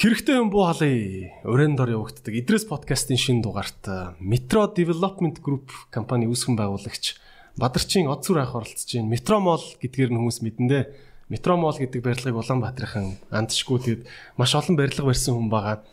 Хэрэгтэй 0.00 0.40
юм 0.40 0.48
буу 0.48 0.64
халыг 0.64 1.44
өрөөнд 1.44 1.76
дор 1.76 1.92
явагддаг 1.92 2.32
Идрээс 2.32 2.64
подкастын 2.64 3.20
шинэ 3.20 3.44
дугаарт 3.44 4.16
Metro 4.16 4.64
Development 4.64 5.44
Group 5.44 5.68
компани 5.92 6.24
үүсгэн 6.24 6.56
байгуулагч 6.56 7.20
Бадарчин 7.60 8.08
Одсүр 8.08 8.40
ах 8.40 8.56
оролцож 8.56 8.88
байна. 8.96 9.12
Metro 9.12 9.36
Mall 9.44 9.60
гэдгээр 9.60 10.08
нь 10.08 10.16
хүмүүс 10.16 10.40
мэдэндээ 10.40 10.82
Metro 11.28 11.60
Mall 11.60 11.76
гэдэг 11.76 12.00
барилгыг 12.00 12.32
Улаанбаатархан 12.32 13.20
андшгүй 13.28 13.76
тэгээд 13.84 14.02
маш 14.40 14.56
олон 14.56 14.80
барилга 14.80 15.04
барьсан 15.04 15.36
хүн 15.36 15.52
байгаа. 15.52 15.84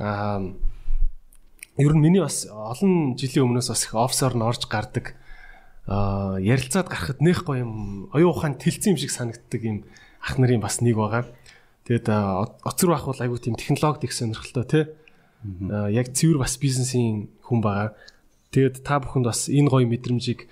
Аа 0.00 0.40
ер 1.76 1.92
нь 1.92 2.00
миний 2.00 2.24
бас 2.24 2.48
олон 2.48 3.20
жилийн 3.20 3.52
өмнөөс 3.52 3.68
бас 3.68 3.84
их 3.84 3.92
офсоор 3.92 4.32
нь 4.32 4.48
орж 4.48 4.64
гардаг 4.64 5.12
аа 5.84 6.40
ярилцаад 6.40 6.88
гарахад 6.88 7.20
нэх 7.20 7.44
гоё 7.44 7.68
юм 7.68 8.08
оюун 8.16 8.32
ухаан 8.32 8.56
тэлцэн 8.56 8.96
юм 8.96 9.00
шиг 9.04 9.12
санагддаг 9.12 9.60
юм 9.60 9.84
ах 10.24 10.40
нарын 10.40 10.64
бас 10.64 10.80
нэг 10.80 10.96
байгаа. 10.96 11.28
Тэгээд 11.86 12.10
оцор 12.66 12.88
байх 12.90 13.06
бол 13.06 13.22
айгүй 13.22 13.38
тийм 13.38 13.54
технологи 13.54 14.10
их 14.10 14.12
сонирхолтой 14.12 14.66
тий. 14.66 14.84
Яг 15.94 16.10
цэвэр 16.10 16.42
бас 16.42 16.58
бизнесийн 16.58 17.30
хүн 17.46 17.62
байгаа. 17.62 17.94
Тэгээд 18.50 18.82
та 18.82 18.98
бүхэнд 18.98 19.30
бас 19.30 19.46
энэ 19.46 19.70
гоё 19.70 19.86
мэдрэмжийг 19.86 20.50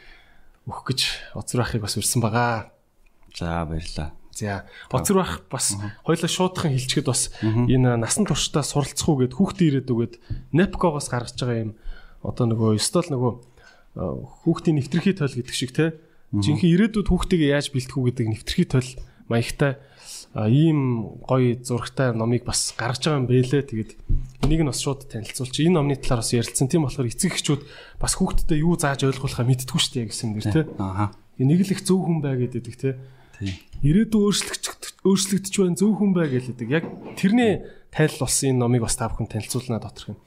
өгөх 0.70 0.86
гэж 0.94 1.00
оцор 1.34 1.66
байхыг 1.66 1.82
бас 1.82 1.98
урьсан 1.98 2.22
байгаа. 2.22 2.70
За 3.34 3.66
баярлаа. 3.66 4.14
За 4.30 4.62
оцор 4.94 5.26
байх 5.26 5.42
бас 5.50 5.74
хоёлаа 6.06 6.30
шуудхан 6.30 6.70
хилчгэд 6.70 7.10
бас 7.10 7.34
энэ 7.42 7.98
насан 7.98 8.30
туршдаа 8.30 8.62
суралцах 8.62 9.10
уу 9.10 9.26
гэд 9.26 9.34
хүүхдээ 9.34 9.68
ирээд 9.82 9.90
үгээд 9.90 10.14
Nepco-гоос 10.54 11.10
гаргаж 11.10 11.34
байгаа 11.34 11.58
юм 11.66 11.72
одоо 12.22 12.46
нөгөө 12.50 12.78
стол 12.78 13.06
нөгөө 13.10 13.32
хүүхдийн 13.94 14.78
нэвтрхий 14.78 15.14
тойл 15.14 15.34
гэдэг 15.38 15.54
шиг 15.54 15.70
те 15.70 15.98
жинхэнэ 16.34 16.72
ирээдүйд 16.74 17.06
хүүхдийгээ 17.06 17.54
яаж 17.54 17.70
бэлтгэх 17.70 17.94
үү 17.94 18.06
гэдэг 18.10 18.26
нэвтрхий 18.26 18.66
тойл 18.66 18.90
маягтай 19.30 19.78
ийм 20.34 21.22
гоё 21.22 21.54
зурагтай 21.62 22.10
номыг 22.10 22.42
бас 22.42 22.74
гаргаж 22.74 23.06
байгаа 23.06 23.22
юм 23.22 23.30
бэлээ. 23.30 23.62
Тэгээд 23.70 23.90
энийг 24.42 24.62
нь 24.66 24.70
бас 24.70 24.82
шууд 24.82 25.06
танилцуулчих. 25.06 25.70
Энэ 25.70 25.78
номны 25.78 25.94
талаар 25.94 26.26
бас 26.26 26.34
ярилцсан. 26.34 26.66
Тийм 26.66 26.90
болохоор 26.90 27.06
эцэг 27.06 27.38
эхчүүд 27.38 27.62
бас 28.02 28.18
хүүхдэдээ 28.18 28.58
юу 28.66 28.74
зааж 28.74 29.06
ойлгуулахаа 29.06 29.46
мэдтгүү 29.46 29.78
шүү 29.78 29.94
дээ 29.94 30.06
гэсэн 30.10 30.34
дэр 30.34 30.46
тий. 30.50 30.64
Аа. 30.82 31.14
Нэг 31.38 31.60
л 31.62 31.74
их 31.74 31.86
зөв 31.86 32.02
хүн 32.02 32.18
бай 32.18 32.34
гэдэг 32.34 32.66
тий. 32.66 32.94
Ирээдүйн 33.86 34.26
өөрчлөгч 34.26 34.64
өөрчлөгдөж 35.06 35.54
байна 35.54 35.78
зөв 35.78 35.92
хүн 35.94 36.10
бай 36.16 36.26
гэлээдэг. 36.32 36.68
Яг 36.72 36.84
тэрний 37.14 37.62
тайлал 37.94 38.26
болсон 38.26 38.50
энэ 38.50 38.62
номыг 38.62 38.82
бас 38.82 38.96
та 38.98 39.06
бүхэн 39.06 39.30
танилцуулнаа 39.30 39.78
доторх 39.78 40.16
юм. 40.16 40.18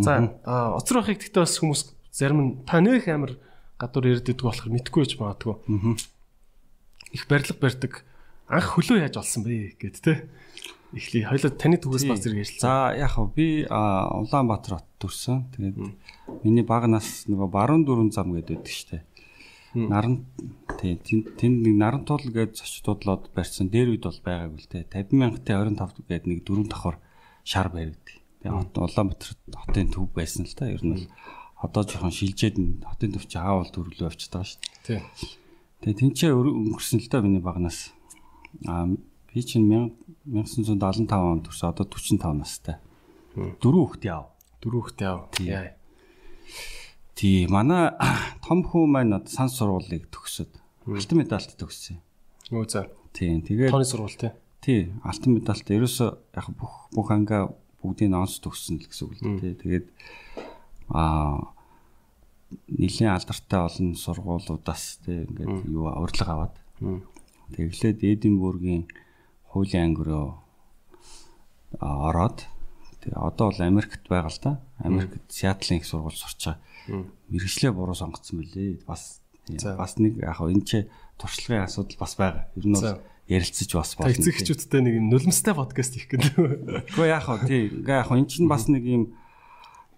За 0.00 0.24
оцор 0.46 1.04
байхыг 1.04 1.20
гэхдээ 1.20 1.44
бас 1.44 1.58
хүмүүс 1.58 1.82
зарим 2.14 2.40
нь 2.40 2.50
та 2.64 2.80
нөх 2.80 3.04
амир 3.10 3.36
гадуур 3.76 4.08
ирдэг 4.08 4.40
болохоор 4.40 4.70
мэдгүй 4.70 5.00
байж 5.04 5.14
магадгүй. 5.18 5.56
Их 7.12 7.26
барилга 7.26 7.56
барьдаг 7.58 8.04
анх 8.50 8.74
хөлөө 8.74 9.06
яаж 9.06 9.16
олсон 9.22 9.46
бэ 9.46 9.78
гэд 9.78 9.96
те. 10.02 10.26
Эхлэе. 10.90 11.30
Хоёлоо 11.30 11.54
таны 11.54 11.78
төгөөс 11.78 12.04
бас 12.10 12.18
зэрэг 12.18 12.42
ярьсан. 12.42 12.58
За 12.58 12.90
яг 12.98 13.14
хав 13.14 13.30
би 13.30 13.62
Улаанбаатар 13.70 14.82
хот 14.82 14.88
төрсөн. 14.98 15.46
Тэгээд 15.54 15.78
миний 16.42 16.66
баг 16.66 16.90
нас 16.90 17.30
нөгөө 17.30 17.46
баруун 17.46 17.86
дөрвөн 17.86 18.10
зам 18.10 18.34
гэдэг 18.34 18.58
байдаг 18.58 18.74
штэ. 18.74 18.98
Наран 19.78 20.26
тий 20.82 20.98
тэнд 20.98 21.62
нэг 21.62 21.74
наран 21.78 22.02
туул 22.02 22.26
гэж 22.26 22.58
зочдуудлоод 22.58 23.30
барьсан. 23.30 23.70
Дээр 23.70 23.94
үед 23.94 24.02
бол 24.02 24.18
байгаагүй 24.18 24.58
л 24.58 24.66
те. 24.66 24.82
50 24.82 25.14
мянгатын 25.14 25.78
25 25.78 26.10
гэдэг 26.10 26.26
нэг 26.26 26.42
дөрвөн 26.42 26.66
давхар 26.74 26.98
шар 27.46 27.70
баригдав. 27.70 28.18
Тэгээд 28.42 28.58
хот 28.58 28.74
Улаанбаатар 28.82 29.30
хотын 29.62 29.94
төв 29.94 30.10
байсан 30.10 30.50
л 30.50 30.58
та. 30.58 30.66
Ер 30.74 30.82
нь 30.82 30.98
бол 30.98 31.06
одоо 31.62 31.86
жоохон 31.86 32.10
шилжээд 32.10 32.58
хотын 32.82 33.14
төв 33.14 33.30
чи 33.30 33.38
хаавал 33.38 33.70
төрөлөө 33.70 34.10
авчиж 34.10 34.34
байгаа 34.34 34.50
штэ. 34.58 34.66
Тий. 34.82 35.00
Тэгээд 35.86 36.18
тэнцээ 36.18 36.34
өнгөрсөн 36.34 36.98
л 36.98 37.06
та 37.06 37.22
миний 37.22 37.38
баг 37.38 37.62
нас. 38.62 38.68
А 38.68 38.86
би 39.32 39.42
чинь 39.42 39.68
1975 39.70 41.12
онд 41.12 41.46
төрсөн. 41.46 41.70
Одоо 41.70 41.86
45 41.86 42.34
настай. 42.38 42.76
Дөрөв 43.34 43.94
хүүхэд 43.94 44.04
яав. 44.10 44.26
Дөрөв 44.62 44.80
хүүхэд 44.90 45.00
яав. 45.06 45.20
Тий. 45.36 45.54
Тий, 47.14 47.46
манай 47.46 47.92
том 48.46 48.64
хүү 48.64 48.86
маань 48.88 49.14
одоо 49.14 49.30
сан 49.30 49.48
сургуулийг 49.52 50.08
төгсөд 50.10 50.50
алтан 50.88 51.20
медальт 51.20 51.52
төгссөн. 51.60 52.00
Өө 52.50 52.66
за. 52.66 52.88
Тий, 53.12 53.36
тэгээд 53.38 53.70
тооны 53.70 53.86
сургууль 53.86 54.16
тий. 54.16 54.32
Тий, 54.64 54.80
алтан 55.04 55.36
медальт 55.36 55.68
ерөөсө 55.68 56.06
яг 56.34 56.48
бүх 56.56 56.88
бүх 56.96 57.12
ангаа 57.12 57.52
бүгдийг 57.84 58.16
онц 58.16 58.40
төгссөн 58.40 58.80
л 58.80 58.88
гэсэн 58.88 59.04
үг 59.06 59.12
л 59.20 59.40
тий. 59.40 59.52
Тэгээд 59.52 59.86
аа 60.90 61.54
нэлийн 62.66 63.12
алдартай 63.14 63.60
олон 63.68 63.94
сургуулиудаас 63.94 65.04
тий 65.04 65.22
ингээд 65.28 65.70
юу 65.70 65.86
урьдлага 65.86 66.32
аваад 66.34 66.54
Тэглээд 67.54 68.00
Эдинбургийн 68.02 68.88
хуулийн 69.50 69.94
анги 69.94 70.02
руу 70.06 70.40
ороод 71.78 72.46
тэгээ 73.02 73.18
одоо 73.18 73.50
бол 73.50 73.60
Америкт 73.60 74.04
байгаа 74.08 74.30
л 74.30 74.40
да. 74.42 74.52
Америкт 74.78 75.26
Сиатлын 75.30 75.78
их 75.78 75.86
сургууль 75.86 76.14
сурч 76.14 76.46
байгаа. 76.46 77.06
Мэргэжлээ 77.30 77.72
буруу 77.72 77.94
сонгоцсон 77.94 78.42
мөлий. 78.42 78.82
Бас 78.86 79.20
бас 79.46 79.98
нэг 79.98 80.18
яг 80.18 80.40
энэ 80.40 80.64
ч 80.66 80.70
туршлагын 81.18 81.66
асуудал 81.66 81.98
бас 81.98 82.14
байгаа. 82.14 82.50
Ер 82.56 82.66
нь 82.66 82.74
бол 82.74 83.00
ярилцаж 83.30 83.70
бас 83.74 83.94
болно. 83.94 84.12
Эцэг 84.12 84.34
эхчүүдтэй 84.42 84.80
нэг 84.82 84.94
нулимстай 85.06 85.54
подкаст 85.54 85.94
хийх 85.94 86.10
гэдэг. 86.10 86.90
Гэхдээ 86.90 87.08
яг 87.10 87.24
хаа 87.24 87.38
тий. 87.46 87.70
Ингээ 87.70 88.02
яг 88.02 88.10
энэ 88.10 88.30
чинь 88.30 88.50
бас 88.50 88.66
нэг 88.66 88.82
юм 88.84 89.14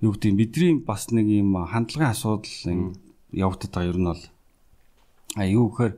юу 0.05 0.13
гэдэг 0.13 0.37
бидний 0.37 0.77
бас 0.83 1.09
нэг 1.15 1.27
юм 1.31 1.57
хандлагын 1.57 2.13
асуудал 2.13 2.45
явагдаад 3.33 3.73
байгаа 3.73 3.91
ер 3.91 3.99
нь 3.99 4.09
бол 4.11 4.23
а 5.39 5.47
юу 5.49 5.71
гэхээр 5.73 5.95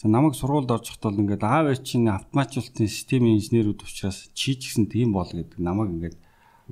За 0.00 0.08
намайг 0.08 0.32
сургуульд 0.32 0.72
хат 0.72 1.02
бол 1.04 1.20
ингээд 1.20 1.44
аав 1.44 1.76
ээж 1.76 1.84
чинь 1.84 2.08
автоматжуулалтын 2.08 2.88
системийн 2.88 3.36
инженерүүд 3.36 3.84
учраас 3.84 4.32
чи 4.32 4.56
ч 4.56 4.72
гэсэн 4.72 4.88
тийм 4.88 5.12
бол 5.12 5.28
гэдэг 5.28 5.60
намайг 5.60 5.92
ингээд 5.92 6.16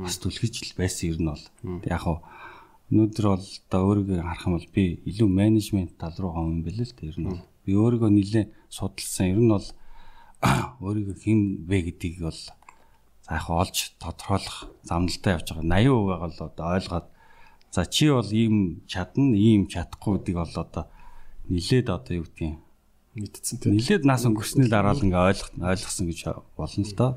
бас 0.00 0.16
түлхэж 0.16 0.72
л 0.72 0.78
байсан 0.81 1.12
нь 1.21 1.28
бол. 1.28 1.44
Яг 1.84 2.09
хав 2.09 2.25
өнөөдөр 2.88 3.27
бол 3.28 3.44
одоо 3.44 3.81
өөрийгөө 3.84 4.25
харах 4.25 4.47
юм 4.49 4.55
бол 4.56 4.69
би 4.72 4.84
илүү 5.05 5.28
менежмент 5.28 5.93
тал 6.00 6.17
руу 6.17 6.33
хавсан 6.33 6.65
бэлээ 6.65 6.88
л 6.88 6.97
дээ 6.97 7.11
ер 7.12 7.19
нь 7.21 7.28
бол. 7.28 7.44
Би 7.69 7.72
өөрийгөө 7.77 8.11
нэлээд 8.17 8.49
судалсан. 8.72 9.27
Ер 9.28 9.41
нь 9.44 9.53
бол 9.53 9.69
өөрийгөө 10.88 11.17
хэн 11.21 11.41
бэ 11.69 11.77
гэдгийг 11.84 12.25
бол 12.25 12.41
за 13.28 13.31
яг 13.37 13.44
олж 13.53 13.77
тодорхойлох 14.00 14.72
замналтай 14.88 15.37
явж 15.37 15.53
байгаа. 15.53 15.69
80% 15.69 16.09
байгаа 16.09 16.33
л 16.33 16.44
одоо 16.49 16.67
ойлгоод 16.81 17.06
за 17.77 17.83
чи 17.93 18.09
бол 18.09 18.31
ийм 18.33 18.88
чадна, 18.88 19.37
ийм 19.37 19.69
чадахгүй 19.69 20.17
гэдгийг 20.17 20.38
бол 20.41 20.56
одоо 20.65 20.84
нилээд 21.53 21.93
одоо 21.93 22.25
юу 22.25 22.25
гэдгийг 22.25 22.56
мэдсэн 23.17 23.57
тийм. 23.63 23.79
Нилээд 23.79 24.05
нас 24.05 24.27
өнгөрсний 24.29 24.69
дараа 24.69 24.93
л 24.93 25.05
ингээ 25.05 25.29
ойлгох 25.33 25.53
ойлгосон 25.57 26.07
гэж 26.09 26.21
болно 26.57 26.85
л 26.85 26.97
доо. 26.99 27.11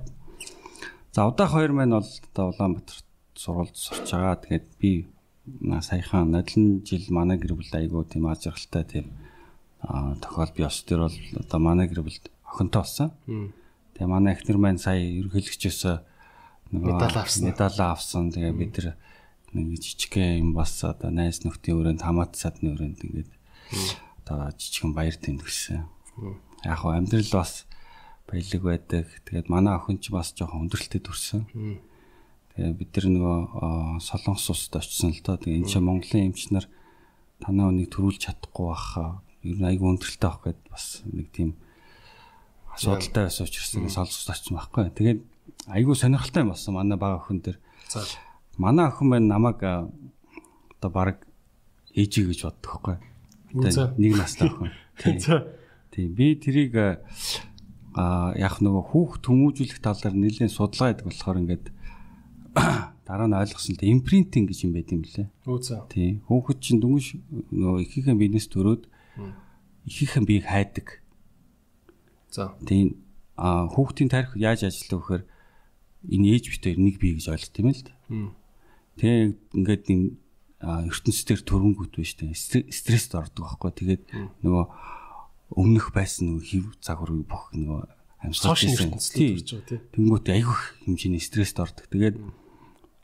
За 1.11 1.27
удаах 1.27 1.51
хоёр 1.51 1.71
маань 1.75 1.97
бол 1.97 2.07
одоо 2.07 2.45
Улаанбаатарт 2.55 3.05
сургуульд 3.35 3.75
сурч 3.75 4.07
байгаа. 4.11 4.39
Тэгээд 4.39 4.67
би 4.79 4.91
саяхан 5.81 6.31
нодлон 6.31 6.85
жил 6.87 7.03
манай 7.09 7.37
гэр 7.37 7.59
бүл 7.59 7.73
айгуу 7.73 8.05
тийм 8.05 8.27
аз 8.31 8.45
жаргалтай 8.45 8.83
тийм 8.87 9.07
тохиол 9.81 10.51
би 10.55 10.63
ос 10.63 10.83
төр 10.87 11.09
бол 11.09 11.17
одоо 11.41 11.59
манай 11.59 11.87
гэр 11.91 12.05
бүлд 12.05 12.31
охинтой 12.47 12.81
болсон. 12.81 13.11
Тэгээ 13.97 14.07
манай 14.07 14.33
эхнэр 14.37 14.57
маань 14.57 14.79
сая 14.79 15.01
ерөнхийлөгчөөс 15.01 15.81
медаль 16.71 17.17
авсан. 17.17 17.43
Медаль 17.49 17.81
авсан. 17.81 18.31
Тэгээ 18.31 18.53
бид 18.55 18.77
нар 18.77 18.95
нэг 19.51 19.81
жижигхэн 19.83 20.39
юм 20.39 20.53
бас 20.55 20.79
одоо 20.83 21.11
найз 21.11 21.43
нөхдийн 21.43 21.75
өрөөнд 21.75 22.01
хамаат 22.05 22.39
садны 22.39 22.71
өрөөнд 22.71 23.03
ингээд 23.03 23.31
одоо 24.31 24.51
жижигхэн 24.55 24.93
баяр 24.95 25.15
тэмдгсэн. 25.15 25.83
Яг 26.63 26.77
хөө 26.79 26.95
амьдрал 26.95 27.31
бас 27.35 27.67
баялаг 28.27 28.61
байдаг. 28.63 29.05
Тэгээд 29.27 29.51
манай 29.51 29.75
охин 29.75 29.99
ч 29.99 30.11
бас 30.11 30.31
жоохон 30.31 30.67
өндөрлөлтөд 30.67 31.03
төрсэн. 31.03 31.43
Тэгээд 32.55 32.77
бид 32.79 32.91
нар 32.95 33.07
нөгөө 33.11 33.99
солонгос 33.99 34.47
улсад 34.51 34.79
очсон 34.79 35.11
л 35.11 35.21
доо. 35.23 35.35
Тэгээд 35.35 35.59
энэ 35.59 35.69
чинь 35.69 35.83
Монголын 35.83 36.27
эмч 36.31 36.41
нар 36.55 36.65
танаа 37.43 37.71
үнийг 37.71 37.91
төрүүлж 37.91 38.31
чадахгүй 38.31 38.65
баха. 38.71 39.21
Ер 39.43 39.57
нь 39.59 39.67
айгүй 39.67 39.87
өндөрлөлтөй 39.91 40.29
авах 40.29 40.43
гээд 40.47 40.59
бас 40.71 40.85
нэг 41.03 41.27
тийм 41.35 41.49
асуудалтай 42.71 43.27
байсан 43.27 43.47
учраас 43.49 43.75
ингэ 43.75 43.91
солонгосд 43.91 44.31
очсон 44.31 44.55
байхгүй. 44.55 44.83
Тэгээд 44.95 45.19
айгүй 45.67 45.95
сонирхолтой 45.97 46.43
юм 46.45 46.53
болсон 46.53 46.77
манай 46.77 46.97
бага 46.97 47.19
охин 47.19 47.41
дээр. 47.41 47.59
За 47.89 48.05
манай 48.55 48.87
охин 48.87 49.09
маань 49.09 49.27
намайг 49.27 49.59
одоо 49.59 50.91
баг 50.93 51.25
ээжи 51.97 52.29
гэж 52.29 52.45
боддог 52.45 52.69
байхгүй 52.69 53.10
нэг 53.53 54.13
настай 54.17 54.49
охин. 54.49 54.71
Тийм 55.91 56.15
би 56.15 56.35
тэрийг 56.39 56.75
а 57.91 58.31
яг 58.39 58.63
нөгөө 58.63 58.83
хүүхд 58.95 59.23
хүмүүжүүлэх 59.27 59.79
талаар 59.83 60.15
нэлээд 60.15 60.51
судалгаа 60.51 60.95
хийдэг 60.95 61.07
болохоор 61.11 61.41
ингээд 61.43 61.65
дараа 63.07 63.27
нь 63.27 63.35
ойлгосон 63.35 63.75
л 63.75 63.83
импринтинг 63.83 64.47
гэж 64.47 64.59
юм 64.63 64.71
байт 64.71 64.95
юм 64.95 65.03
лээ. 65.03 65.27
За. 65.59 65.83
Тийм 65.91 66.23
хүүхэд 66.31 66.59
чинь 66.63 66.79
дүнш 66.79 67.19
нөгөө 67.51 67.83
ихийнхэн 67.83 68.15
бизнес 68.15 68.47
төрөөд 68.47 68.87
ихийнхэн 69.83 70.23
биеийг 70.23 70.47
хайдаг. 70.47 71.03
За. 72.31 72.55
Тийм 72.63 73.03
а 73.35 73.67
хүүхдийн 73.67 74.07
тарих 74.07 74.39
яаж 74.39 74.63
ажилладаг 74.63 74.99
вэхээр 75.03 75.23
энэ 76.15 76.27
ээж 76.31 76.45
битээр 76.55 76.79
нэг 76.79 76.95
бие 76.95 77.19
гэж 77.19 77.27
ойлголт 77.27 77.59
юм 77.59 77.67
л 77.75 77.83
да. 77.83 77.93
Тэгээ 78.95 79.19
ингээд 79.59 79.83
ертөнцийн 80.61 81.41
төрөнгөт 81.41 81.97
биш 81.97 82.15
тэ 82.17 82.33
стресст 82.33 83.17
ордог 83.17 83.49
байхгүй 83.49 83.71
тэгээд 83.73 84.03
нөгөө 84.45 84.65
өмнөх 85.57 85.91
байсан 85.91 86.31
нөгөө 86.31 86.45
хев 86.45 86.65
загвар 86.79 87.11
бүх 87.25 87.49
нөгөө 87.51 87.81
амьсгалж 88.21 88.61
байсан. 88.69 89.01
Тийм. 89.11 89.41
Тэнгүүт 89.91 90.27
айгүйх 90.29 90.61
хэмжээний 90.85 91.23
стресст 91.23 91.57
ордог. 91.59 91.89
Тэгээд 91.89 92.21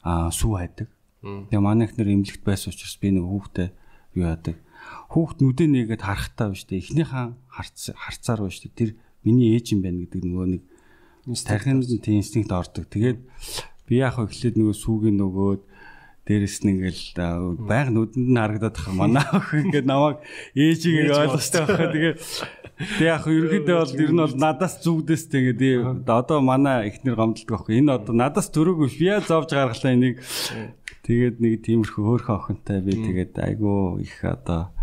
аа 0.06 0.30
сүү 0.30 0.54
хайдаг. 0.62 0.88
Тэгээ 1.26 1.60
манай 1.60 1.90
ихнэр 1.90 2.14
эмнэлэгт 2.14 2.46
байсан 2.46 2.72
учраас 2.72 2.96
би 3.02 3.12
нэг 3.12 3.26
хүүхдээ 3.26 3.70
юу 4.16 4.26
яадаг. 4.30 4.56
Хүүхд 5.12 5.38
нүдэ 5.42 5.66
нэгээд 5.68 6.06
харахтаа 6.06 6.54
биш 6.54 6.64
үү? 6.70 6.80
Эхнийхэн 6.80 7.36
харцаар 7.50 8.46
биш 8.46 8.62
үү? 8.64 8.72
Тэр 8.78 8.90
миний 9.26 9.58
ээж 9.58 9.76
юм 9.76 9.82
байна 9.84 10.06
гэдэг 10.06 10.22
нөгөө 10.24 10.48
нэг 10.56 10.64
тархинд 11.44 11.84
тийм 12.00 12.22
инстинкт 12.22 12.54
ордог. 12.54 12.86
Тэгээд 12.88 13.20
би 13.90 13.94
яг 14.00 14.22
эхлээд 14.22 14.56
нөгөө 14.56 14.76
сүүгийн 14.78 15.18
нөгөөд 15.20 15.62
дээрэс 16.28 16.60
нь 16.68 16.72
ингээл 16.76 17.04
байг 17.64 17.88
нүдэнд 17.96 18.28
нь 18.28 18.36
харагдаад 18.36 18.76
тах 18.76 18.92
манай 18.92 19.24
ах 19.24 19.56
ингээд 19.56 19.88
намайг 19.88 20.20
ээжийг 20.60 21.16
ойлгостой 21.16 21.64
байхаа 21.64 21.90
тэгээд 21.96 22.20
тэг 22.78 23.08
яг 23.08 23.24
ерөөдөө 23.26 23.78
бол 23.80 23.96
ер 23.96 24.12
нь 24.12 24.22
бол 24.22 24.36
надаас 24.36 24.76
зүгдээс 24.84 25.24
тэгээд 25.32 26.04
одоо 26.04 26.44
манай 26.44 26.92
ихнэр 26.92 27.16
гомдолдог 27.16 27.64
байхгүй. 27.66 27.80
Энэ 27.80 27.96
одоо 27.96 28.14
надаас 28.14 28.52
төрөөгүй 28.52 28.90
би 29.00 29.08
яа 29.08 29.24
зовж 29.24 29.56
гаргалаа 29.56 29.96
энийг. 29.96 30.22
Тэгээд 31.08 31.40
нэг 31.40 31.64
тиймэрхүү 31.64 32.04
хөөхөн 32.04 32.38
охинтой 32.38 32.80
би 32.84 32.94
тэгээд 33.00 33.34
айгу 33.40 33.98
их 34.04 34.20
одоо 34.22 34.76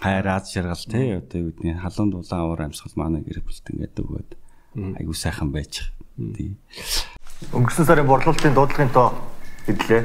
хайраад 0.00 0.46
шаргал 0.46 0.86
те 0.88 1.20
одоо 1.20 1.38
юу 1.42 1.50
гэдгийг 1.52 1.82
халуун 1.82 2.10
дулаан 2.14 2.46
уур 2.46 2.62
амьсгал 2.62 2.96
манай 2.96 3.20
гэр 3.26 3.42
бүлт 3.42 3.66
ингээд 3.66 3.98
өгөөд 3.98 4.30
айгу 5.02 5.12
сайхан 5.12 5.50
байж. 5.52 5.90
Өнгөрсөн 7.50 7.86
сарын 7.86 8.06
борлуулалтын 8.06 8.54
дуудлагын 8.54 8.94
тоо 8.94 9.10
хэдлээ. 9.66 10.02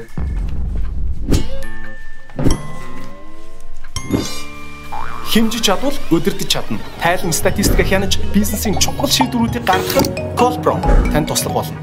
Хинжиж 5.28 5.60
чадвал 5.60 5.92
өдөртөж 6.08 6.48
чадна. 6.48 6.80
Тайлан 7.04 7.36
статистика 7.36 7.84
хянаж 7.84 8.16
бизнесийн 8.32 8.80
чухал 8.80 9.12
шийдвэрүүдийг 9.12 9.64
гаргах 9.68 10.00
нь 10.00 10.16
Colpro 10.40 10.80
танд 11.12 11.28
туслах 11.28 11.52
болно. 11.52 11.78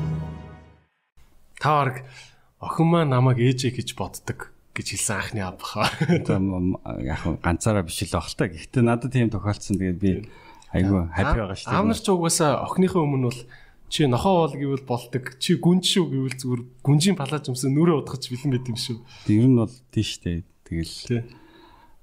Та 1.61 1.69
бараг 1.77 2.01
охин 2.57 2.87
маа 2.89 3.05
намайг 3.05 3.37
ээжээ 3.37 3.77
гэж 3.77 3.93
боддог 3.93 4.49
гэж 4.73 4.97
хэлсэн 4.97 5.15
анхны 5.21 5.41
аав 5.45 5.61
баха. 5.61 5.93
Яг 7.05 7.21
ганцаараа 7.45 7.85
биш 7.85 8.01
л 8.01 8.17
баг 8.17 8.25
л 8.25 8.33
та. 8.33 8.49
Гэхдээ 8.49 8.81
надад 8.81 9.13
тийм 9.13 9.29
тохиолдсон. 9.29 9.77
Тэгээд 9.77 9.99
би 10.01 10.11
айгүй 10.73 11.05
хаппи 11.13 11.39
байгаа 11.45 11.55
шүү 11.55 11.69
дээ. 11.69 11.77
Аав 11.77 11.85
нар 11.85 11.99
ч 12.01 12.07
угаасаа 12.09 12.51
охиныхоо 12.65 13.05
өмнө 13.05 13.29
бол 13.29 13.41
чи 13.89 14.07
нохоо 14.07 14.47
бол 14.47 14.55
гэвэл 14.57 14.85
болдог. 14.85 15.37
Чи 15.37 15.57
гүнж 15.61 15.85
шүү 15.85 16.05
гэвэл 16.09 16.37
зүгээр 16.41 16.61
гүнжийн 16.81 17.17
палаж 17.17 17.49
өмсөн 17.53 17.71
нүрээ 17.73 18.01
удахч 18.01 18.33
бэлэн 18.33 18.51
байт 18.57 18.67
юм 18.69 18.77
шүү. 18.79 18.97
Ер 19.29 19.45
нь 19.45 19.59
бол 19.59 19.75
тийш 19.93 20.19
дээ. 20.25 20.41
Тэгэл 20.65 21.29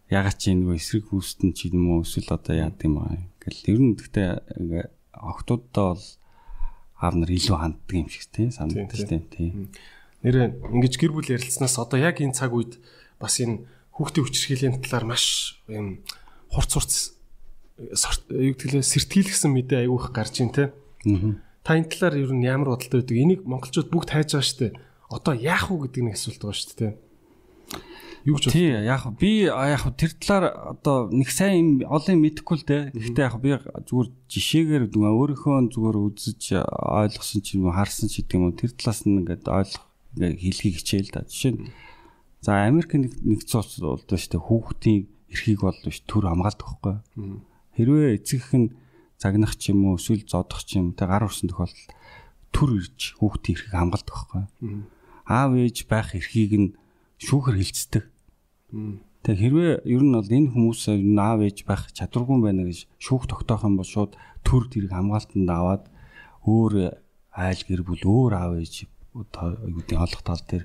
ягаад 0.06 0.38
чи 0.38 0.54
нөгөө 0.54 0.78
эсрэг 0.78 1.10
хүүстэн 1.10 1.50
чи 1.52 1.74
юм 1.74 1.98
уу 1.98 2.06
эсвэл 2.06 2.38
одоо 2.38 2.54
яад 2.54 2.78
юм 2.86 3.02
аа. 3.02 3.18
Ингээл 3.18 3.70
ер 3.74 3.80
нь 3.82 3.94
гэхдээ 3.98 4.30
ингээ 4.62 4.84
охтуудаа 5.18 5.98
бол 5.98 6.06
аав 7.02 7.14
нар 7.18 7.30
илүү 7.34 7.56
ханддаг 7.58 7.96
юм 7.98 8.08
шиг 8.08 8.30
тийм 8.30 8.50
санагдаж 8.54 9.02
тийм 9.02 9.22
тийм. 9.26 9.52
Нэр 10.22 10.54
ингэж 10.62 10.94
гэр 11.02 11.10
бүл 11.10 11.34
ярилцсанаас 11.34 11.82
одоо 11.82 11.98
яг 11.98 12.22
энэ 12.22 12.36
цаг 12.38 12.54
үед 12.54 12.78
бас 13.18 13.42
энэ 13.42 13.66
хүүхдийн 13.98 14.22
хүчирхийллийн 14.22 14.78
талаар 14.78 15.10
маш 15.10 15.58
юм 15.66 16.06
хурц 16.46 16.78
хурц 16.78 16.94
юу 17.82 18.54
гэдгэлээ 18.54 18.86
сэртгийлгсэн 18.86 19.50
мэдээ 19.50 19.90
айгүйх 19.90 20.14
гарч 20.14 20.46
ин 20.46 20.54
тэ. 20.54 20.70
Аа 20.70 21.42
Та 21.62 21.78
энэ 21.78 21.90
талаар 21.94 22.18
ер 22.18 22.32
нь 22.34 22.42
ямар 22.42 22.74
бодолтой 22.74 23.06
байдаг? 23.06 23.16
Энийг 23.16 23.46
монголчууд 23.46 23.88
бүгд 23.90 24.10
хайж 24.10 24.34
байгаа 24.34 24.46
шүү 24.46 24.58
дээ. 24.66 24.72
Одоо 25.14 25.34
яах 25.38 25.70
вэ 25.70 25.86
гэдэг 25.86 26.02
нэг 26.02 26.16
асуулт 26.18 26.42
байгаа 26.42 26.58
шүү 26.58 26.78
дээ. 26.78 26.92
Юу 28.22 28.38
гэж 28.38 28.54
Тий, 28.54 28.70
яг 28.86 29.02
би 29.18 29.46
яг 29.50 29.82
тэр 29.98 30.14
талаар 30.18 30.74
одоо 30.78 31.10
нэг 31.10 31.30
сайн 31.30 31.82
олон 31.86 32.22
мэдэхгүй 32.22 32.56
л 32.58 32.66
дээ. 32.66 32.82
Гэхдээ 32.94 33.26
яг 33.26 33.36
би 33.42 33.50
зүгээр 33.58 34.08
жишээгээр 34.30 34.84
өөрийнхөө 34.94 35.74
зүгээр 35.74 35.96
үзэж 36.06 36.42
ойлгосон 36.58 37.40
ч 37.42 37.58
юм 37.58 37.66
уу 37.66 37.74
харсан 37.74 38.06
ч 38.06 38.22
гэдэг 38.22 38.34
юм 38.38 38.46
уу 38.46 38.54
тэр 38.54 38.70
талаас 38.78 39.02
нь 39.06 39.26
ингээд 39.26 39.46
ойлгох 39.46 39.86
ингээд 40.18 40.38
хэлхийг 40.38 40.74
хичээл 40.78 41.10
та. 41.10 41.26
Жишээ 41.26 41.50
нь 41.50 41.70
за 42.42 42.62
Америк 42.62 42.94
нэгдсэн 42.94 43.58
улс 43.58 43.78
болдоо 43.82 44.18
шүү 44.18 44.30
дээ. 44.38 44.46
Хүүхдийн 44.46 45.00
эрхийг 45.30 45.60
болдоо 45.66 45.90
шүү 45.90 46.06
төр 46.06 46.24
хамгаалдаг 46.30 46.66
байхгүй. 46.78 46.94
Хэрвээ 47.74 48.10
эцэгх 48.22 48.50
нь 48.54 48.70
загнах 49.22 49.54
ч 49.54 49.70
юм 49.70 49.86
уу 49.86 50.02
эсвэл 50.02 50.26
зодох 50.26 50.66
ч 50.66 50.82
юм 50.82 50.98
тэг 50.98 51.06
гар 51.06 51.22
урсан 51.22 51.46
тохиолдолд 51.46 51.90
төр 52.50 52.70
ирж 52.82 53.00
хүүхдийн 53.22 53.54
эрхийг 53.54 53.74
хамгаалдаг 53.78 54.10
байхгүй. 54.10 54.42
Аав 55.30 55.50
ээж 55.54 55.76
байх 55.86 56.10
эрхийг 56.18 56.52
нь 56.58 56.74
шүүхэр 57.22 57.56
хилцдэг. 57.62 58.04
Тэг 59.22 59.36
хэрвээ 59.38 59.86
ер 59.86 60.02
нь 60.02 60.14
бол 60.18 60.26
энэ 60.26 60.50
хүмүүс 60.50 60.82
аав 60.90 61.40
ээж 61.46 61.58
байх 61.62 61.94
чадваргүй 61.94 62.38
байна 62.42 62.66
гэж 62.66 62.90
шүүх 62.98 63.30
тогтоох 63.30 63.62
юм 63.62 63.78
бол 63.78 63.86
шууд 63.86 64.18
төр 64.42 64.66
тэрийг 64.66 64.90
хамгаалтанд 64.90 65.46
аваад 65.46 65.84
өөр 66.42 66.98
айл 67.30 67.60
гэр 67.62 67.82
бүл 67.86 68.02
өөр 68.02 68.32
аав 68.34 68.52
ээж 68.58 68.90
аюудын 69.12 70.00
олох 70.00 70.22
тал 70.24 70.40
дээр 70.48 70.64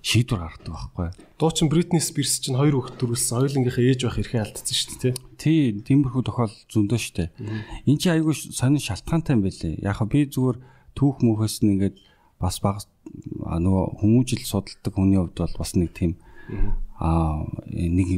шийдвэр 0.00 0.40
гаргадаг 0.40 0.72
байхгүй. 0.72 1.08
Дуучин 1.36 1.68
Бритни 1.68 2.00
Спирс 2.00 2.40
чинь 2.40 2.56
хоёр 2.56 2.80
хүүхэд 2.80 2.96
төрүүлсэн. 2.96 3.36
Хоёулынгийнхаа 3.36 3.84
ээж 3.84 4.00
байх 4.08 4.18
эрхээ 4.20 4.40
алдсан 4.40 4.72
шүү 4.72 4.88
дээ, 4.96 5.12
тий. 5.12 5.14
Тийм, 5.36 5.84
тиймэрхүү 5.84 6.22
тохиол 6.24 6.56
зөндөө 6.72 6.98
шүү 6.98 7.14
дээ. 7.20 7.28
Энд 7.84 8.00
чинь 8.00 8.14
аюу 8.16 8.32
сонин 8.32 8.80
шалтгаантай 8.80 9.36
юм 9.36 9.44
байлээ. 9.44 9.84
Яг 9.84 10.00
би 10.08 10.24
зүгээр 10.24 10.56
түүх 10.96 11.20
мөхөөс 11.20 11.60
нь 11.60 11.72
ингээд 11.76 11.96
бас 12.40 12.56
баг 12.64 12.80
нөгөө 13.12 13.84
хүмүүжил 14.00 14.44
судалдаг 14.48 14.92
хүний 14.96 15.20
хувьд 15.20 15.36
бол 15.36 15.56
бас 15.60 15.76
нэг 15.76 15.92
тийм 15.92 16.16
аа 16.96 17.44
нэг 17.68 18.08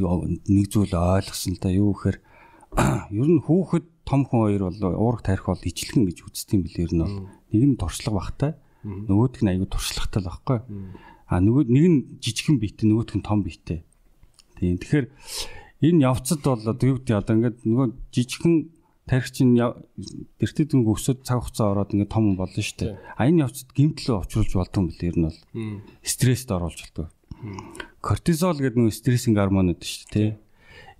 нэг 0.47 0.65
зүйл 0.71 0.93
ойлгосон 0.95 1.55
л 1.55 1.61
да 1.61 1.69
юу 1.69 1.93
гэхээр 1.93 2.17
ер 3.21 3.29
нь 3.29 3.43
хүүхэд 3.43 3.85
том 4.05 4.25
хүн 4.25 4.39
хоёр 4.45 4.63
бол 4.69 4.79
уурах 4.97 5.23
тарих 5.25 5.45
бол 5.45 5.61
ижлэгэн 5.61 6.05
гэж 6.09 6.17
үздэг 6.25 6.53
юм 6.57 6.63
бэл 6.65 6.83
ер 6.85 6.91
нь 6.93 7.03
бол 7.03 7.17
нэг 7.53 7.63
нь 7.65 7.79
туршлага 7.79 8.17
багтай 8.17 8.51
Нөгөөх 8.85 9.41
нь 9.41 9.49
аягүй 9.49 9.69
туршлагатай 9.69 10.21
л 10.21 10.29
байхгүй. 10.29 10.59
А 11.25 11.41
нөгөө 11.41 11.63
нэг 11.65 11.85
нь 11.89 11.97
жижигхэн 12.21 12.61
биетэй 12.61 12.85
нөгөөх 12.85 13.17
нь 13.17 13.25
том 13.25 13.41
биетэй. 13.41 13.81
Тийм. 14.61 14.77
Тэгэхээр 14.77 15.07
энэ 15.81 16.05
явцад 16.05 16.45
бол 16.45 16.61
одоо 16.61 16.85
юу 16.85 17.01
гэдэг 17.01 17.17
одоо 17.17 17.33
ингээд 17.35 17.57
нөгөө 17.65 17.87
жижигхэн 18.13 18.55
тархичин 19.09 19.57
дэртэд 20.37 20.69
дүнг 20.73 20.87
өсөд 20.89 21.25
цаг 21.25 21.41
хугацаа 21.41 21.73
ороод 21.73 21.93
ингээд 21.97 22.13
том 22.13 22.37
болно 22.37 22.61
шүү 22.61 22.77
дээ. 22.77 22.93
А 23.17 23.25
энэ 23.25 23.45
явцад 23.45 23.69
гимтлээ 23.73 24.21
учруулж 24.21 24.53
болдог 24.53 24.79
юм 24.81 24.87
бэл 24.93 25.09
ер 25.09 25.17
нь 25.17 25.27
бол 25.29 25.39
стресст 26.05 26.49
оруулж 26.49 26.79
болдог. 26.85 27.09
Кортизол 28.01 28.57
гэдэг 28.57 28.77
нөгөө 28.81 28.93
стрессинг 28.93 29.37
гормонууд 29.37 29.81
шүү 29.81 30.09
дээ. 30.13 30.29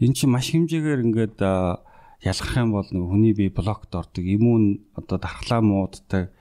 Энэ 0.01 0.15
чинь 0.17 0.33
маш 0.33 0.53
хэмжээгээр 0.53 1.05
ингээд 1.05 1.37
ялгах 1.41 2.53
юм 2.57 2.71
бол 2.73 2.89
нөгөө 2.89 3.09
хүний 3.09 3.33
бие 3.33 3.49
блокт 3.49 3.93
ордог. 3.93 4.25
Иммун 4.25 4.85
одоо 4.97 5.17
дархлаа 5.17 5.61
мууддаг 5.61 6.33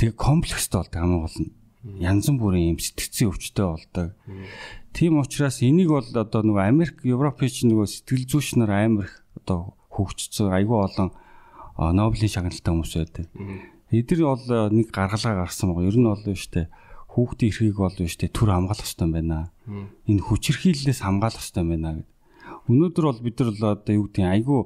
Тэгээ 0.00 0.16
комплекстэй 0.16 0.80
болдог 0.80 0.96
хамгийн 0.96 1.20
гол 1.20 1.38
нь. 1.44 1.52
Янз 2.00 2.32
бүрийн 2.32 2.72
юм 2.72 2.80
сэтгцийн 2.80 3.28
өвчтөй 3.28 3.66
болдог. 3.68 4.16
Тийм 4.96 5.20
учраас 5.20 5.60
энийг 5.60 5.92
бол 5.92 6.08
одоо 6.08 6.40
нөгөө 6.40 6.64
Америк, 6.64 7.04
Европ 7.04 7.44
чинь 7.44 7.76
нөгөө 7.76 7.84
сэтгэл 7.84 8.24
зүйч 8.24 8.56
нар 8.56 8.72
амар 8.72 9.12
их 9.12 9.20
одоо 9.36 9.76
хөгжсөн 9.92 10.56
айгүй 10.56 10.80
олон 10.88 11.12
Нобелийн 11.76 12.32
шагналтай 12.32 12.72
хүмүүс 12.72 12.96
байдаг. 12.96 13.28
Эдгээр 13.92 14.24
бол 14.24 14.72
нэг 14.72 14.88
гаргалгаа 14.88 15.44
гаргасан 15.44 15.68
байгаа. 15.68 15.88
Ер 15.92 15.96
нь 16.00 16.08
бол 16.08 16.24
штэ 16.32 16.72
хүүхдийн 17.12 17.52
эрхийг 17.52 17.76
бол 17.76 17.92
штэ 17.92 18.32
төр 18.32 18.56
хамгаалах 18.56 18.88
хэрэгтэй 18.88 19.04
юм 19.04 19.12
байна. 19.12 19.52
Энэ 20.08 20.24
хүчирхийллээс 20.24 21.04
хамгаалах 21.04 21.44
хэрэгтэй 21.44 21.60
юм 21.60 21.70
байна 21.76 21.90
гэдэг. 22.00 22.08
Өнөөдөр 22.72 23.04
бол 23.04 23.20
бид 23.20 23.36
нар 23.36 23.76
одоо 23.76 23.92
юу 23.92 24.08
гэдэг 24.08 24.24
айгүй 24.32 24.60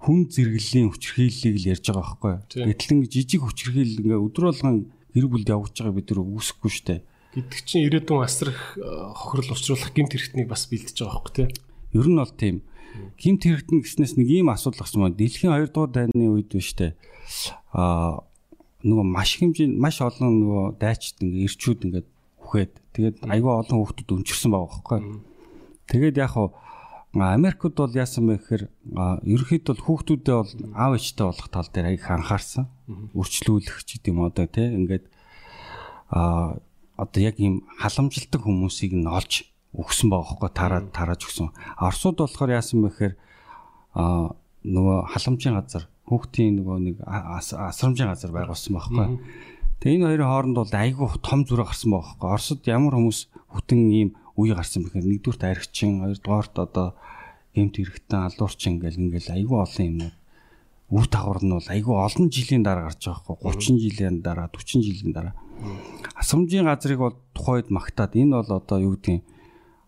хүн 0.00 0.32
зэрэглэлийн 0.32 0.88
хүчирхийллийг 0.90 1.56
л 1.60 1.70
ярьж 1.76 1.84
байгаа 1.92 2.16
байхгүй. 2.16 2.34
Гэтэл 2.72 3.04
жижиг 3.04 3.44
хүчирхийлэл 3.44 4.00
ингээ 4.00 4.24
өдөр 4.24 4.44
болгон 4.48 4.76
гэр 5.12 5.26
бүлд 5.28 5.48
явж 5.52 5.76
байгаа 5.76 5.96
бид 5.96 6.08
нар 6.08 6.20
үүсэхгүй 6.24 6.72
штэ. 6.72 7.04
Гэдэг 7.36 7.60
чинь 7.68 7.86
ирээдүйн 7.86 8.24
асрах 8.24 8.80
э, 8.80 8.82
хохирол 9.14 9.54
учруулах 9.54 9.92
гимт 9.92 10.16
хэрэгтнийг 10.16 10.48
бас 10.48 10.66
бэлдэж 10.66 10.96
байгаа 11.04 11.14
байхгүй 11.20 11.34
тий. 11.36 11.48
Ер 11.94 12.08
нь 12.08 12.18
бол 12.18 12.32
тийм. 12.32 12.56
Гимт 13.20 13.44
хэрэгтэн 13.44 13.84
гэснээс 13.84 14.18
нэг 14.18 14.28
ийм 14.32 14.48
асуудал 14.50 14.82
гарсан 14.82 15.04
байна. 15.04 15.20
Дэлхийн 15.20 15.52
2 15.54 15.70
дугаар 15.70 15.92
дайны 15.94 16.26
үед 16.26 16.50
биш 16.50 16.74
тэ. 16.74 16.98
Аа 17.70 18.24
нөгөө 18.82 19.04
маш 19.04 19.36
хэмжээнд 19.36 19.76
маш 19.76 20.00
олон 20.00 20.32
нөгөө 20.40 20.64
дайчд 20.80 21.20
ингээ 21.20 21.46
ирчүүд 21.46 21.80
ингээ 21.86 22.04
үхээд 22.40 22.72
тэгээд 22.96 23.16
айгүй 23.28 23.52
олон 23.52 23.78
хүүхдүүд 23.78 24.10
өнчирсэн 24.16 24.50
байгаа 24.50 24.70
байхгүй. 24.72 24.98
Тэгээд 25.92 26.16
яг 26.18 26.30
хаа 26.32 26.48
Америкт 27.14 27.74
бол 27.74 27.90
яасан 27.90 28.30
бэ 28.30 28.38
гэхээр 28.38 28.64
ерөнхийд 29.26 29.66
бол 29.66 29.82
хүүхдүүдээ 29.82 30.36
бол 30.38 30.52
аав 30.78 30.94
ээжтэй 30.94 31.26
болох 31.26 31.48
тал 31.50 31.66
дээр 31.66 31.98
аяг 31.98 32.06
анхаарсан. 32.06 32.70
Үрчлүүлэх 33.18 33.82
ч 33.82 33.98
гэдэм 33.98 34.22
одоо 34.22 34.46
тий 34.46 34.70
ингээд 34.70 35.10
а 36.14 36.54
одоо 36.94 37.20
яг 37.20 37.42
ийм 37.42 37.66
халамжилдаг 37.82 38.46
хүмүүсийг 38.46 38.94
нь 38.94 39.10
олж 39.10 39.50
өгсөн 39.74 40.06
байгаа 40.06 40.38
хөөе 40.38 40.54
тараад 40.54 40.86
тарааж 40.94 41.26
өгсөн. 41.26 41.50
Оросууд 41.82 42.22
болохоор 42.22 42.54
яасан 42.54 42.86
бэ 42.86 42.94
гэхээр 42.94 43.14
а 43.98 44.30
нөгөө 44.62 44.98
халамжийн 45.10 45.58
газар 45.58 45.90
хүүхдийн 46.06 46.62
нөгөө 46.62 46.76
нэг 46.78 46.96
асрамжийн 47.02 48.10
газар 48.14 48.30
байгуулсан 48.30 48.70
байхгүй. 48.70 49.18
Тэгээ 49.82 49.96
энэ 49.98 50.06
хоёрын 50.14 50.30
хооронд 50.30 50.56
бол 50.62 50.74
айгүй 50.74 51.08
том 51.26 51.42
зүрх 51.42 51.74
гарсан 51.74 51.90
байгаа 51.90 52.06
байхгүй. 52.06 52.30
Оросод 52.30 52.60
ямар 52.70 52.94
хүмүүс 52.94 53.20
хүтэн 53.50 53.80
ийм 53.90 54.10
үе 54.40 54.56
гарсан 54.56 54.88
бэхээр 54.88 55.06
нэгдүгürt 55.06 55.42
аригчин, 55.44 56.00
хоёрдугаарт 56.00 56.54
одоо 56.56 56.88
гемт 57.52 57.76
хэрэгтэн 57.76 58.20
алуурчин 58.32 58.80
ингээл 58.80 59.02
ингээл 59.04 59.34
айгүй 59.36 59.58
олон 59.60 59.84
юм 59.84 59.98
үр 60.90 61.06
дагавар 61.06 61.42
нь 61.44 61.54
бол 61.54 61.68
айгүй 61.70 61.94
олон 61.94 62.26
жилийн 62.30 62.64
дараа 62.66 62.90
гарч 62.90 63.06
байгаа 63.06 63.22
хгүй 63.22 63.36
30 63.52 63.78
жилийн 63.78 64.16
дараа 64.26 64.48
40 64.50 64.82
жилийн 64.82 65.12
дараа. 65.14 65.34
Асамжийн 66.18 66.66
газрыг 66.66 66.98
бол 66.98 67.16
тухайд 67.34 67.70
магтаад 67.70 68.18
энэ 68.18 68.42
бол 68.42 68.50
одоо 68.58 68.78
юу 68.82 68.94
гэдгийг 68.98 69.22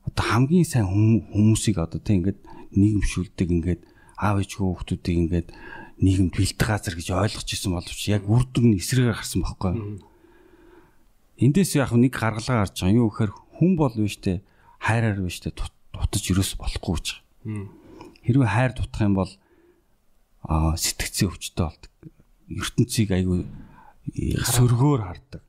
одоо 0.06 0.24
хамгийн 0.30 0.66
сайн 0.66 0.86
хүмүүсийг 1.34 1.78
одоо 1.82 1.98
тийм 1.98 2.22
ингээд 2.22 2.40
нийгэмшүүлдэг 2.78 3.48
ингээд 3.50 3.82
аав 4.14 4.38
ээжгүй 4.42 4.62
хүмүүсийг 4.62 5.18
ингээд 5.26 5.48
нийгэмд 6.02 6.34
бэлтгэх 6.34 6.70
газар 6.70 6.94
гэж 6.94 7.08
ойлгож 7.10 7.48
ирсэн 7.50 7.72
боловч 7.74 8.02
яг 8.10 8.22
үр 8.26 8.46
дүн 8.46 8.74
нь 8.74 8.78
эсрэгээр 8.78 9.18
гарсан 9.18 9.42
байхгүй. 9.42 10.02
Эндээс 11.42 11.78
яг 11.78 11.90
нэг 11.94 12.14
гаргалгаа 12.14 12.66
гарч 12.66 12.78
байгаа. 12.82 12.98
Юу 12.98 13.10
гэхээр 13.10 13.32
хүн 13.58 13.76
бол 13.76 13.94
биш 13.94 14.16
те 14.22 14.42
хайраар 14.80 15.20
биш 15.20 15.40
те 15.40 15.52
дутаж 15.52 16.24
юрээс 16.30 16.56
болохгүй 16.56 16.94
гэж. 16.96 17.08
Хэрвээ 18.26 18.50
хайр 18.50 18.72
дутах 18.74 19.02
юм 19.02 19.14
бол 19.18 19.32
аа 20.42 20.74
сэтгцэн 20.76 21.28
өвчтөй 21.30 21.64
болдог. 21.66 21.90
ертөнцийг 22.50 23.10
айгүй 23.14 23.46
сөргөөр 24.42 25.00
хардаг. 25.06 25.42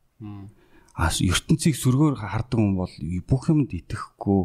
Аа 0.93 1.09
ертөнцийг 1.09 1.75
сөргөөр 1.75 2.21
хардаг 2.21 2.57
хүн 2.59 2.77
бол 2.77 2.93
бүх 3.25 3.49
юмд 3.49 3.73
итгэхгүй 3.73 4.41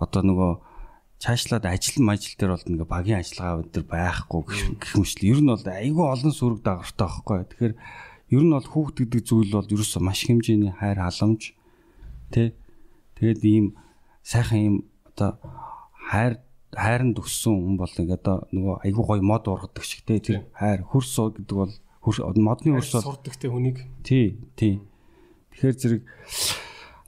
одоо 0.00 0.22
нөгөө 0.24 0.52
цаашлаад 1.20 1.68
ажил 1.68 2.02
мажил 2.02 2.34
дээр 2.34 2.56
бол 2.56 2.66
ингээ 2.66 2.88
багийн 2.88 3.20
ажиллагаа 3.20 3.62
өдр 3.62 3.84
байхгүй 3.86 4.42
гэх 4.80 4.96
шиг. 5.06 5.22
Ер 5.22 5.38
нь 5.44 5.52
бол 5.52 5.62
айгүй 5.62 6.06
олон 6.08 6.32
сүрэг 6.34 6.60
дагавартай 6.66 7.06
байхгүй. 7.06 7.36
Тэгэхээр 7.46 7.74
ер 8.32 8.42
нь 8.42 8.54
бол 8.56 8.68
хүүхд 8.72 8.96
гэдэг 8.98 9.22
зүйл 9.22 9.52
бол 9.54 9.68
ерөөсөө 9.70 10.02
маш 10.02 10.26
хэмжээний 10.26 10.72
хайр 10.72 10.98
халамж 10.98 11.54
тий 12.34 12.48
Тэгээд 13.20 13.40
ийм 13.44 13.66
сайхан 14.26 14.58
ийм 14.58 14.76
одоо 15.06 15.38
хайр 16.10 16.40
хайранд 16.72 17.20
өссөн 17.20 17.54
хүн 17.54 17.76
бол 17.76 17.92
ингээ 17.92 18.18
одоо 18.18 18.48
нөгөө 18.50 18.76
айгүй 18.88 19.04
гоё 19.06 19.22
мод 19.22 19.44
ургадаг 19.46 19.84
шиг 19.84 20.02
тий 20.08 20.18
хайр 20.56 20.82
хөрс 20.88 21.14
гэдэг 21.20 21.54
бол 21.54 21.72
модны 22.40 22.74
хөрс 22.80 22.92
бол 22.96 23.06
сурдаг 23.12 23.36
те 23.36 23.46
хүнийг 23.52 23.78
тий 24.02 24.40
тий 24.56 24.80
тэгэхээр 25.52 25.76
зэрэг 25.78 26.02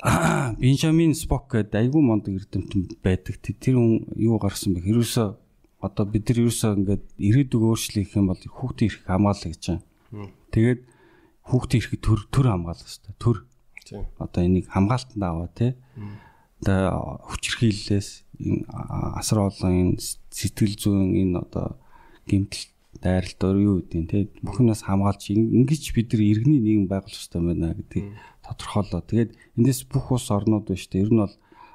Бенжамин 0.61 1.17
Спок 1.17 1.49
гэдэг 1.49 1.81
айгүй 1.81 2.03
мондөг 2.05 2.37
эрдэмтэн 2.37 3.01
байдаг. 3.01 3.41
Тэр 3.41 3.81
хүн 3.81 4.05
юу 4.21 4.37
гаргасан 4.37 4.77
бэ? 4.77 4.85
Ерөөсөө 4.85 5.29
одоо 5.81 6.05
бид 6.05 6.29
нар 6.29 6.45
ерөөсөө 6.45 6.77
ингээд 6.77 7.05
ирээдүг 7.17 7.63
өөрчлөх 7.65 8.13
юм 8.13 8.29
бол 8.29 8.37
хүүхдийн 8.37 8.93
эрх 8.93 9.01
хамгаалах 9.09 9.49
гэж 9.49 9.65
байна. 9.65 10.29
Тэгээд 10.53 10.81
хүүхдийн 11.49 11.81
эрх 11.81 11.93
төр 12.05 12.21
төр 12.29 12.47
хамгаалах 12.53 12.85
хэрэгтэй. 12.85 13.17
Төр. 13.17 13.37
Одоо 14.19 14.43
энийг 14.45 14.67
хамгаалтанд 14.71 15.23
аваа 15.23 15.49
тий. 15.53 15.75
Одоо 16.65 17.21
хүчирхийллээс 17.29 18.25
энэ 18.41 18.65
асар 19.21 19.45
олон 19.45 19.73
энэ 19.73 20.01
сэтгэл 20.33 20.75
зүйн 20.81 21.13
энэ 21.13 21.39
одоо 21.45 21.77
гэмтэл 22.25 22.73
дайралт 23.03 23.41
өөр 23.45 23.59
юу 23.61 23.77
гэдэг 23.85 24.09
тий. 24.09 24.23
Бүхнээс 24.41 24.89
хамгаалж 24.89 25.35
ингэж 25.35 25.93
бид 25.93 26.09
нар 26.15 26.23
иргэний 26.25 26.61
нийгэм 26.63 26.87
байгуулах 26.89 27.13
хэрэгтэй 27.13 27.43
байна 27.45 27.77
гэдэг 27.77 28.03
тодорхойлоо. 28.45 29.03
Тэгээд 29.05 29.31
эндээс 29.59 29.81
бүх 29.91 30.07
ус 30.15 30.31
орнууд 30.31 30.65
байна 30.69 30.81
шүү 30.81 30.91
дээ. 30.93 31.05
Ер 31.05 31.13
нь 31.13 31.21
бол 31.21 31.35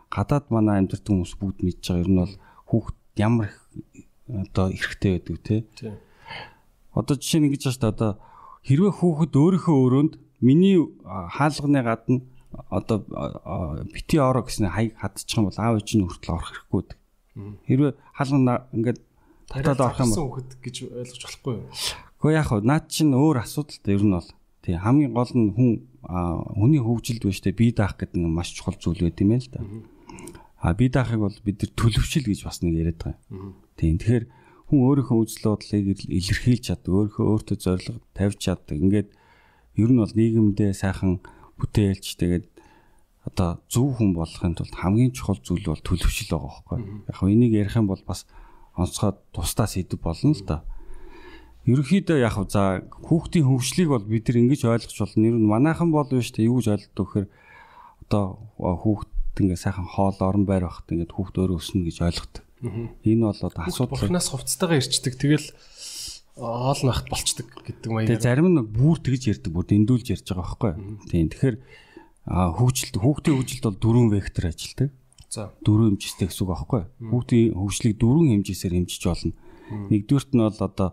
гадаад 0.09 0.45
манай 0.49 0.75
амьдардаг 0.81 1.05
хүмүүс 1.05 1.33
бүгд 1.37 1.59
мэдж 1.61 1.83
байгаа. 1.85 2.01
Ер 2.01 2.09
нь 2.09 2.21
бол 2.23 2.35
хүүхд 2.69 2.95
ямар 3.19 3.49
одоо 4.29 4.65
эрхтэй 4.73 5.21
байдаг 5.21 5.37
те. 5.45 5.57
Одоо 6.93 7.15
жишээ 7.17 7.39
нь 7.41 7.47
ингэж 7.49 7.63
байна 7.65 7.73
шүү 7.77 7.83
дээ. 7.83 7.93
Одоо 7.93 8.11
хэрвээ 8.65 8.93
хүүхэд 8.97 9.33
өөрийнхөө 9.37 9.77
өрөөнд 9.85 10.13
миний 10.41 10.77
хаалганы 11.05 11.83
гадна 11.83 12.21
одоо 12.69 13.05
бити 13.93 14.17
ороо 14.17 14.43
гэсэн 14.43 14.69
хаяг 14.69 14.97
хадчих 14.97 15.37
юм 15.37 15.49
бол 15.49 15.59
аав 15.59 15.77
ээж 15.77 15.89
нь 15.95 16.05
хүртэл 16.07 16.35
орох 16.35 16.49
хэрэггүй. 16.49 16.83
Хэрвээ 17.67 17.91
хаалгана 18.17 18.65
ингээд 18.73 18.99
татаад 19.49 19.79
орох 19.79 19.99
юм 20.01 20.11
хүүхэд 20.13 20.49
гэж 20.63 20.75
ойлгож 20.89 21.21
болохгүй 21.23 21.53
юу? 21.61 21.69
Гэхдээ 21.69 22.37
яг 22.37 22.47
хөө 22.49 22.61
наад 22.65 22.85
чинь 22.89 23.13
өөр 23.13 23.37
асуудалтай 23.45 23.93
ер 23.95 24.03
нь 24.03 24.15
бол 24.17 24.29
тий 24.65 24.75
хамгийн 24.75 25.13
гол 25.13 25.33
нь 25.33 25.53
хүн 25.53 25.71
хүний 26.03 26.81
хөгжилд 26.81 27.23
биш 27.23 27.41
тэ 27.45 27.53
бие 27.53 27.71
даах 27.71 27.95
гэдэг 27.95 28.17
нь 28.17 28.27
маш 28.33 28.51
чухал 28.57 28.75
зүйл 28.75 29.05
байт 29.05 29.21
юм 29.21 29.29
байна 29.29 29.45
л 29.45 29.53
да. 29.53 29.61
А 30.59 30.73
бие 30.73 30.89
даахыг 30.89 31.21
бол 31.21 31.37
бид 31.45 31.63
нар 31.63 31.71
төлөвшил 31.77 32.25
гэж 32.27 32.43
бас 32.43 32.59
нэг 32.65 32.75
яриад 32.75 32.99
байгаа 32.99 33.21
юм. 33.31 33.55
Тийм. 33.77 33.95
Тэгэхээр 34.01 34.25
хүн 34.67 34.79
өөрийнхөө 34.83 35.17
үзэл 35.23 35.47
бодлыг 35.55 35.85
илэрхийлж 36.03 36.63
чаддаг, 36.67 36.91
өөрийнхөө 36.91 37.25
өөртөө 37.29 37.57
зориг 37.57 37.87
тавьж 38.13 38.37
чаддаг. 38.43 38.75
Ингээд 38.75 39.09
ер 39.75 39.89
нь 39.91 40.01
бол 40.01 40.13
нийгэмдээ 40.13 40.71
сайхан 40.73 41.19
бүтээлч 41.59 42.17
тэгээд 42.17 42.45
одоо 43.27 43.59
зөв 43.69 43.99
хүн 43.99 44.15
болохын 44.15 44.55
тулд 44.55 44.73
хамгийн 44.73 45.11
чухал 45.11 45.37
зүйл 45.43 45.65
бол 45.67 45.83
төлөвшил 45.83 46.31
байгаа 46.31 46.49
байхгүй. 46.49 46.79
Яг 47.11 47.15
хөө 47.19 47.29
энийг 47.29 47.53
ярих 47.53 47.75
юм 47.75 47.87
бол 47.91 48.01
бас 48.07 48.25
онцгой 48.73 49.13
тусдаа 49.35 49.67
сэдв 49.67 49.99
болно 50.01 50.33
л 50.33 50.43
да. 50.47 50.63
Ерөнхийдөө 51.67 52.17
яг 52.23 52.39
за 52.49 52.87
хүүхдийн 53.05 53.45
хөгжлийг 53.45 53.89
бол 53.91 54.05
бид 54.07 54.25
нар 54.31 54.37
ингэж 54.39 54.61
ойлгож 54.65 54.97
болно. 54.97 55.19
Нэр 55.19 55.35
нь 55.37 55.51
манайхан 55.51 55.91
бол 55.91 56.07
биш 56.07 56.31
тэ 56.31 56.47
юу 56.47 56.63
гэж 56.63 56.67
ойлгодог 56.73 57.05
гэхээр 57.05 57.27
одоо 58.07 58.25
хүүхд 58.57 59.11
ингээ 59.43 59.59
сайхан 59.59 59.85
хоол 59.85 60.17
орон 60.23 60.45
байр 60.47 60.65
багт 60.65 60.87
ингээ 60.89 61.11
хүүхд 61.11 61.35
өөрөө 61.37 61.59
өснө 61.59 61.85
гэж 61.85 61.97
ойлгодог. 62.01 62.43
Энэ 63.05 63.23
бол 63.23 63.35
асуудал. 63.35 63.91
Бурхнаас 63.93 64.31
хувцастайгаа 64.31 64.79
ирчдэг. 64.79 65.13
Тэгэл 65.19 65.47
хоол 66.39 66.81
нахт 66.87 67.05
болчдөг 67.11 67.47
гэдэг 67.67 67.89
маяг. 67.91 68.07
Тэгээ 68.07 68.23
зарим 68.23 68.47
нь 68.55 68.63
бүр 68.63 68.97
тэгж 69.03 69.23
ярьдаг, 69.35 69.51
бүр 69.51 69.65
дэндүүлж 69.67 70.07
ярьж 70.15 70.25
байгаа 70.31 70.47
байхгүй. 70.47 70.73
Тийм. 71.11 71.27
Тэгэхээр 71.29 71.57
хөгжилт 72.29 72.95
хүүхдийн 72.95 73.35
хөгжилт 73.37 73.65
бол 73.67 73.79
дөрвөн 73.83 74.09
вектор 74.15 74.43
ажилтдаг. 74.47 74.89
За. 75.29 75.51
Дөрвөн 75.61 75.99
хэмжээтэй 75.99 76.27
гэсэн 76.31 76.43
үг 76.47 76.51
байхгүй. 76.55 76.83
Хүүхдийн 77.11 77.53
хөгжлийг 77.53 77.95
дөрвөн 77.99 78.29
хэмжээсээр 78.39 78.73
хэмжиж 78.79 79.03
болно. 79.03 79.33
Нэгдүгürt 79.91 80.31
нь 80.33 80.41
бол 80.41 80.61
одоо 80.63 80.89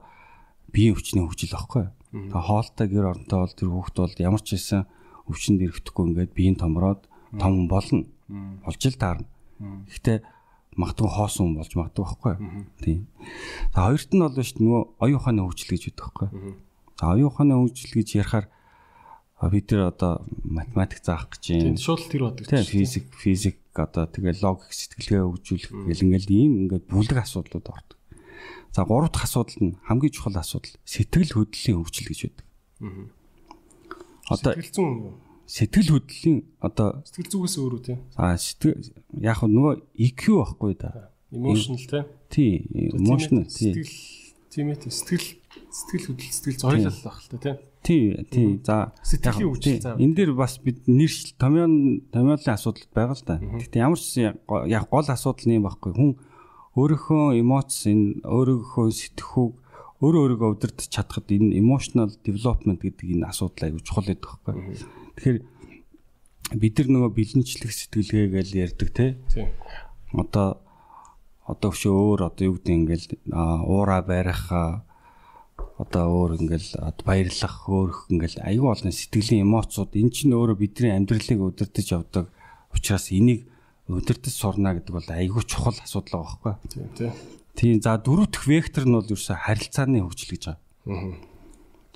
биеийн 0.74 0.92
өвчний 0.98 1.24
хөгжил 1.24 1.56
аахгүй. 1.56 1.84
Тэгээ 2.12 2.44
хоолтой 2.44 2.86
гэр 2.90 3.06
оронтой 3.16 3.38
бол 3.40 3.54
тэр 3.56 3.70
хүүхд 3.72 3.96
бол 3.96 4.14
ямар 4.20 4.42
ч 4.44 4.48
байсан 4.56 4.84
өвчнөд 5.30 5.64
ирэхдэггүй 5.64 6.04
ингээд 6.12 6.32
биеийн 6.36 6.58
томроод 6.60 7.08
том 7.40 7.64
болно. 7.70 8.04
Болж 8.28 8.82
л 8.84 9.00
таарна. 9.00 9.28
Гэхдээ 9.88 10.18
магадгүй 10.76 11.09
хоосон 11.09 11.52
хүн 11.52 11.56
болж 11.59 11.73
магадгүй 11.76 12.04
байхгүй. 12.04 12.35
Тийм. 12.85 13.00
За 13.73 13.88
хоёрт 13.88 14.11
нь 14.12 14.23
бол 14.23 14.37
шүү 14.37 14.56
дээ 14.56 14.64
нөгөө 14.64 14.83
оюун 15.02 15.18
ухааны 15.21 15.42
хөгжил 15.45 15.73
гэж 15.73 15.83
байдаг 15.88 16.04
байхгүй. 16.04 16.28
За 17.00 17.04
оюун 17.12 17.28
ухааны 17.33 17.54
хөгжил 17.56 17.92
гэж 17.97 18.09
ярихаар 18.21 18.47
бид 19.50 19.71
нар 19.73 19.92
одоо 19.92 20.12
математик 20.45 21.00
заах 21.04 21.28
гэж 21.33 21.45
юм. 21.52 21.76
Тийм 21.76 21.80
шууд 21.80 22.09
тэр 22.09 22.23
бодог. 22.28 22.49
Тийм 22.49 22.64
физик, 22.64 23.04
физик 23.16 23.56
одоо 23.76 24.09
тэгээ 24.09 24.40
логик 24.40 24.73
сэтгэлгээ 24.73 25.23
хөгжүүлэх 25.28 25.73
гэл 25.73 26.04
ингээл 26.09 26.33
ийм 26.33 26.52
ингээд 26.64 26.88
бүлэг 26.88 27.21
асуудлууд 27.21 27.68
ордог. 27.68 27.99
За 28.73 28.85
гурав 28.85 29.12
дахь 29.12 29.28
асуудал 29.28 29.61
нь 29.61 29.76
хамгийн 29.85 30.12
чухал 30.12 30.40
асуудал 30.40 30.73
сэтгэл 30.88 31.37
хөдлөлийн 31.37 31.76
хөгжил 31.80 32.09
гэж 32.09 32.21
байдаг. 32.25 32.47
Одоо 34.33 34.52
сэтгэл 34.56 34.73
зүйн 34.73 34.92
сэтгэл 35.46 35.94
хөдлөлийн 35.94 36.38
одоо 36.58 37.00
сэтгэл 37.06 37.30
зүгээс 37.30 37.56
өөрөө 37.62 37.80
тийм. 37.86 37.98
А 38.18 38.34
сэтгэл 38.34 38.82
яг 39.22 39.40
нөгөө 39.46 39.72
EQ 39.94 40.20
байхгүй 40.42 40.74
да. 40.74 41.14
Emotional 41.30 41.78
тийм. 41.86 42.04
Тий, 42.28 42.52
emotional 42.90 43.46
тий. 43.46 43.72
Сэтгэл 43.74 43.94
тийм 44.50 44.66
ээ 44.74 44.78
сэтгэл 44.90 45.26
сэтгэл 45.70 46.06
хөдлөл 46.10 46.34
сэтгэл 46.34 46.58
зойлол 46.58 47.00
байх 47.06 47.18
л 47.22 47.30
та 47.30 47.38
тийм. 47.38 47.56
Тий, 47.86 48.02
тий. 48.26 48.48
За 48.66 48.90
сэтгэлийн 49.06 49.48
хөгжил 49.54 49.78
за. 49.78 49.94
Энэ 49.94 50.14
дээр 50.18 50.32
бас 50.34 50.58
бид 50.58 50.82
нэршил 50.90 51.38
томьёон 51.38 52.02
томьёолын 52.10 52.54
асуудал 52.58 52.90
байгаа 52.90 53.14
л 53.14 53.22
да. 53.22 53.38
Гэхдээ 53.38 53.84
ямар 53.86 54.00
ч 54.02 54.26
яг 54.26 54.84
гол 54.90 55.06
асуудал 55.06 55.46
нэм 55.46 55.62
байхгүй. 55.62 55.94
Хүн 55.94 56.12
өөрийнхөө 56.74 57.38
эмоц 57.38 57.86
энэ 57.86 58.26
өөрийнхөө 58.26 58.86
сэтгэхүйг 58.90 59.54
өөрөө 60.02 60.20
өөрийгөө 60.26 60.50
удирдах 60.52 60.88
чадхад 60.92 61.30
энэ 61.32 61.56
emotional 61.56 62.10
development 62.20 62.84
гэдэг 62.84 63.16
энэ 63.16 63.30
асуудал 63.32 63.64
аягүй 63.64 63.80
чухал 63.80 64.04
байдаг 64.04 64.28
байхгүй. 64.44 65.05
Тэгэхээр 65.16 65.38
бид 66.61 66.75
нар 66.78 66.88
нөгөө 66.92 67.11
бэлэнчлэх 67.16 67.73
сэтгэлгээ 67.73 68.26
гэж 68.30 68.49
ярьдаг 68.54 68.88
те. 68.92 69.06
Одоо 70.14 70.62
одоо 71.46 71.70
өшөө 71.70 71.94
өөр 71.94 72.20
одоо 72.30 72.44
юу 72.46 72.54
гэдэг 72.58 72.75
ингээл 72.75 73.06
уура 73.32 74.02
барих 74.02 74.50
одоо 74.50 76.04
өөр 76.11 76.30
ингээл 76.42 76.68
баярлах 77.06 77.56
өөрөх 77.70 78.11
ингээл 78.11 78.42
аюу 78.42 78.73
олон 78.73 78.92
сэтгэлийн 78.92 79.46
эмоцууд 79.46 79.94
эн 79.94 80.11
чинь 80.11 80.35
өөрөө 80.35 80.58
бидний 80.58 80.92
амьдралыг 80.92 81.40
удирдах 81.40 81.87
явдаг 81.87 82.26
учраас 82.75 83.12
энийг 83.14 83.46
өдөртөж 83.87 84.35
сурна 84.35 84.75
гэдэг 84.75 84.92
бол 84.92 85.11
айгүй 85.14 85.42
чухал 85.46 85.78
асуудал 85.78 86.26
байгаа 86.26 86.38
байхгүй. 86.42 86.54
Тийм 86.75 86.88
тийм. 86.99 87.12
Тийм 87.54 87.76
за 87.80 87.94
дөрөв 87.96 88.28
дэх 88.35 88.44
вектор 88.50 88.85
нь 88.85 88.96
бол 88.99 89.06
ерөөсө 89.06 89.38
харилцааны 89.38 90.02
хөгжил 90.02 90.32
гэж 90.35 90.42
байгаа. 90.50 90.58
Аа. 90.90 91.35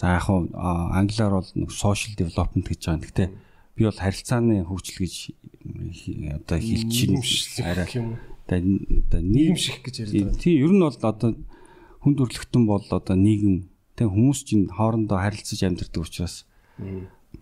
За 0.00 0.16
яг 0.16 0.25
хуу 0.25 0.49
англиар 0.57 1.37
бол 1.37 1.45
social 1.69 2.16
development 2.16 2.64
гэж 2.64 2.80
байгаа. 2.88 3.04
Гэхдээ 3.04 3.28
би 3.76 3.85
бол 3.85 4.00
харилцааны 4.00 4.64
хөгжил 4.64 5.04
гэж 5.04 5.14
одоо 6.40 6.57
хэлж 6.57 7.61
арай 7.61 7.85
одоо 8.49 9.21
нийгэмших 9.21 9.85
гэж 9.85 9.95
ярьдаг. 10.09 10.40
Тийм 10.40 10.57
ер 10.64 10.73
нь 10.73 10.80
бол 10.80 10.97
одоо 10.97 11.37
хүн 12.00 12.14
төрөлхтөн 12.16 12.64
бол 12.64 12.80
одоо 12.88 13.12
нийгэм 13.12 13.69
тэг 13.92 14.09
хүмүүс 14.09 14.40
чинь 14.49 14.73
хоорондоо 14.73 15.21
харилцаж 15.21 15.61
амьдардаг 15.69 16.00
учраас 16.00 16.49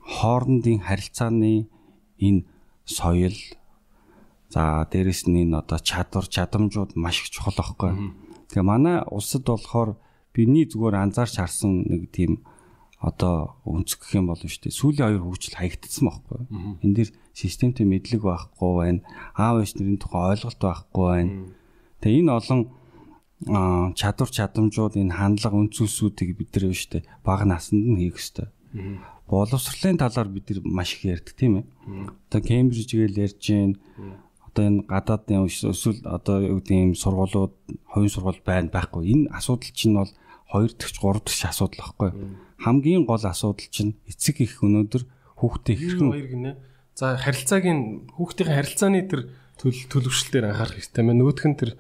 хоорондын 0.03 0.83
харилцааны 0.83 1.71
энэ 2.19 2.43
соёл 2.83 3.39
За 4.51 4.89
дээрэс 4.91 5.29
нь 5.29 5.47
энэ 5.47 5.61
одоо 5.63 5.79
чадвар 5.79 6.27
чадамжууд 6.27 6.97
маш 6.97 7.21
их 7.21 7.31
чухал 7.31 7.53
байхгүй. 7.53 8.17
Тэгээ 8.49 8.65
манай 8.65 9.05
улсад 9.05 9.45
болохоор 9.45 10.01
бидний 10.33 10.65
зүгээр 10.69 10.97
анзаарч 10.99 11.39
харсан 11.39 11.85
нэг 11.89 12.11
тийм 12.13 12.45
одоо 12.99 13.55
өнцөг 13.63 14.03
гэх 14.03 14.19
юм 14.19 14.27
бол 14.27 14.39
шүү 14.39 14.69
дээ. 14.69 14.75
Сүүлийн 14.75 15.07
хоёр 15.07 15.23
хөгжил 15.23 15.55
хаягдсан 15.55 16.05
байхгүй. 16.11 16.41
Энд 16.83 16.95
дэр 16.99 17.11
системтэй 17.31 17.87
мэдлэг 17.87 18.23
байхгүй 18.27 18.71
байна. 18.75 19.01
Аав 19.39 19.63
ээж 19.63 19.79
нарын 19.79 20.03
тухай 20.03 20.35
ойлголт 20.35 20.59
байхгүй 20.59 21.05
байна. 21.07 21.31
Тэгээ 22.03 22.21
энэ 22.27 22.35
олон 22.35 22.61
чадвар 23.95 24.31
чадамжууд 24.35 24.99
энэ 24.99 25.15
хандлага 25.15 25.63
үнцүүсүүдийг 25.63 26.35
бид 26.35 26.51
нар 26.59 26.75
шүү 26.75 26.91
дээ. 26.99 27.09
Бага 27.23 27.47
наснд 27.47 27.87
нь 27.87 28.03
хийх 28.03 28.19
ёстой. 28.19 28.51
Боловсролын 29.31 30.03
талаар 30.03 30.27
бид 30.27 30.51
нар 30.51 30.59
маш 30.67 30.99
их 30.99 31.07
ярьдаг 31.07 31.39
тийм 31.39 31.63
ээ. 31.63 31.65
Одоо 32.35 32.41
Кембриж 32.43 32.91
гээл 32.91 33.31
ярьж 33.31 33.39
гин 33.39 33.79
одоо 34.59 34.67
энэ 34.67 34.83
гадаадын 34.91 35.47
эсвэл 35.47 36.03
одоо 36.03 36.43
юу 36.43 36.59
гэдэг 36.59 36.75
юм 36.75 36.95
сургуулиуд 36.99 37.55
хоёрын 37.87 38.11
сургууль 38.11 38.43
байна 38.43 38.69
байхгүй. 38.75 39.07
Энэ 39.07 39.31
асуудал 39.31 39.71
чинь 39.71 39.95
бол 39.95 40.11
хоёр 40.51 40.71
дахь 40.75 40.99
3 40.99 41.23
дахь 41.23 41.47
асуудал 41.47 41.79
байхгүй. 41.79 42.11
Хамгийн 42.59 43.07
гол 43.07 43.23
асуудал 43.23 43.71
чинь 43.71 43.95
эцэг 44.11 44.43
их 44.43 44.59
өнөөдөр 44.59 45.07
хүүхдээ 45.39 45.77
хэрхэн 45.79 46.11
хоёр 46.11 46.27
гинэ. 46.27 46.51
За 46.99 47.15
харилцаагийн 47.15 48.11
хүүхдийн 48.19 48.51
харилцааны 48.51 49.07
тэр 49.07 49.31
төлөвшөл 49.63 50.31
дээр 50.35 50.51
анхаарах 50.51 50.75
хэрэгтэй 50.75 51.03
байна. 51.07 51.23
Нөгөөх 51.23 51.47
нь 51.47 51.55
тэр 51.55 51.71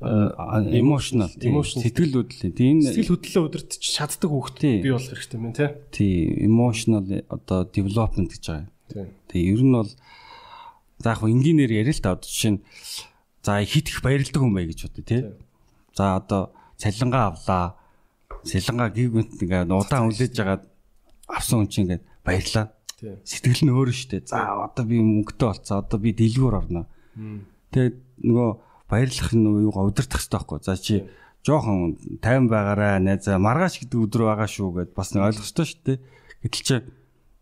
emotional 0.00 1.28
сэтгэл 1.28 2.24
хөдлөлийн 2.24 2.52
тийм 2.56 2.76
сэтгэл 2.80 3.12
хөдлөлөө 3.16 3.44
өдөртч 3.52 3.82
чаддаг 3.84 4.30
хүүхд 4.32 4.56
бий 4.64 4.92
болох 4.92 5.12
хэрэгтэй 5.12 5.40
байна 5.40 5.56
тий. 5.56 5.68
Тий 5.92 6.14
emotional 6.48 7.04
одоо 7.28 7.68
development 7.68 8.32
гэж 8.32 8.44
байгаа. 8.48 9.08
Тий 9.28 9.42
ер 9.52 9.60
нь 9.60 9.76
бол 9.76 9.88
за 11.02 11.14
яг 11.14 11.20
энгийнээр 11.22 11.72
ярил 11.84 11.96
л 11.96 12.02
та 12.02 12.16
одоо 12.16 12.28
жишээ 12.28 12.52
нь 12.56 12.60
за 13.44 13.62
хит 13.62 13.88
их 13.88 14.02
баярлдаг 14.02 14.40
хүн 14.40 14.54
бай 14.54 14.66
гэж 14.66 14.80
бодъё 14.88 15.04
тий. 15.04 15.22
За 15.94 16.16
одоо 16.16 16.52
цалингаа 16.76 17.32
авлаа. 17.32 17.76
Цалингаа 18.44 18.90
гівгэнт 18.90 19.38
ингээ 19.42 19.70
удаан 19.70 20.10
үлээж 20.10 20.32
жагаад 20.34 20.62
авсан 21.28 21.64
хүн 21.64 21.70
чинь 21.70 21.84
ингээ 21.86 22.00
баярлаа. 22.24 22.72
Сэтгэл 23.22 23.62
нь 23.64 23.74
өөр 23.76 23.92
штэ. 23.92 24.26
За 24.26 24.66
одоо 24.66 24.84
би 24.84 24.98
мөнгөтэй 24.98 25.46
болцоо. 25.46 25.84
Одоо 25.84 25.98
би 26.00 26.10
дэлгүүр 26.16 26.54
орно. 26.56 26.88
Тэгээд 27.70 27.96
нөгөө 28.24 28.50
баярлах 28.88 29.30
нь 29.36 29.46
юугаа 29.46 29.84
удирдах 29.86 30.20
хэрэгтэй 30.20 30.38
байхгүй. 30.40 30.58
За 30.64 30.74
чи 30.76 31.04
жоохон 31.46 31.98
50 32.18 32.50
байгаараа 32.50 32.98
найзаа 32.98 33.38
маргааш 33.38 33.78
гэдэг 33.84 33.98
өдөр 34.00 34.22
байгаа 34.32 34.48
шүү 34.50 34.68
гэд 34.82 34.90
бас 34.96 35.14
нэг 35.14 35.22
ойлгох 35.28 35.46
хэрэгтэй 35.46 35.66
шүү 35.70 35.80
дээ. 35.86 35.98
Гэтэл 36.42 36.64
чи 36.66 36.76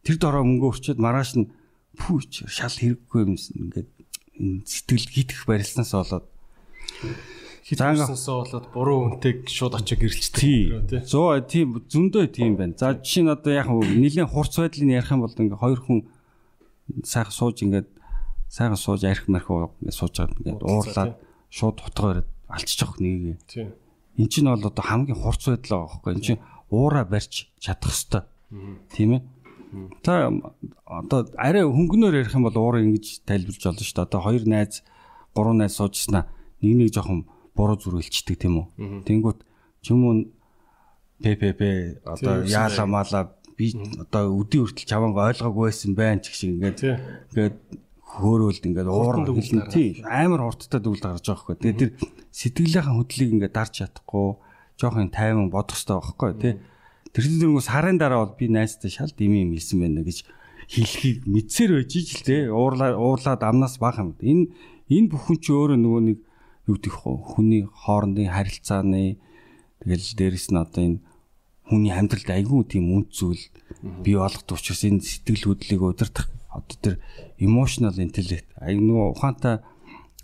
тэр 0.04 0.16
дороо 0.20 0.44
мөнгө 0.44 0.68
өрчөөд 0.68 1.00
маргааш 1.00 1.30
нь 1.40 1.49
пүүч 1.94 2.46
шал 2.50 2.74
хэрэггүй 2.74 3.20
юм 3.22 3.34
ингээд 3.38 3.88
сэтгэл 4.66 5.08
хитэх 5.14 5.46
барилснаас 5.46 5.94
болоод 5.94 6.26
хитгсэнсээ 7.64 8.34
болоод 8.36 8.66
буруу 8.76 8.98
үнтэйг 9.08 9.48
шууд 9.48 9.80
очиж 9.80 9.96
гэрэлцдэг 9.96 10.36
тий. 10.36 11.00
Зөө 11.00 11.48
тийм 11.48 11.80
зөндөө 11.88 12.24
тийм 12.28 12.60
байна. 12.60 12.76
За 12.76 12.92
жишээ 12.92 13.24
нь 13.24 13.32
одоо 13.32 13.52
яг 13.56 13.68
нэлийн 13.72 14.28
хурц 14.28 14.60
байдлыг 14.60 14.84
ярих 14.84 15.08
юм 15.08 15.24
бол 15.24 15.32
ингээ 15.32 15.56
хоёр 15.56 15.80
хүн 15.80 16.04
сайхан 17.08 17.32
сууж 17.32 17.64
ингээд 17.64 17.88
сайхан 18.52 18.76
сууж 18.76 19.00
арх 19.08 19.24
марх 19.32 19.48
ингээд 19.48 19.96
сууж 19.96 20.12
байгаа 20.12 20.36
ингээд 20.44 20.60
уурлаад 20.60 21.12
шууд 21.48 21.76
утгаа 21.80 22.06
бариад 22.12 22.28
алччих 22.52 22.92
нэгийг. 23.00 23.40
Тийм. 23.48 23.72
Эн 24.20 24.28
чинь 24.28 24.50
бол 24.52 24.68
одоо 24.68 24.84
хамгийн 24.84 25.16
хурц 25.16 25.48
байдал 25.48 25.88
байгаа 25.88 25.88
байхгүй. 25.88 26.12
Эн 26.12 26.20
чинь 26.20 26.44
уура 26.68 27.02
барьж 27.08 27.48
чадах 27.56 27.96
хэвээр. 27.96 28.28
Тийм 28.92 29.10
ээ. 29.16 29.22
Та 30.02 30.30
одоо 30.84 31.26
арай 31.36 31.64
хөнгөнөөр 31.64 32.20
ярих 32.22 32.34
юм 32.34 32.46
бол 32.46 32.58
уура 32.58 32.82
ингэж 32.82 33.24
тайлбарж 33.26 33.62
болно 33.64 33.82
шүү 33.82 33.96
дээ. 33.96 34.06
Одоо 34.08 34.20
хоёр 34.20 34.44
найз, 34.46 34.82
гурван 35.34 35.58
найз 35.62 35.76
суужснаа 35.78 36.28
нэг 36.62 36.74
нэг 36.78 36.90
жоохон 36.94 37.26
буруу 37.54 37.78
зүрхэлчдэг 37.78 38.36
тийм 38.38 38.62
үү. 38.62 38.66
Тэнгүүт 39.06 39.38
ч 39.82 39.86
юм 39.92 40.00
уу 40.04 40.14
ППП 41.22 41.62
одоо 42.04 42.44
яала 42.44 42.84
мала 42.87 43.20
би 43.56 43.70
одоо 44.00 44.34
өдий 44.34 44.60
хүртэл 44.60 44.90
чаванг 44.90 45.14
ойлгоогүй 45.16 45.70
байсан 45.70 45.94
байх 45.94 46.22
ч 46.22 46.30
гэх 46.30 46.38
шиг 46.38 46.50
ингээд 46.58 46.78
ингээд 47.30 47.56
хөөрөөлд 48.02 48.64
ингээд 48.66 48.88
уур 48.90 49.16
хэлэн 49.22 49.70
тий 49.70 50.02
амар 50.02 50.42
хурдтай 50.42 50.80
дүүлд 50.82 51.04
гарч 51.06 51.26
байгаа 51.26 51.42
хгүй. 51.42 51.56
Тэгээд 51.62 51.78
тэр 51.78 51.90
сэтгэлийнхэн 52.34 52.96
хөдлийг 52.98 53.30
ингээд 53.38 53.54
дарж 53.54 53.72
чадахгүй 53.78 54.26
жоохон 54.78 55.10
тайван 55.14 55.48
бодох 55.54 55.78
хэрэгтэй 55.78 55.94
байхгүй 55.98 56.30
тий. 56.42 56.54
Тэр 57.14 57.24
дөрөнгөө 57.31 57.62
сарын 57.62 57.98
дараа 57.98 58.27
бол 58.27 58.35
би 58.35 58.50
найзтай 58.50 58.90
шал 58.90 59.12
дими 59.14 59.46
юм 59.46 59.55
хэлсэн 59.55 59.79
байна 59.79 60.03
гэж 60.03 60.27
хэлхийг 60.66 61.31
мэдсээр 61.31 61.70
байж 61.79 61.92
ижил 61.94 62.22
тий. 62.27 62.42
Уурлаа 62.50 62.98
уурлаад 62.98 63.42
амнаас 63.46 63.79
баах 63.79 64.03
юм. 64.03 64.18
Энэ 64.18 64.50
энэ 64.90 65.11
бүхэн 65.14 65.38
чи 65.38 65.55
өөрөө 65.55 65.79
нөгөө 65.79 66.03
нэг 66.11 66.18
юу 66.66 66.77
гэх 66.81 66.98
хүний 67.07 67.62
хоорондын 67.70 68.35
харилцааны 68.35 69.20
тэгэл 69.85 70.11
дээрэс 70.18 70.48
нь 70.50 70.59
одоо 70.59 70.83
энэ 70.83 70.98
хүний 71.68 71.92
амьдралд 71.92 72.29
айгүй 72.29 72.61
тийм 72.66 72.90
үнд 72.92 73.09
зүйл 73.12 73.40
бий 74.03 74.16
болгох 74.16 74.44
учраас 74.48 74.83
энэ 74.85 75.05
сэтгэл 75.05 75.55
хөдлөлийг 75.55 75.83
удирдах 75.85 76.29
одоо 76.50 76.77
тэр 76.81 76.94
emotional 77.38 77.96
intellect 78.00 78.48
аяг 78.59 78.81
нөгөө 78.81 79.07
ухаантай 79.14 79.62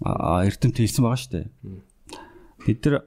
эрдэмт 0.00 0.76
хэлсэн 0.80 1.04
байгаа 1.04 1.20
шүү 1.20 1.32
дээ. 1.36 1.46
Бид 2.66 2.84
нар 2.84 3.04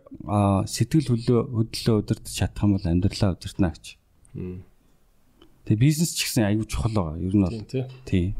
сэтгэл 0.66 1.14
хөдлөө 1.14 1.42
хөдлөлөө 1.54 1.98
удирдах 2.02 2.34
чадах 2.34 2.64
юм 2.66 2.78
бол 2.78 2.88
амьдралаа 2.90 3.38
удирдана 3.38 3.74
гэж. 3.74 3.86
Тэгээ 5.64 5.80
бизнес 5.80 6.12
ч 6.18 6.26
гэсэн 6.28 6.50
аягүй 6.50 6.68
чухал 6.68 6.94
байгаа. 6.94 7.22
Ер 7.22 7.34
нь 7.38 7.44
бол 7.46 7.60
тий. 8.04 8.36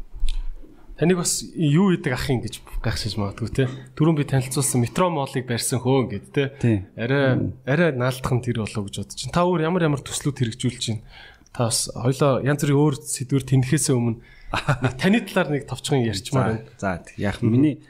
Таныг 0.98 1.18
бас 1.18 1.42
юу 1.54 1.90
идэг 1.90 2.14
ах 2.14 2.30
юм 2.30 2.38
гэж 2.42 2.62
гайхшиж 2.82 3.18
магадгүй 3.18 3.50
те. 3.50 3.64
Түрүүн 3.98 4.14
би 4.14 4.26
танилцуулсан 4.30 4.78
метро 4.82 5.10
молыг 5.10 5.42
барьсан 5.42 5.82
хөө 5.82 6.06
гэд 6.06 6.26
те. 6.30 6.86
Арай 6.94 7.50
арай 7.66 7.90
наалдах 7.98 8.30
нь 8.30 8.44
тэр 8.46 8.62
болоо 8.62 8.86
гэж 8.86 8.94
бодож 9.02 9.18
чинь. 9.18 9.34
Та 9.34 9.42
өөр 9.42 9.66
ямар 9.66 9.90
ямар 9.90 10.02
төслүүд 10.06 10.38
хэрэгжүүлж 10.38 10.78
чинь. 10.78 11.02
Та 11.50 11.66
бас 11.66 11.90
хоёлоо 11.90 12.46
янз 12.46 12.62
бүрийн 12.62 12.78
өөр 12.78 12.94
сэдвэр 12.94 13.42
тэнхээсээ 13.42 13.94
өмнө 13.94 14.22
таны 15.02 15.18
талаар 15.26 15.50
нэг 15.50 15.66
товчхон 15.66 16.06
ярьчмаар 16.06 16.62
байна. 16.62 16.70
За 16.78 17.02
яг 17.18 17.42
миний 17.42 17.82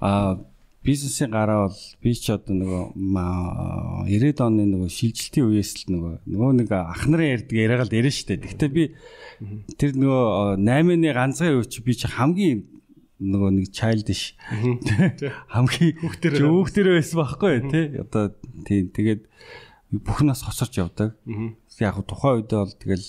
а 0.00 0.40
бизнесийн 0.82 1.30
гараа 1.30 1.70
бол 1.70 1.80
би 2.02 2.10
ч 2.14 2.34
одоо 2.34 2.54
нөгөө 2.58 2.84
90-ад 2.98 4.40
оны 4.42 4.66
нөгөө 4.66 4.90
шилжилтийн 4.90 5.46
үеэс 5.46 5.70
л 5.86 5.94
нөгөө 5.94 6.14
нөгөө 6.26 6.52
нэг 6.58 6.68
ах 6.74 7.06
нарын 7.06 7.32
ярьдаг 7.38 7.54
яриагаал 7.54 7.92
дэрэн 7.94 8.10
штэ. 8.10 8.42
Гэхдээ 8.42 8.70
би 8.74 8.84
тэр 9.78 9.94
нөгөө 9.94 10.58
8-ны 10.58 11.10
ганцхан 11.14 11.54
үе 11.54 11.70
чи 11.70 11.86
би 11.86 11.94
чи 11.94 12.10
хамгийн 12.10 12.66
нөгөө 13.22 13.50
нэг 13.62 13.66
childish 13.70 14.34
хамгийн 15.54 15.94
хүүхдэр 16.02 16.42
хүүхдэр 16.42 16.86
байсан 16.98 17.18
байхгүй 17.22 17.54
тий 17.70 17.84
одоо 18.02 18.24
тий 18.66 18.80
тэгээд 18.90 19.22
бүхнээс 20.02 20.42
хосорч 20.42 20.82
явдаг. 20.82 21.14
Яг 21.78 22.02
тухайн 22.02 22.42
үедээ 22.42 22.58
бол 22.58 22.74
тэгэл 22.74 23.06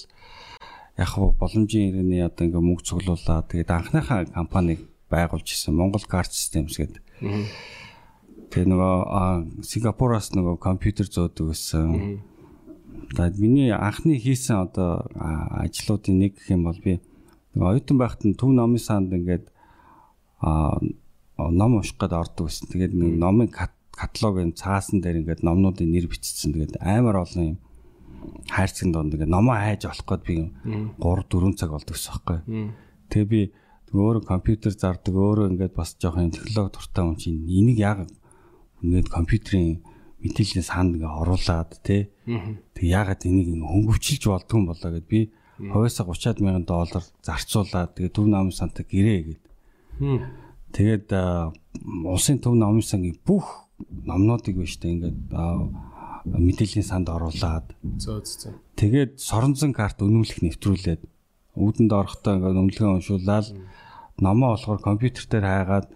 яг 1.02 1.12
боломжийн 1.18 1.90
иргэний 1.90 2.22
одоо 2.22 2.46
ингээ 2.46 2.62
мөнгө 2.62 2.86
цуглуулаад 2.86 3.50
тэгээд 3.50 3.74
анхныхаа 3.74 4.30
компаниг 4.30 4.86
байгуулж 5.10 5.48
исэн 5.50 5.74
Монгол 5.74 6.06
Card 6.06 6.30
Systems 6.30 6.78
гэдэг 6.78 7.03
Тэгээ 7.24 8.70
нөгөө 8.70 9.64
Сингапураас 9.66 10.30
нөгөө 10.36 10.60
компьютер 10.62 11.08
зөөдөг 11.10 11.54
гэсэн. 11.54 12.22
Тэгээд 13.16 13.38
миний 13.40 13.72
анхны 13.74 14.20
хийсэн 14.20 14.70
одоо 14.70 15.08
ажлуудын 15.16 16.20
нэг 16.20 16.38
гэх 16.38 16.54
юм 16.54 16.68
бол 16.70 16.78
би 16.78 17.00
нөгөө 17.56 17.70
оюутан 17.80 17.98
байхад 17.98 18.22
нь 18.28 18.38
Төв 18.38 18.54
номын 18.54 18.82
санд 18.82 19.14
ингээд 19.14 19.50
а 20.44 20.78
ном 21.38 21.80
унших 21.80 21.98
гээд 21.98 22.14
ордог 22.14 22.52
гэсэн. 22.52 22.70
Тэгээд 22.70 22.94
нэг 22.94 23.14
номын 23.18 23.50
каталогийн 23.50 24.54
цаасан 24.54 25.02
дээр 25.02 25.24
ингээд 25.24 25.42
номнуудын 25.42 25.90
нэр 25.90 26.12
бичсэн. 26.12 26.54
Тэгээд 26.54 26.82
амар 26.84 27.26
олон 27.26 27.58
юм 27.58 27.58
хайрцаг 28.50 28.92
донд 28.92 29.14
ингээд 29.14 29.32
номоо 29.32 29.56
хайж 29.56 29.86
олох 29.86 30.06
гээд 30.06 30.24
би 30.28 30.36
3 31.02 31.26
4 31.30 31.58
цаг 31.60 31.70
болдог 31.72 31.96
гэсэн 31.96 32.12
байхгүй. 32.14 32.38
Тэгээ 33.10 33.30
би 33.30 33.42
өөрөө 33.94 34.24
компьютер 34.26 34.74
зардаг, 34.74 35.14
өөрөө 35.14 35.54
ингээд 35.54 35.74
бас 35.78 35.94
жоохон 36.02 36.34
технологи 36.34 36.74
дуртай 36.74 37.04
хүн 37.06 37.18
чинь 37.18 37.46
энийг 37.46 37.78
яг 37.78 38.10
ингээд 38.82 39.10
компьютерийн 39.14 39.86
мэдээллийн 40.24 40.66
санд 40.66 40.98
ингээ 40.98 41.14
оруулаад 41.22 41.78
тий. 41.86 42.10
Тэг 42.26 42.84
ягаад 42.84 43.22
энийг 43.28 43.54
хөнгөвчилж 43.54 44.24
болдгүй 44.26 44.58
юм 44.58 44.68
болоо 44.72 44.92
гэд 44.98 45.08
би 45.08 45.30
хувьсаа 45.60 46.10
30-аад 46.10 46.40
мянган 46.42 46.66
доллар 46.66 47.04
зарцуулаад 47.22 47.94
тэгээ 47.94 48.16
төв 48.16 48.28
намын 48.28 48.56
сантаа 48.56 48.82
гэрээ 48.88 49.20
гээд. 49.30 49.44
Тэгээд 50.74 51.08
улсын 52.10 52.42
төв 52.42 52.58
намын 52.58 52.82
сангийн 52.82 53.20
бүх 53.22 53.70
номнуудыг 53.78 54.58
биш 54.58 54.82
тэ 54.82 54.96
ингээд 54.98 55.30
мэдээллийн 56.26 56.88
санд 56.88 57.12
оруулаад. 57.12 57.76
Зөө 57.84 58.20
зөө. 58.26 58.54
Тэгээд 58.80 59.20
соронзон 59.20 59.76
карт 59.76 60.02
өнөмлөх 60.02 60.40
нэвтрүүлээд 60.42 61.02
үүдэнд 61.54 61.92
орохдоо 61.94 62.32
ингээд 62.40 62.62
өмнөлгөө 62.64 62.90
уншуулаад 62.98 63.48
Номоо 64.24 64.56
болохоор 64.56 64.80
компьютер 64.80 65.28
дээр 65.28 65.44
хаагаад 65.44 65.88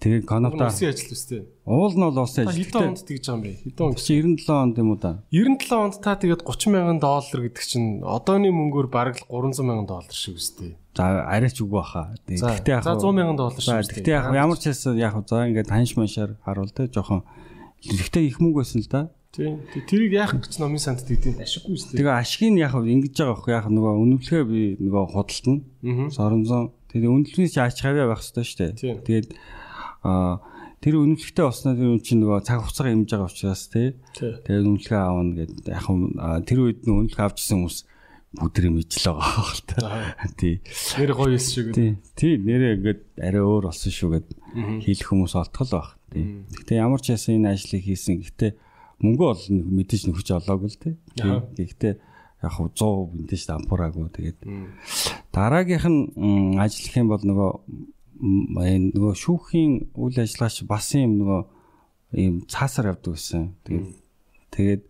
тэгээ 0.00 0.24
Канада 0.24 0.72
Улсын 0.72 0.88
ажил 0.96 1.12
үстэй. 1.12 1.44
Уул 1.68 1.92
нь 1.92 2.00
бол 2.00 2.24
улсын 2.24 2.48
ажил. 2.48 2.64
Хэдэн 2.64 2.96
онд 2.96 3.04
тэгж 3.04 3.24
байгаа 3.28 3.36
юм 3.36 3.42
бэ? 3.44 3.52
Хэдэн 3.68 3.84
он? 3.84 3.92
97 4.00 4.48
онд 4.48 4.76
юм 4.80 4.88
уу 4.90 4.98
та? 4.98 5.20
97 5.28 5.76
онд 5.76 5.94
та 6.00 6.16
тэгээд 6.16 6.40
30 6.40 6.72
мянган 6.72 6.98
доллар 7.04 7.40
гэдэг 7.44 7.64
чинь 7.68 8.00
одооны 8.00 8.48
мөнгөөр 8.48 8.88
бараг 8.88 9.20
300 9.28 9.60
мянган 9.60 9.84
доллар 9.84 10.16
шиг 10.16 10.40
үстэй. 10.40 10.80
За 10.96 11.28
арайч 11.28 11.60
үгүй 11.60 11.76
баха. 11.84 12.16
Тэгтээ 12.24 12.80
яг 12.80 12.88
За 12.88 12.96
100 12.96 13.12
мянган 13.12 13.36
доллар 13.36 13.60
шиг. 13.60 13.92
Тэгтээ 13.92 14.16
яг 14.16 14.32
ямар 14.32 14.56
ч 14.56 14.72
хэлсэн 14.72 14.96
яг 14.96 15.20
за 15.28 15.44
ингээд 15.44 15.68
ханш 15.68 15.92
маншаар 16.00 16.40
харуул 16.40 16.72
тэ 16.72 16.88
жоохон 16.88 17.28
хэрэгтэй 17.84 18.24
их 18.24 18.40
мөнгө 18.40 18.64
байсан 18.64 18.80
л 18.80 18.88
да. 18.88 19.12
Тийм. 19.30 19.62
Тэрийг 19.86 20.16
яах 20.16 20.34
гэж 20.34 20.58
номын 20.58 20.82
санд 20.82 21.06
тэгдэв 21.06 21.38
ашиггүй 21.38 21.78
шүү 21.78 21.94
дээ. 21.94 22.02
Тэгээ 22.02 22.18
ашиг 22.18 22.42
нь 22.50 22.58
яах 22.58 22.74
вэ? 22.74 22.90
Ингэж 22.90 23.14
байгаа 23.14 23.38
бохоо 23.38 23.52
яах 23.54 23.68
нөгөө 23.70 23.92
өнөвлөхөө 24.02 24.42
би 24.50 24.74
нөгөө 24.82 25.04
худалдана. 25.14 25.62
900 25.86 26.79
Тэгээд 26.90 27.10
үнэлгээс 27.10 27.54
яаж 27.56 27.76
хавья 27.78 28.10
байх 28.10 28.22
ёстой 28.22 28.44
шүү 28.44 28.58
дээ. 28.74 28.98
Тэгээд 29.06 29.28
аа 30.02 30.42
тэр 30.80 30.94
үнэлгээтэй 30.96 31.44
болсноо 31.44 31.74
тэр 31.76 31.88
үн 31.92 32.00
чинь 32.00 32.20
нөгөө 32.24 32.40
цаг 32.42 32.64
хугацаа 32.64 32.88
хэмжиж 32.88 33.12
байгаа 33.12 33.30
учраас 33.30 33.64
тий. 33.68 33.88
Тэгээд 34.16 34.68
үнэлгээ 34.68 35.00
аавна 35.00 35.32
гэдэг. 35.38 35.56
Яг 35.70 35.82
хөө 35.84 35.98
тэр 36.48 36.58
үед 36.64 36.78
нөгөө 36.88 37.00
үнэлгээ 37.04 37.26
авчихсан 37.28 37.56
хүмүүс 37.60 37.78
бүдрийг 38.30 38.72
мэдж 38.78 38.92
л 39.04 39.06
байгаа 39.18 39.44
хэл 39.50 39.64
та. 39.68 39.78
Тий. 40.40 40.54
Нэр 40.96 41.12
гоё 41.18 41.34
эс 41.36 41.50
шиг. 41.50 41.74
Тий. 41.76 41.98
Тий, 42.16 42.38
нэрээ 42.38 42.78
ингээд 42.78 43.00
арай 43.20 43.42
өөр 43.42 43.68
болсон 43.68 43.92
шүү 43.92 44.10
гэд 44.16 44.28
хэлэх 44.86 45.08
хүмүүс 45.10 45.34
олтгол 45.34 45.70
баг. 45.74 45.88
Тий. 46.14 46.24
Гэтэ 46.48 46.78
ямар 46.80 47.02
ч 47.02 47.12
ясан 47.12 47.42
энэ 47.42 47.58
ажлыг 47.58 47.82
хийсэн. 47.84 48.22
Гэтэ 48.24 48.54
мөнгө 49.02 49.24
бол 49.26 49.42
мэдээж 49.50 50.02
нөхөж 50.08 50.28
олоог 50.32 50.62
л 50.64 50.78
тий. 50.78 50.94
Гэтэ 51.20 51.98
яг 52.42 52.52
хав 52.56 52.68
100% 52.72 53.16
мэдээж 53.20 53.42
дампуураагүй 53.48 54.08
тэгээд. 54.16 54.38
Дараагийнх 55.32 55.86
нь 55.88 56.56
ажиллах 56.60 56.96
юм 56.96 57.08
бол 57.12 57.24
нөгөө 57.24 57.50
нөгөө 58.20 59.14
шүүхийн 59.16 59.72
үйл 59.96 60.16
ажиллагаач 60.20 60.56
бас 60.68 60.88
юм 60.96 61.12
нөгөө 61.20 61.40
ийм 62.20 62.34
цаасаар 62.48 62.92
явдаг 62.92 63.16
гэсэн. 63.16 63.54
Тэгээд 63.64 63.88
тэгээд 64.52 64.82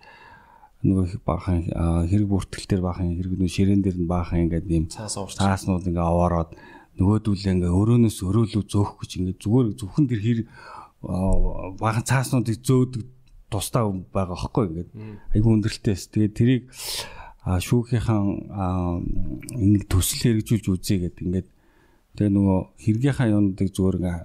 нөгөө 0.80 1.20
баахан 1.28 1.68
хэрэг 2.08 2.28
бүртгэл 2.30 2.66
дээр 2.70 2.82
баахан 2.86 3.12
хэрэг 3.18 3.34
нөгөө 3.36 3.52
ширээн 3.52 3.82
дээр 3.84 3.98
нь 4.00 4.08
баахан 4.08 4.48
ингээд 4.48 4.66
ийм 4.72 4.86
цааснууд 4.88 5.84
ингээ 5.84 6.00
аваарад 6.00 6.56
нөгөөдүүлээ 6.96 7.52
ингээ 7.52 7.72
өрөөнөөс 7.76 8.18
өрөөлөө 8.24 8.64
зөөх 8.64 8.90
гэж 9.04 9.10
ингээ 9.20 9.36
зүгээр 9.44 9.66
зөвхөн 9.76 10.06
тэр 10.08 10.20
хэрэг 10.24 10.46
баахан 11.80 12.04
цааснуудыг 12.08 12.64
зөөдөг 12.64 13.04
тусдаа 13.52 13.92
байгаа 13.92 14.36
хөөхгүй 14.40 14.64
ингээд 14.72 14.90
айгүй 15.36 15.52
өндөрлөлтөөс 15.52 16.02
тэгээд 16.16 16.34
тэрийг 16.38 16.62
шүүхийнхэн 17.58 18.24
нэг 19.58 19.82
төсөл 19.90 20.20
хэрэгжүүлж 20.22 20.66
үзье 20.70 20.96
гэдэг 21.02 21.24
ингээд 21.26 21.48
тэгээ 22.14 22.30
нөгөө 22.36 22.60
хэрэгийнхаа 22.84 23.28
юмдыг 23.34 23.68
зүгээр 23.74 23.98
ингээ 23.98 24.18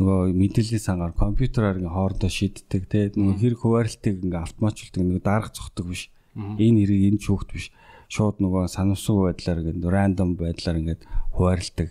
нөгөө 0.00 0.20
мэдээллийн 0.32 0.86
сангаар 0.86 1.12
компьютераар 1.12 1.76
ингээ 1.82 1.92
хоорондоо 1.92 2.30
шийддэг 2.32 2.82
тэгээ 2.88 3.18
нөгөө 3.20 3.36
хэрэг 3.36 3.60
хуваарлтыг 3.60 4.16
ингээ 4.24 4.44
автоматжуулдаг 4.48 5.02
нөгөө 5.04 5.24
дарга 5.26 5.50
цогтөг 5.52 5.86
биш. 5.92 6.02
Энэ 6.32 6.78
хэрэг 6.86 7.00
энэ 7.12 7.20
шүүхт 7.20 7.48
биш. 7.52 7.66
Шууд 8.08 8.40
нөгөө 8.40 8.64
санамсуу 8.72 9.28
байдлаар 9.28 9.60
ингээ 9.60 9.92
рандом 9.92 10.38
байдлаар 10.38 10.80
ингээ 10.80 10.98
хуваарлтдаг 11.36 11.88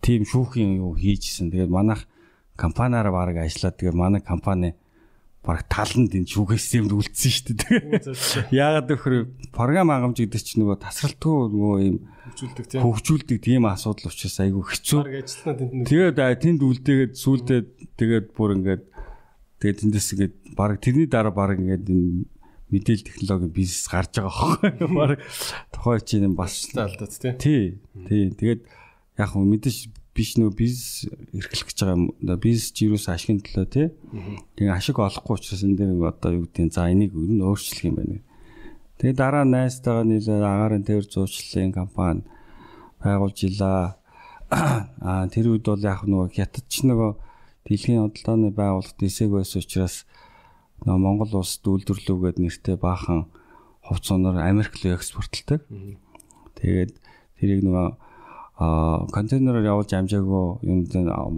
тийм 0.00 0.22
шүүхийн 0.24 0.80
юу 0.80 0.94
хийжсэн. 0.94 1.50
Тэгээд 1.50 1.72
манайх 1.72 2.06
компаниараа 2.56 3.12
баг 3.12 3.36
ажиллаад 3.36 3.76
тэгээд 3.76 3.96
манай 3.98 4.20
компани 4.22 4.74
баг 5.44 5.64
таланд 5.70 6.12
энэ 6.12 6.28
шүүх 6.28 6.58
системд 6.58 6.92
үлдсэн 6.92 7.32
шүү 7.32 7.54
дээ. 7.56 8.52
Яагаад 8.52 8.88
гэхээр 8.90 9.16
програм 9.54 9.88
хангамж 9.88 10.18
гэдэг 10.20 10.42
чинь 10.42 10.60
нөгөө 10.66 10.78
тасралтгүй 10.82 11.36
нөгөө 11.54 11.78
ийм 11.86 11.96
хөгжүүлдэг 12.28 12.66
тийм 12.68 12.82
хөгжүүлдэг 12.84 13.38
тийм 13.40 13.62
асуудал 13.70 14.10
учраас 14.10 14.36
айгүй 14.44 14.64
хэцүү. 14.66 15.00
Тэгээд 15.88 16.18
тэнд 16.18 16.60
үлдээгээд 16.60 17.14
сүулдээ 17.16 17.60
тэгээд 17.96 18.26
бүр 18.36 18.50
ингээд 18.58 18.82
тэгээд 19.62 19.78
тэндээс 19.88 20.08
ингээд 20.18 20.34
баг 20.58 20.76
тэрний 20.82 21.08
дараа 21.08 21.32
баг 21.32 21.56
ингээд 21.56 21.86
энэ 21.86 22.28
мэдээлэл 22.68 23.08
технологийн 23.08 23.52
бизнес 23.54 23.88
гарч 23.88 24.20
байгаа 24.20 24.34
хөө. 24.36 24.58
Баг 24.98 25.12
тухай 25.72 26.00
чинь 26.04 26.36
бас 26.36 26.68
алдаад. 26.76 27.40
Тий. 27.40 27.80
Тий. 28.04 28.28
Тэгээд 28.28 28.60
яг 29.16 29.32
мэдээж 29.32 29.88
биш 30.18 30.34
нөө 30.34 30.50
бизнес 30.58 31.06
эрхлэх 31.30 31.70
гэж 31.70 31.78
байгаа 31.86 32.74
чи 32.74 32.90
юус 32.90 33.06
ашигын 33.06 33.38
төлөө 33.38 33.66
тий. 33.70 33.86
Тэгээ 34.58 34.74
ашиг 34.74 34.98
олохгүй 34.98 35.38
учраас 35.38 35.62
энэ 35.62 35.78
дээр 35.78 36.10
одоо 36.10 36.42
юу 36.42 36.50
гэдэг 36.50 36.74
за 36.74 36.90
энийг 36.90 37.14
ер 37.14 37.30
нь 37.30 37.46
өөрчлөх 37.46 37.86
юм 37.86 38.02
байна. 38.02 38.18
Тэгээ 38.98 39.14
дараа 39.14 39.46
найзтайгаа 39.46 40.02
нийлээд 40.02 40.42
агарын 40.42 40.82
тээр 40.82 41.06
зуучлалын 41.06 41.70
компани 41.70 42.26
байгуулж 42.98 43.38
илаа. 43.46 44.02
Аа 44.50 45.30
тэр 45.30 45.54
үед 45.54 45.70
бол 45.70 45.78
яг 45.86 46.02
нөгөө 46.02 46.34
хятад 46.34 46.66
ч 46.66 46.82
нөгөө 46.82 47.10
дэлхийн 47.70 48.02
худалдааны 48.02 48.50
байгууллагт 48.50 48.98
эсэг 49.06 49.30
байсан 49.30 49.62
учраас 49.62 50.02
нөгөө 50.82 50.98
Монгол 50.98 51.32
улсд 51.38 51.62
үйлдвэрлэвгээд 51.62 52.42
нэртэй 52.42 52.74
баахан 52.74 53.30
хувц 53.86 54.10
оноор 54.10 54.42
Америк 54.42 54.74
руу 54.82 54.98
экспортлдог. 54.98 55.62
Тэгээд 56.58 56.90
тэрийг 57.38 57.62
нөгөө 57.62 57.86
а 58.58 59.06
контейнераар 59.14 59.70
явуулж 59.70 59.94
амжаагүй 59.94 60.66
юм 60.66 60.78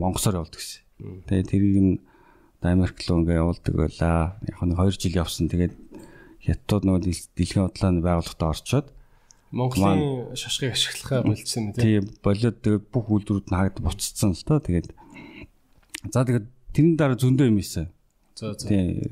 Монгосоор 0.01 0.41
явуулдаг 0.41 0.57
гэсэн. 0.57 0.81
Тэгээ 1.29 1.45
тэрийг 1.45 1.77
нь 1.81 1.95
Америк 2.65 2.97
руу 3.09 3.21
ингээ 3.21 3.41
явуулдаг 3.45 3.75
байлаа. 3.77 4.41
Яг 4.49 4.61
нэг 4.65 4.77
2 4.81 4.97
жил 4.97 5.21
явсан. 5.21 5.53
Тэгээд 5.53 5.77
хятад 6.41 6.89
нөгөө 6.89 7.01
дэлхийн 7.37 7.69
худлааны 7.69 8.01
байгууллагад 8.01 8.49
орчоод 8.57 8.87
Монголын 9.53 10.33
шашгыг 10.39 10.73
ашиглахаа 10.73 11.27
болчихсон 11.27 11.63
юм 11.69 11.73
тийм. 11.77 12.05
Болоод 12.25 12.57
тэгээд 12.65 12.85
бүх 12.89 13.07
үйлдвэрүүд 13.11 13.49
нь 13.51 13.57
хаагд 13.57 13.83
буцсан 13.83 14.33
л 14.33 14.47
тоо. 14.47 14.63
Тэгээд 14.63 14.89
за 16.15 16.25
тэгээд 16.25 16.47
тэрний 16.73 16.97
дараа 16.97 17.19
зөндөө 17.19 17.51
юм 17.51 17.59
ийсэн. 17.59 17.91
За 18.39 18.55
за. 18.55 18.65
Тийм 18.65 19.11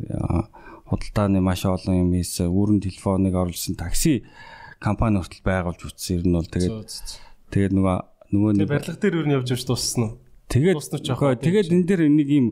худалдааны 0.88 1.42
маш 1.42 1.66
олон 1.66 2.08
юм 2.08 2.12
ийсэн. 2.16 2.48
Үүрэн 2.48 2.80
телефоныг 2.80 3.34
оруулсан 3.34 3.76
такси 3.76 4.24
компани 4.80 5.20
хүртэл 5.20 5.44
байгуулж 5.44 5.80
үтсэн. 5.84 6.22
Ер 6.22 6.24
нь 6.24 6.36
бол 6.38 6.48
тэгээд 6.48 6.88
Тэгээд 7.52 7.72
нөгөө 7.76 7.96
нөгөө 8.32 8.52
нэг 8.60 8.68
барилга 8.68 9.00
дээр 9.00 9.18
юу 9.18 9.26
нь 9.26 9.34
явж 9.36 9.48
явж 9.56 9.64
дууссан 9.64 10.02
уу? 10.04 10.12
Тэгээд 10.48 10.76
тэгээд 11.44 11.72
энэ 11.72 11.86
дээр 11.88 12.02
нэг 12.08 12.28
юм 12.28 12.46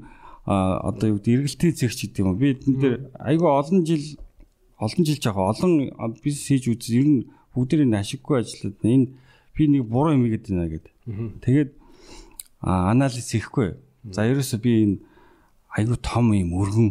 одоо 0.46 1.16
юу 1.16 1.18
гэдэг 1.20 1.34
эргэлтийн 1.36 1.74
зэгч 1.74 1.98
гэдэг 2.06 2.22
юм. 2.24 2.36
Би 2.38 2.54
энэ 2.56 2.80
дээр 2.80 2.96
айгүй 3.18 3.50
олон 3.50 3.84
жил 3.84 4.04
олон 4.78 5.02
жил 5.04 5.20
жаах 5.20 5.36
олон 5.36 5.72
бизнес 6.20 6.46
хийж 6.48 6.64
үз 6.70 6.88
ер 6.92 7.08
нь 7.08 7.26
бүгдээр 7.56 7.88
энэ 7.88 8.00
ашиггүй 8.04 8.44
ажиллаад 8.44 8.78
энэ 8.84 9.06
би 9.56 9.62
нэг 9.68 9.84
буруу 9.88 10.12
юм 10.12 10.28
гэдэг 10.28 10.52
нэ 10.52 10.68
гэдэг. 10.76 10.94
Тэгээд 11.40 11.70
анализ 12.60 13.26
хийхгүй. 13.32 13.80
За 14.12 14.28
ерөөсөө 14.28 14.60
би 14.60 14.72
энэ 14.84 14.96
айгүй 15.72 15.98
том 16.04 16.30
юм 16.36 16.52
өргөн 16.52 16.88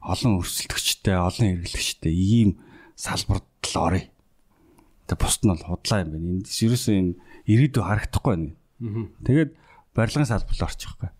олон 0.00 0.38
өрсөлдөгчтэй 0.38 1.18
олон 1.18 1.46
эргэлтэгчтэй 1.58 2.14
ийм 2.14 2.50
салбарт 2.94 3.46
л 3.74 3.76
орё. 3.82 4.02
Тэг 5.10 5.18
бусд 5.18 5.42
нь 5.42 5.50
бол 5.50 5.66
худлаа 5.76 6.06
юм 6.06 6.10
байна. 6.14 6.30
Энд 6.38 6.46
ерөөсөө 6.46 6.94
энэ 6.94 7.12
ирээдүй 7.44 7.82
харагдахгүй 7.84 8.32
байна. 8.34 8.52
Тэгээд 9.24 9.50
барилгын 9.94 10.28
салбарт 10.28 10.62
орчих 10.64 10.96
байхгүй. 10.98 11.10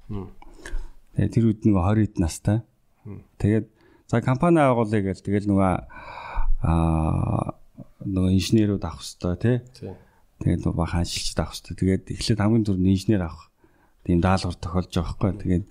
Тэгээд 1.15 1.35
тэр 1.35 1.45
үед 1.49 1.61
нэг 1.65 1.75
20 1.77 2.05
хэд 2.05 2.17
настай. 2.19 2.59
Тэгээд 3.39 3.67
за 4.11 4.21
компани 4.25 4.61
агуулъя 4.65 5.13
гэж 5.13 5.23
тэгэл 5.23 5.49
нөгөө 5.49 5.73
аа 6.65 7.55
нөгөө 8.05 8.33
инженерүүд 8.37 8.85
авах 8.85 9.05
хэрэгтэй 9.05 9.37
тий. 9.41 9.57
Тэгээд 10.41 10.61
нөгөө 10.65 10.77
бахан 10.77 11.05
ажилчид 11.05 11.39
авах 11.41 11.57
хэрэгтэй. 11.57 11.77
Тэгээд 11.81 12.05
эхлээд 12.13 12.41
хамгийн 12.41 12.65
түрүүнд 12.65 12.93
инженер 12.93 13.23
авах. 13.29 13.49
Тийм 14.05 14.21
даалгавар 14.21 14.59
тохиолж 14.61 14.93
байгаа 14.93 15.17
байхгүй. 15.17 15.33
Тэгээд 15.41 15.65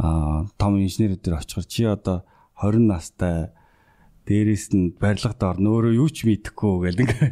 аа 0.00 0.48
том 0.56 0.72
инженерүүд 0.80 1.20
төр 1.20 1.36
очихор 1.40 1.66
чи 1.68 1.84
одоо 1.84 2.24
20 2.60 2.88
настай 2.88 3.52
дээрээс 4.28 4.66
нь 4.76 4.94
барилгад 5.00 5.40
орно 5.42 5.68
өөрөө 5.76 5.94
юу 5.96 6.08
ч 6.12 6.28
мэдэхгүй 6.28 6.92
гэл 6.92 7.02
ингээ. 7.04 7.30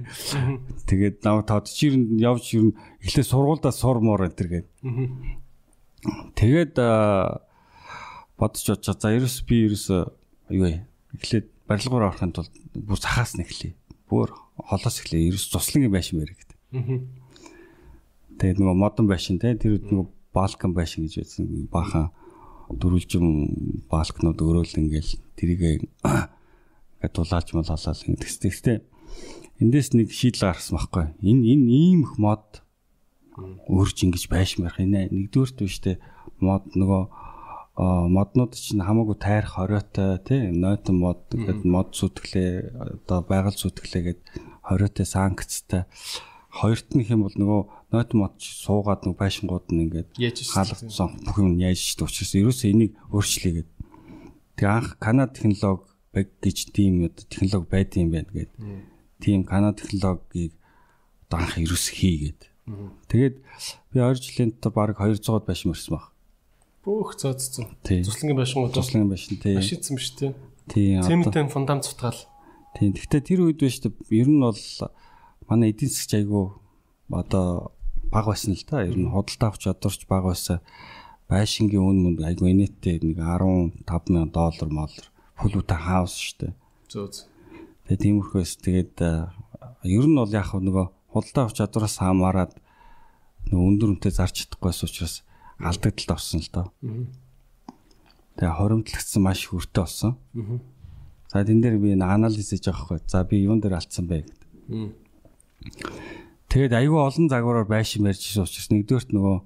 Тэгээд 0.88 1.16
нав 1.22 1.44
тод 1.44 1.68
чи 1.68 1.92
ер 1.92 1.96
нь 2.01 2.18
явж 2.18 2.57
ер 2.57 2.72
нь 2.72 2.79
эхлээ 3.05 3.27
сургуульдаа 3.29 3.72
сурмоор 3.72 4.27
энэ 4.27 4.37
төр 4.38 4.48
гээд. 4.48 4.68
Тэгээд 6.35 6.74
бодож 8.38 8.64
очоо 8.70 8.94
за 8.94 9.09
ерөөс 9.14 9.37
би 9.44 9.68
ерөөс 9.68 9.87
юу 10.55 10.64
вэ? 10.64 10.87
Эхлээд 11.18 11.46
барилгаар 11.68 12.09
орохын 12.11 12.33
тулд 12.33 12.55
бүр 12.72 12.98
цахаас 12.98 13.37
нь 13.37 13.44
эхлэе. 13.44 13.77
Бүр 14.09 14.33
холоос 14.57 15.03
эхлэе. 15.03 15.29
Ерөөс 15.29 15.53
цуслангийн 15.53 15.92
байшин 15.92 16.24
гэдэг. 16.24 16.59
Тэгээд 18.38 18.59
нөгөө 18.62 18.77
модон 18.79 19.07
байшин 19.11 19.42
те 19.42 19.59
тэр 19.59 19.83
нөгөө 19.83 20.07
балкон 20.31 20.72
байшин 20.72 21.05
гэж 21.05 21.14
байсан 21.18 21.66
баахан 21.72 22.14
дөрвөлжим 22.70 23.27
балкнууд 23.90 24.38
өрөөл 24.38 24.79
ингээл 24.79 25.12
тэрийг 25.35 25.90
ингээд 26.99 27.15
дулаалж 27.15 27.49
молоолал 27.55 28.03
ингэдэг. 28.11 28.43
Гэхдээ 28.43 28.79
эндээс 29.63 29.89
нэг 29.95 30.11
шийдэл 30.11 30.51
гарсан 30.51 30.75
байхгүй. 30.79 31.05
Энэ 31.23 31.45
энэ 31.55 31.67
ийм 31.71 32.01
их 32.03 32.19
мод 32.19 32.63
өөрч 33.71 34.07
ингэж 34.07 34.25
байшмарх 34.27 34.83
энэ 34.83 35.11
нэгдүгürt 35.15 35.63
биштэй 35.63 35.97
мод 36.43 36.75
нөгөө 36.75 37.03
моднууд 37.79 38.59
чинь 38.59 38.83
хамаагүй 38.83 39.17
тайрах 39.23 39.55
хориотой 39.55 40.19
тий 40.27 40.51
нойтон 40.51 40.99
мод 40.99 41.31
гэдэг 41.31 41.63
мод 41.63 41.95
сүтгэлээ 41.95 43.07
одоо 43.07 43.23
байгаль 43.23 43.55
сүтгэлээ 43.55 44.03
гэдэг 44.03 44.27
хориотой 44.67 45.07
санкцтай 45.07 45.87
хоёрт 46.51 46.91
нь 46.99 47.07
хэм 47.07 47.23
бол 47.23 47.37
нөгөө 47.39 47.63
нойтон 47.95 48.19
мод 48.19 48.35
суугаад 48.43 49.07
нөгөө 49.07 49.23
байшингууд 49.23 49.71
нь 49.71 49.87
ингээд 49.87 50.11
хаалгацсан 50.19 51.23
бүх 51.23 51.39
юм 51.39 51.55
яаж 51.63 51.79
ч 51.79 52.03
учраас 52.03 52.35
ерөөсөө 52.35 52.69
энийг 52.75 52.93
өөрчлөе 53.15 53.53
гэдэг. 53.63 53.75
Тэгээ 54.59 54.75
анх 54.75 54.99
Канада 54.99 55.39
технологи 55.39 55.87
баг 56.12 56.27
гэж 56.40 56.73
тийм 56.73 57.09
технологи 57.09 57.68
байдсан 57.71 58.03
юм 58.09 58.11
байна 58.12 58.31
гэд. 58.33 58.53
Тийм 59.21 59.44
канал 59.44 59.75
технологиг 59.75 60.53
одоо 61.29 61.38
анх 61.44 61.59
ерөөс 61.59 61.87
хийгээд. 61.92 62.40
Тэгээд 63.09 63.37
би 63.92 63.99
2 64.01 64.14
жилийн 64.16 64.51
дотор 64.57 64.73
баг 64.73 64.97
200-д 64.97 65.44
байшин 65.44 65.73
мөрсөн 65.73 65.92
баг. 65.97 66.12
Бүх 66.85 67.16
цоцсон. 67.21 67.68
Туслангийн 67.85 68.38
байшингууд 68.40 68.73
туслангийн 68.73 69.12
байшин 69.12 69.37
тий. 69.37 69.57
Ашигдсан 69.57 69.97
биш 69.97 70.16
тий. 70.16 70.33
Тийм. 70.68 71.05
Цементэн 71.05 71.53
фундамент 71.53 71.85
цутгаал. 71.85 72.21
Тийм. 72.77 72.97
Гэхдээ 72.97 73.23
тэр 73.25 73.40
үед 73.44 73.61
биш 73.61 73.81
үү 73.85 73.92
ер 74.12 74.29
нь 74.29 74.40
бол 74.40 74.57
манай 75.49 75.73
эдийн 75.73 75.92
засгч 75.92 76.12
айгүй 76.16 76.57
одоо 77.12 77.73
баг 78.09 78.25
байсан 78.33 78.57
л 78.57 78.64
та. 78.64 78.85
Ер 78.85 78.97
нь 78.97 79.12
худалдаа 79.12 79.53
авч 79.53 79.68
чадварч 79.68 80.09
баг 80.09 80.25
байсан. 80.29 80.64
Байшингийн 81.29 81.85
үн 81.85 81.99
мөн 82.05 82.14
айгүй 82.25 82.53
инээдтэй 82.57 83.05
нэг 83.05 83.21
15 83.21 83.85
мянган 84.09 84.33
доллар 84.33 84.68
моллар 84.73 85.09
фулута 85.38 85.79
хаус 85.79 86.18
штэ. 86.18 86.53
Зөө 86.90 87.07
зөө. 87.14 87.27
Тэгээ 87.87 88.03
тиймэрхүүс 88.05 88.53
тэгээд 88.61 88.96
ер 89.87 90.07
нь 90.11 90.18
бол 90.18 90.35
яг 90.35 90.51
нөгөө 90.53 90.87
худалдаа 91.14 91.48
авч 91.48 91.57
чадвараас 91.62 91.96
хамаарад 92.03 92.53
нөгөө 93.48 93.66
өндөр 93.70 93.90
үнэтэй 93.96 94.12
зарч 94.12 94.44
чадахгүйс 94.44 94.85
учраас 94.85 95.14
алдагдлалд 95.62 96.12
орсон 96.12 96.42
л 96.42 96.51
доо. 96.53 96.66
Тэгээ 98.37 98.57
хоримтлагдсан 98.59 99.22
маш 99.22 99.46
өртөө 99.48 99.83
болсон. 99.83 100.12
За 101.33 101.44
тэн 101.46 101.62
дээр 101.62 101.79
би 101.79 101.94
анализ 101.94 102.51
хийж 102.51 102.68
байгаа 102.68 102.98
хгүй. 102.98 102.98
За 103.07 103.24
би 103.24 103.40
юун 103.46 103.62
дээр 103.62 103.79
алдсан 103.79 104.05
бэ 104.11 104.27
гэдэг. 104.27 104.92
Тэгээд 106.48 106.72
айгүй 106.72 106.98
олон 106.98 107.29
загвараар 107.29 107.68
байшин 107.68 108.05
барьж 108.05 108.20
ирсэн 108.20 108.44
учраас 108.44 108.68
нэгдүгээрт 108.72 109.11
нөгөө 109.12 109.37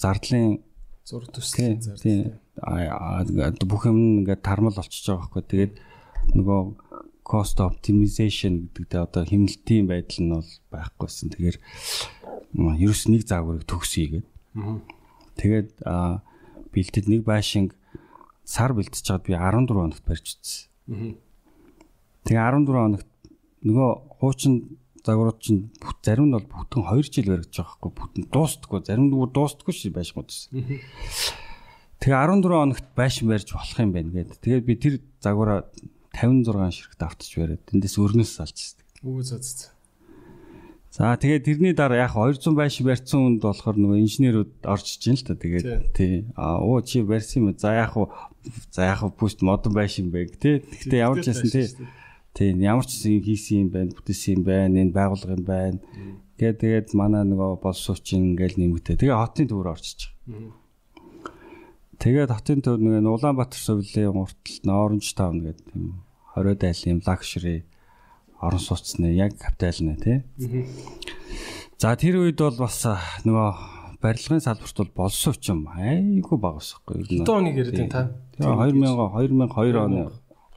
зардлын 0.00 0.60
Зур 1.04 1.24
тий 1.28 1.32
төслийн 1.36 1.80
зар. 1.84 2.00
Бүх 3.66 3.82
юм 3.90 4.22
ингээд 4.22 4.42
тармал 4.46 4.74
болчихж 4.74 5.06
байгаа 5.10 5.26
хгүй. 5.26 5.42
Тэгээд 5.42 5.72
нөгөө 6.38 6.60
cost 7.24 7.58
optimization 7.60 8.68
гэдэг 8.76 8.84
дээр 8.90 9.04
одоо 9.08 9.22
хэмнэлтийн 9.24 9.86
байдал 9.88 10.20
нь 10.22 10.32
бол 10.32 10.50
байхгүйсэн. 10.70 11.32
Тэгэхээр 11.34 11.58
ерөөс 12.54 13.02
нэг 13.10 13.22
загварыг 13.26 13.64
төгсөе 13.66 14.06
гэдэг. 14.20 14.30
Тэгээд 15.40 15.70
бэлтэд 16.70 17.06
нэг 17.10 17.22
байшинг 17.26 17.74
сар 18.44 18.70
бэлтэж 18.76 19.02
чад 19.02 19.24
би 19.26 19.34
14 19.34 19.72
хоногт 19.72 20.04
барьж 20.06 20.36
утсан. 20.38 20.68
Тэгээ 22.28 22.38
14 22.38 22.70
хоногт 22.70 23.08
нөгөө 23.64 23.90
хуучин 24.20 24.78
загварууд 25.04 25.40
чинь 25.40 25.72
бүх- 25.80 25.96
зарим 26.04 26.28
нь 26.28 26.36
бол 26.36 26.44
бүтэн 26.44 26.84
2 26.86 27.08
жил 27.08 27.28
баригдаж 27.32 27.56
байгаа 27.56 27.76
хгүй 27.80 27.92
бүтэн 27.92 28.22
дуустдаггүй 28.32 28.80
зарим 28.84 29.04
нь 29.08 29.12
дуустдаггүй 29.12 29.74
ши 29.74 29.88
байшингууд 29.92 30.28
гэсэн. 30.28 30.52
Тэгээ 32.04 32.20
14 32.20 32.52
хоногт 32.52 32.84
байшин 32.92 33.32
барьж 33.32 33.48
болох 33.56 33.80
юм 33.80 33.96
байна 33.96 34.12
гэдэг. 34.12 34.36
Тэгээд 34.44 34.64
би 34.68 34.74
тэр 34.76 34.94
загвараа 35.24 35.64
56 36.12 36.76
ширхт 36.76 37.00
автаж 37.00 37.30
бариад 37.32 37.64
тэндээс 37.64 37.96
өрнөс 37.96 38.28
салж 38.28 38.52
ирсэн. 38.60 38.84
Үгүй 39.08 39.24
зөө 39.24 39.40
зөө. 39.40 39.72
За 40.92 41.16
тэгээд 41.16 41.48
тэрний 41.48 41.72
дараа 41.72 42.04
яг 42.04 42.12
200 42.12 42.52
байшин 42.52 42.84
барьсан 42.84 43.40
хүнд 43.40 43.40
болохоор 43.40 43.76
нөгөө 43.80 44.04
инженерүүд 44.04 44.52
орж 44.68 44.84
иж 45.00 45.04
л 45.16 45.24
та. 45.24 45.32
Тэгээд 45.32 45.96
тий. 45.96 46.28
а 46.36 46.60
оо 46.60 46.84
чи 46.84 47.00
барьсан 47.00 47.48
юм. 47.48 47.56
За 47.56 47.72
яг 47.72 47.96
уу 47.96 48.12
за 48.68 48.84
яг 48.84 49.00
уу 49.00 49.08
пуст 49.08 49.40
модон 49.40 49.72
байшин 49.72 50.12
байг 50.12 50.36
тий. 50.36 50.60
Гэхдээ 50.60 51.00
ямар 51.08 51.24
ч 51.24 51.32
байсан 51.32 51.48
тий. 51.48 51.72
Тий 52.36 52.52
ямар 52.60 52.84
ч 52.84 53.00
юм 53.00 53.24
хийсэн 53.24 53.64
юм 53.64 53.68
байна 53.72 53.96
бүтээсэн 53.96 54.36
юм 54.36 54.42
байна 54.44 54.76
энэ 54.76 54.92
байгуулга 54.92 55.40
юм 55.40 55.44
байна. 55.48 55.80
Тэгээд 56.36 56.60
тэгээд 56.60 56.88
манай 56.92 57.24
нөгөө 57.24 57.64
болсуучин 57.64 58.36
ингээл 58.36 58.60
нэмэгтэй 58.60 59.00
тэгээ 59.00 59.16
хотын 59.16 59.48
төвөр 59.48 59.72
орчиж 59.72 60.12
байгаа 60.28 60.63
тэгээд 61.98 62.30
хотын 62.30 62.60
төв 62.64 62.80
нөгөө 62.80 63.14
Улаанбаатар 63.18 63.60
сувлын 63.60 64.24
уртал 64.24 64.72
Оранж 64.72 65.14
таун 65.14 65.42
гэдэг 65.44 65.66
тийм 65.72 66.02
20 66.34 66.58
дайлын 66.58 67.02
лакшри 67.06 67.64
орон 68.40 68.60
сууцны 68.60 69.14
яг 69.14 69.38
капитал 69.38 69.78
нэ 69.80 69.94
тий 70.02 70.18
За 71.78 71.96
тэр 72.00 72.22
үед 72.22 72.38
бол 72.38 72.56
бас 72.56 72.80
нөгөө 73.26 73.48
барилгын 74.04 74.40
салбарт 74.40 74.76
бол 74.78 74.92
болсон 75.04 75.34
ч 75.36 75.50
юм 75.50 75.66
айгүй 75.68 76.38
баг. 76.38 76.60
Хэдэн 76.60 77.26
оныг 77.28 77.56
яриад 77.56 77.76
байна 77.76 77.92
та? 77.92 78.02
Тэгээ 78.36 78.54
2000 78.54 79.50
2002 79.52 79.84
оны 79.84 80.08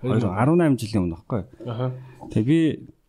18 0.03 0.77
жилийн 0.77 1.03
өмнө 1.03 1.17
байхгүй. 1.17 1.41
Тэгээ 2.31 2.47
би 2.47 2.59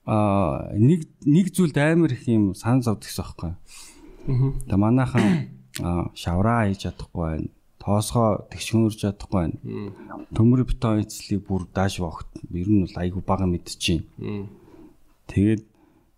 нэг 0.08 1.00
нэг 1.26 1.46
зүйлд 1.52 1.76
амар 1.76 2.12
их 2.16 2.24
юм 2.26 2.54
санал 2.54 2.82
зовдгийсэн 2.86 3.24
байхгүй. 3.28 3.52
Тэгээ 4.66 4.78
манайхан 4.78 5.52
шавраа 6.16 6.64
хийж 6.70 6.88
чадахгүй 6.88 7.22
байна. 7.28 7.50
Тоосгоо 7.78 8.50
тэгшүүрж 8.50 8.96
чадахгүй 9.06 9.38
байна. 9.38 9.56
Төмөр 10.34 10.66
бетон 10.66 11.02
эцлийг 11.02 11.46
бүр 11.46 11.66
дааш 11.70 12.02
вогт 12.02 12.28
ер 12.50 12.68
нь 12.68 12.84
бол 12.84 12.96
айгүй 12.98 13.22
бага 13.22 13.46
мэдчихээн. 13.46 14.50
Тэгээд 15.30 15.62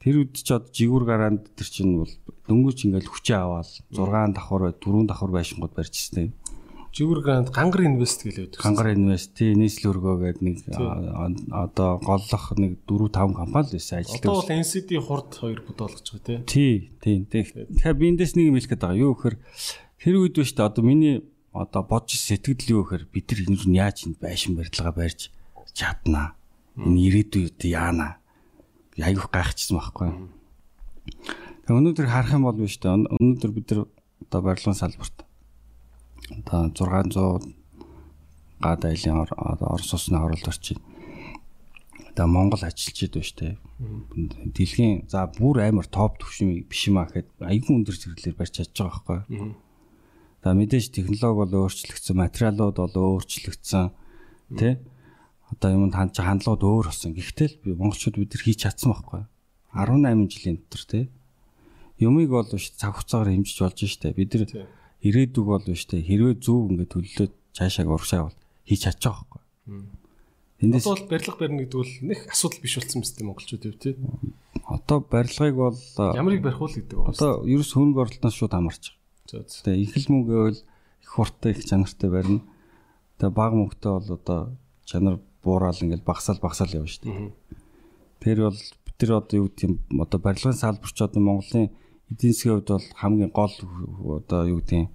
тэр 0.00 0.14
үед 0.24 0.32
ч 0.40 0.48
одоо 0.48 0.72
жигүүр 0.72 1.04
гараанд 1.04 1.52
тэр 1.52 1.68
чинь 1.68 2.00
бол 2.00 2.12
дөнгөж 2.48 2.88
ингээл 2.88 3.12
хүчээ 3.12 3.38
аваад 3.44 3.68
6 3.92 4.32
давхар 4.32 4.72
бай 4.72 4.74
4 4.80 5.04
давхар 5.04 5.30
байшингууд 5.36 5.74
барьчихсан. 5.76 6.32
Жигүр 6.90 7.22
гранд 7.22 7.54
гангар 7.54 7.86
инвест 7.86 8.26
гэлээд. 8.26 8.58
Гангар 8.58 8.90
инвест, 8.98 9.38
нийслэл 9.38 9.94
өргөө 9.94 10.14
гэдэг 10.26 10.42
нэг 10.42 10.56
одоо 11.54 12.02
голлох 12.02 12.44
нэг 12.58 12.82
4 12.82 13.14
5 13.14 13.38
компани 13.38 13.70
л 13.70 13.74
байсан 13.78 14.02
Одоо 14.02 14.10
ажилтдаг. 14.10 14.34
бол 14.34 14.50
NCD 14.58 14.90
хурд 14.98 15.30
хоёр 15.38 15.60
бодоолгож 15.62 16.06
байгаа 16.10 16.42
тий. 16.50 16.90
Тий, 16.98 17.22
тий. 17.30 17.42
Тэгэхээр 17.46 17.94
би 17.94 18.06
эндээс 18.10 18.34
нэг 18.34 18.50
юм 18.50 18.58
хэлэх 18.58 18.74
гээд 18.74 18.82
байгаа. 18.82 19.02
Юу 19.06 19.14
гэхээр 19.14 19.36
тэр 20.02 20.14
үед 20.18 20.34
ба 20.34 20.42
штэ 20.42 20.66
одоо 20.66 20.82
миний 20.82 21.22
одоо 21.52 21.82
бодож 21.82 22.14
сэтгэл 22.14 22.70
юу 22.70 22.82
гэхээр 22.86 23.04
бид 23.10 23.26
нар 23.30 23.40
энэ 23.46 23.78
яаж 23.78 24.06
энэ 24.06 24.22
байшин 24.22 24.54
барилгаа 24.54 24.94
барьж 24.94 25.30
чаднаа. 25.74 26.38
Энэ 26.78 26.98
ирээдүйд 27.10 27.60
яана. 27.66 28.22
Би 28.94 29.02
айгүйх 29.02 29.30
гайхчихсан 29.34 29.78
байхгүй. 29.78 30.10
Тэгээ 31.66 31.78
өнөөдөр 31.78 32.06
харах 32.06 32.34
юм 32.34 32.46
бол 32.46 32.58
биш 32.58 32.78
үү? 32.78 33.10
Өнөөдөр 33.18 33.50
бид 33.50 33.66
нар 33.74 33.80
одоо 34.22 34.40
барилгын 34.46 34.78
салбарт 34.78 35.26
одоо 36.30 36.70
600 36.70 37.54
гад 38.60 38.84
айлын 38.84 39.26
орос 39.26 39.92
усны 39.94 40.18
оролт 40.18 40.46
орчин. 40.46 40.78
Одоо 42.10 42.26
Монгол 42.26 42.62
ажиллаж 42.62 42.98
идэв 43.02 43.24
штэ. 43.24 43.56
Дэлхийн 44.54 45.08
за 45.08 45.26
бүр 45.26 45.64
амар 45.64 45.86
топ 45.86 46.18
төвшин 46.20 46.66
биш 46.68 46.86
юм 46.86 46.98
аа 47.00 47.08
гэхэд 47.08 47.28
айгүй 47.40 47.74
өндөр 47.80 47.96
зэрэглэлээр 47.96 48.38
барьж 48.38 48.54
чадж 48.60 48.76
байгаа 48.76 49.24
байхгүй. 49.26 49.54
За 50.40 50.56
мэдээж 50.56 50.96
технологи 50.96 51.36
бол 51.36 51.68
өөрчлөгдсөн, 51.68 52.16
материалууд 52.16 52.76
бол 52.80 52.96
өөрчлөгдсөн. 53.20 53.92
Тэ? 54.56 54.80
Одоо 55.52 55.68
юмд 55.76 55.92
хандж 55.92 56.16
хандлагууд 56.16 56.64
өөр 56.64 56.86
болсон. 56.88 57.12
Гэхдээ 57.12 57.48
л 57.48 57.56
би 57.60 57.70
монголчууд 57.76 58.16
бид 58.16 58.32
нар 58.32 58.44
хийж 58.48 58.64
чадсан 58.64 58.96
байхгүй. 58.96 59.28
18 59.76 60.32
жилийн 60.32 60.56
дотор 60.64 60.84
тэ. 60.88 61.00
Юмыг 62.00 62.32
бол 62.32 62.48
биш 62.48 62.72
цаг 62.72 62.96
хугацаагаар 62.96 63.36
хэмжиж 63.36 63.58
болж 63.60 63.80
штэ. 63.84 64.16
Бид 64.16 64.32
нар 64.32 64.48
ирээдүг 65.04 65.44
бол 65.44 65.60
биш 65.60 65.84
тэ. 65.84 66.00
Хэрвээ 66.00 66.40
зөв 66.40 66.72
ингээд 66.72 66.94
төлөлөөд 66.96 67.32
цаашааг 67.52 67.88
урагшаа 67.92 68.32
бол 68.32 68.38
хийж 68.64 68.80
чадчих 68.88 69.12
байхгүй. 69.12 69.40
Эндээс 70.60 70.84
бол 70.84 71.04
барилга 71.08 71.36
барина 71.40 71.64
гэдэг 71.64 71.78
бол 71.80 71.94
нэг 72.04 72.18
асуудал 72.28 72.60
биш 72.60 72.74
болсон 72.76 73.00
мэт 73.00 73.20
монголчууд 73.20 73.64
юу 73.64 73.76
тий. 73.80 73.96
одоо 74.68 74.98
барилгыг 75.00 75.56
бол 75.56 75.78
Ямарыг 75.96 76.42
барих 76.44 76.60
уу 76.60 76.68
гэдэг 76.68 77.00
одоо 77.00 77.44
ерөөс 77.48 77.72
хөрөнгө 77.72 78.00
оруулалтаас 78.00 78.36
шууд 78.36 78.52
зөө. 78.52 78.99
Тэгээ 79.30 79.82
их 79.84 79.94
л 79.96 80.06
мөнгө 80.10 80.32
байвал 80.34 80.58
их 80.58 81.08
хурдтай 81.08 81.52
их 81.52 81.64
чанартай 81.64 82.10
барина. 82.10 82.42
Тэгээ 83.18 83.34
баг 83.34 83.52
мөнгөтэй 83.54 83.92
бол 83.94 84.10
одоо 84.18 84.40
чанар 84.84 85.20
буурал 85.42 85.78
ингээл 85.78 86.04
багсаал 86.04 86.40
багсаал 86.42 86.74
явна 86.74 86.90
шүү 86.90 87.04
дээ. 87.06 87.32
Тэр 88.20 88.38
бол 88.50 88.58
бид 88.58 88.98
нар 89.00 89.12
одоо 89.22 89.36
юу 89.38 89.48
гэдэг 89.48 89.64
юм 89.64 89.74
одоо 90.00 90.18
барилгын 90.20 90.58
салбарч 90.58 90.98
одоо 91.00 91.22
Монголын 91.22 91.70
эдийн 92.10 92.34
засгийн 92.34 92.54
хувьд 92.58 92.70
бол 92.74 92.86
хамгийн 92.98 93.30
гол 93.30 93.54
одоо 94.18 94.40
юу 94.50 94.60
гэдэг 94.60 94.78
юм 94.82 94.88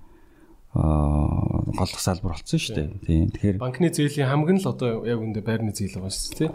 голлох 0.75 2.01
салбар 2.03 2.35
болсон 2.35 2.59
шүү 2.59 2.75
дээ. 2.75 2.87
Тийм. 3.07 3.29
Тэгэхээр 3.31 3.57
Банкны 3.63 3.89
зээлийн 3.95 4.27
хамгийн 4.27 4.59
л 4.59 4.67
одоо 4.67 5.07
яг 5.07 5.23
үндэ 5.23 5.39
байрны 5.39 5.71
зээл 5.71 6.03
байгаа 6.03 6.11
шүү 6.11 6.35
дээ. 6.35 6.51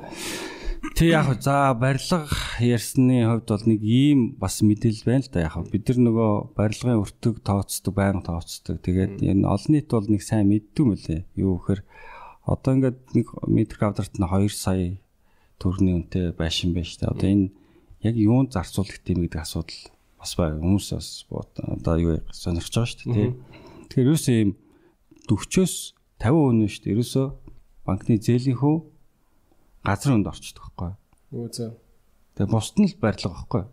Тэг 0.81 1.13
яг 1.13 1.29
хөө 1.29 1.39
за 1.45 1.77
барилга 1.77 2.25
ярьсны 2.57 3.29
хувьд 3.29 3.49
бол 3.53 3.65
нэг 3.69 3.81
ийм 3.85 4.41
бас 4.41 4.65
мэдээлэл 4.65 5.05
байна 5.05 5.25
л 5.25 5.33
да 5.33 5.45
яг 5.45 5.53
хөө 5.53 5.69
бид 5.69 5.85
нар 5.93 5.99
нөгөө 6.09 6.33
барилгын 6.57 7.01
өртөг 7.05 7.35
тооцдог 7.45 7.93
байнга 7.93 8.25
тооцдог. 8.25 8.81
Тэгээд 8.81 9.21
энэ 9.21 9.45
олон 9.45 9.73
нийт 9.77 9.93
бол 9.93 10.09
нэг 10.09 10.25
сайн 10.25 10.49
мэддэг 10.49 10.81
юм 10.81 10.97
лээ. 10.97 11.29
Юу 11.37 11.61
гэхээр 11.61 11.85
одоо 12.49 12.71
ингээд 12.73 12.99
нэг 13.13 13.27
метр 13.45 13.77
квадрат 13.77 14.17
нь 14.17 14.25
2 14.25 14.49
сая 14.49 14.97
төгрөгийн 15.61 15.97
үнэтэй 16.01 16.27
байшин 16.33 16.73
байна 16.73 16.89
шүү 16.89 17.01
дээ. 17.05 17.13
Одоо 17.13 17.29
энэ 17.29 17.47
яг 18.01 18.15
юунд 18.17 18.57
зарцуулах 18.57 18.97
гэдэм 19.05 19.21
гэдэг 19.29 19.41
асуудал 19.45 19.81
бас 20.17 20.33
бай 20.33 20.57
хүмүүс 20.57 20.87
бас 20.97 21.09
одоо 21.29 21.97
юу 22.01 22.25
сонирхож 22.33 22.73
байгаа 22.73 22.89
шүү 22.89 23.01
дээ. 23.05 23.13
тий. 23.13 23.31
Тэгэхээр 23.93 24.09
ерөөсөө 24.09 24.37
ийм 24.41 24.51
40-оос 25.29 25.75
50% 26.25 26.57
нь 26.57 26.73
шүү 26.73 26.83
дээ. 26.89 26.95
Ерөөсөө 26.97 27.27
банкны 27.85 28.17
зээлийнхөө 28.17 28.77
газар 29.85 30.13
өнд 30.17 30.27
орчдөг 30.31 30.65
байхгүй. 30.65 30.91
Үгүй 31.33 31.51
зөө. 31.57 31.71
Тэгээ 32.37 32.51
бусд 32.53 32.77
нь 32.81 32.89
л 32.91 32.97
барилга 33.01 33.31
байхгүй. 33.35 33.65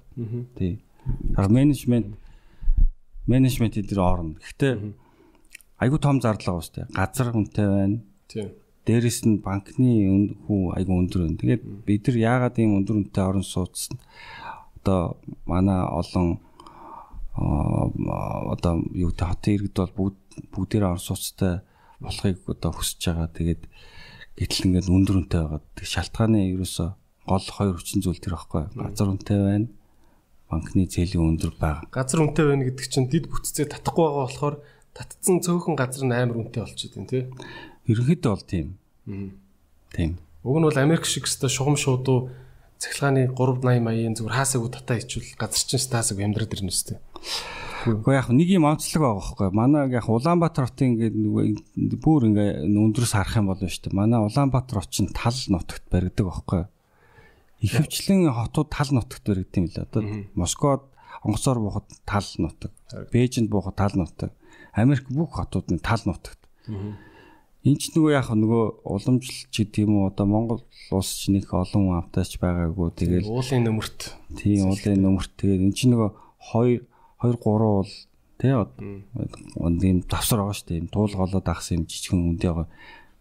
Тий. 0.57 0.73
Тэгэхээр 1.35 1.51
менежмент 1.51 2.07
менежмент 3.27 3.75
эдгээр 3.77 4.01
орно. 4.01 4.35
Гэхдээ 4.39 4.73
айгүй 5.83 5.99
том 5.99 6.17
зардал 6.23 6.57
байгаа 6.57 6.63
үстэй. 6.63 6.85
Газар 6.95 7.31
үнэтэй 7.35 7.67
байна. 7.67 7.97
Тий. 8.27 8.47
Дээрэс 8.87 9.19
нь 9.27 9.43
банкны 9.43 9.91
өн- 10.07 10.35
хүү 10.47 10.79
айгүй 10.79 10.95
өндөр 10.95 11.21
байна. 11.27 11.37
Тэгээд 11.43 11.63
бид 11.85 12.03
нар 12.07 12.17
яагаад 12.17 12.55
ийм 12.59 12.77
өндөр 12.79 12.95
үнэтэй 13.03 13.23
орон 13.27 13.43
сууц 13.43 13.91
одоо 14.79 15.19
манай 15.45 15.83
олон 15.83 16.39
аа, 17.35 17.91
одоо 18.55 18.79
юу 18.95 19.11
гэдэг 19.11 19.27
хотын 19.27 19.53
иргэд 19.59 19.75
бол 19.75 19.93
бүгд 19.99 20.17
бүгдээр 20.55 20.83
орон 20.87 21.03
сууцтай 21.03 21.59
болохыг 21.99 22.39
одоо 22.47 22.71
хүсэж 22.71 23.01
байгаа. 23.11 23.27
Тэгээд 23.35 23.61
Гэтэл 24.37 24.69
ингээд 24.69 24.93
өндөр 24.93 25.17
үнэтэй 25.25 25.41
байгаа. 25.41 25.61
Шалтгааны 25.81 26.39
ерөөсө 26.53 26.93
гол 27.25 27.47
хоёр 27.49 27.75
хүчин 27.81 28.05
зүйл 28.05 28.21
тэр 28.21 28.37
байхгүй. 28.37 28.69
Газар 28.77 29.09
үнэтэй 29.09 29.39
байна. 29.41 29.67
Банкны 30.45 30.85
зээлийн 30.85 31.25
өндөр 31.35 31.57
байгаа. 31.57 31.89
Газар 31.89 32.21
үнэтэй 32.21 32.45
байна 32.45 32.63
гэдэг 32.69 32.85
чинь 32.85 33.09
дид 33.09 33.25
бүтцээ 33.33 33.65
татахгүй 33.65 34.05
байгаа 34.05 34.25
болохоор 34.29 34.55
татцсан 34.93 35.41
цөөхөн 35.41 35.73
газар 35.73 36.05
нь 36.05 36.13
амар 36.13 36.37
үнэтэй 36.37 36.61
болчиход 36.61 36.95
байна 37.01 37.09
тий. 37.09 37.23
Ерөнхийдөө 37.89 38.31
бол 38.31 38.45
тийм. 38.45 38.67
Тийм. 39.89 40.11
Уг 40.45 40.57
нь 40.61 40.67
бол 40.69 40.77
Америк 40.77 41.09
шиг 41.09 41.25
өстой 41.25 41.49
шугам 41.49 41.73
шуудуу 41.73 42.29
цахилгааны 42.77 43.33
3 43.33 43.57
80 43.65 43.81
маягийн 43.81 44.15
зүгээр 44.15 44.37
хаасаагүй 44.37 44.69
татаа 44.69 45.01
ичвэл 45.01 45.33
газар 45.33 45.65
чинь 45.65 45.81
стаасаг 45.81 46.21
амьдраад 46.21 46.53
ирнэ 46.53 46.69
үстэй. 46.69 47.01
Гэхдээ 47.87 48.17
яг 48.19 48.27
нэг 48.35 48.49
юм 48.51 48.65
онцлог 48.67 49.01
байгаа 49.01 49.17
байхгүй. 49.17 49.47
Манай 49.55 49.81
яг 49.87 50.05
Улаанбаатар 50.11 50.67
хотын 50.67 50.95
ингээд 50.95 51.15
нөгөө 51.15 51.45
бүр 52.03 52.21
ингээ 52.27 52.49
өндрөөс 52.67 53.13
харах 53.15 53.39
юм 53.39 53.47
бол 53.47 53.61
шүү 53.63 53.87
дээ. 53.87 53.95
Манай 53.95 54.19
Улаанбаатар 54.19 54.83
хот 54.83 54.91
чинь 54.91 55.11
тал 55.11 55.37
нутагт 55.47 55.85
баригдаг 55.87 56.25
байхгүй. 56.27 56.63
Ихэвчлэн 57.63 58.27
хотууд 58.31 58.69
тал 58.69 58.91
нутагт 58.91 59.23
баригдсан 59.23 59.63
юм 59.63 59.71
лээ. 59.71 59.85
Одоо 59.87 60.01
Москвад 60.35 60.83
онгоцоор 61.23 61.59
буухад 61.59 61.87
тал 62.05 62.27
нутаг, 62.37 62.71
Бээжинд 63.11 63.49
буухад 63.49 63.75
тал 63.75 63.95
нутаг, 63.95 64.31
Америк 64.73 65.09
бүх 65.09 65.39
хотууд 65.39 65.71
нь 65.71 65.79
тал 65.79 66.01
нутагт. 66.05 66.39
Энд 67.67 67.81
ч 67.83 67.91
нөгөө 67.91 68.11
яг 68.15 68.29
нөгөө 68.31 68.85
уламжлалч 68.85 69.51
гэдэг 69.51 69.83
юм 69.83 69.99
уу 69.99 70.07
одоо 70.07 70.25
Монгол 70.29 70.61
улс 70.93 71.11
ч 71.19 71.33
нэг 71.33 71.51
олон 71.51 71.99
амтаач 71.99 72.39
байгаагүй 72.39 72.95
тэгэл 72.95 73.27
уулын 73.27 73.65
нөмөрт 73.67 73.99
тийм 74.39 74.71
уулын 74.71 75.01
нөмөрт 75.03 75.31
тэгээд 75.35 75.65
эн 75.67 75.73
чинь 75.75 75.91
нөгөө 75.91 76.09
2 76.53 76.87
2 77.21 77.37
3 77.37 77.41
бол 77.41 77.93
тий 78.37 78.53
ийм 78.53 79.99
завсар 80.05 80.39
байгаа 80.41 80.57
шүү 80.57 80.67
дээ. 80.67 80.79
Ийм 80.81 80.87
туул 80.93 81.13
голоод 81.13 81.47
ахсан 81.47 81.81
юм 81.81 81.85
жижигэн 81.89 82.37
үндэ 82.37 82.47
байгаа. 82.53 82.67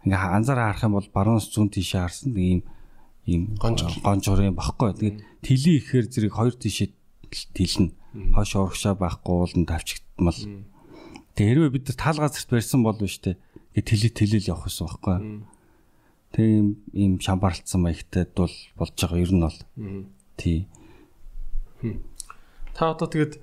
Ингээ 0.05 0.37
анзаараа 0.37 0.67
харах 0.73 0.85
юм 0.85 0.95
бол 0.97 1.09
баруунаас 1.15 1.49
зүүн 1.49 1.71
тийшээ 1.73 2.03
харсан. 2.05 2.37
Ийм 2.37 2.61
ийм 3.25 3.43
гонжор 3.57 4.45
юм 4.45 4.57
багхгүй. 4.57 4.93
Тэгээд 4.93 5.19
тэлий 5.41 5.77
ихээр 5.81 6.07
зэрэг 6.13 6.35
хоёр 6.37 6.55
тийшээ 6.55 6.93
тэлнэ. 7.57 7.97
Хойш 8.37 8.53
урагшаа 8.57 8.95
байхгүй 8.97 9.35
уулан 9.35 9.65
тавчигдмал 9.65 10.41
тэгээд 11.37 11.69
хэрвээ 11.69 11.75
бид 11.75 11.93
тал 11.97 12.17
газарт 12.17 12.49
барьсан 12.49 12.81
бол 12.81 12.97
биш 12.97 13.21
дээ 13.21 13.37
тэлээ 13.77 14.13
тэлэл 14.17 14.49
явах 14.57 14.73
гэсэн 14.73 14.89
багхгүй 14.89 15.17
тэг 16.37 16.45
ийм 16.45 16.69
ийм 16.93 17.13
шамбарлцсан 17.21 17.81
маягтай 17.81 18.29
бол 18.37 18.53
болж 18.77 18.93
байгаа. 18.97 19.21
Ер 19.21 19.33
нь 19.33 19.41
бол. 19.41 19.59
Тий. 20.37 20.69
Та 22.77 22.93
одоо 22.93 23.09
тэгээд 23.09 23.41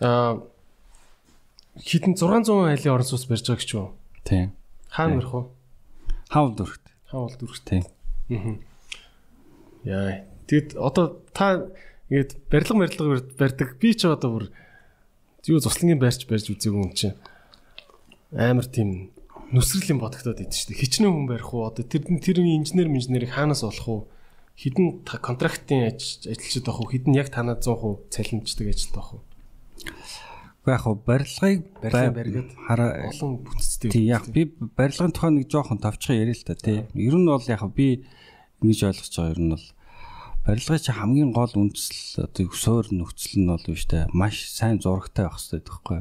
хитэн 0.00 2.14
600 2.14 2.70
айлын 2.70 2.94
орон 2.94 3.06
сууц 3.06 3.26
барьж 3.26 3.46
байгаа 3.46 3.62
гэж 3.62 3.74
юу? 3.74 3.94
Тийм. 4.24 4.52
Хаана 4.90 5.14
барих 5.18 5.34
вэ? 5.34 5.42
Хаавал 6.30 6.54
дүрхт. 6.54 6.82
Хаавал 7.10 7.34
дүрхт. 7.38 7.64
Тийм. 7.66 7.84
Аа. 8.30 8.58
Яа. 9.84 10.24
Тэгэд 10.46 10.76
одоо 10.78 11.22
та 11.32 11.66
ингээд 12.10 12.36
барилга 12.50 12.78
барилга 12.78 13.22
барьдаг. 13.38 13.78
Би 13.78 13.94
ч 13.94 14.06
одоо 14.06 14.30
бүр 14.30 14.50
юу 15.46 15.60
цуслангийн 15.60 15.98
байрч 15.98 16.26
барьж 16.30 16.50
үзээгүй 16.50 16.78
юм 16.78 16.92
чинь. 16.94 17.14
Амар 18.32 18.66
тийм 18.66 19.10
нүсрэл 19.52 19.94
юм 19.94 20.00
бодогдоод 20.02 20.40
идэв 20.40 20.54
шүү 20.54 20.74
дээ. 20.74 20.82
Хичнээн 20.82 21.12
хүн 21.12 21.28
барих 21.28 21.52
уу? 21.52 21.68
Одоо 21.68 21.84
тэр 21.84 22.06
тэрний 22.06 22.58
инженер 22.58 22.88
инженерийг 22.88 23.34
хаанаас 23.34 23.62
олох 23.62 23.88
уу? 23.88 24.00
Хідэн 24.56 25.04
контрактын 25.06 25.90
ажилчид 25.90 26.64
байх 26.64 26.80
уу? 26.80 26.90
Хідэн 26.90 27.18
яг 27.18 27.28
танаа 27.30 27.58
100% 27.58 28.10
цалинждаг 28.10 28.66
ажилт 28.72 28.94
байх 28.94 29.10
уу? 29.14 29.22
Яг 30.64 30.80
хөө 30.80 30.96
барилгыг 31.04 32.48
хараа 32.64 33.12
олон 33.12 33.44
бүтцтэй. 33.44 33.92
Тий 33.92 34.08
яг 34.08 34.28
би 34.32 34.48
барилгын 34.48 35.12
тухай 35.12 35.30
нэг 35.36 35.52
жоохон 35.52 35.80
товчхон 35.82 36.16
яриа 36.16 36.32
л 36.32 36.44
та 36.48 36.56
тий. 36.56 36.88
Ер 36.96 37.16
нь 37.20 37.28
бол 37.28 37.44
яг 37.44 37.62
би 37.76 38.04
ингэж 38.64 38.80
ойлгож 38.88 39.12
байгаа 39.12 39.32
ер 39.36 39.40
нь 39.44 39.52
бол 39.52 39.66
барилгын 40.48 40.80
чи 40.80 40.92
хамгийн 40.92 41.32
гол 41.36 41.52
үндэслэл 41.52 42.24
одоо 42.24 42.48
суур 42.56 42.86
нөхцөл 42.88 43.36
нь 43.44 43.50
бол 43.52 43.64
биш 43.68 43.84
та 43.84 44.08
маш 44.16 44.48
сайн 44.48 44.80
зурагтай 44.80 45.28
байх 45.28 45.36
хэрэгтэй 45.36 45.60
байхгүй. 45.60 46.00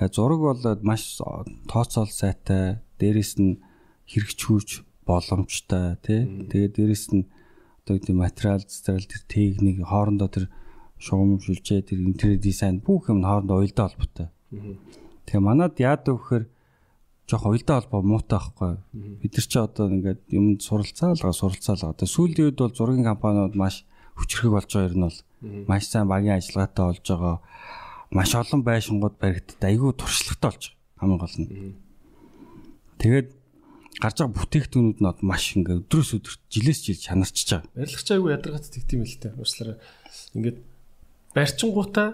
Тэгээ 0.00 0.16
зураг 0.16 0.40
бол 0.40 0.60
маш 0.80 1.20
тооцоол 1.68 2.12
сайтай, 2.12 2.80
дээрэс 3.00 3.36
нь 3.36 3.60
хэрэгжүүлж 4.08 4.84
боломжтой 5.04 6.00
тий. 6.00 6.24
Тэгээ 6.24 6.72
дээрэс 6.72 7.04
нь 7.12 7.28
одоо 7.84 8.00
гэдэг 8.00 8.16
материал, 8.16 8.60
зэтрэл 8.64 9.08
тэр 9.08 9.22
техник 9.28 9.84
хоорондоо 9.84 10.28
тэр 10.28 10.46
шугам 10.98 11.38
шүлжээ 11.40 11.80
тэр 11.86 12.00
интерьер 12.00 12.40
дизайн 12.40 12.80
бүх 12.80 13.08
юм 13.12 13.22
хоорондоо 13.22 13.60
уялдаа 13.60 13.88
холбоотой. 13.88 14.28
Тэгээ 15.26 15.42
манад 15.42 15.76
яадаг 15.80 16.14
вэхээр 16.16 16.44
жоох 17.26 17.44
уялдаа 17.46 17.80
холбоо 17.82 18.02
муутай 18.02 18.38
байхгүй. 18.38 18.72
Бид 19.20 19.32
нар 19.34 19.46
чи 19.46 19.58
одоо 19.58 19.86
ингээд 19.90 20.20
юм 20.30 20.46
суралцаалгаа 20.62 21.34
суралцаалгаа. 21.34 21.92
Одоо 21.92 22.06
сүүлийн 22.06 22.54
үед 22.54 22.58
бол 22.62 22.72
зургийн 22.72 23.04
компаниуд 23.04 23.58
маш 23.58 23.84
хүчрхэг 24.14 24.52
болж 24.54 24.70
байгаа 24.70 24.94
юм 24.94 25.02
бол 25.10 25.18
маш 25.66 25.84
сайн 25.90 26.08
багийн 26.08 26.38
ажиллагаатай 26.38 26.84
болж 26.86 27.04
байгаа. 27.04 27.36
Маш 28.14 28.30
олон 28.38 28.62
байшингууд 28.62 29.16
баригдад 29.18 29.62
айгүй 29.66 29.92
туршлагатай 29.98 30.48
болж 30.50 30.64
байгаа. 30.70 31.00
Хамгийн 31.02 31.20
гол 31.20 31.36
нь. 31.42 31.48
Тэгээд 33.02 33.28
гарч 34.00 34.16
байгаа 34.22 34.36
бүтээгдэхүүнүүд 34.38 34.98
нь 35.02 35.26
маш 35.26 35.44
ингээд 35.58 35.82
өдрөөс 35.82 36.10
өдөрт 36.16 36.40
жилээс 36.52 36.80
жил 36.86 37.00
чанарчж 37.02 37.48
байгаа. 37.50 37.74
Барилгач 37.74 38.08
айгүй 38.14 38.30
ядаргат 38.32 38.70
тэгдэм 38.70 39.02
л 39.02 39.16
та. 39.18 39.34
Уучлаарай. 39.36 39.76
Ингээд 40.36 40.58
барьчингуудаа 41.36 42.08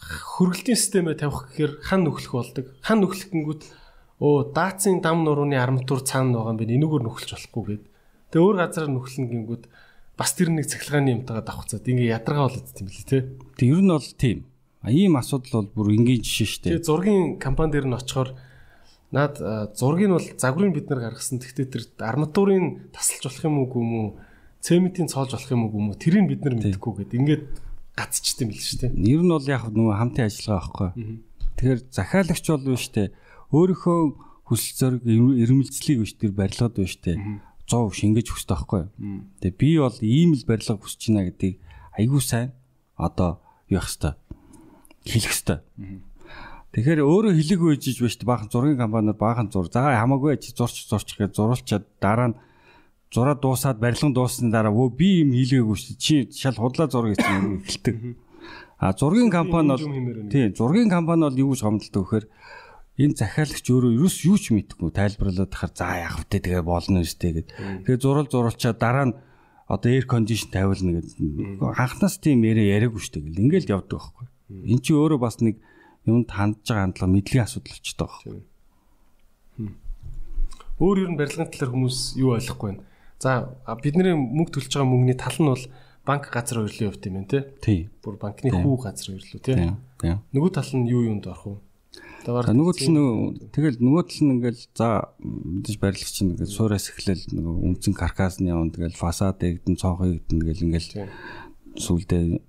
хөргөлтийн 0.00 0.76
системээ 0.76 1.16
тавих 1.16 1.48
гэхээр 1.48 1.72
хан 1.80 2.04
нөхлөх 2.04 2.32
болдог. 2.36 2.66
Хан 2.84 3.00
нөхлөх 3.00 3.32
гингүүд 3.32 3.62
өө 4.20 4.52
даацын 4.52 5.00
дам 5.00 5.24
нурууны 5.24 5.56
арматур 5.56 6.04
цаана 6.04 6.36
байгаа 6.36 6.52
юм 6.52 6.60
байна. 6.60 6.76
Энүүгээр 6.76 7.04
нөхлөж 7.08 7.30
болохгүй 7.32 7.64
гээд. 7.64 7.84
Тэгээ 8.32 8.44
өөр 8.44 8.56
газараар 8.60 8.92
нөхлөн 8.92 9.26
гингүүд 9.32 9.64
бас 10.20 10.30
тэр 10.36 10.52
нэг 10.52 10.68
цахилгааны 10.68 11.16
юмтайгаа 11.20 11.44
давхцаад 11.44 11.88
ингээ 11.88 12.12
ядаргаа 12.12 12.48
болоод 12.48 12.68
тийм 12.76 12.86
билий 12.88 13.08
те. 13.08 13.18
Тэг 13.56 13.68
ер 13.72 13.80
нь 13.80 13.92
бол 13.92 14.10
тийм. 14.20 14.38
А 14.84 14.92
ийм 14.92 15.16
асуудал 15.16 15.64
бол 15.64 15.88
бүр 15.88 15.96
энгийн 15.96 16.20
жишээ 16.20 16.48
шүү 16.48 16.60
дээ. 16.60 16.72
Тэгээ 16.76 16.88
зургийн 16.88 17.24
компани 17.40 17.72
дээр 17.72 17.88
нь 17.88 17.96
очихоор 17.96 18.36
наад 19.12 19.36
зургийг 19.76 20.12
бол 20.12 20.28
загварыг 20.36 20.76
бид 20.76 20.88
нар 20.92 21.00
гаргасан. 21.08 21.40
Тэгтээ 21.40 21.68
тэр 21.72 21.84
арматурын 22.00 22.92
тасалж 22.92 23.24
болох 23.28 23.44
юм 23.44 23.56
уу 23.64 23.80
юм 23.80 23.92
уу? 23.96 24.10
Цементийн 24.60 25.08
цоолж 25.08 25.36
болох 25.36 25.52
юм 25.52 25.68
уу 25.68 25.76
юм 25.76 25.88
уу? 25.92 26.00
Тэрийг 26.00 26.28
бид 26.28 26.44
нар 26.44 26.56
мэдэхгүй 26.56 26.92
гээд 27.00 27.16
ингээд 27.16 27.44
гацчихдээ 28.00 28.46
мэл 28.48 28.64
шүү 28.64 28.78
дээ. 28.80 28.92
Нэр 28.96 29.20
нь 29.20 29.32
бол 29.36 29.46
яг 29.46 29.62
нөгөө 29.68 29.96
хамтын 30.00 30.26
ажиллагаа 30.26 30.60
байхгүй. 30.64 30.90
Тэгэхээр 31.60 31.80
захиалагч 31.92 32.46
бол 32.48 32.66
биш 32.72 32.86
дээ. 32.96 33.08
Өөрийнхөө 33.52 34.00
хүсэл 34.48 34.76
зориг 34.80 35.02
эрмэлзлийг 35.04 35.98
биш 36.00 36.12
тэр 36.16 36.32
барилгад 36.32 36.74
биш 36.80 36.96
дээ. 37.04 37.20
100% 37.68 38.00
шингэж 38.00 38.26
хүсдэг 38.32 38.56
байхгүй. 38.56 38.82
Тэгээ 39.44 39.60
би 39.60 39.70
бол 39.78 39.98
ийм 40.00 40.34
л 40.34 40.48
барилга 40.48 40.74
хүсэж 40.80 41.00
байна 41.12 41.28
гэдгийг 41.30 41.56
айгүй 41.94 42.22
сайн 42.24 42.50
одоо 42.98 43.38
юу 43.70 43.78
явах 43.78 43.92
хэвээр 43.94 44.16
хэлэх 45.06 45.34
хэвээр. 45.36 45.60
Тэгэхээр 46.70 47.00
өөрөө 47.02 47.32
хэлэг 47.34 47.60
үйжиж 47.62 47.96
биш 48.02 48.14
баахан 48.22 48.50
зургийн 48.50 48.78
компаниуд 48.78 49.18
баахан 49.18 49.50
зур. 49.50 49.66
За 49.70 49.90
хамаагүй 49.94 50.38
чи 50.38 50.54
зурч 50.54 50.86
зурч 50.86 51.18
гэж 51.18 51.34
зуруулчаад 51.34 51.86
дараа 51.98 52.30
нь 52.30 52.38
зураа 53.10 53.34
дуусаад 53.34 53.78
барилган 53.82 54.14
дуусны 54.14 54.50
дараа 54.54 54.70
өө 54.70 54.94
би 54.94 55.08
юм 55.26 55.34
хийлгээгүй 55.34 55.76
шүү 55.76 55.96
чи 55.98 56.30
шал 56.30 56.54
худлаа 56.54 56.86
зураг 56.86 57.18
гэсэн 57.18 57.58
эхэлдэг. 57.66 57.96
А 58.78 58.94
зургийн 58.94 59.30
компани 59.34 59.74
бол 59.74 60.30
тий 60.30 60.54
зургийн 60.54 60.88
компани 60.88 61.26
бол 61.26 61.34
юу 61.42 61.50
гэж 61.50 61.60
гомдолтой 61.66 62.02
вэхээр 62.06 62.26
энэ 63.02 63.18
захиалагч 63.18 63.66
өөрөө 63.66 63.92
юус 63.98 64.14
юу 64.22 64.38
ч 64.38 64.54
мэдэхгүй 64.54 64.94
тайлбарлаад 64.94 65.50
тахаар 65.50 65.72
за 65.74 65.86
яах 66.06 66.16
вэ 66.22 66.38
тэгээ 66.38 66.62
болно 66.62 67.02
үстэй 67.02 67.32
гэд. 67.34 67.50
Тэгээ 67.82 67.98
зурал 67.98 68.30
зуралчаа 68.30 68.78
дараа 68.78 69.06
нь 69.10 69.18
одоо 69.66 69.90
air 69.90 70.06
condition 70.06 70.54
тавилна 70.54 71.02
гэд. 71.02 71.10
Анхнаас 71.66 72.22
тийм 72.22 72.46
яриа 72.46 72.78
яриаггүй 72.78 73.02
шүү 73.02 73.26
дээ. 73.26 73.42
Ингээл 73.42 73.74
явдаг 73.74 74.06
байхгүй. 74.06 74.26
Эн 74.70 74.78
чи 74.78 74.94
өөрөө 74.94 75.18
бас 75.18 75.42
нэг 75.42 75.58
юмд 76.06 76.30
хандж 76.30 76.62
байгаа 76.62 76.86
хандлага 76.86 77.10
мэдлэгийн 77.10 77.42
асуудал 77.42 77.74
болчихдог 77.74 78.06
байхгүй. 78.06 78.38
Өөр 80.78 80.96
ер 81.02 81.10
нь 81.10 81.18
барилгын 81.18 81.50
талаар 81.50 81.74
хүмүүс 81.74 81.98
юу 82.16 82.38
ойлгохгүй 82.38 82.68
байна 82.70 82.88
За 83.20 83.52
бидний 83.84 84.16
мөнгө 84.16 84.56
төлж 84.56 84.72
байгаа 84.72 84.88
мөнгөний 84.88 85.18
тал 85.20 85.36
нь 85.36 85.52
бол 85.52 85.64
банк 86.08 86.32
газар 86.32 86.64
хөрлийн 86.64 86.88
хувьд 86.88 87.04
юм 87.04 87.14
байна 87.20 87.28
тий. 87.28 87.42
Тий. 87.60 87.80
Бүр 88.00 88.16
банкны 88.16 88.48
хүү 88.48 88.76
газар 88.80 89.12
хөрлөө 89.12 89.40
тий. 89.44 90.16
Нөгөө 90.32 90.50
тал 90.56 90.72
нь 90.72 90.88
юу 90.88 91.04
юунд 91.04 91.28
орох 91.28 91.44
вэ? 91.44 91.56
Тэгэхээр 92.24 92.56
нөгөө 92.56 92.74
тал 92.80 92.90
нь 92.92 93.00
тэгэл 93.52 93.78
нөгөө 93.80 94.04
тал 94.08 94.22
нь 94.24 94.32
ингээл 94.40 94.62
за 94.72 94.88
мэдээж 95.20 95.76
барилгач 95.80 96.12
чинь 96.16 96.32
ингээл 96.32 96.56
суураас 96.56 96.88
эхлээл 96.88 97.24
нөгөө 97.36 97.54
үнцэн 97.68 97.94
каркасны 97.96 98.48
явна 98.48 98.72
тэгэл 98.72 98.96
фасад 98.96 99.40
эгдэн 99.40 99.76
цонхыг 99.76 100.24
эгдэн 100.24 100.40
гэл 100.40 100.64
ингээл 100.68 100.90
сүулдэ 101.76 102.40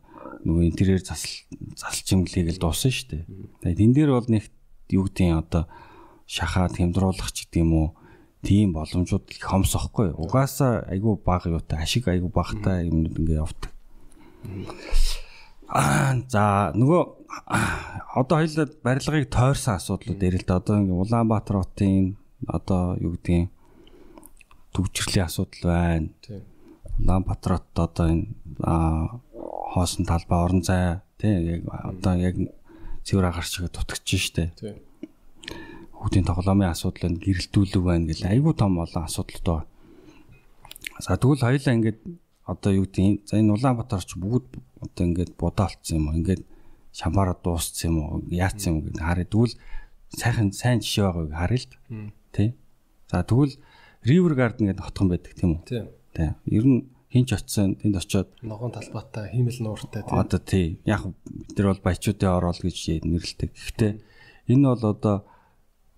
нөгөө 0.47 0.63
интерьер 0.71 0.99
засал 1.03 1.35
засалч 1.75 2.07
юмлыг 2.15 2.47
л 2.51 2.63
дуусан 2.63 2.91
шүү 2.91 3.07
дээ. 3.11 3.23
Тэгээд 3.63 3.79
тэн 3.79 3.91
дээр 3.95 4.11
бол 4.15 4.27
нэг 4.31 4.47
юу 4.91 5.07
гэдгийг 5.07 5.35
одоо 5.35 5.63
шахаад 6.27 6.75
хямдруулах 6.79 7.31
ч 7.31 7.47
гэдэг 7.47 7.59
юм 7.63 7.71
уу 7.75 7.87
тийм 8.41 8.73
боломжууд 8.73 9.29
их 9.29 9.41
хомс 9.41 9.75
охгүй. 9.77 10.11
Угаасаа 10.17 10.85
айгүй 10.89 11.17
бага 11.25 11.49
юутай 11.53 11.83
ашиг 11.85 12.07
айгүй 12.09 12.29
багтай 12.29 12.89
юмнууд 12.89 13.17
ингээ 13.21 13.41
явдаг. 13.41 13.71
Аа 15.69 16.17
за 16.27 16.73
нөгөө 16.75 17.01
одоо 18.17 18.37
хоёлаа 18.41 18.67
барилгыг 18.83 19.29
тойрсон 19.29 19.77
асуудлууд 19.77 20.21
ярил 20.21 20.41
л 20.41 20.47
да. 20.49 20.57
Одоо 20.57 20.81
ингээ 20.81 21.01
Улаанбаатар 21.05 21.57
хотын 21.61 22.17
одоо 22.47 22.97
юу 22.97 23.15
гэдгийг 23.15 23.49
төгжрлийн 24.73 25.29
асуудал 25.29 25.63
байна. 25.63 26.09
Тийм. 26.25 26.43
Улаанбаатарт 26.99 27.71
одоо 27.77 28.07
энэ 28.09 28.27
хоосон 29.71 30.05
талбай 30.05 30.39
орон 30.43 30.63
зай 30.63 30.99
тий 31.21 31.61
яг 31.61 31.61
одоо 31.69 32.15
яг 32.17 32.35
цэвэр 33.05 33.29
агаар 33.29 33.45
шиг 33.45 33.71
дутагч 33.71 34.09
штэ. 34.17 34.51
Тийм. 34.59 34.75
Хүүхдийн 36.01 36.25
тоглоомын 36.25 36.73
асуудал 36.73 37.13
нь 37.13 37.21
гэрэлтүүлэг 37.21 37.83
байна 37.85 38.09
гэл 38.09 38.25
айгүй 38.25 38.53
том 38.57 38.81
олон 38.81 39.05
асуудал 39.05 39.41
тоо. 39.45 39.59
За 40.97 41.13
тэгвэл 41.13 41.45
хоёлаа 41.45 41.77
ингээд 41.77 41.99
одоо 42.49 42.71
юу 42.73 42.89
гэдэг 42.89 43.29
за 43.29 43.37
энэ 43.37 43.53
Улаанбаатарч 43.53 44.17
бүгд 44.17 44.49
одоо 44.81 45.03
ингээд 45.05 45.37
будаалцсан 45.37 46.01
юм 46.01 46.09
уу 46.09 46.17
ингээд 46.17 46.41
шамбараа 46.89 47.37
дууссан 47.37 47.93
юм 47.93 47.97
уу 48.01 48.25
яатсан 48.33 48.73
юм 48.73 48.77
гэдэг 48.89 49.01
харъя 49.05 49.27
тэгвэл 49.29 49.55
сайхан 50.09 50.49
сайн 50.51 50.81
жишээ 50.81 51.05
байгааг 51.05 51.37
харъя 51.37 51.61
л 51.61 51.69
тий. 52.33 52.49
За 53.13 53.23
тэгвэл 53.23 53.55
River 54.03 54.33
Garden 54.33 54.65
гэдэг 54.67 54.83
хотхон 54.83 55.07
байдаг 55.13 55.33
тийм 55.37 55.61
үү? 55.61 55.63
Тийм. 55.69 55.85
Тий. 56.17 56.29
Ер 56.49 56.65
нь 56.65 56.89
хинч 57.13 57.29
очисон 57.31 57.77
тэнд 57.77 57.95
очиод 57.95 58.27
Ногоон 58.41 58.73
талбайтай 58.73 59.31
хиймэл 59.31 59.61
нууртай 59.63 60.01
тийм. 60.03 60.17
одоо 60.17 60.39
тий 60.39 60.81
яг 60.83 61.05
бид 61.05 61.55
нар 61.55 61.77
бол 61.77 61.85
баячуудын 61.85 62.35
орол 62.35 62.59
гэж 62.59 63.05
нэрлэдэг. 63.05 63.49
Гэхдээ 63.53 63.91
энэ 64.51 64.65
бол 64.67 64.83
одоо 64.97 65.15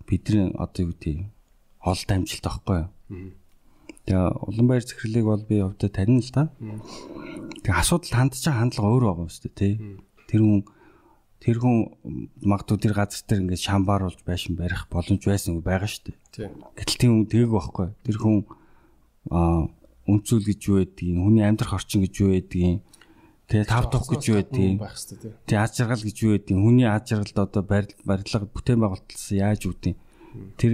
бидний 0.08 0.52
одоо 0.54 0.86
юу 0.86 0.92
гэдэг 0.92 1.16
олд 1.84 2.08
амжилт 2.10 2.46
аахгүй 2.46 2.78
юу? 2.84 2.88
Тэгээ 4.04 4.36
Улаанбаяр 4.44 4.84
захирлыг 4.84 5.24
бол 5.24 5.44
би 5.48 5.56
өвдө 5.64 5.88
тарина 5.88 6.20
л 6.20 6.32
та. 6.32 6.52
Тэгээ 7.64 7.80
асуудал 7.80 8.12
байгаа 8.12 8.52
хандлага 8.52 8.92
өөр 8.92 9.04
байгаа 9.08 9.24
юм 9.24 9.32
шүү 9.32 9.44
дээ 9.48 9.56
тий. 9.56 9.74
Тэр 10.28 10.40
хүн 10.44 10.60
тэр 11.40 11.56
хүн 11.60 11.76
магадгүй 12.40 12.78
тэр 12.80 12.94
газар 12.96 13.24
дээр 13.24 13.42
ингээд 13.48 13.64
шамбааруулж 13.64 14.20
байшин 14.24 14.56
барих 14.56 14.88
боломж 14.92 15.24
байсан 15.24 15.56
уу 15.56 15.64
байгаа 15.64 15.88
шүү 15.88 16.12
дээ. 16.36 16.52
Гэтэл 16.76 17.00
тийм 17.00 17.12
хүн 17.24 17.28
тээг 17.32 17.48
байхгүй. 17.52 17.88
Тэр 18.04 18.16
хүн 18.20 18.36
аа 19.32 19.68
үнцүүл 20.04 20.44
гэж 20.44 20.60
юу 20.68 20.76
байдгийг, 20.84 21.16
хүний 21.16 21.44
амьдрах 21.44 21.80
орчин 21.80 22.04
гэж 22.04 22.14
юу 22.20 22.30
байдгийг, 22.36 22.84
тэгээ 23.48 23.66
тав 23.68 23.90
тух 23.92 24.08
гэж 24.08 24.22
юу 24.30 24.42
тийм. 24.44 24.80
тэгээ 24.80 25.60
аз 25.60 25.72
жаргал 25.76 26.02
гэж 26.02 26.16
юу 26.24 26.32
байдгийг, 26.36 26.58
хүний 26.60 26.88
аз 26.88 27.02
жаргалд 27.04 27.38
одоо 27.38 27.62
барилга 27.62 28.46
бүтээн 28.48 28.80
байгуулалтсан 28.80 29.36
яаж 29.38 29.62
үүдیں۔ 29.68 29.96
Тэр 30.58 30.72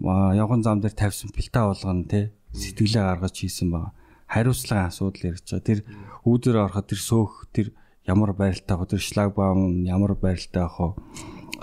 явган 0.00 0.62
зам 0.64 0.80
дээр 0.80 0.94
тавьсан 0.96 1.30
пилта 1.30 1.68
болгоно 1.68 2.04
те 2.08 2.32
сэтгэлээ 2.56 3.04
гаргаж 3.04 3.34
хийсэн 3.36 3.68
байгаа. 3.70 3.92
Хариуцлагын 4.26 4.88
асуудал 4.90 5.28
ярьж 5.30 5.46
байгаа. 5.46 5.68
Тэр 5.68 5.80
үүдээр 6.26 6.56
ороход 6.56 6.86
тэр 6.90 7.00
сөөх 7.00 7.32
тэр 7.54 7.66
ямар 8.06 8.32
байралтай 8.32 8.76
хоо 8.76 8.86
тэр 8.86 9.02
шлагбаум 9.02 9.84
ямар 9.86 10.18
байралтай 10.18 10.62
ах 10.64 10.80
уу. 10.80 10.92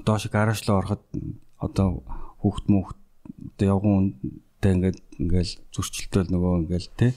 Доош 0.05 0.29
гаражлаа 0.31 0.79
ороход 0.79 1.03
одоо 1.59 2.03
хүүхд 2.39 2.65
мөхд 2.71 2.97
одоо 3.59 3.67
явган 3.67 4.15
ингээд 4.63 4.99
ингээл 5.19 5.53
зөрчилдөөл 5.75 6.31
нөгөө 6.31 6.53
ингээл 6.63 6.89
те 6.95 7.07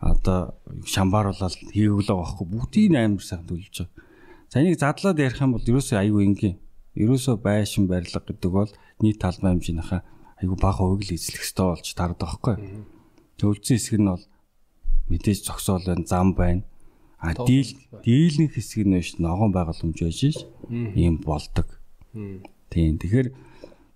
одоо 0.00 0.56
шамбааруулаад 0.88 1.54
хийгүүлээ 1.76 2.16
байхгүй 2.16 2.46
бүгдийг 2.48 2.96
амар 2.96 3.20
сайхан 3.20 3.46
төлж 3.46 3.68
байгаа. 3.84 3.92
За 4.48 4.60
энийг 4.64 4.80
задлаад 4.80 5.20
ярих 5.20 5.40
юм 5.44 5.52
бол 5.54 5.68
ерөөсөө 5.68 5.98
айгүй 6.00 6.24
энгийн. 6.24 6.56
Ерөөсөө 6.96 7.36
байшин 7.44 7.84
барилга 7.86 8.24
гэдэг 8.24 8.50
бол 8.50 8.72
нийт 9.04 9.20
талбай 9.20 9.52
хэмжээнийхээ 9.52 10.00
айгүй 10.40 10.56
бага 10.56 10.80
хувийг 10.80 11.04
л 11.04 11.14
эзлэх 11.14 11.44
хэрэгтэй 11.44 11.66
болж 11.68 11.86
тараад 11.92 12.18
байгаа 12.18 12.40
байхгүй. 12.40 12.56
Төвлөсөн 13.36 13.76
хэсэг 13.76 13.96
нь 14.00 14.08
бол 14.08 14.24
мэдээж 15.12 15.40
зогсоол 15.44 15.84
байна, 15.84 16.08
зам 16.08 16.28
байна. 16.34 16.64
А 17.20 17.36
дийл 17.36 17.70
дийлэн 18.00 18.48
хэсэг 18.48 18.88
нь 18.88 18.96
биш 18.96 19.20
ногоон 19.20 19.52
байгууламж 19.52 20.00
байж 20.00 20.20
ш. 20.32 20.48
Ийм 20.72 21.20
болдог. 21.20 21.68
Тийм. 22.72 22.96
Тэгэхээр 22.96 23.28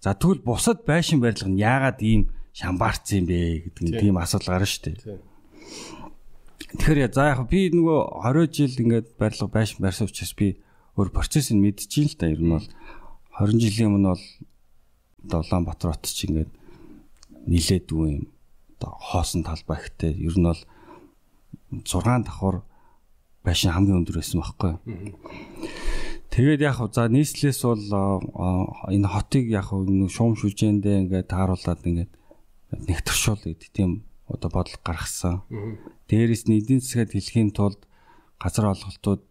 за 0.05 0.13
тэгвэл 0.13 0.45
бусад 0.45 0.85
байшин 0.85 1.25
барилга 1.25 1.49
нь 1.49 1.59
яагаад 1.65 1.99
ийм 2.05 2.29
шамбаарцсан 2.53 3.25
юм 3.25 3.27
бэ 3.27 3.39
гэдэг 3.73 3.83
нь 3.89 3.97
тийм 3.99 4.15
асуудал 4.21 4.61
гарна 4.61 4.69
шүү 4.69 4.83
дээ. 4.85 4.97
Тийм. 5.01 5.34
Тэгэхээр 6.75 7.13
за 7.15 7.31
яг 7.31 7.47
би 7.47 7.71
нөгөө 7.71 8.01
20 8.27 8.51
жил 8.51 8.75
ингээд 8.83 9.07
барилга 9.15 9.47
байшин 9.47 9.79
барьсан 9.79 10.11
учраас 10.11 10.35
би 10.35 10.59
өөр 10.99 11.11
процессыг 11.15 11.59
мэдчихээн 11.59 12.11
л 12.11 12.19
та 12.19 12.27
ер 12.31 12.43
нь 12.43 12.51
бол 12.51 12.67
20 13.39 13.63
жилийн 13.63 13.91
өмнө 13.95 14.15
бол 14.15 14.25
Улаанбаатар 15.25 15.95
хот 15.95 16.11
чи 16.11 16.27
ингээд 16.27 16.51
нилээд 17.47 17.89
үе 17.95 18.11
юм. 18.21 18.27
Одоо 18.77 18.91
хоосон 18.99 19.47
талбай 19.47 19.79
ихтэй 19.81 20.13
ер 20.19 20.35
нь 20.35 20.47
бол 20.51 20.63
6 21.83 22.27
давхар 22.27 22.63
байшин 23.45 23.73
хамгийн 23.73 24.03
өндөр 24.03 24.19
байсан 24.19 24.41
байхгүй. 24.43 24.73
Тэгээд 26.35 26.61
яг 26.67 26.83
за 26.91 27.07
нийслэлээс 27.07 27.61
бол 27.63 27.85
энэ 28.91 29.09
хотыг 29.09 29.47
яг 29.51 29.71
шуум 29.71 30.35
шүжээндээ 30.35 31.07
ингээд 31.07 31.31
тааруулаад 31.31 31.81
ингээд 31.87 32.13
нэгтэршүүл 32.75 33.47
гэдэг 33.47 33.71
тийм 33.71 34.03
одоо 34.29 34.51
бодол 34.51 34.77
гаргасан. 34.85 35.43
Дээрээс 36.09 36.49
нь 36.49 36.59
эдийн 36.59 36.81
засгаад 36.81 37.13
хэлхийн 37.13 37.51
тулд 37.53 37.81
газар 38.41 38.73
олголтууд 38.73 39.23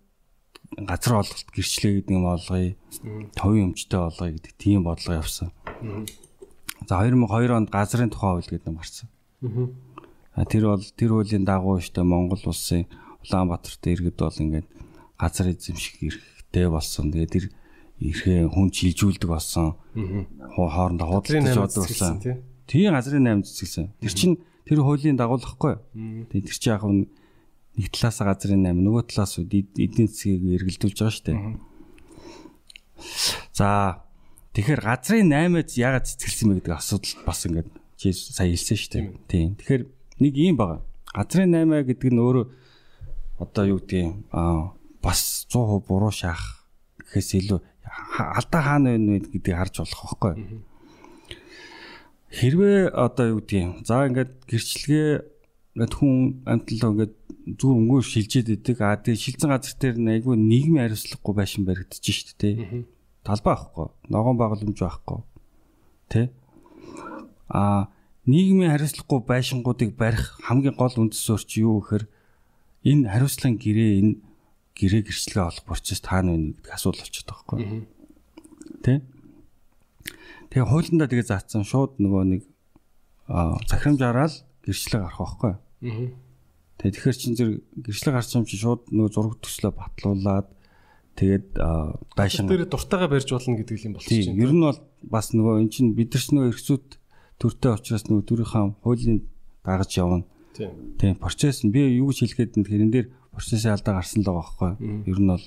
газар 0.77 1.13
олголт 1.21 1.49
гэрчлээ 1.53 2.01
гэдэг 2.01 2.13
юм 2.13 2.25
олгоё. 2.29 2.75
Товын 3.37 3.73
өмчтэй 3.73 3.99
олгоё 3.99 4.33
гэдэг 4.37 4.53
тийм 4.57 4.83
бодлого 4.85 5.21
явсан. 5.21 5.49
За 6.87 7.01
2002 7.01 7.53
онд 7.53 7.69
газрын 7.69 8.09
тухай 8.09 8.31
хууль 8.37 8.49
гэдэг 8.49 8.69
юм 8.69 8.77
гарсан. 8.77 9.09
Тэр 10.49 10.63
бол 10.73 10.83
тэр 10.83 11.09
хуулийн 11.13 11.45
дагуу 11.45 11.77
штэ 11.81 12.01
Монгол 12.03 12.41
улсын 12.45 12.89
Улаанбаатарт 13.23 13.85
иргэд 13.87 14.17
бол 14.17 14.33
ингээд 14.33 14.67
газар 15.17 15.47
эзэмших 15.53 16.03
эрхтэй 16.03 16.67
болсон. 16.67 17.13
Тэгээ 17.13 17.29
тэр 17.29 17.45
эрхээ 18.01 18.49
хүн 18.49 18.67
чилжүүлдэг 18.73 19.29
болсон. 19.29 19.77
Хоорондоо 19.93 21.21
худалдаж 21.21 21.55
явдаг 21.55 21.85
болсон. 21.85 22.19
Тийм 22.67 22.91
газрын 22.91 23.23
8 23.23 23.45
цэцгэлсэн. 23.45 23.85
Тэр 24.01 24.13
чинь 24.13 24.35
тэр 24.67 24.79
хуулийн 24.83 25.17
дагуулахгүй. 25.19 25.75
Тэгээ 26.31 26.47
тэр 26.47 26.57
чинь 26.57 26.73
яг 26.73 26.83
нэг 26.83 27.89
талаас 27.89 28.19
газрын 28.21 28.63
8 28.63 28.79
нөгөө 28.79 29.03
талаас 29.09 29.37
эдийн 29.41 30.07
засгийг 30.07 30.61
эргэлдүүлж 30.61 30.97
байгаа 30.97 31.13
шүү 31.13 31.25
дээ. 31.25 31.39
За 33.57 33.67
тэгэхээр 34.53 34.81
газрын 34.85 35.29
8-аас 35.33 35.73
яагаад 35.73 36.05
цэцгэлсэн 36.05 36.47
бэ 36.49 36.55
гэдэг 36.61 36.73
асуудал 36.77 37.13
бас 37.25 37.39
ингээд 37.49 37.69
чи 37.97 38.13
сая 38.13 38.49
хэлсэн 38.53 38.77
шүү 38.77 38.91
дээ. 38.93 39.05
Тийм. 39.27 39.49
Тэгэхээр 39.57 39.83
нэг 40.21 40.33
юм 40.37 40.55
байгаа. 40.57 40.79
Газрын 41.13 41.49
8 41.49 41.89
гэдэг 41.89 42.09
нь 42.13 42.21
өөрөө 42.21 42.45
одоо 43.41 43.63
юу 43.65 43.79
гэдгийг 43.81 44.29
аа 44.29 44.77
бас 45.01 45.49
100% 45.49 45.83
буруу 45.89 46.13
шаах 46.13 46.69
гэхээс 47.01 47.41
илүү 47.41 47.59
алдаа 48.37 48.61
хаана 48.61 48.95
байна 48.95 49.17
вэ 49.17 49.33
гэдгийг 49.33 49.57
харж 49.57 49.75
болох 49.81 50.01
байхгүй. 50.21 50.33
Хэрвээ 52.33 52.89
одоо 52.97 53.37
юу 53.37 53.39
гэдгийг 53.45 53.85
за 53.85 54.09
ингээд 54.09 54.31
гэрчлэгээ 54.49 55.09
ингээд 55.77 55.93
хүн 55.93 56.41
амтлаа 56.49 56.89
ингээд 56.97 57.13
зүг 57.61 57.71
өнгөө 57.77 58.01
шилжээд 58.01 58.49
идэг. 58.57 58.81
А 58.81 58.97
тэгээ 58.97 59.21
шилжсэн 59.21 59.53
газар 59.53 59.77
дээр 59.77 59.97
айгүй 60.01 60.33
нийгмийн 60.33 60.89
хариуцлагагүй 60.89 61.33
байшин 61.37 61.69
баригдаж 61.69 62.01
шít 62.01 62.33
те. 62.41 62.85
Талбай 63.21 63.53
байхгүй. 63.53 63.87
Ногоон 64.09 64.37
байгууламж 64.41 64.79
байхгүй. 64.81 65.19
Тэ? 66.09 66.33
А 67.53 67.93
нийгмийн 68.25 68.73
хариуцлагагүй 68.73 69.21
байшингуудыг 69.29 69.93
барих 69.93 70.33
хамгийн 70.41 70.73
гол 70.73 70.95
үндэс 70.97 71.21
зөрч 71.21 71.61
юу 71.61 71.85
гэхээр 71.85 72.09
энэ 72.81 73.13
хариуцлагын 73.13 73.61
гэрээ 73.61 73.91
энэ 74.01 74.13
гэрээ 74.73 75.01
гэрчлэгээ 75.05 75.45
олох 75.53 75.65
процесс 75.69 76.01
таана 76.01 76.33
байна 76.33 76.57
гэдэг 76.57 76.73
асуулт 76.73 76.97
болчиход 76.97 77.29
байгаа 77.29 77.45
байхгүй. 77.61 77.85
Тэ? 78.81 78.93
Тэгээ 80.53 80.69
хуулиндаа 80.69 81.09
тэгээ 81.09 81.25
заасан 81.33 81.65
шууд 81.65 81.97
нөгөө 81.97 82.23
нэг 82.29 82.41
захирамж 83.25 84.01
араал 84.05 84.35
гэрчлэг 84.61 85.01
гарах 85.01 85.17
байхгүй. 85.17 85.53
Тэгээ 86.77 86.93
тэгэхээр 86.93 87.17
чин 87.17 87.33
зэрэг 87.33 87.57
гэрчлэг 87.81 88.13
гарч 88.13 88.29
юм 88.37 88.45
чи 88.45 88.61
шууд 88.61 88.93
нөгөө 88.93 89.09
зураг 89.17 89.41
төслөө 89.41 89.73
батлуулаад 89.73 90.47
тэгээд 91.17 91.57
байшин 92.13 92.45
дээр 92.45 92.69
дуртайгаа 92.69 93.09
барьж 93.09 93.33
болно 93.33 93.57
гэдэг 93.57 93.81
юм 93.81 93.97
болчих 93.97 94.29
чинь. 94.29 94.37
Ер 94.37 94.53
нь 94.53 94.61
бол 94.61 94.77
бас 95.01 95.33
нөгөө 95.33 95.57
эн 95.57 95.69
чин 95.73 95.97
бид 95.97 96.13
нар 96.13 96.21
ч 96.21 96.29
нөгөө 96.29 96.49
эрхсүүд 96.53 96.85
төртэй 97.41 97.71
учраас 97.73 98.05
нөгөө 98.05 98.25
төрийнхаа 98.29 98.77
хуулийн 98.85 99.25
дагаж 99.65 99.89
явна. 99.97 100.21
Тийм. 100.53 100.93
Тийм 101.01 101.17
процесс 101.17 101.65
нь 101.65 101.73
би 101.73 101.97
юу 101.97 102.13
гэж 102.13 102.29
хэлэхэд 102.29 102.61
тэрэн 102.61 102.93
дээр 102.93 103.07
процессын 103.33 103.73
алдаа 103.73 103.97
гарсан 103.97 104.21
л 104.21 104.29
байгаа 104.29 104.77
байхгүй. 104.77 105.09
Ер 105.09 105.17
нь 105.17 105.33
бол 105.33 105.45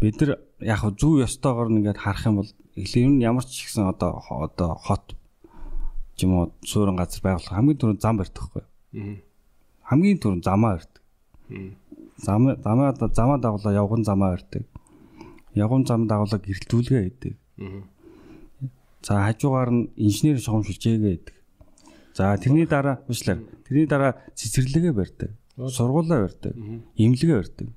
бид 0.00 0.16
нар 0.24 0.40
яг 0.64 0.80
зөв 0.98 1.20
ёстойгоор 1.26 1.68
нэгээд 1.68 2.00
харах 2.00 2.24
юм 2.26 2.36
бол 2.40 2.50
эхлээ 2.76 3.04
ер 3.04 3.12
нь 3.12 3.22
ямар 3.22 3.44
ч 3.44 3.68
ихсэн 3.68 3.84
одоо 3.92 4.24
одоо 4.32 4.74
хот 4.80 5.14
ч 6.16 6.24
юм 6.24 6.32
уу 6.34 6.44
суурин 6.64 6.96
газар 6.96 7.20
байгуулах 7.22 7.52
хамгийн 7.52 7.78
түрүүнд 7.78 8.00
зам 8.00 8.16
барьдаг 8.16 8.42
байхгүй. 8.42 8.64
Хамгийн 9.84 10.18
түрүүнд 10.18 10.44
замаа 10.48 10.80
барьдаг. 10.80 11.02
Зам 12.24 12.42
замаа 12.64 12.88
замаа 12.96 13.38
дагуулаа 13.38 13.74
явган 13.74 14.02
замаа 14.04 14.30
барьдаг. 14.34 14.64
Явган 15.54 15.84
зам 15.86 16.08
дагуулаа 16.08 16.40
гэрэлтүүлгээ 16.40 17.02
хийдэг. 17.04 17.34
За 19.04 19.20
хажуугаар 19.26 19.70
нь 19.70 19.82
инженер 20.00 20.40
шугамшилжээгээ 20.40 21.12
хийдэг. 21.12 21.36
За 22.16 22.36
тэрний 22.38 22.66
дараа 22.66 23.04
уучлаа. 23.08 23.36
Тэрний 23.68 23.86
дараа 23.86 24.16
цэцэрлэгээ 24.38 24.94
барьдаг. 24.96 25.30
Сургуулаа 25.58 26.24
барьдаг. 26.24 26.54
Имлэгээ 26.96 27.36
барьдаг. 27.36 27.68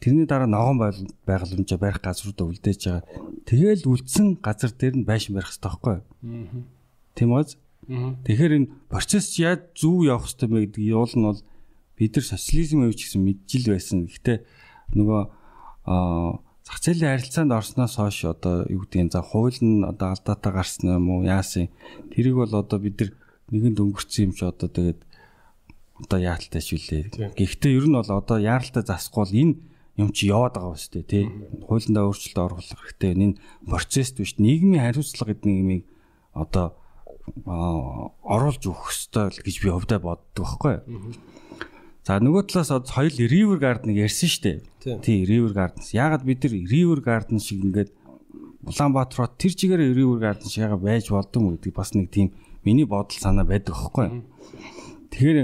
Тэрний 0.00 0.26
дараа 0.28 0.46
ногоон 0.46 0.78
байгууламжаа 1.24 1.78
барих 1.80 2.00
газруудаа 2.04 2.46
үлдээж 2.52 2.80
байгаа. 2.84 3.04
Тэгээл 3.48 3.88
үлдсэн 3.88 4.26
газар 4.44 4.72
дээр 4.76 4.94
нь 5.00 5.08
байшин 5.08 5.34
барих 5.34 5.50
хэрэгтэй 5.50 5.70
байхгүй 5.72 5.94
юу? 5.96 6.04
Тийм 7.16 7.30
үү? 7.32 7.44
Тэгэхээр 7.86 8.56
энэ 8.60 8.70
процесс 8.90 9.38
яаж 9.38 9.72
зөв 9.78 10.04
явах 10.04 10.26
хэрэгтэй 10.26 10.48
бэ 10.50 10.58
гэдэг 10.68 10.84
юул 10.84 11.14
нь 11.16 11.26
бол 11.26 11.40
бид 11.96 12.12
нар 12.12 12.26
социализм 12.26 12.82
үеч 12.84 13.00
гэсэн 13.06 13.22
мэджил 13.24 13.66
байсан. 13.72 14.10
Гэхдээ 14.10 14.38
нөгөө 14.98 15.22
зах 16.66 16.78
зээлийн 16.82 17.14
харилцаанд 17.14 17.54
орсноос 17.54 17.94
хойш 17.94 18.26
одоо 18.26 18.66
юу 18.66 18.82
гэдгийг 18.84 19.14
за 19.14 19.22
хууль 19.22 19.62
нь 19.62 19.86
одоо 19.86 20.18
алдаатай 20.18 20.52
гарсан 20.52 20.98
юм 20.98 21.06
уу 21.14 21.22
яасан 21.22 21.70
тэрийг 22.10 22.34
бол 22.34 22.50
одоо 22.50 22.78
бид 22.82 22.98
нар 22.98 23.10
нэгэнд 23.54 23.78
өнгөрцөн 23.78 24.24
юм 24.26 24.32
чи 24.34 24.44
одоо 24.44 24.66
тэгээд 24.66 25.00
одоо 26.02 26.18
яалттай 26.18 26.60
ч 26.60 26.74
үлээ. 26.74 27.32
Гэхдээ 27.38 27.70
ер 27.70 27.86
нь 27.86 27.94
бол 27.94 28.10
одоо 28.10 28.38
яаралтай 28.42 28.82
засахгүй 28.82 29.22
бол 29.22 29.40
энэ 29.46 29.54
юм 29.96 30.12
чи 30.12 30.28
яваад 30.28 30.56
байгаа 30.56 30.72
ба 30.72 30.78
штэ 30.78 31.02
тий. 31.02 31.24
Хуулиндаа 31.64 32.04
өөрчлөлт 32.08 32.38
оруулах 32.38 32.80
хэрэгтэй. 32.84 33.12
Энэ 33.16 33.40
процесс 33.64 34.12
биш 34.12 34.36
нийгмийн 34.36 34.84
хариуцлага 34.84 35.32
гэдэг 35.32 35.48
нэмийг 35.48 35.84
одоо 36.36 36.76
оруулж 37.44 38.62
өгөх 38.68 38.92
ёстой 38.92 39.32
гэж 39.32 39.56
би 39.64 39.68
өвдө 39.72 39.98
боддог 40.04 40.44
байхгүй. 40.44 40.76
За 42.06 42.20
нөгөө 42.22 42.46
талаас 42.46 42.70
одоо 42.70 42.86
соёл 42.86 43.16
River 43.18 43.58
Garden 43.58 43.90
ярьсан 43.90 44.30
шүү 44.30 44.42
дээ. 44.84 45.00
Тий, 45.02 45.26
River 45.26 45.50
Gardens. 45.56 45.90
Яагаад 45.90 46.22
бид 46.22 46.44
нар 46.44 46.54
River 46.54 47.00
Garden 47.02 47.42
шиг 47.42 47.64
ингээд 47.66 47.90
Улаанбаатар 48.62 49.30
тэр 49.34 49.52
чигээр 49.58 49.90
River 49.90 50.18
Garden 50.22 50.46
шиг 50.46 50.70
яга 50.70 50.78
байж 50.78 51.10
болдсон 51.10 51.58
гэдэг 51.58 51.74
бас 51.74 51.94
нэг 51.98 52.10
тийм 52.14 52.30
миний 52.62 52.86
бодол 52.86 53.18
санаа 53.18 53.42
байдаг 53.42 53.74
байхгүй. 53.74 54.22
Тэгэхээр 55.10 55.38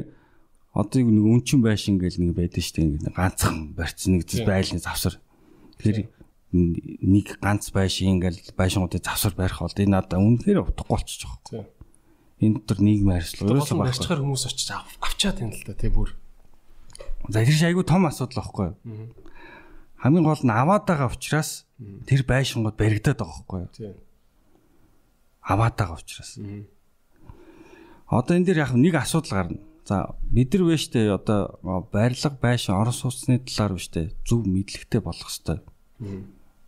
одоо 0.73 1.01
нэг 1.05 1.25
үнчин 1.25 1.61
байшин 1.61 2.01
гэл 2.01 2.19
нэг 2.21 2.37
байдаг 2.37 2.65
шүү 2.65 2.75
дээ. 2.77 2.87
Ингээд 2.97 3.17
ганцхан 3.17 3.77
барьц 3.77 4.09
нэг 4.09 4.25
байлны 4.45 4.81
завсар. 4.81 5.21
Тэгэхээр 5.81 6.09
нэг 6.53 7.27
ганц 7.41 7.73
байшин 7.73 8.21
ингээл 8.21 8.57
байшингуудыг 8.57 9.05
завсар 9.05 9.33
барих 9.37 9.61
бол 9.61 9.73
энэ 9.73 9.93
надад 9.93 10.21
үнэхээр 10.21 10.65
утгагүй 10.65 10.93
болчих 10.97 11.25
жоох. 11.25 11.69
Энэ 12.41 12.61
дотор 12.61 12.81
нийгмийн 12.83 13.21
харьцлага 13.21 13.53
ерөөсөө 13.53 13.79
барьчихаар 13.79 14.21
хүмүүс 14.21 14.45
очиж 14.51 14.69
авчаад 14.75 15.41
юм 15.45 15.53
л 15.55 15.63
да 15.63 15.79
тий 15.79 15.93
бүр 15.93 16.11
За 17.31 17.45
тэр 17.45 17.55
шиг 17.55 17.71
айгүй 17.71 17.87
том 17.87 18.07
асуудал 18.09 18.43
байхгүй 18.43 18.67
юу? 18.67 18.77
Хамгийн 20.03 20.27
гол 20.27 20.43
нь 20.43 20.51
аваад 20.51 20.83
байгаа 20.83 21.15
учраас 21.15 21.71
тэр 22.03 22.27
байшингууд 22.27 22.75
баригдаад 22.75 23.23
байгаа 23.23 23.39
байхгүй 23.39 23.59
юу? 23.63 23.71
Тийм. 23.71 23.95
Аваад 25.47 25.79
байгаа 25.79 26.03
учраас. 26.03 26.43
Одоо 28.11 28.35
энэ 28.35 28.47
дээр 28.51 28.67
яг 28.67 28.75
нэг 28.75 28.99
асуудал 28.99 29.39
гарна. 29.39 29.63
За 29.85 30.15
нар 30.31 30.63
вэ 30.63 30.77
штэ 30.79 31.11
одоо 31.11 31.59
барилга 31.91 32.31
байшин 32.39 32.79
орон 32.79 32.95
сууцны 32.95 33.43
талаар 33.43 33.75
вэ 33.75 33.83
штэ 33.83 34.03
зөв 34.23 34.47
мэдлэгтэй 34.47 35.03
болох 35.03 35.27
хэвээр. 35.27 35.61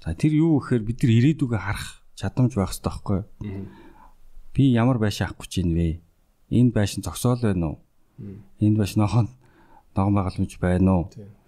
За 0.02 0.14
тэр 0.18 0.32
юу 0.34 0.58
гэхээр 0.58 0.82
бид 0.82 0.98
нар 1.06 1.12
ирээдүгөө 1.14 1.60
харах 1.62 2.02
чадамж 2.18 2.58
байх 2.58 2.74
хэрэгтэй 2.74 2.90
байхгүй 2.90 3.18
юу? 3.22 3.66
Би 4.50 4.62
ямар 4.74 4.98
байшин 4.98 5.30
авахгүй 5.30 5.46
ч 5.46 5.62
юм 5.62 5.78
бэ? 5.78 6.02
Энэ 6.50 6.74
байшин 6.74 7.06
зогсоол 7.06 7.38
байна 7.38 7.78
уу? 7.78 7.78
Энэ 8.58 8.78
байшин 8.82 9.06
нохоо 9.06 9.30
ногоон 9.94 10.14
байгууламж 10.18 10.52
байна 10.58 10.90
уу? 10.90 11.04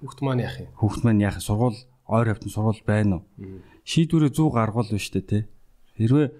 Хүүхд 0.06 0.20
маань 0.22 0.46
яах 0.46 0.56
юм? 0.62 0.70
Хүүхд 0.78 1.02
маань 1.02 1.22
яах 1.26 1.42
сургууль 1.42 1.78
ойр 2.06 2.26
хавтан 2.30 2.50
сургууль 2.54 2.82
байна 2.86 3.14
уу? 3.18 3.26
Шийдвэрээ 3.82 4.30
100 4.30 4.54
гаргуул 4.54 4.90
нь 4.94 5.02
штэ 5.02 5.20
тий. 5.26 5.42
Хэрвээ 5.98 6.30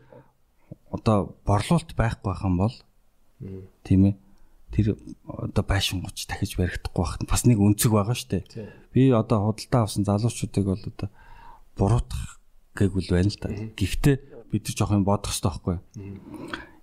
одоо 0.94 1.34
борлуулалт 1.42 1.98
байхгүй 1.98 2.30
байх 2.30 2.42
юм 2.46 2.56
бол 2.62 2.74
тийм 3.82 4.02
ээ 4.06 4.14
тэр 4.76 5.00
одоо 5.24 5.64
байшингууч 5.64 6.28
дахиж 6.28 6.60
баригдахгүй 6.60 7.00
байх 7.00 7.16
бас 7.24 7.48
нэг 7.48 7.56
өнцөг 7.56 7.92
байгаа 7.96 8.12
штэ. 8.12 8.44
Би 8.92 9.08
одоо 9.08 9.48
худалдаа 9.48 9.88
авсан 9.88 10.04
залуучуудыг 10.04 10.64
бол 10.68 10.84
одоо 10.84 11.08
буруутгах 11.80 12.36
гээгүүл 12.76 13.08
байна 13.08 13.32
л 13.32 13.40
да. 13.40 13.48
Гэхдээ 13.72 14.16
бид 14.52 14.62
нар 14.68 14.76
жоох 14.76 14.92
юм 14.92 15.08
бодох 15.08 15.32
хэрэгтэй 15.32 15.48
байхгүй. 15.48 15.76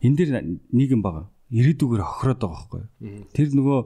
Энд 0.02 0.18
дэр 0.18 0.30
нэг 0.74 0.90
юм 0.90 1.06
байгаа. 1.06 1.30
Ирээдүгээр 1.54 2.02
охироод 2.02 2.42
байгаа 2.42 2.58
байхгүй. 2.66 2.84
Тэр 3.38 3.48
нөгөө 3.54 3.80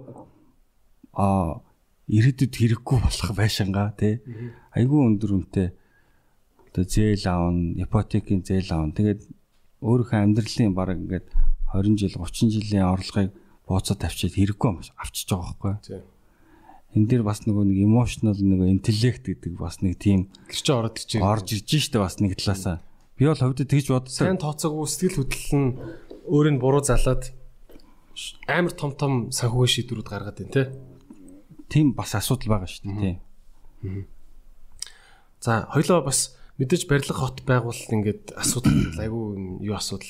а 1.20 1.60
ирээдүйд 2.08 2.54
хэрэггүй 2.56 2.98
болох 3.04 3.32
байшингаа 3.36 3.92
тий 4.00 4.24
айгүй 4.72 5.00
өндөр 5.12 5.32
үнэтэй 5.36 5.68
одоо 6.72 6.84
зээл 6.88 7.26
аавн 7.28 7.76
ипотекийн 7.84 8.46
зээл 8.48 8.72
аавн 8.72 8.96
тэгээд 8.96 9.22
өөрийнхөө 9.84 10.20
амьдралын 10.24 10.72
баг 10.78 10.96
ингээд 10.96 11.28
20 11.74 12.00
жил 12.00 12.16
30 12.16 12.54
жилийн 12.56 12.88
орлогыг 12.88 13.34
бооцоо 13.68 13.96
тавьчиад 14.00 14.36
хэрэггүй 14.40 14.96
авчиж 14.98 15.28
байгаа 15.30 15.56
байхгүй 15.62 16.02
энэ 16.98 17.08
дээр 17.08 17.24
бас 17.24 17.44
нөгөө 17.46 17.64
нэг 17.68 17.80
emotional 17.84 18.38
нөгөө 18.40 18.68
интеллект 18.72 19.24
гэдэг 19.28 19.54
бас 19.60 19.84
нэг 19.84 20.00
тийм 20.00 20.32
чинь 20.50 20.74
ороод 20.74 20.98
ирж 20.98 21.12
байгаа. 21.20 21.32
орж 21.36 21.48
ирж 21.54 21.70
штэ 21.84 22.00
бас 22.00 22.18
нэг 22.18 22.34
талаасаа. 22.40 22.82
Би 23.20 23.28
бол 23.28 23.38
хөвдө 23.38 23.68
тэгж 23.68 23.88
бодсон. 23.92 24.24
Сайн 24.34 24.40
тооцоогүй 24.42 24.88
сэтгэл 24.88 25.20
хөдлөл 25.22 25.54
нь 25.60 25.70
өөр 26.32 26.48
нь 26.56 26.62
буруу 26.64 26.82
залаад 26.82 27.30
амар 28.48 28.74
том 28.74 28.92
том 28.96 29.14
санхүүгийн 29.30 29.74
шийдвэрүүд 29.84 30.10
гаргаад 30.10 30.38
байна 30.42 30.54
тий. 30.56 30.68
Тийм 31.68 31.92
бас 31.92 32.16
асуудал 32.16 32.56
байгаа 32.56 32.70
шүү 32.72 32.88
дээ 32.88 32.98
тий. 33.04 33.16
За 35.44 35.68
хоёлоо 35.70 36.02
бас 36.08 36.34
мэдээж 36.58 36.88
барилга 36.88 37.14
хот 37.14 37.44
байгуулалт 37.44 37.92
ингээд 37.94 38.34
асуудал 38.34 38.74
айгүй 38.98 39.60
юу 39.62 39.76
асуудал 39.76 40.10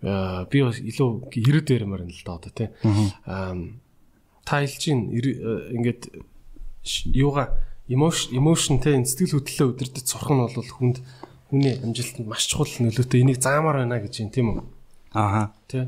би 0.00 0.58
бас 0.64 0.80
илүү 0.80 1.08
ирээд 1.36 1.68
ярмаар 1.76 2.04
юм 2.08 2.12
л 2.12 2.24
да 2.24 2.36
одоо 2.40 2.52
тий. 2.52 2.68
Аа 3.26 3.54
та 4.44 4.64
хэлж 4.64 4.82
ин 4.88 5.00
ингээд 5.12 6.08
юугаа 7.12 7.52
emotion 7.88 8.32
emotion 8.34 8.80
те 8.80 8.96
сэтгэл 8.96 9.38
хөдлөлөө 9.38 9.68
өдөрдөж 9.76 10.06
сурах 10.08 10.30
нь 10.32 10.40
бол 10.40 10.72
хүнд 10.78 10.98
хүний 11.50 11.74
амжилтанд 11.82 12.26
маш 12.30 12.46
чухал 12.48 12.70
нөлөөтэй 12.80 13.20
энийг 13.26 13.42
заамаар 13.42 13.84
байна 13.84 14.00
гэж 14.00 14.14
юм 14.24 14.30
тийм 14.30 14.46
үү? 14.54 14.62
Ааха. 15.12 15.52
Тий. 15.66 15.82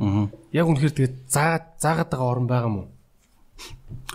Яг 0.53 0.67
үнэхээр 0.67 0.93
тэгээд 0.99 1.17
заа 1.31 1.63
заагаад 1.79 2.11
байгаа 2.11 2.29
орн 2.29 2.47
байгаа 2.51 2.69
юм 2.69 2.79
уу? 2.83 2.89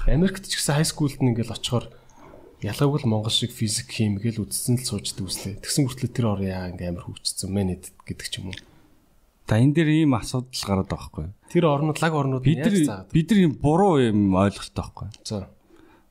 Америкт 0.06 0.44
ч 0.46 0.60
гэсэн 0.60 0.76
high 0.76 0.88
school-д 0.88 1.24
ингээл 1.24 1.56
очихоор 1.56 1.88
ялгаагүй 2.60 3.00
л 3.04 3.10
Монгол 3.10 3.32
шиг 3.32 3.56
физик, 3.56 3.88
хим 3.96 4.20
гээл 4.20 4.44
үдцсэн 4.44 4.76
л 4.76 4.84
сууждаг 4.84 5.24
үслээ. 5.24 5.64
Тэгсэн 5.64 5.88
мөртлөө 5.88 6.12
тэр 6.12 6.26
ор 6.28 6.42
яа 6.44 6.68
ингээм 6.74 7.00
амар 7.00 7.06
хөвчсөн 7.08 7.54
мэнэд 7.54 7.84
гэдэг 8.04 8.28
ч 8.28 8.44
юм 8.44 8.52
уу. 8.52 8.58
За 9.48 9.56
энэ 9.64 9.74
дээр 9.80 9.90
ийм 10.04 10.12
асуудал 10.12 10.52
гараад 10.52 10.92
байгаа 10.92 11.08
байхгүй. 11.08 11.28
Тэр 11.48 11.66
орнууд 11.72 12.00
лаг 12.04 12.14
орнууд 12.20 12.44
бид 12.44 12.68
нар 12.68 13.08
бид 13.08 13.28
нар 13.32 13.40
ийм 13.40 13.54
буруу 13.56 13.96
юм 14.04 14.36
ойлголттой 14.36 14.84
байхгүй. 14.84 15.08
За. 15.24 15.48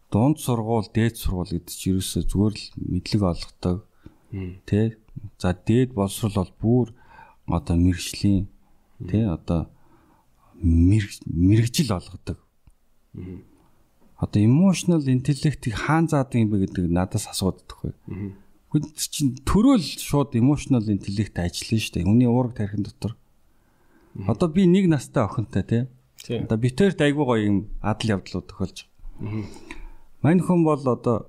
Дунд 0.08 0.40
сургууль, 0.40 0.88
дээд 0.88 1.20
сургууль 1.20 1.52
гэдэг 1.52 1.68
чинь 1.76 2.00
ерөөсөө 2.00 2.22
зүгээр 2.32 2.54
л 2.56 2.64
мэдлэг 2.80 3.22
олгодог. 3.28 3.78
Тэ? 4.64 4.96
За 5.36 5.52
дээд 5.52 5.92
боловсрол 5.92 6.32
бол 6.32 6.52
бүр 6.56 6.86
одоо 7.44 7.76
мэрэгжлийн 7.76 8.48
тэ 9.04 9.28
одоо 9.28 9.68
мэрэгжил 10.56 11.92
олгодог. 11.92 12.40
Одоо 14.16 14.40
emotional 14.40 15.04
intellectийг 15.04 15.76
хаан 15.76 16.08
заадаг 16.08 16.40
юм 16.40 16.56
бэ 16.56 16.64
гэдэг 16.72 16.88
надаас 16.88 17.28
асуудаг 17.28 17.68
байхгүй. 17.68 17.92
Хүн 18.72 18.82
чинь 18.96 19.36
төрөөл 19.44 19.84
шууд 19.84 20.32
emotional 20.40 20.88
intellect 20.88 21.36
ажиллана 21.36 21.84
шүү 21.84 21.92
дээ. 22.00 22.08
Хүний 22.08 22.24
уураг 22.24 22.56
тархин 22.56 22.80
дотор. 22.80 23.12
Одоо 24.24 24.48
би 24.48 24.64
нэг 24.64 24.88
настай 24.88 25.24
охинтой 25.24 25.62
тий. 25.62 25.82
Одоо 26.40 26.56
битэрт 26.56 27.00
айгүй 27.04 27.24
гоё 27.24 27.42
юм 27.44 27.58
адал 27.84 28.16
явдлууд 28.16 28.46
тохиолж 28.48 28.88
байгаа. 29.20 29.44
Мань 30.24 30.40
хүн 30.40 30.64
бол 30.64 30.80
одоо 30.80 31.28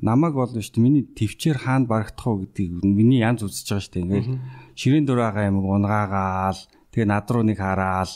намайг 0.00 0.36
болно 0.36 0.60
шүү 0.60 0.76
дээ. 0.76 0.84
Миний 0.84 1.04
төвчээр 1.08 1.58
хаанд 1.64 1.88
барагдах 1.88 2.26
уу 2.28 2.44
гэдгийг 2.44 2.84
миний 2.84 3.24
янз 3.24 3.42
үзэж 3.42 3.66
байгаа 3.72 3.84
шүү 3.84 3.92
дээ. 3.96 4.04
Ингээл 4.04 4.30
ширээн 4.76 5.06
дураагаа 5.08 5.48
юм 5.48 5.64
унгаагаал 5.64 6.60
тэгээ 6.92 7.08
над 7.08 7.26
руу 7.32 7.44
нэг 7.48 7.58
хараал 7.58 8.12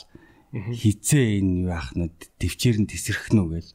хизээ 0.53 1.41
энэ 1.41 1.51
юу 1.65 1.69
яах 1.73 1.89
нь 1.97 2.13
төвчээр 2.37 2.77
нь 2.85 2.89
тесрэх 2.91 3.33
нү 3.33 3.49
гээл 3.49 3.71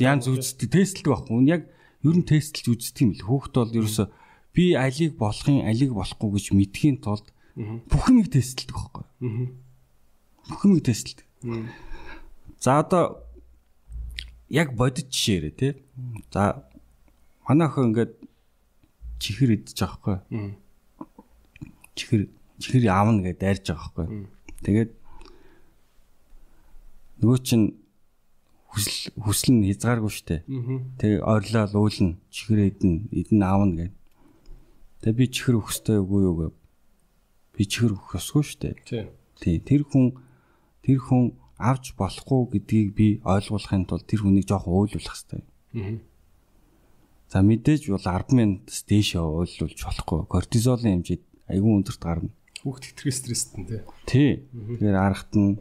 Янз 0.00 0.26
үздэг 0.26 0.68
тестэлдэг 0.74 1.12
байхгүй. 1.12 1.34
Үн 1.38 1.46
яг 1.46 1.62
ер 2.02 2.16
нь 2.18 2.26
тестэлж 2.26 2.66
үздэг 2.72 2.98
юм 3.04 3.12
л. 3.14 3.26
Хүүхэд 3.28 3.54
бол 3.54 3.76
ерөөсө 3.78 4.04
би 4.56 4.74
алийг 4.74 5.14
болохын 5.20 5.62
алийг 5.68 5.94
болохгүй 5.94 6.30
гэж 6.34 6.46
мэдхийн 6.56 6.98
тулд 6.98 7.30
бүх 7.56 8.04
юмыг 8.10 8.28
тестэлдэг 8.30 8.76
байхгүй. 8.76 9.04
Бүх 10.48 10.60
юмыг 10.64 10.84
тестэлдэг. 10.84 11.26
За 12.60 12.80
одоо 12.80 13.24
яг 14.48 14.74
бодит 14.76 15.10
жишээрээ 15.10 15.54
тий. 15.56 15.72
За 16.32 16.64
манай 17.48 17.68
охин 17.68 17.90
ингээд 17.90 18.12
чихэр 19.18 19.56
байгаа 19.56 20.22
байхгүй. 20.28 20.56
Чихэр 21.94 22.22
чихэр 22.60 22.84
аавна 22.88 23.24
гэдээ 23.24 23.40
дайрж 23.40 23.64
байгаа 23.68 23.90
байхгүй. 23.96 24.26
Тэгээд 24.64 24.90
нөгөө 27.20 27.38
чинь 27.44 27.66
хүсэл 28.70 29.12
хүсэл 29.18 29.50
нь 29.56 29.66
хязгааргүй 29.68 30.12
штэ. 30.12 30.36
Тэгээ 31.00 31.20
ойрлол 31.24 31.74
уулна, 31.74 32.16
чихэр 32.30 32.70
идэн, 32.70 33.08
идэн 33.10 33.40
аавна 33.42 33.74
гэв. 33.76 33.92
Тэгээ 35.02 35.18
би 35.18 35.26
чихэр 35.26 35.58
өгөхтэй 35.58 35.98
үгүй 36.00 36.20
юу 36.22 36.34
гэв. 36.38 36.52
Би 37.60 37.68
чихэр 37.68 37.92
өгөх 37.92 38.16
ёсгүй 38.16 38.44
штэ. 38.48 38.72
Тий. 39.36 39.60
Тэр 39.60 39.84
хүн 39.84 40.16
тэр 40.80 40.96
хүн 41.04 41.36
авч 41.60 41.92
болохгүй 41.92 42.56
гэдгийг 42.56 42.88
би 42.96 43.08
ойлгуулахын 43.20 43.84
тулд 43.84 44.08
тэр 44.08 44.24
хүнийг 44.24 44.48
жоох 44.48 44.64
уйлуулах 44.64 45.12
хэрэгтэй. 45.12 45.44
За 47.28 47.44
мэдээж 47.44 47.92
бол 47.92 48.00
10 48.00 48.32
минутаас 48.32 48.80
дээшээ 48.88 49.20
уйлуулж 49.20 49.76
болохгүй. 49.76 50.20
Кортизолын 50.24 51.04
хэмжээ 51.04 51.20
айгүй 51.52 51.72
өндөрт 51.76 52.00
гарна. 52.00 52.32
Хүүхд 52.64 52.96
хэтрхээ 52.96 53.14
стресстэй 53.14 53.64
тий. 53.68 53.80
Тий. 54.08 54.30
Тэгэхээр 54.50 54.96
аргат 54.96 55.32
нь 55.36 55.60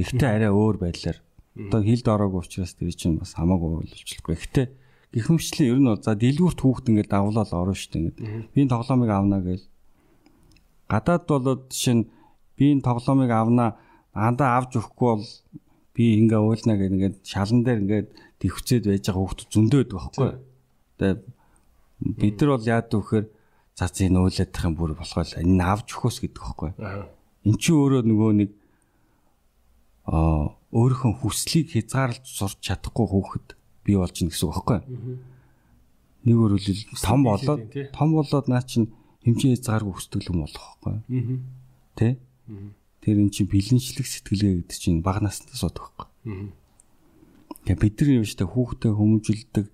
тэгтээ 0.00 0.30
арай 0.32 0.50
өөр 0.50 0.76
байдлаар 0.80 1.18
одоо 1.54 1.80
хилд 1.84 2.06
ороогүй 2.08 2.40
учраас 2.40 2.72
тэр 2.72 2.92
чинь 2.96 3.20
бас 3.20 3.36
хамаагүй 3.36 3.84
болчихлохгүй. 3.84 4.34
Гэхдээ 4.36 4.66
гихмчлэн 5.12 5.70
ер 5.70 5.78
нь 5.80 5.90
за 6.00 6.12
дэлгүүрт 6.16 6.60
хүүхд 6.62 6.88
ингээд 6.88 7.12
давлал 7.12 7.52
орно 7.52 7.74
шүү 7.74 8.12
дээ. 8.16 8.50
Би 8.54 8.66
тоглоомыг 8.68 9.10
авнаа 9.10 9.40
гээл. 9.42 9.66
Гадаад 10.88 11.24
болоод 11.28 11.64
нь 11.68 12.08
би 12.56 12.64
энэ 12.72 12.84
тоглоомыг 12.84 13.30
авнаа 13.30 13.76
андаа 14.12 14.58
авч 14.58 14.80
өгөхгүй 14.80 15.08
бол 15.14 15.26
би 15.94 16.04
ингээ 16.18 16.40
уулна 16.40 16.74
гэх 16.74 16.92
ингээд 16.92 17.16
шалан 17.22 17.62
дээр 17.62 17.82
ингээд 17.84 18.08
төвчээд 18.40 18.84
байж 18.88 19.04
байгаа 19.06 19.22
хүүхд 19.22 19.40
зөндөө 19.52 19.80
байдаг 19.82 19.98
байхгүй. 19.98 20.30
Тэгээ 20.98 21.16
бид 22.18 22.36
нар 22.40 22.50
бол 22.54 22.66
яад 22.66 22.88
вөхөр 22.94 23.24
за 23.78 23.86
зин 23.94 24.18
уулаадах 24.18 24.64
юм 24.66 24.74
бүр 24.74 24.92
болохоо 24.98 25.22
л 25.22 25.38
энэ 25.42 25.62
авч 25.62 25.88
өгөхөөс 25.94 26.18
гэдэг 26.22 26.42
байхгүй. 26.42 26.70
Эн 27.46 27.56
чи 27.58 27.70
өөрөө 27.74 28.02
нөгөө 28.06 28.32
нэг 28.42 28.50
аа 30.06 30.54
өөрийнхөө 30.74 31.12
хүслийг 31.22 31.66
хязгаарлаж 31.74 32.26
сурч 32.26 32.58
чадахгүй 32.62 33.06
хүүхэд 33.06 33.48
бий 33.86 33.96
болж 33.98 34.14
гин 34.18 34.30
гэсэн 34.30 34.46
үг 34.46 34.54
байхгүй. 34.54 34.78
Нэг 36.26 36.36
өөрөлд 36.38 36.66
том 37.02 37.20
болоод 37.22 37.62
том 37.94 38.08
болоод 38.12 38.46
наа 38.50 38.62
чин 38.66 38.90
хэмжээ 39.24 39.56
хязгааргүй 39.58 39.94
юм 40.28 40.38
болох 40.44 40.66
байхгүй. 40.82 40.96
Тэ? 41.96 42.18
Тэр 43.02 43.16
эн 43.22 43.30
чинь 43.30 43.50
бэлэнчлэх 43.50 44.06
сэтгэлгээ 44.06 44.52
гэдэг 44.62 44.78
чинь 44.78 45.02
бага 45.02 45.24
настай 45.26 45.54
суудаг 45.54 45.90
байхгүй. 45.96 46.52
Тэгээ 47.64 47.82
бид 47.82 47.96
нар 47.98 48.10
юм 48.22 48.26
штэ 48.26 48.44
хүүхдээ 48.46 48.92
хүмүүжилдэг 48.94 49.66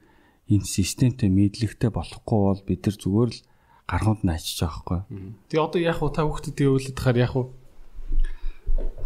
энэ 0.55 0.67
системтэй 0.69 1.31
мэдлэгтэй 1.33 1.91
болохгүй 1.93 2.39
бол 2.41 2.63
бид 2.65 2.81
нар 2.85 2.97
зүгээр 3.01 3.31
л 3.33 3.41
гархуунд 3.89 4.23
нь 4.25 4.35
ачиж 4.35 4.61
байгаа 4.65 5.09
байхгүй. 5.09 5.33
Тэгээ 5.49 5.65
одоо 5.65 5.81
яг 5.81 5.99
уу 6.01 6.13
та 6.13 6.25
хүүхдэд 6.25 6.65
явуулаад 6.65 6.97
тахаар 6.97 7.19
яг 7.21 7.33
уу 7.37 7.47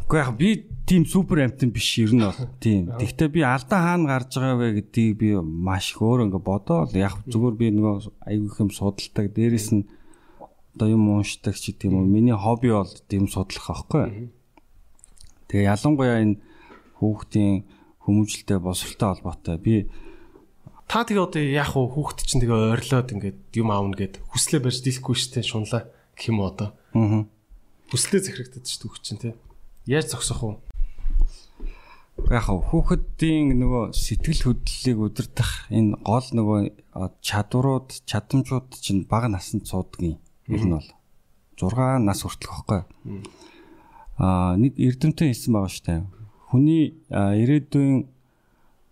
Гэхдээ 0.08 0.24
яг 0.24 0.32
би 0.40 0.64
тийм 0.88 1.04
супер 1.04 1.44
амтан 1.44 1.68
биш 1.68 2.00
ер 2.00 2.16
нь 2.16 2.24
бол 2.24 2.40
тийм. 2.64 2.88
Гэхдээ 2.96 3.28
би 3.28 3.40
алдаа 3.44 3.80
хаана 3.92 4.08
гарч 4.08 4.32
байгаа 4.40 4.56
вэ 4.56 4.68
гэдгийг 4.80 5.12
би 5.20 5.28
маш 5.36 5.92
их 5.92 6.00
өөр 6.00 6.32
ингээ 6.32 6.48
бодоол 6.48 6.88
яг 6.96 7.20
зүгээр 7.28 7.54
би 7.60 7.66
нөгөө 7.76 8.24
аягүй 8.24 8.52
хэм 8.56 8.70
судалдаг 8.72 9.26
дээрэс 9.36 9.68
нь 9.76 9.84
одоо 10.78 10.94
юм 10.94 11.10
уушдаг 11.18 11.58
ч 11.58 11.74
гэдэг 11.74 11.90
юм 11.90 11.98
уу. 11.98 12.06
Миний 12.06 12.38
хобби 12.38 12.70
бол 12.70 12.86
тийм 13.10 13.26
судлах 13.26 13.66
аахгүй. 13.66 14.30
Тэгээ 15.50 15.74
ялангуяа 15.74 16.22
энэ 16.22 16.38
хүүхдийн 17.02 17.66
хүмүүжлтэй 18.06 18.58
босролтой 18.62 19.18
холбоотой 19.18 19.58
би 19.58 19.90
та 20.88 21.04
тэгээ 21.04 21.26
одоо 21.26 21.42
яг 21.42 21.76
уу 21.76 21.90
хүүхд 21.90 22.24
чинь 22.24 22.40
тэгээ 22.46 22.78
ойрлоод 22.78 23.12
ингээд 23.12 23.38
юм 23.58 23.68
аавна 23.74 23.92
гэд 23.92 24.24
хүслээ 24.24 24.64
барьж 24.64 24.80
дийлэхгүй 24.86 25.16
штэ 25.18 25.44
шунлаа 25.44 25.90
гэх 26.16 26.32
юм 26.32 26.40
одоо. 26.40 26.72
Аа. 26.96 27.28
Хүслээ 27.92 28.24
захирагдаад 28.24 28.64
штэ 28.64 28.88
хүүхд 28.88 29.02
чинь 29.04 29.20
тий. 29.20 29.34
Яаж 29.84 30.16
зогсох 30.16 30.40
вэ? 30.40 30.56
Яг 32.32 32.48
хүүхэдийн 32.48 33.52
нөгөө 33.60 33.92
сэтгэл 33.92 34.48
хөдлөлийг 34.48 34.98
удирдах 34.98 35.68
энэ 35.68 36.00
гол 36.02 36.28
нөгөө 36.32 36.60
чадварууд, 37.20 37.88
чадамжууд 38.08 38.72
чинь 38.80 39.04
бага 39.04 39.28
наснд 39.28 39.68
суудгийн 39.68 40.16
ер 40.48 40.62
нь 40.64 40.72
бол 40.72 40.88
6 41.56 42.02
нас 42.02 42.20
хүртэл 42.24 42.50
байхгүй. 42.50 42.82
Аа 44.18 44.56
нэг 44.56 44.74
эрдэмтэн 44.76 45.28
хэлсэн 45.30 45.52
байгаа 45.54 45.72
шүү 45.72 45.84
дээ. 45.86 46.00
Хүний 46.50 46.84
ирээдүйн 47.12 47.96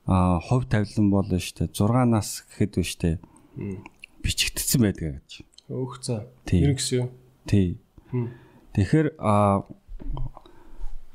хувь 0.06 0.66
тавилан 0.70 1.08
бол 1.10 1.26
шүү 1.26 1.66
дээ 1.66 1.74
6 1.74 2.04
нас 2.12 2.44
гэхэд 2.46 2.72
биш 2.76 2.92
дээ. 3.00 3.16
бичигдсэн 4.22 4.80
байдаг 4.82 5.22
гэж. 5.22 5.30
Өөх 5.70 5.98
цаа. 6.02 6.26
Тэр 6.44 6.74
гэсэн 6.74 6.94
юу? 7.00 7.08
Тий. 7.46 7.78
Тэгэхээр 8.74 9.18
аа 9.18 9.66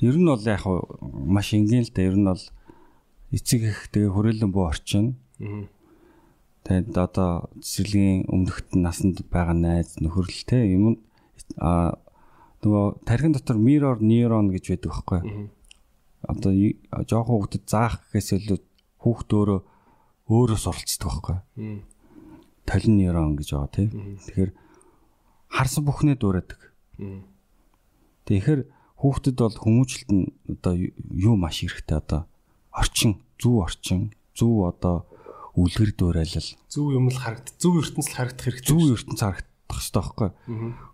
Ер 0.01 0.17
нь 0.17 0.25
бол 0.25 0.41
яг 0.49 0.65
маш 1.13 1.53
энгийн 1.53 1.85
л 1.85 1.93
да. 1.93 2.01
Ер 2.01 2.17
нь 2.17 2.25
бол 2.25 2.41
эцэг 3.29 3.61
их 3.61 3.79
тэгээ 3.93 4.09
хүрээлэн 4.09 4.49
буу 4.49 4.65
орчин. 4.65 5.13
Тэгээд 6.61 6.93
одоо 6.97 7.49
цэцэрлэгийн 7.57 8.29
өмнөхт 8.29 8.77
насанд 8.77 9.25
байгаа 9.33 9.57
найз 9.57 9.97
нөхөрл 9.97 10.45
те 10.45 10.61
юм 10.69 11.01
а 11.57 11.97
нөгөө 12.61 13.01
тархин 13.05 13.33
дотор 13.33 13.57
mirror 13.57 13.97
neuron 13.97 14.53
гэж 14.53 14.77
байдаг 14.77 14.91
байхгүй. 14.93 15.21
Одоо 16.21 16.51
жоохон 17.09 17.37
хүүхдэд 17.41 17.65
заах 17.65 18.05
гэхээс 18.13 18.29
илүү 18.37 18.59
хүүхд 19.01 19.29
өөрөө 19.33 19.59
өөрөө 20.29 20.59
суралцдаг 20.61 21.09
байхгүй. 21.09 21.37
Толин 22.69 22.95
нейрон 23.01 23.35
гэж 23.35 23.49
байгаа 23.57 23.71
тийм. 23.73 23.89
Тэгэхээр 24.21 24.51
харсан 25.49 25.83
бүхнээ 25.83 26.15
дуурайдаг. 26.21 26.61
Тэгэхээр 28.29 28.61
хүүхдэд 29.01 29.35
бол 29.41 29.57
хүмүүжлэлт 29.57 30.09
нь 30.13 30.29
одоо 30.45 30.73
юу 31.09 31.35
маш 31.35 31.65
хэрэгтэй 31.65 31.97
одоо 31.97 32.29
орчин 32.69 33.17
зөв 33.41 33.65
орчин 33.65 34.13
зөв 34.37 34.69
одоо 34.69 35.09
үлгэр 35.55 35.91
дуурайлал. 35.95 36.49
Зөв 36.71 36.95
юм 36.95 37.11
л 37.11 37.19
харагд 37.19 37.55
зөв 37.59 37.79
ертөнцийн 37.83 38.15
харагдах 38.15 38.45
хэрэгтэй 38.47 38.71
зөв 38.71 38.81
ертөнц 38.95 39.19
харагдах 39.19 39.51
хэрэгтэй 39.67 40.01
байхгүй. 40.01 40.29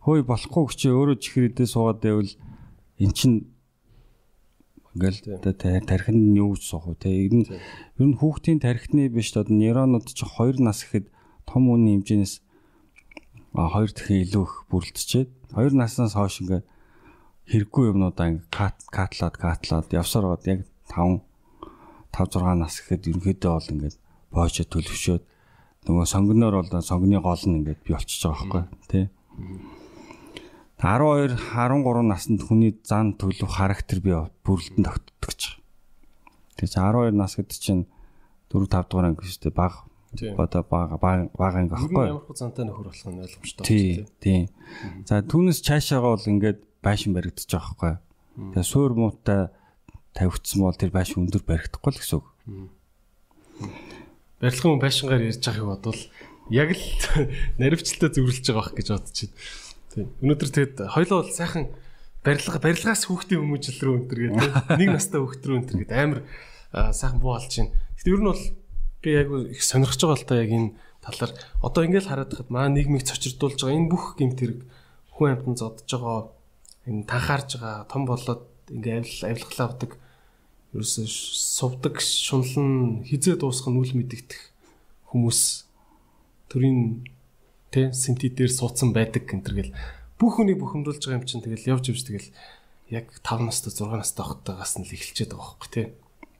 Хөөе 0.01 0.23
болохгүй 0.25 0.63
хүчээ 0.65 0.93
өөрөө 0.97 1.17
чихрэдээ 1.21 1.67
суугаад 1.69 1.99
байвал 2.01 2.31
эн 2.97 3.11
чин 3.13 3.33
ингээл 4.97 5.85
тархинд 5.85 6.33
нь 6.33 6.39
юу 6.41 6.57
гэж 6.57 6.63
суух 6.65 6.89
вэ? 6.89 6.97
Те 6.97 7.09
ер 7.29 7.33
нь 7.37 7.45
ер 7.45 8.07
нь 8.09 8.17
хүүхдийн 8.17 8.57
тархины 8.57 9.09
биш 9.13 9.29
одоо 9.37 9.53
нейронууд 9.53 10.09
чи 10.09 10.25
2 10.25 10.57
нас 10.57 10.81
гэхэд 10.81 11.13
том 11.45 11.69
үний 11.69 12.01
хэмжээс 12.01 12.41
а 13.53 13.69
2 13.69 13.93
дахин 13.93 14.25
илүү 14.25 14.43
их 14.43 14.53
бүрэлдэжээд 14.73 15.29
2 15.53 15.77
наснаас 15.77 16.17
хойш 16.17 16.41
ингээд 16.41 16.65
хэрэггүй 17.45 17.83
юмнуудаа 17.93 18.27
ингээ 18.33 18.49
кат 18.49 18.77
катлаад 18.89 19.35
катлаад 19.37 19.87
явсаар 19.93 20.25
бод 20.33 20.43
яг 20.49 20.65
5 20.89 21.21
5 22.09 22.41
6 22.41 22.57
нас 22.57 22.73
гэхэд 22.81 23.07
ерөнхийдөө 23.09 23.51
бол 23.53 23.71
ингээд 23.73 23.95
боочо 24.33 24.63
төлөвшөөд 24.67 25.23
нөгөө 25.87 26.05
сонгоноор 26.13 26.55
бол 26.61 26.81
сонгоны 26.83 27.19
гол 27.23 27.43
нь 27.47 27.57
ингээд 27.63 27.81
би 27.85 27.93
болчихж 27.95 28.23
байгаа 28.27 28.45
байхгүй 28.47 28.63
тий 28.91 29.05
12 30.77 31.37
13 31.57 32.05
наснд 32.05 32.45
хүний 32.45 32.77
зан 32.85 33.17
төлөв 33.17 33.49
характер 33.49 33.97
би 33.97 34.13
бүрэлдэн 34.45 34.85
тогтдог 34.85 35.33
ч. 35.33 35.57
Тэгээ 36.61 36.77
12 36.77 37.17
нас 37.17 37.33
гэдэг 37.33 37.57
чинь 37.57 37.89
4 38.53 38.69
5 38.69 38.85
дугаар 38.85 39.09
анги 39.09 39.25
шүү 39.25 39.49
дээ 39.49 39.57
баг 39.57 39.73
одоо 40.37 40.61
бага 40.69 41.01
бага 41.01 41.57
анги 41.57 41.73
байхгүй. 41.73 42.05
Ямар 42.13 42.29
хөө 42.29 42.37
зантай 42.37 42.69
нөхөр 42.69 42.93
болох 42.93 43.09
нь 43.09 43.21
ойлгомжтой. 43.25 43.65
Тий, 43.65 44.05
тий. 44.21 44.39
За 45.09 45.25
түүнээс 45.25 45.65
цаашаага 45.65 46.13
бол 46.13 46.29
ингээд 46.29 46.61
байшин 46.85 47.17
байгаа 47.17 47.33
байхгүй. 47.33 47.93
Тэгээ 48.53 48.69
суур 48.69 48.93
муутай 48.93 49.49
тавигдсан 50.13 50.61
бол 50.61 50.77
тэр 50.77 50.93
байшин 50.93 51.25
өндөр 51.25 51.41
баригдахгүй 51.41 51.89
л 51.89 51.97
гэсэн 51.97 52.21
үг. 52.21 52.27
Барилгын 54.37 54.81
байшингаар 54.81 55.27
ярьж 55.27 55.41
байгааг 55.41 55.67
бодвол 55.67 56.01
яг 56.53 56.69
л 56.77 56.85
наривчлалтаа 57.61 58.09
зөвөрлөж 58.13 58.45
байгаа 58.45 58.63
байх 58.69 58.77
гэж 58.77 58.87
бодож 58.93 59.17
байна. 59.17 59.35
Тийм. 59.91 60.07
Өнөөдөр 60.21 60.49
тэгэд 60.53 60.75
хоёлоо 60.93 61.17
бол 61.25 61.33
сайхан 61.33 61.65
барилга 62.21 62.59
барилгаас 62.61 63.03
хүүхдийн 63.09 63.41
хүмүүжил 63.41 63.79
рүү 63.81 63.95
өнтер 63.97 64.19
гэдэг 64.29 64.53
нэг 64.79 64.89
настай 64.93 65.19
хүүхд 65.19 65.43
рүү 65.47 65.57
өнтер 65.57 65.77
гэдэг 65.81 65.97
амар 65.97 66.21
сайхан 66.93 67.17
буу 67.17 67.33
алж 67.33 67.49
байна. 67.49 67.73
Гэтэ 67.97 68.11
ер 68.13 68.21
нь 68.21 68.29
бол 68.29 68.43
би 69.01 69.09
яг 69.15 69.27
их 69.57 69.61
сонирхож 69.63 70.01
байгаа 70.05 70.19
л 70.21 70.29
та 70.29 70.35
яг 70.37 70.51
энэ 70.53 70.69
талаар 71.01 71.31
одоо 71.63 71.81
ингээл 71.87 72.09
хараад 72.11 72.31
хахад 72.33 72.53
маа 72.53 72.67
нийгмийг 72.69 73.07
цочирдуулж 73.07 73.57
байгаа 73.57 73.77
энэ 73.79 73.89
бүх 73.89 74.19
гэмт 74.19 74.37
хэрэг 74.37 74.59
хүн 75.17 75.33
амьтан 75.33 75.55
зодж 75.57 75.87
байгаа 75.87 76.29
энэ 76.85 77.09
танхаарж 77.09 77.49
байгаа 77.57 77.89
том 77.89 78.03
болоод 78.05 78.43
ингээ 78.69 79.01
авил 79.01 79.17
авилгалаа 79.33 79.67
авдаг 79.71 79.91
ерөөсө 80.77 81.03
сувдаг 81.09 81.99
шунлан 81.99 83.01
хизээ 83.03 83.41
дуусах 83.41 83.73
нь 83.73 83.81
үл 83.81 83.93
мэдэгдэх 83.97 84.41
хүмүүс 85.09 85.41
төрийн 86.47 87.03
тэ 87.73 87.91
синти 87.91 88.29
дээр 88.29 88.53
суудсан 88.53 88.93
байдаг 88.93 89.25
гэнтэр 89.25 89.55
гэл 89.57 89.75
бүх 90.21 90.37
хүнийг 90.37 90.61
бухимдуулж 90.61 91.01
байгаа 91.01 91.19
юм 91.19 91.27
чинь 91.27 91.43
тэгэл 91.43 91.73
явж 91.73 91.91
явж 91.91 92.01
тэгэл 92.05 92.29
яг 92.89 93.05
5 93.21 93.49
настай 93.49 93.71
6 93.73 93.99
настай 93.99 94.23
хохтойгаас 94.23 94.79
нь 94.79 94.87
л 94.87 94.93
эхэлчихэд 94.95 95.35
байгаа 95.35 95.57
байхгүй 95.57 95.69
тий. 95.73 95.87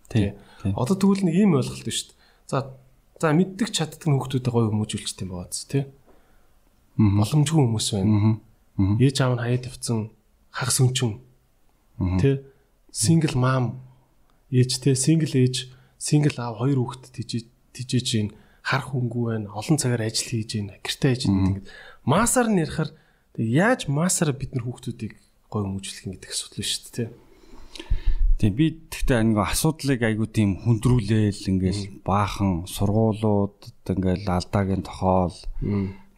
Тий. 0.07 0.27
Одоо 0.73 0.95
тэгвэл 0.95 1.27
нэг 1.27 1.35
ийм 1.35 1.59
ойлголт 1.59 1.83
шүү 1.83 2.15
дээ. 2.15 2.21
За 2.47 2.57
за 3.19 3.33
мэддэг 3.35 3.69
чаддаг 3.73 4.07
хүүхдүүдэд 4.07 4.53
гоё 4.53 4.71
хүмүүжүүлж 4.71 5.11
тийм 5.19 5.29
бооц 5.35 5.67
тий. 5.67 5.83
Боломжгүй 6.95 7.59
хүмүүс 7.67 7.87
байна. 7.93 8.39
Ээж 9.01 9.17
аав 9.21 9.33
нь 9.35 9.43
хаяад 9.43 9.67
явцсан 9.67 10.09
хагас 10.49 10.77
өнчин 10.79 11.19
тэ 12.21 12.41
сингл 12.89 13.35
мам 13.35 13.86
ээж 14.51 14.71
тэ 14.83 14.95
сингл 14.95 15.33
ээж 15.33 15.71
сингл 15.97 16.37
аав 16.39 16.61
хоёр 16.61 16.79
хүүхэд 16.79 17.05
тижиж 17.73 18.07
гин 18.11 18.29
хар 18.63 18.83
хөнгүү 18.83 19.23
байна 19.27 19.53
олон 19.53 19.77
цагаар 19.81 20.07
ажил 20.07 20.29
хийж 20.31 20.49
гин 20.55 20.71
гэртээ 20.83 21.11
хийж 21.13 21.23
гин 21.27 21.35
ингээд 21.37 21.67
масаар 22.05 22.47
нь 22.51 22.61
ярихаар 22.63 22.91
яаж 23.35 23.87
масаар 23.87 24.31
бид 24.37 24.55
нар 24.55 24.65
хүүхдүүдийг 24.67 25.13
гой 25.51 25.61
хүмүүжүүлэх 25.63 26.05
гэдэг 26.11 26.31
асуудал 26.31 26.65
шүү 26.67 26.91
дээ 26.95 27.09
Тийм 28.37 28.53
би 28.53 28.65
тэгтээ 28.93 29.33
нэг 29.33 29.41
асуудлыг 29.41 30.01
айгуу 30.05 30.29
тийм 30.29 30.61
хүндрүүлээл 30.61 31.49
ингээл 31.57 32.05
баахан 32.05 32.69
сургуулиуд 32.69 33.57
ингээл 33.89 34.29
алдаагийн 34.29 34.85
тохоол 34.85 35.33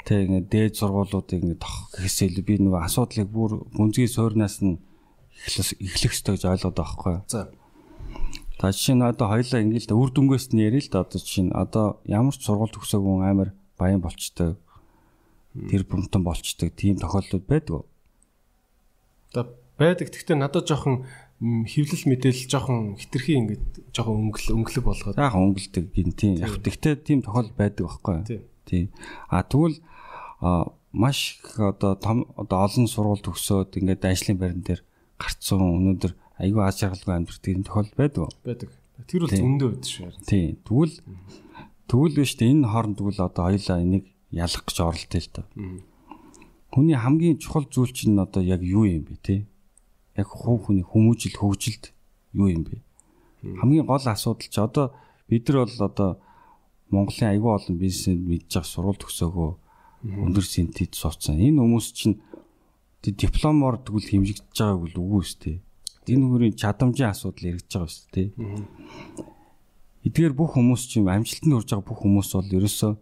Тэ 0.04 0.28
ингээд 0.28 0.48
дээд 0.52 0.74
сургуулиудыг 0.76 1.40
ингээд 1.40 1.64
тох 1.64 1.96
гэхээсээ 1.96 2.28
илүү 2.34 2.44
би 2.44 2.56
нөгөө 2.60 2.82
асуудлыг 2.82 3.28
бүр 3.32 3.52
гүнзгий 3.72 4.10
суурнаас 4.12 4.60
нь 4.60 4.84
эхлэх 5.48 5.80
эхлэх 5.80 6.12
ёстой 6.12 6.36
гэж 6.36 6.44
ойлгоод 6.50 6.76
байгаа 6.76 6.84
байхгүй. 6.84 7.16
За. 7.32 7.48
Та 8.60 8.76
жишээ 8.76 9.00
нь 9.00 9.08
одоо 9.08 9.32
хоёлаа 9.32 9.64
ингээд 9.64 9.88
л 9.88 9.96
үр 9.96 10.12
дүнгээс 10.12 10.52
нь 10.52 10.68
ярил 10.68 10.84
л 10.84 10.92
да 10.92 11.08
одоо 11.08 11.16
жишээ 11.16 11.48
нь 11.48 11.56
одоо 11.56 12.04
ямар 12.04 12.36
ч 12.36 12.44
сургууль 12.44 12.76
төгсөөгүй 12.76 13.08
хүн 13.08 13.24
амар 13.24 13.50
баян 13.80 14.04
болчтой 14.04 14.60
тэр 15.56 15.88
бумтан 15.88 16.28
болчтой 16.28 16.68
тийм 16.68 17.00
тохиолдол 17.00 17.40
байдаг. 17.40 17.88
Одоо 19.32 19.56
байдаг. 19.80 20.12
Гэхдээ 20.12 20.36
надад 20.36 20.68
жоохон 20.68 21.08
хэвлэл 21.40 22.04
мэдээлэл 22.04 22.52
жоохон 22.52 23.00
хитрхи 23.00 23.40
ингээд 23.40 23.96
жоохон 23.96 24.28
өнгөл 24.28 24.60
өнгөлөг 24.60 24.84
болгоод. 24.84 25.16
Яг 25.16 25.40
өнгөлдөг 25.40 25.86
гин 25.96 26.12
тийм. 26.12 26.44
Яг 26.44 26.60
гэхдээ 26.60 27.00
тийм 27.00 27.24
тохиолдол 27.24 27.56
байдаг 27.56 27.88
байхгүй. 27.88 28.44
Тийм. 28.68 28.92
А 29.32 29.48
тэгвэл 29.48 29.80
маш 30.92 31.40
их 31.40 31.60
одоо 31.64 31.96
том 31.96 32.28
одоо 32.36 32.68
олон 32.68 32.92
сургууль 32.92 33.24
төгсөөд 33.24 33.80
ингээд 33.80 34.04
ажлын 34.04 34.36
байран 34.36 34.64
дээр 34.68 34.84
гарцсан 35.16 35.64
өнөөдөр 35.64 36.12
айгүй 36.40 36.64
аз 36.64 36.80
жаргалгүй 36.80 37.14
амьдрэх 37.16 37.40
тийм 37.44 37.64
тохиолдол 37.68 38.00
байдаг. 38.00 38.32
байдаг. 38.48 38.70
Тэр 39.08 39.22
бол 39.28 39.36
зөндөө 39.36 39.70
байдаг 39.76 39.92
шүү. 39.92 40.10
Тийм. 40.24 40.58
Тэгвэл 40.64 40.96
тэгвэл 41.92 42.16
биш 42.16 42.34
дээ 42.40 42.52
энэ 42.56 42.72
хооронд 42.72 42.98
тэгвэл 43.00 43.28
одоо 43.28 43.44
хоёлаа 43.52 43.78
энийг 43.84 44.06
ялах 44.32 44.64
гэж 44.64 44.78
оролдъё 44.80 45.20
л 45.20 45.32
доо. 45.36 45.46
Хүний 46.72 46.98
хамгийн 46.98 47.38
чухал 47.42 47.66
зүйл 47.68 47.92
чинь 47.92 48.20
одоо 48.20 48.44
яг 48.44 48.62
юу 48.64 48.86
юм 48.88 49.04
бэ 49.10 49.16
те? 49.20 49.36
Яг 50.16 50.32
хуу 50.32 50.62
хүний 50.62 50.86
хүмүүжил 50.86 51.36
хөгжилд 51.36 51.92
юу 52.34 52.48
юм 52.48 52.64
бэ? 52.64 52.80
Хамгийн 53.60 53.86
гол 53.86 54.04
асуудал 54.06 54.48
чи 54.48 54.60
одоо 54.60 54.94
бид 55.28 55.50
нар 55.50 55.66
бол 55.66 55.82
одоо 55.82 56.10
Монголын 56.90 57.30
аюул 57.34 57.58
олон 57.58 57.78
бизнесэнд 57.78 58.22
мэдж 58.26 58.50
байгаа 58.50 58.70
сургууль 58.70 59.02
төгсөөгөө 59.02 59.52
өндөр 60.26 60.46
синтед 60.46 60.98
сууцсан. 60.98 61.38
Энэ 61.38 61.62
хүмүүс 61.62 61.88
чинь 61.94 62.18
дипломоор 63.02 63.78
тэгвэл 63.86 64.10
хэмжигдэж 64.10 64.58
байгааг 64.58 64.98
үгүй 64.98 65.22
өстэй. 65.22 65.56
Энэ 66.10 66.26
хүрийн 66.28 66.56
чадамжийн 66.58 67.12
асуудал 67.14 67.50
эргэж 67.54 67.70
байгаа 67.70 67.90
өстэй. 67.90 68.28
Эдгээр 70.08 70.34
бүх 70.34 70.58
хүмүүс 70.58 70.84
чинь 70.90 71.06
амжилтанд 71.06 71.54
хүрж 71.54 71.70
байгаа 71.70 71.88
бүх 71.88 72.00
хүмүүс 72.02 72.30
бол 72.34 72.56
ерөөсөө 72.58 72.94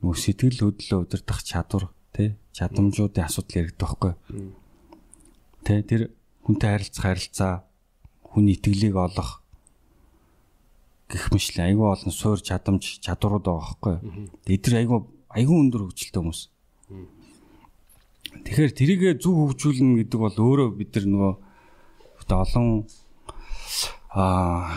нөгөө 0.00 0.16
сэтгэл 0.16 0.60
хөдлөлөө 0.62 1.00
удирдах 1.04 1.40
чадвар 1.42 1.84
тий 2.14 2.28
чадамжуудын 2.56 3.26
асуудал 3.26 3.58
яригдэх 3.60 3.80
байхгүй. 3.82 4.12
Тэ 5.66 5.82
тэр 5.82 6.02
хүнтэй 6.46 6.70
харилцах 6.70 7.04
харилцаа 7.04 7.52
хүний 8.22 8.54
итгэлийг 8.54 8.94
олох 8.96 9.42
гэх 11.10 11.30
мэт 11.30 11.58
айгүй 11.58 11.86
олон 11.86 12.12
суур 12.14 12.40
чадамж 12.42 13.02
чадварууд 13.02 13.44
байгаа 13.46 13.62
байхгүй. 13.66 13.94
Эдгээр 14.46 14.80
айгүй 14.80 14.98
айгүй 15.34 15.56
өндөр 15.60 15.82
хөгжилтэй 15.90 16.20
хүмүүс. 16.22 16.40
Тэгэхээр 18.46 18.72
тэрийгэ 18.74 19.10
зөв 19.22 19.34
хөгжүүлнэ 19.34 20.06
гэдэг 20.06 20.20
бол 20.20 20.36
өөрөө 20.36 20.68
бид 20.76 20.90
нар 20.94 21.06
нөгөө 21.06 21.32
одоо 22.26 22.42
олон 22.42 22.66
аа 24.10 24.74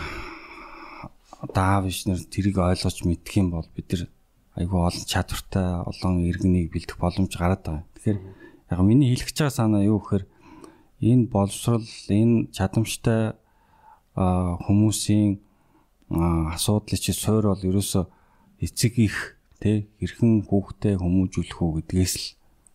даав 1.54 1.84
ишнэр 1.90 2.22
тэрийг 2.30 2.62
ойлгож 2.62 3.02
мэдэх 3.02 3.34
юм 3.42 3.50
бол 3.50 3.66
бид 3.74 3.90
нар 3.90 4.02
айгүй 4.54 4.78
олон 4.78 5.04
чадвартай 5.08 5.82
олон 5.82 6.22
иргэнийг 6.30 6.70
бэлдэх 6.70 6.98
боломж 7.00 7.34
гараад 7.34 7.62
байгаа. 7.66 7.84
Тэгэхээр 7.98 8.18
яг 8.70 8.80
миний 8.86 9.10
хэлэх 9.10 9.34
байгаа 9.34 9.50
санаа 9.50 9.82
юу 9.82 9.98
гэхээр 9.98 10.24
энэ 11.00 11.26
боловсрал 11.32 11.86
энэ 12.06 12.52
чадамжтай 12.54 13.34
хүмүүсийн 14.14 15.40
асуудлыг 16.54 17.00
чи 17.00 17.12
суур 17.16 17.50
бол 17.50 17.62
ерөөсө 17.66 18.06
эцэг 18.60 18.94
их 19.00 19.40
тэ 19.58 19.88
хэрхэн 19.98 20.44
хүүхдэд 20.46 21.00
хүмүүжүүлэх 21.00 21.58
үү 21.58 21.72
гэдгээс 21.82 22.14
л 22.20 22.26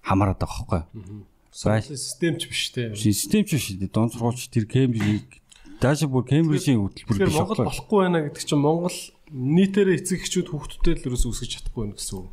хамаарат 0.01 0.41
байгаа 0.41 0.83
байхгүй. 0.83 1.34
Системч 1.55 2.51
биш 2.51 2.69
те. 2.75 2.91
Систем 2.95 3.47
ч 3.47 3.55
биш 3.55 3.71
дээ. 3.79 3.87
Дон 3.87 4.11
сургуульч 4.11 4.51
тэр 4.51 4.67
Кембрижийг 4.67 5.39
даашаа 5.79 6.11
бүр 6.11 6.27
Кембрижийн 6.27 6.83
хөтөлбөр 6.83 7.15
биш 7.15 7.31
Монгол 7.31 7.63
болохгүй 7.63 7.99
байна 8.03 8.19
гэдэг 8.27 8.43
чинь 8.43 8.59
Монгол 8.59 8.97
нийтээрээ 9.31 9.95
эцэг 10.03 10.19
эхчүүд 10.19 10.51
хүүхдүүдэд 10.51 10.99
л 10.99 11.07
ерөөс 11.15 11.25
үсгэж 11.31 11.51
чадахгүй 11.55 11.81
байна 11.87 11.95
гэсэн 11.95 12.15
үг. 12.19 12.27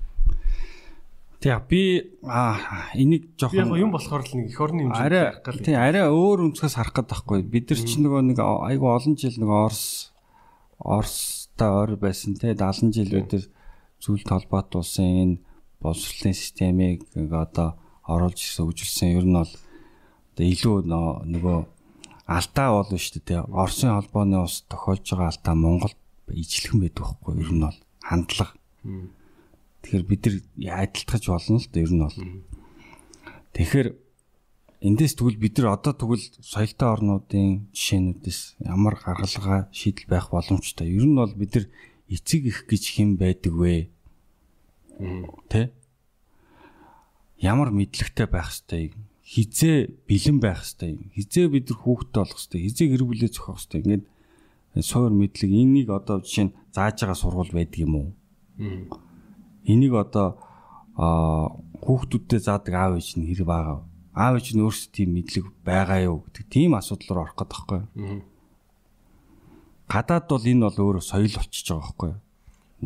Тэг 1.39 1.59
би 1.71 1.83
аа 2.27 2.91
энийг 2.99 3.31
Би 3.39 3.47
яг 3.47 3.71
жоохон 3.71 3.79
юм 3.79 3.95
болохоор 3.95 4.27
л 4.27 4.35
нэг 4.43 4.51
эх 4.51 4.59
орны 4.59 4.81
хэмжээнд 4.91 5.07
арай 5.07 5.25
харах 5.31 5.43
гал. 5.47 5.63
тий 5.63 5.77
арай 5.79 6.05
өөр 6.11 6.39
өнцгөөс 6.51 6.75
харах 6.75 6.95
гээд 6.99 7.11
байхгүй. 7.15 7.39
Бид 7.47 7.67
нар 7.71 7.79
чинь 7.83 8.03
нөгөө 8.03 8.23
нэг 8.27 8.39
айгу 8.43 8.87
олон 8.91 9.15
жил 9.15 9.39
нөгөө 9.39 9.59
Орос 9.71 9.87
Оростой 10.83 11.71
ойр 11.71 11.91
байсан 11.99 12.35
тий 12.35 12.55
70 12.59 12.91
жил 12.91 13.11
өдөр 13.23 13.43
зүйл 14.03 14.23
толгойт 14.27 14.75
улсын 14.75 15.07
энэ 15.23 15.37
боловсролын 15.83 16.35
системийг 16.35 17.07
одоо 17.15 17.79
оруулж 18.07 18.39
ирсэн 18.39 18.67
үжилсэн 18.67 19.09
ер 19.19 19.27
нь 19.27 19.37
бол 19.39 19.53
одоо 20.33 20.47
илүү 20.47 20.77
нөгөө 20.89 21.59
алдаа 22.27 22.69
болно 22.81 22.99
шүү 22.99 23.23
дээ. 23.23 23.41
Оросын 23.53 23.93
холбооны 23.93 24.43
ус 24.43 24.65
тохиолж 24.69 25.05
байгаа 25.11 25.29
алдаа 25.31 25.55
Монголд 25.55 25.99
ижлэхэн 26.33 26.81
байдаг 26.81 27.05
байхгүй 27.05 27.35
ер 27.43 27.51
нь 27.53 27.65
бол 27.67 27.79
хандлага. 28.01 28.55
Тэгэхээр 29.83 30.05
бид 30.07 30.23
нар 30.27 30.85
адилтгаж 30.87 31.25
болно 31.29 31.59
л 31.59 31.69
дээ 31.69 31.85
ер 31.85 31.93
нь 31.93 32.03
бол. 32.03 32.19
Тэгэхээр 33.53 33.89
эндээс 34.83 35.15
тэгвэл 35.15 35.39
бид 35.39 35.55
нар 35.59 35.77
одоо 35.77 35.93
тэгвэл 35.93 36.27
соёлтой 36.41 36.89
орнуудын 36.89 37.69
жишээнүүдээс 37.77 38.41
ямар 38.67 38.97
гаргалгаа 38.99 39.69
шийдэл 39.71 40.09
байх 40.09 40.33
боломжтой. 40.33 40.89
Ер 40.89 41.07
нь 41.07 41.19
бол 41.19 41.35
бид 41.35 41.55
нар 41.55 41.67
эцэг 42.09 42.43
их 42.49 42.67
гэж 42.67 42.83
хэн 42.97 43.21
байдаг 43.21 43.53
вэ? 43.53 43.91
Тэ? 45.51 45.71
Ямар 47.43 47.75
мэдлэгтэй 47.75 48.31
байх 48.31 48.55
юм? 48.71 49.03
Хизээ 49.27 50.07
бэлэн 50.07 50.39
байх 50.39 50.63
ёстой 50.63 50.95
юм? 50.95 51.11
Хизээ 51.11 51.51
бид 51.51 51.75
нар 51.75 51.79
хүүхдтэй 51.83 52.21
болох 52.23 52.39
ёстой? 52.39 52.61
Хизээ 52.63 52.87
гэр 52.95 53.03
бүлээ 53.03 53.31
зохиох 53.35 53.59
ёстой? 53.59 53.83
Ингээд 53.83 54.05
суур 54.79 55.11
мэдлэг 55.11 55.51
энийг 55.51 55.91
одоо 55.91 56.23
жишээ 56.23 56.47
нь 56.47 56.55
зааж 56.71 57.03
байгаа 57.03 57.19
сургууль 57.19 57.51
байдаг 57.51 57.81
юм 57.83 57.95
уу? 57.99 58.09
Энийг 59.67 59.95
одоо 59.99 60.39
хүүхдүүдтэй 60.95 62.41
заадаг 62.41 62.75
аав 62.79 62.93
ээж 63.03 63.19
нь 63.19 63.27
хэрэг 63.27 63.49
байгаа. 63.51 63.83
Аав 64.15 64.39
ээж 64.39 64.55
нь 64.55 64.63
өөрсдөө 64.63 64.93
тийм 64.95 65.11
мэдлэг 65.19 65.47
байгаа 65.67 66.01
юу 66.07 66.23
гэдэг 66.31 66.47
тийм 66.47 66.79
асуудал 66.79 67.11
руу 67.11 67.25
орох 67.27 67.37
гэдэг 67.37 67.51
байхгүй. 67.51 67.81
Гадаад 69.91 70.27
бол 70.31 70.47
энэ 70.47 70.65
бол 70.69 70.79
өөрөө 70.79 71.05
соёл 71.05 71.35
болчихж 71.35 71.67
байгаа 71.75 71.91
байхгүй. 71.91 72.13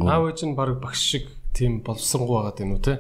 Аав 0.07 0.25
ээж 0.33 0.41
нь 0.49 0.57
баг 0.57 0.81
багш 0.81 1.01
шиг 1.03 1.25
тийм 1.53 1.83
боловсронгуй 1.85 2.37
байгаад 2.41 2.59
байна 2.63 2.75
уу 2.79 2.83
те? 2.83 2.95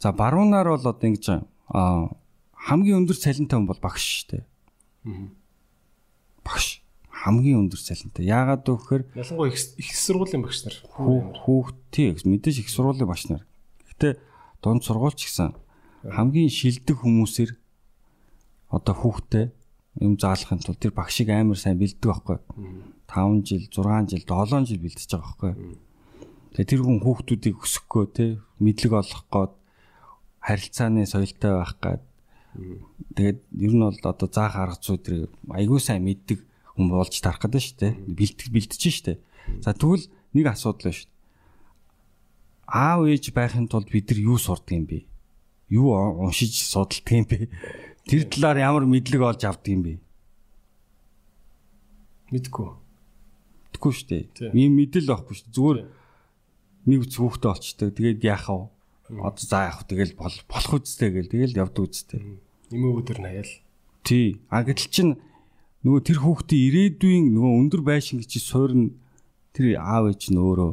За 0.00 0.12
баруунаар 0.16 0.68
бол 0.72 0.80
одоо 0.80 1.06
ингэж 1.08 1.26
аа 1.68 2.08
хамгийн 2.56 3.04
өндөр 3.04 3.16
цалинтай 3.20 3.56
хүн 3.60 3.68
бол 3.68 3.80
багш 3.84 4.00
шүү 4.00 4.26
дээ. 4.32 4.44
Багш 6.44 6.80
хамгийн 7.12 7.68
өндөр 7.68 7.80
цалинтай. 7.80 8.24
Яагаад 8.24 8.64
вэ 8.64 8.76
гэхээр 8.80 9.02
Ялангуяа 9.12 9.52
их 9.52 9.92
сургуулийн 9.92 10.40
багш 10.42 10.64
нар. 10.64 10.76
Хүү- 10.88 11.36
хүүхдээ 11.44 12.24
мэдээж 12.24 12.56
их 12.64 12.68
сургуулийн 12.72 13.08
багш 13.08 13.28
нар. 13.28 13.44
Гэтэ 13.92 14.16
дунд 14.64 14.80
сургуульч 14.88 15.20
гэсэн 15.28 15.52
хамгийн 16.08 16.48
шилдэг 16.48 16.96
хүмүүсээр 17.04 17.52
одоо 18.72 18.94
хүүхдээ 18.96 19.52
юм 20.00 20.16
заалахын 20.16 20.64
тулд 20.64 20.80
тэр 20.80 20.96
багшийг 20.96 21.28
амар 21.28 21.60
сайн 21.60 21.76
бэлддэг 21.76 22.08
байхгүй. 22.08 22.38
5 23.04 23.44
жил, 23.44 23.68
6 23.68 24.08
жил, 24.08 24.24
7 24.24 24.64
жил 24.64 24.80
бэлдэж 24.80 25.10
байгаа 25.12 25.28
байхгүй. 25.28 25.52
Тэгээ 26.56 26.68
тэр 26.72 26.80
хүн 26.88 26.98
хүүхдүүдийг 27.04 27.56
өсгөхөө 27.60 28.04
те 28.16 28.24
мэдлэг 28.62 28.92
олох 28.96 29.22
гээд 29.28 29.52
харилцааны 30.40 31.06
соёлтой 31.06 31.52
байх 31.56 31.74
гээд 31.80 32.02
тэгээд 33.14 33.40
ер 33.60 33.72
нь 33.76 33.84
бол 33.84 34.00
одоо 34.02 34.28
заах 34.28 34.56
арга 34.56 34.80
зүй 34.80 34.98
тэр 34.98 35.30
айгүй 35.54 35.80
сайн 35.80 36.02
мэддэг 36.02 36.42
хүн 36.74 36.88
болж 36.90 37.14
тарах 37.20 37.44
гэдэг 37.44 37.60
шүү 37.60 37.76
дээ. 37.78 37.92
Бэлтгэж 38.08 38.48
бэлдэж 38.48 38.80
шүү 38.80 39.04
дээ. 39.06 39.18
За 39.60 39.76
тэгвэл 39.76 40.08
нэг 40.34 40.46
асуудал 40.48 40.88
байна 40.88 40.96
шүү. 40.96 41.10
Аав 42.70 43.00
ээж 43.06 43.24
байхын 43.36 43.68
тулд 43.68 43.92
бид 43.92 44.08
нар 44.08 44.20
юу 44.24 44.38
сурдаг 44.38 44.74
юм 44.74 44.86
бэ? 44.88 45.04
Юу 45.68 45.92
уншиж 46.24 46.56
судалдаг 46.64 47.12
юм 47.12 47.26
бэ? 47.28 47.52
Тэр 48.08 48.24
талаар 48.30 48.58
ямар 48.64 48.84
мэдлэг 48.88 49.20
олж 49.20 49.42
авдаг 49.44 49.70
юм 49.70 49.82
бэ? 49.84 49.94
Мэдгүй. 52.30 52.68
Тэгэхгүй 53.74 53.92
шүү 53.92 54.08
дээ. 54.08 54.54
Ийм 54.54 54.78
мэдэл 54.78 55.10
байхгүй 55.10 55.34
шүү 55.34 55.46
дээ. 55.50 55.54
Зүгээр 55.54 55.78
нэг 56.86 57.00
зүгтээ 57.10 57.50
олчдаг. 57.50 57.88
Тэгээд 57.94 58.22
яах 58.24 58.46
вэ? 58.48 58.79
Одоо 59.18 59.42
за 59.42 59.66
яах 59.66 59.82
вэ? 59.82 59.88
Тэгэл 59.90 60.14
бол- 60.14 60.44
болох 60.46 60.72
үстэй 60.78 61.10
гэл 61.10 61.32
тэгэл 61.32 61.58
явдаг 61.58 61.82
үстэй. 61.90 62.20
Нэмээ 62.70 62.92
өдөр 63.02 63.18
наяал. 63.18 63.52
Тий. 64.06 64.38
А 64.48 64.62
гэтэл 64.62 64.88
чин 64.94 65.08
нөгөө 65.82 66.00
тэр 66.06 66.18
хүүхдийн 66.22 66.64
ирээдүйн 66.70 67.24
нөгөө 67.34 67.52
өндөр 67.66 67.82
байшин 67.82 68.22
гэж 68.22 68.32
суурн 68.38 68.94
тэр 69.56 69.74
аав 69.82 70.14
ээж 70.14 70.30
нь 70.30 70.38
өөрөө 70.38 70.72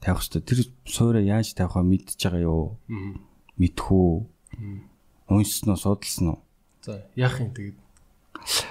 тавих 0.00 0.22
хэрэгтэй. 0.24 0.42
Тэр 0.48 0.58
суураа 0.88 1.22
яаж 1.22 1.52
тавихаа 1.52 1.84
мэдчихэж 1.84 2.22
байгаа 2.32 2.42
юу? 2.48 2.78
Мэдэх 3.58 3.86
үү? 3.92 4.26
Уншсан 5.28 5.68
уу, 5.74 5.76
судалсан 5.76 6.26
уу? 6.32 6.40
За 6.80 7.04
яах 7.18 7.36
юм 7.42 7.50
тэгээд 7.52 7.76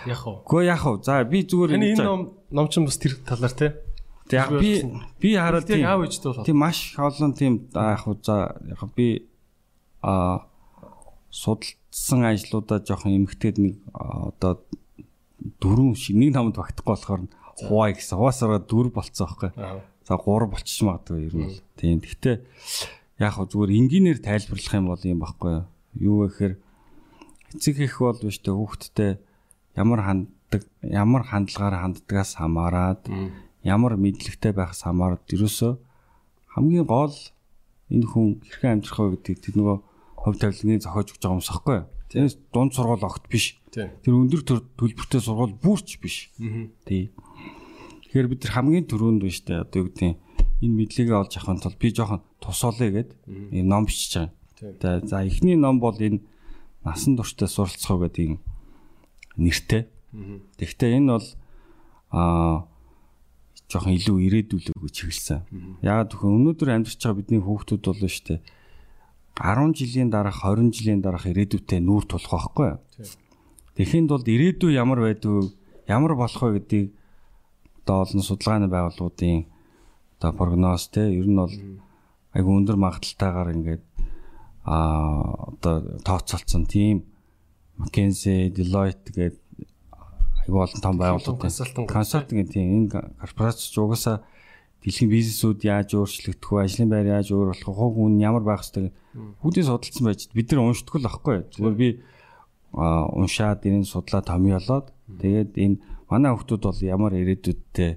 яах 0.10 0.24
вэ? 0.26 0.34
Гэхдээ 0.48 0.66
яах 0.74 0.84
вэ? 0.88 1.04
За 1.06 1.24
би 1.28 1.44
зүгээр 1.46 1.72
энэ 1.78 2.02
ном 2.02 2.22
ном 2.50 2.68
ч 2.72 2.80
бас 2.82 2.98
тэр 2.98 3.14
талаар 3.22 3.54
те. 3.54 3.68
За 4.30 4.38
яг 4.38 4.50
би 4.60 4.84
би 5.22 5.30
хараад 5.36 5.68
тийм 5.68 5.86
аав 5.88 6.04
ээжтэй 6.04 6.30
бол 6.32 6.46
тийм 6.46 6.58
маш 6.60 6.96
олон 7.00 7.32
тийм 7.34 7.54
яг 7.74 8.04
за 8.24 8.56
яг 8.68 8.82
би 8.96 9.28
а 10.04 10.48
судалсан 11.32 12.28
ажлуудаа 12.28 12.84
жоохон 12.84 13.16
эмгтээд 13.24 13.58
нэг 13.58 13.76
одоо 13.96 14.64
дөрөв 15.62 15.96
шиг 15.96 16.16
нэг 16.18 16.36
намд 16.36 16.58
багтахгүй 16.58 16.92
болохоор 16.92 17.22
хуваа 17.58 17.94
гэсэн. 17.94 18.18
Хуваасаараа 18.18 18.62
дөрв 18.62 18.92
болцсон 18.94 19.28
байхгүй. 19.28 19.52
За 20.08 20.16
3 20.16 20.52
болчих 20.52 20.84
магадгүй 20.86 21.26
ер 21.28 21.36
нь. 21.36 21.58
Тийм. 21.80 22.00
Гэхдээ 22.00 22.36
яг 23.20 23.34
хөө 23.34 23.48
зүгээр 23.50 23.78
энгийнээр 23.82 24.20
тайлбарлах 24.22 24.74
юм 24.78 24.88
бол 24.92 25.04
юм 25.04 25.20
баггүй 25.24 25.56
юу 25.98 26.16
вэ 26.22 26.28
гэхээр 26.30 26.54
эцэг 27.58 27.76
их 27.82 27.98
бол 27.98 28.20
биш 28.22 28.40
тэ 28.40 28.54
хүүхдтэй 28.54 29.12
ямар 29.74 30.02
ханддаг 30.06 30.62
ямар 30.86 31.24
хандлагаар 31.26 31.82
ханддагаас 31.82 32.38
хамаарад 32.38 33.02
ямар 33.68 34.00
мэдлэгтэй 34.00 34.56
байхаас 34.56 34.88
хамаарад 34.88 35.28
ерөөсөө 35.28 35.74
хамгийн 36.56 36.88
гол 36.88 37.14
энэ 37.92 38.08
хүн 38.08 38.40
хэрхэн 38.42 38.80
амьдрах 38.80 38.98
вэ 38.98 39.10
гэдэг 39.20 39.36
тэр 39.44 39.56
нөгөө 39.60 39.78
хувь 40.18 40.40
тавилгыг 40.40 40.82
зохиож 40.84 41.08
өгч 41.12 41.22
байгаа 41.22 41.38
юмс 41.38 41.52
ахгүй. 41.52 41.80
Тэрээс 42.08 42.36
дунд 42.52 42.72
сургууль 42.74 43.04
огт 43.04 43.28
биш. 43.28 43.60
Тэр 43.72 44.14
өндөр 44.16 44.42
төлбөртэй 44.80 45.22
сургууль 45.22 45.56
бүрч 45.60 46.00
биш. 46.00 46.32
Тий. 46.88 47.12
Тэгэхээр 48.08 48.28
бид 48.32 48.42
нар 48.48 48.54
хамгийн 48.56 48.88
түрүүнд 48.88 49.22
биш 49.24 49.44
тэ 49.44 49.64
одоо 49.64 49.86
юу 49.86 49.88
гэдэг 49.92 50.16
энэ 50.64 50.78
мэдлэгээ 50.82 51.16
олж 51.16 51.34
авахын 51.38 51.62
тулд 51.62 51.78
би 51.78 51.92
жоохон 51.92 52.24
тусаалаа 52.42 52.90
гэд 52.90 53.12
ийм 53.28 53.68
ном 53.68 53.86
бичиж 53.86 54.32
байгаа. 54.58 55.04
За 55.06 55.22
эхний 55.22 55.56
ном 55.60 55.80
бол 55.80 55.96
энэ 55.96 56.24
насан 56.84 57.20
турштай 57.20 57.48
суралцах 57.48 58.00
гэдэг 58.02 58.40
нэртэй. 59.38 59.88
Тэгэхдээ 60.58 60.92
энэ 60.98 61.12
бол 61.14 61.28
аа 62.10 62.66
жоохон 63.68 63.94
илүү 64.00 64.18
ирээдүүлэг 64.28 64.92
чиглэсэн. 64.92 65.44
Яагаад 65.84 66.12
гэвэл 66.16 66.38
өнөөдөр 66.40 66.70
амьдарч 66.72 67.00
байгаа 67.04 67.20
бидний 67.20 67.42
хүүхдүүд 67.44 67.84
бол 67.84 68.00
шүү 68.08 68.26
дээ 68.28 68.40
10 69.38 69.78
жилийн 69.78 70.10
дараах 70.10 70.42
20 70.42 70.74
жилийн 70.74 71.02
дараах 71.02 71.30
ирээдүйтэй 71.30 71.80
нүүр 71.84 72.10
тулах 72.10 72.50
байхгүй? 72.58 72.72
Тэхийн 73.78 74.10
тулд 74.10 74.26
ирээдүй 74.26 74.74
ямар 74.74 75.06
байдгүй 75.06 75.54
ямар 75.86 76.18
болох 76.18 76.42
вэ 76.42 76.58
гэдгийг 76.58 76.88
одоо 77.86 78.02
олон 78.02 78.24
судалгааны 78.26 78.68
байгууллагуудын 78.74 79.46
одоо 80.18 80.32
прогноз 80.34 80.90
те 80.90 81.06
ер 81.14 81.28
нь 81.30 81.38
бол 81.38 81.54
айгу 82.34 82.50
өндөр 82.58 82.78
магадaltaгаар 82.82 83.54
ингээд 83.54 83.84
а 84.66 84.76
одоо 85.54 86.02
тооцоолцсон 86.02 86.66
тийм 86.66 87.06
McKinsey, 87.78 88.50
Deloitte 88.50 89.14
гэдэг 89.14 89.47
айгу 90.48 90.64
олон 90.64 90.82
том 90.82 90.96
байгууллагууд 90.96 91.92
консалтинг 91.92 92.48
тийм 92.50 92.88
энэ 92.88 93.20
корпорац 93.20 93.60
ч 93.60 93.76
угаасаа 93.76 94.24
дэлхийн 94.80 95.12
бизнесүүд 95.12 95.60
яаж 95.68 95.90
өөрчлөгдөх 96.00 96.50
вэ, 96.56 96.64
ажлын 96.64 96.88
байр 96.88 97.20
яаж 97.20 97.36
өөр 97.36 97.52
болох 97.52 97.68
вэ, 97.68 97.76
хувь 97.76 97.96
хүн 98.00 98.16
ямар 98.24 98.44
байх 98.48 98.64
ёстой 98.64 98.96
бүгдийг 99.44 99.68
судалсан 99.68 100.06
байж 100.08 100.22
бид 100.32 100.48
нар 100.54 100.64
уншдаг 100.64 100.96
л 100.96 101.08
байхгүй. 101.10 101.38
Зүгээр 101.52 101.76
би 101.76 101.90
уншаад 102.72 103.66
энэ 103.68 103.84
судлаа 103.84 104.22
томьёолоод 104.24 104.94
тэгээд 105.20 105.52
энэ 105.58 105.76
манай 106.08 106.32
хүмүүс 106.32 106.64
бол 106.64 106.80
ямар 106.80 107.14
ирээдүйдтэй 107.18 107.92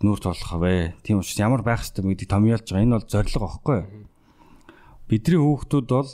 нүүр 0.00 0.18
тулах 0.22 0.54
вэ? 0.56 0.96
Тийм 1.04 1.20
учраас 1.20 1.42
ямар 1.42 1.60
байх 1.60 1.84
ёстой 1.84 2.06
гэдгийг 2.06 2.30
томьёолж 2.30 2.66
байгаа. 2.70 2.84
Энэ 2.86 2.96
бол 2.96 3.10
зорилго 3.10 3.40
байхгүй. 3.44 3.80
Бидний 5.10 5.40
хүүхдүүд 5.42 5.88
бол 5.90 6.10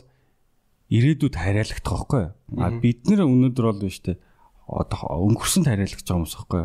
ирээдүйд 0.90 1.34
хариалагдах 1.36 1.84
байхгүй. 1.84 2.24
А 2.58 2.66
бид 2.80 3.00
нэр 3.06 3.28
өнөөдөр 3.28 3.66
бол 3.70 3.82
биш 3.86 4.02
үү? 4.02 4.18
Одоо 4.66 5.30
өнгөрсөнд 5.30 5.66
хариалагдж 5.70 6.02
байгаа 6.02 6.20
юмс 6.20 6.34
байхгүй. 6.36 6.64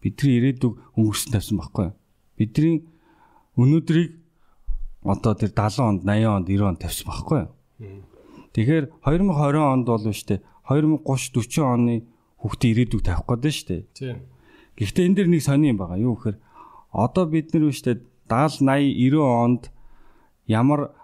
Бидний 0.00 0.34
ирээдүг 0.38 0.72
өнгөрсөн 0.94 1.32
тавьсан 1.34 1.58
байхгүй. 1.58 1.88
Бидний 2.38 2.86
өнөөдрийг 3.58 4.10
одоо 5.02 5.34
тэр 5.34 5.50
70 5.50 5.82
онд, 5.82 6.00
80 6.06 6.26
онд, 6.30 6.46
90 6.46 6.68
онд 6.70 6.80
тавьсан 6.82 7.06
байхгүй. 7.10 7.42
Тэгэхээр 8.54 8.84
2020 9.04 9.60
онд 9.62 9.86
бол 9.86 10.04
биш 10.06 10.22
үү? 10.26 10.40
2030 10.66 11.62
40 11.62 11.62
оны 11.62 11.94
хүүхдээ 12.42 12.70
ирээдүг 12.74 13.02
тавих 13.06 13.24
гээд 13.26 13.42
байна 13.42 13.54
шүү 13.54 13.66
дээ. 13.70 14.16
Гэхдээ 14.76 15.06
энэ 15.06 15.16
дэр 15.16 15.28
нэг 15.30 15.42
сони 15.42 15.70
юм 15.70 15.78
байгаа. 15.78 15.98
Юу 16.02 16.18
гэхээр 16.18 16.38
одоо 16.90 17.24
бид 17.30 17.54
нар 17.54 17.64
биш 17.70 17.80
үү 17.86 18.02
70 18.26 18.66
80 18.66 19.14
90 19.14 19.22
онд 19.22 19.62
ямар 20.50 20.95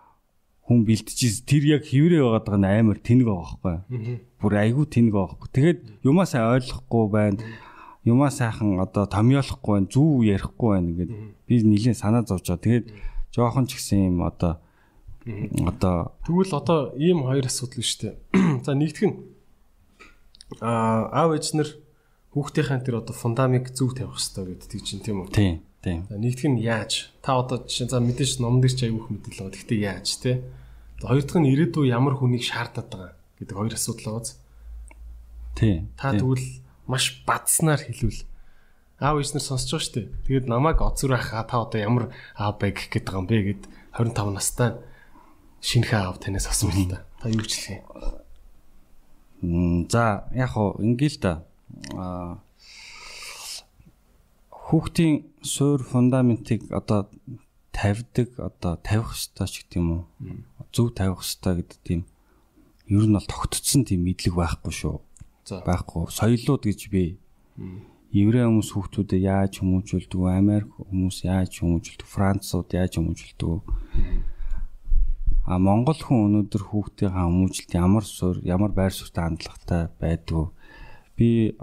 хүн 0.72 0.88
бэлтжиж 0.88 1.44
тэр 1.44 1.76
яг 1.76 1.84
хിവрэ 1.84 2.24
байгаад 2.24 2.48
байгаа 2.48 2.60
нь 2.64 2.70
амар 2.80 2.98
тэнэг 3.04 3.28
байгаа 3.28 3.60
байхгүй. 3.60 4.24
Бүр 4.40 4.52
айгүй 4.56 4.86
тэнэг 4.88 5.12
байгаа 5.12 5.36
байхгүй. 5.36 5.50
Тэгээд 5.52 5.80
юмаа 6.08 6.24
сайн 6.24 6.48
ойлгохгүй 6.56 7.04
байна. 7.12 7.38
Юмаа 8.08 8.32
сайхан 8.32 8.80
одоо 8.80 9.04
томьёолохгүй 9.04 9.72
байна. 9.76 9.92
Зүв 9.92 10.24
ярихгүй 10.24 10.68
байна 10.72 10.88
ингээд 10.88 11.12
би 11.44 11.54
нэлийн 11.60 11.92
санаа 11.92 12.24
зовж 12.24 12.48
байгаа. 12.48 12.64
Тэгээд 12.64 12.86
жоохон 13.36 13.68
ч 13.68 13.76
гэсэн 13.76 14.16
юм 14.16 14.24
одоо 14.24 14.64
одоо 15.68 16.16
тэгвэл 16.24 16.56
одоо 16.56 16.78
ийм 16.96 17.28
хоёр 17.28 17.44
асуудал 17.44 17.84
шүү 17.84 18.00
дээ. 18.00 18.14
За 18.64 18.72
нэгтгэн 18.72 19.12
аа 20.64 21.12
аав 21.12 21.36
ээжнэр 21.36 21.68
хүүхдийнхээ 22.32 22.80
тэр 22.80 23.04
одоо 23.04 23.12
фундамент 23.12 23.76
зөв 23.76 23.92
тавих 23.92 24.16
хэрэгтэй 24.16 24.56
гэдэг 24.56 24.80
чинь 24.80 25.04
тийм 25.04 25.28
үү? 25.28 25.36
Тийм. 25.36 25.56
Тийм. 25.82 26.06
За 26.08 26.14
нэгдүг 26.14 26.46
нь 26.46 26.62
яаж? 26.62 27.10
Та 27.26 27.42
одоо 27.42 27.66
жишээ 27.66 27.90
за 27.90 27.98
мэдээж 27.98 28.38
номон 28.38 28.62
дээр 28.62 28.74
ч 28.78 28.86
аягүй 28.86 29.02
их 29.02 29.10
мэдээлэл 29.10 29.50
байгаа. 29.50 29.54
Гэхдээ 29.58 29.80
яаж 29.82 30.08
те? 30.22 30.32
Хоёр 31.03 31.24
дахь 31.26 31.40
нь 31.42 31.50
ирээдүй 31.50 31.90
ямар 31.90 32.14
хүнийг 32.16 32.46
шаардаад 32.46 32.88
байгаа 32.90 33.12
гэдэг 33.38 33.57
хоёр 33.59 33.74
асуудал 33.74 34.22
байгаа. 34.22 34.38
Тийм. 35.59 35.90
Та 35.98 36.14
тэгвэл 36.14 36.46
маш 36.86 37.24
бадснаар 37.26 37.82
хэлвэл 37.82 38.22
аав 39.03 39.18
ээжнэр 39.18 39.42
сонсож 39.42 39.70
байгаа 39.70 39.82
шүү 39.82 39.94
дээ. 39.98 40.09
Тэгээд 40.26 40.46
намайг 40.46 40.78
оцор 40.78 41.18
байхаа 41.18 41.42
та 41.42 41.66
одоо 41.66 41.80
ямар 41.82 42.05
аав 42.38 42.62
бай 42.62 42.70
гэх 42.70 42.88
гээд 42.90 43.07
байгаа 43.11 43.22
юм 43.22 43.28
бэ 43.28 43.38
гэд 43.42 43.62
25 43.98 44.30
настай 44.30 44.70
шинэхэн 45.59 46.00
аав 46.07 46.16
танаас 46.22 46.46
асуув 46.46 46.70
л 46.70 46.86
да. 46.86 47.03
Та 47.18 47.26
юу 47.28 47.42
ч 47.42 47.59
хэлээ. 47.59 47.82
За 49.90 50.30
яг 50.30 50.55
хоо 50.55 50.78
ингээл 50.78 51.18
да 51.18 51.42
а 51.98 52.38
хүүхдийн 54.50 55.26
суур 55.42 55.82
фундаментыг 55.82 56.70
одоо 56.70 57.11
тавьдаг 57.74 58.28
одоо 58.38 58.78
тавих 58.78 59.12
хэрэгтэй 59.12 59.48
ч 59.50 59.55
гэдэг 59.66 59.76
юм 59.82 59.88
уу 59.90 60.03
зөв 60.72 60.92
тавих 60.96 61.20
хэрэгтэй 61.20 61.54
гэдэг 61.60 61.80
тийм 61.84 62.02
ер 62.88 63.04
нь 63.06 63.16
бол 63.16 63.28
тогтцсон 63.28 63.84
тийм 63.84 64.02
мэдлэг 64.08 64.34
байхгүй 64.34 64.72
шүү. 64.72 64.96
Байхгүй. 65.68 66.08
Соёлууд 66.08 66.62
гэж 66.64 66.80
би 66.88 67.20
еврей 68.12 68.44
хүмүүс 68.48 68.70
хүүхдүүдэд 68.72 69.22
яаж 69.22 69.52
хүмүүжүүлдэг 69.60 70.20
вэ? 70.20 70.30
Америк 70.32 70.70
хүмүүс 70.76 71.28
яаж 71.28 71.52
хүмүүжүүлдэг? 71.60 72.08
Францууд 72.08 72.68
яаж 72.72 72.92
хүмүүжүүлдэг 72.96 73.48
вэ? 73.48 73.60
А 75.42 75.58
Монгол 75.58 75.98
хүн 75.98 76.30
өнөөдөр 76.30 76.62
хүүхдийнхээ 76.70 77.26
хүмүүжлэлт 77.26 77.72
ямар 77.74 78.04
суурь, 78.06 78.40
ямар 78.46 78.70
байр 78.70 78.94
суурьтай 78.94 79.26
хандлагатай 79.26 79.82
байдгүй 79.98 80.46
би 81.16 81.56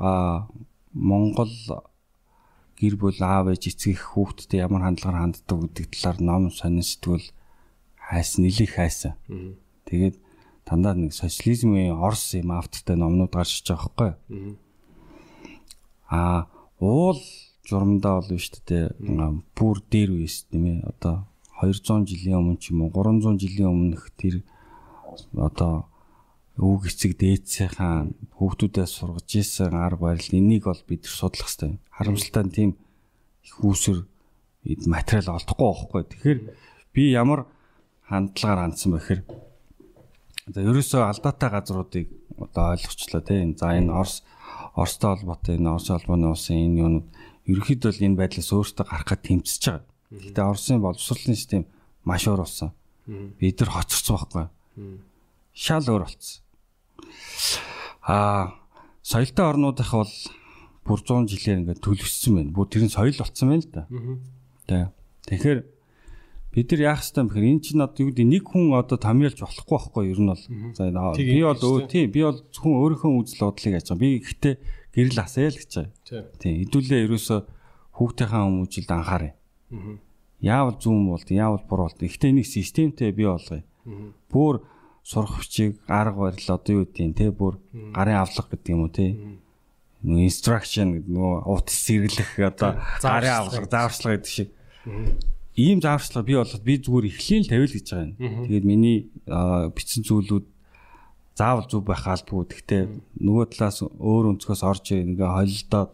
Монгол 0.94 1.54
гэр 2.80 2.96
бүл 2.96 3.20
аав 3.20 3.52
ээж 3.52 3.76
эцэг 3.76 4.00
хүүхдтэй 4.16 4.64
ямар 4.64 4.84
хандлагаар 4.88 5.20
ханддаг 5.20 5.58
гэдэг 5.76 5.86
талаар 5.96 6.18
ном 6.24 6.44
сонин 6.52 6.86
сэтгүүл 6.86 7.28
хайсан 8.10 8.46
нэлийг 8.46 8.74
хайсан. 8.74 9.14
Тэгээд 9.86 10.18
дандаа 10.66 10.94
нэг 10.98 11.14
социализмын 11.14 11.94
орс 11.94 12.34
юм 12.34 12.52
автортай 12.58 12.98
номнууд 12.98 13.34
гарч 13.34 13.62
иж 13.62 13.70
байгаа 13.70 14.18
байхгүй. 14.18 14.58
Аа 16.10 16.50
уул 16.82 17.22
журамдаа 17.70 18.22
бол 18.22 18.34
биш 18.34 18.50
тээ 18.50 18.98
бүр 19.54 19.78
дээр 19.94 20.18
үес 20.18 20.50
тийм 20.50 20.66
ээ 20.66 20.78
одоо 20.90 21.30
200 21.62 22.10
жилийн 22.10 22.42
өмнө 22.42 22.58
ч 22.58 22.74
юм 22.74 22.82
уу 22.88 22.92
300 22.94 23.38
жилийн 23.38 23.70
өмнөх 23.70 24.10
тэр 24.18 24.42
одоо 25.38 25.86
өвөг 26.58 26.90
эцэг 26.90 27.14
дээдсийнхаа 27.20 28.10
хүүхдүүдээс 28.36 28.92
сургаж 28.92 29.30
исэн 29.38 29.78
арга 29.78 30.12
барил 30.12 30.34
энийг 30.34 30.66
бол 30.68 30.82
бид 30.88 31.06
судлах 31.06 31.48
хэрэгтэй. 31.48 31.80
Харамсалтай 31.94 32.44
нь 32.44 32.56
тийм 32.56 32.70
их 33.46 33.56
үүсвэр 33.64 34.04
материал 34.92 35.40
олдохгүй 35.40 35.68
байхгүй. 35.72 36.04
Тэгэхээр 36.10 36.40
би 36.92 37.04
ямар 37.16 37.48
хандлагаар 38.10 38.60
хандсан 38.66 38.92
бэхээр 38.98 39.22
за 40.50 40.60
ерөөсөө 40.66 41.02
алдаатай 41.06 41.50
газруудыг 41.54 42.08
одоо 42.42 42.74
ойлгочлоо 42.74 43.22
тийм. 43.22 43.56
За 43.56 43.78
энэ 43.78 43.94
Орос 43.94 44.24
Оростой 44.74 45.16
холбоотой 45.16 45.56
энэ 45.58 45.70
Орос 45.70 45.88
холбооны 45.94 46.28
улсын 46.34 46.58
энэ 46.58 46.80
юунууд 46.82 47.08
ерөөхдөө 47.46 47.92
бол 47.92 48.06
энэ 48.08 48.20
байдлаас 48.20 48.50
өөртөө 48.50 48.86
гарахад 48.90 49.22
тэмцэж 49.22 49.64
байгаа. 49.70 49.86
Гэхдээ 50.10 50.46
Оросын 50.50 50.82
боловсролын 50.82 51.38
систем 51.38 51.64
маш 52.04 52.26
уур 52.26 52.42
болсон. 52.42 52.74
Бид 53.06 53.60
нар 53.62 53.70
хоцорсон 53.70 54.16
байхгүй. 54.18 54.46
Шал 55.54 55.86
өөр 55.86 56.04
болсон. 56.10 56.42
Аа 58.02 58.58
соёлтой 59.06 59.46
орнуудах 59.46 59.92
бол 59.94 60.14
бүр 60.86 61.00
100 61.06 61.30
жилээр 61.30 61.60
ингээд 61.62 61.84
төлөвшсөн 61.86 62.34
байна. 62.38 62.54
Бүр 62.54 62.68
тэр 62.70 62.84
нь 62.86 62.94
соёл 62.94 63.18
болсон 63.18 63.50
байна 63.54 63.62
л 63.62 63.70
да. 63.70 63.84
Тэ. 64.66 64.90
Тэгэхээр 65.30 65.60
бид 66.54 66.72
нар 66.72 66.82
яах 66.82 67.02
ёстой 67.06 67.22
юм 67.24 67.30
бэхээр 67.30 67.50
эн 67.50 67.62
чинь 67.62 67.84
одоо 67.84 68.02
юу 68.04 68.10
гэдэг 68.10 68.28
нэг 68.30 68.44
хүн 68.50 68.74
одоо 68.74 68.98
томьёолж 68.98 69.38
болохгүй 69.38 69.70
байхгүй 69.70 70.04
ер 70.10 70.20
нь 70.20 70.32
бол. 70.34 70.46
За 70.74 70.90
би 71.18 71.42
бол 71.46 71.88
тий 71.88 72.06
би 72.10 72.22
бол 72.26 72.40
зөвхөн 72.50 72.80
өөрийнхөө 72.80 73.12
үзэл 73.22 73.44
бодлыг 73.46 73.74
яаж 73.78 73.88
байгаа. 73.90 74.02
Би 74.02 74.10
гэхдээ 74.20 74.56
гэрэл 74.96 75.20
асаа 75.22 75.50
л 75.50 75.60
гэж 75.62 75.72
байгаа. 75.78 76.26
Тий 76.42 76.54
хэдүүлээ 76.66 77.06
ерөөсө 77.06 77.36
хүүхдийнхээ 77.98 78.44
хүмүүжилд 78.50 78.92
анхаарай. 78.98 79.34
Яавал 80.40 80.78
зүүн 80.80 81.04
болд, 81.06 81.30
яавал 81.30 81.64
буруу 81.70 81.86
болд. 81.92 82.00
Гэхдээ 82.02 82.32
нэг 82.34 82.48
системтэй 82.48 83.12
бий 83.14 83.28
болгоё. 83.30 83.62
Бүр 84.32 84.64
сурах 85.04 85.42
хүчийг 85.42 85.80
арга 85.88 86.30
барил 86.30 86.50
одоо 86.54 86.74
юу 86.76 86.86
гэдэг 86.86 87.18
те 87.18 87.32
бүр 87.32 87.58
гарын 87.94 88.22
авлага 88.22 88.54
гэдэг 88.54 88.70
юм 88.70 88.86
уу 88.86 88.94
те 88.94 89.18
нөгөө 90.06 90.22
instruction 90.22 90.88
гэдэг 90.94 91.12
нөгөө 91.12 91.36
утас 91.50 91.78
сэргэлэх 91.88 92.32
одоо 92.46 92.72
гарын 93.02 93.34
авлага 93.34 93.68
зааварчлага 93.74 94.16
гэдэг 94.16 94.32
шиг 94.32 94.50
ийм 95.60 95.84
зааварчлага 95.84 96.26
би 96.26 96.36
болоод 96.40 96.64
би 96.64 96.74
зүгээр 96.80 97.10
эхлээл 97.12 97.52
тавил 97.52 97.76
гэж 97.76 97.88
байгаа 97.92 98.08
юм. 98.08 98.16
Тэгээд 98.48 98.66
миний 98.66 98.98
бичсэн 99.28 100.08
зүйлүүд 100.08 100.46
заавал 101.36 101.68
зүв 101.68 101.84
байх 101.84 102.08
албагүй. 102.08 102.48
Гэхдээ 102.48 102.82
нөгөө 103.20 103.46
талаас 103.52 103.84
өөр 103.84 104.26
өнцгөөс 104.36 104.64
орж 104.64 104.86
ингээ 104.96 105.28
холилдоод 105.28 105.92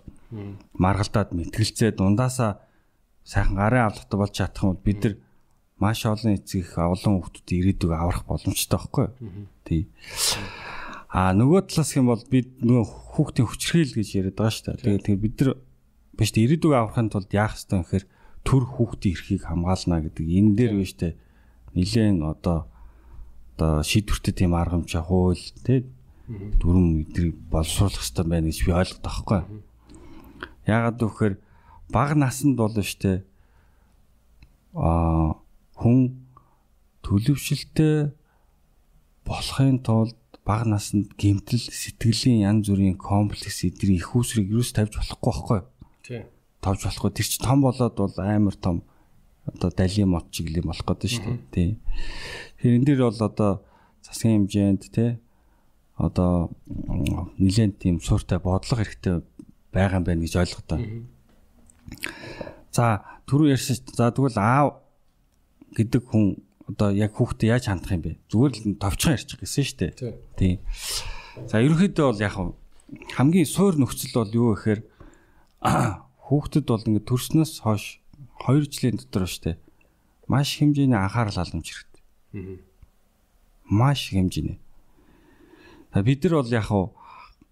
маргалдаад 0.78 1.30
мэтгэлцээ 1.34 1.98
дундаасаа 1.98 2.62
сайхан 3.26 3.58
гарын 3.58 3.90
авлагтай 3.90 4.18
болж 4.18 4.34
чадах 4.34 4.64
юм 4.66 4.78
бид 4.82 5.02
нар 5.02 5.16
маш 5.82 6.06
олон 6.06 6.38
эцэг 6.38 6.78
олон 6.78 7.20
хүүхдүүд 7.22 7.50
ирээдүг 7.52 7.92
аврах 7.94 8.24
боломжтой 8.30 8.80
байхгүй 8.80 9.06
юу? 9.06 9.50
Тий. 9.66 9.90
А 11.10 11.34
нөгөө 11.36 11.62
талаас 11.70 11.92
юм 11.98 12.10
бол 12.12 12.24
бид 12.32 12.62
нөгөө 12.62 12.86
хүүхдийн 13.18 13.48
хүчрхийл 13.50 13.94
гэж 13.98 14.08
яриад 14.18 14.38
байгаа 14.40 14.54
шүү 14.56 14.66
дээ. 14.82 15.04
Тэгээд 15.04 15.24
бид 15.26 15.36
нар 15.42 15.58
биш 16.16 16.32
ирээдүг 16.32 16.74
аврахын 16.74 17.12
тулд 17.12 17.32
яах 17.34 17.56
ёстой 17.60 17.80
вэ 17.80 17.84
гэхээр 17.86 18.06
төр 18.46 18.64
хүүхдийн 18.64 19.14
эрхийг 19.18 19.42
хамгаална 19.44 20.06
гэдэг 20.06 20.26
энэ 20.26 20.56
дээр 20.56 20.74
биш 20.80 20.94
үү? 21.02 21.18
Нилээн 21.76 22.22
одоо 22.24 22.70
одоо 23.56 23.84
шийдвэртэй 23.84 24.34
тийм 24.36 24.54
аргамжаа 24.56 25.04
хууль 25.04 25.42
тий 25.66 25.90
дүрм 26.28 27.06
эдрийг 27.06 27.36
боловсруулах 27.52 28.02
хэрэгтэй 28.02 28.26
байна 28.26 28.50
гэж 28.50 28.60
би 28.66 28.72
ойлгоод 28.74 29.02
байгаа 29.02 29.42
байхгүй. 29.42 29.42
Яагаад 30.66 30.98
гэвэл 31.00 31.38
бага 31.94 32.16
наснд 32.18 32.58
бол 32.58 32.74
штэ 32.74 33.24
а 34.74 35.38
хүн 35.78 36.00
төлөвшөлтэй 37.06 38.12
болохын 39.24 39.80
тулд 39.86 40.18
бага 40.44 40.66
наснд 40.74 41.14
гэмтэл 41.14 41.62
сэтгэлийн 41.70 42.46
янз 42.50 42.70
бүрийн 42.74 42.98
комплекс 42.98 43.64
эдний 43.64 44.02
их 44.02 44.16
усрыг 44.18 44.50
юус 44.50 44.74
тавьж 44.74 44.98
болохгүй 44.98 45.32
байхгүй. 45.32 45.60
Тий. 46.04 46.22
Тавьж 46.66 46.82
болохгүй. 46.90 47.14
Тэр 47.14 47.28
чинь 47.30 47.46
том 47.46 47.62
болоод 47.62 47.94
бол 47.94 48.16
амар 48.18 48.58
том 48.58 48.82
одоо 49.46 49.70
далийн 49.70 50.10
мод 50.10 50.34
чиглэм 50.34 50.74
болох 50.74 50.82
гэдэг 50.82 51.10
шүү 51.14 51.22
дээ. 51.22 51.38
Тий. 51.54 51.70
Тэгэхээр 52.58 52.78
энэ 52.82 52.88
дэр 52.90 53.02
бол 53.06 53.22
одоо 53.22 53.52
засгийн 54.02 54.50
хэмжээнд 54.50 54.84
тий 54.90 55.22
одоо 55.98 56.52
нэлээд 57.38 57.80
тийм 57.80 58.02
сууртай 58.02 58.40
бодлого 58.40 58.84
хэрэгтэй 58.84 59.24
байгаа 59.72 60.02
юм 60.02 60.06
байна 60.10 60.26
гэж 60.26 60.34
ойлгодог. 60.42 60.82
За 62.74 63.06
түрүү 63.30 63.56
ярьсан 63.56 63.80
за 63.96 64.12
тэгвэл 64.12 64.36
аав 64.36 64.84
гэдэг 65.72 66.02
хүн 66.04 66.44
одоо 66.68 66.92
яг 66.92 67.16
хүүхдэд 67.16 67.48
яаж 67.48 67.72
хандах 67.72 67.96
юм 67.96 68.04
бэ? 68.04 68.20
Зүгээр 68.28 68.54
л 68.76 68.82
товчхон 68.82 69.16
ярьчих 69.16 69.40
гэсэн 69.40 69.64
шүү 69.64 69.78
дээ. 69.80 69.92
Тийм. 70.36 70.60
За 71.48 71.64
ерөнхийдөө 71.64 72.06
бол 72.12 72.20
яг 72.20 72.36
хамгийн 73.16 73.48
суур 73.48 73.80
нөхцөл 73.80 74.12
бол 74.20 74.36
юу 74.36 74.48
гэхээр 74.52 74.82
хүүхдэд 76.26 76.66
бол 76.66 76.86
ингээд 76.86 77.10
төрснөөс 77.10 77.54
хойш 77.62 78.02
2 78.46 78.66
жилийн 78.70 78.98
дотор 78.98 79.30
штэ 79.30 79.62
маш 80.28 80.58
хэмжээний 80.58 80.98
анхаарал 80.98 81.38
халамж 81.38 81.68
хэрэгтэй. 81.70 82.04
Маш 83.70 84.10
хэмжээний. 84.10 84.60
Бид 85.94 86.24
нар 86.24 86.34
бол 86.42 86.52
яг 86.52 86.70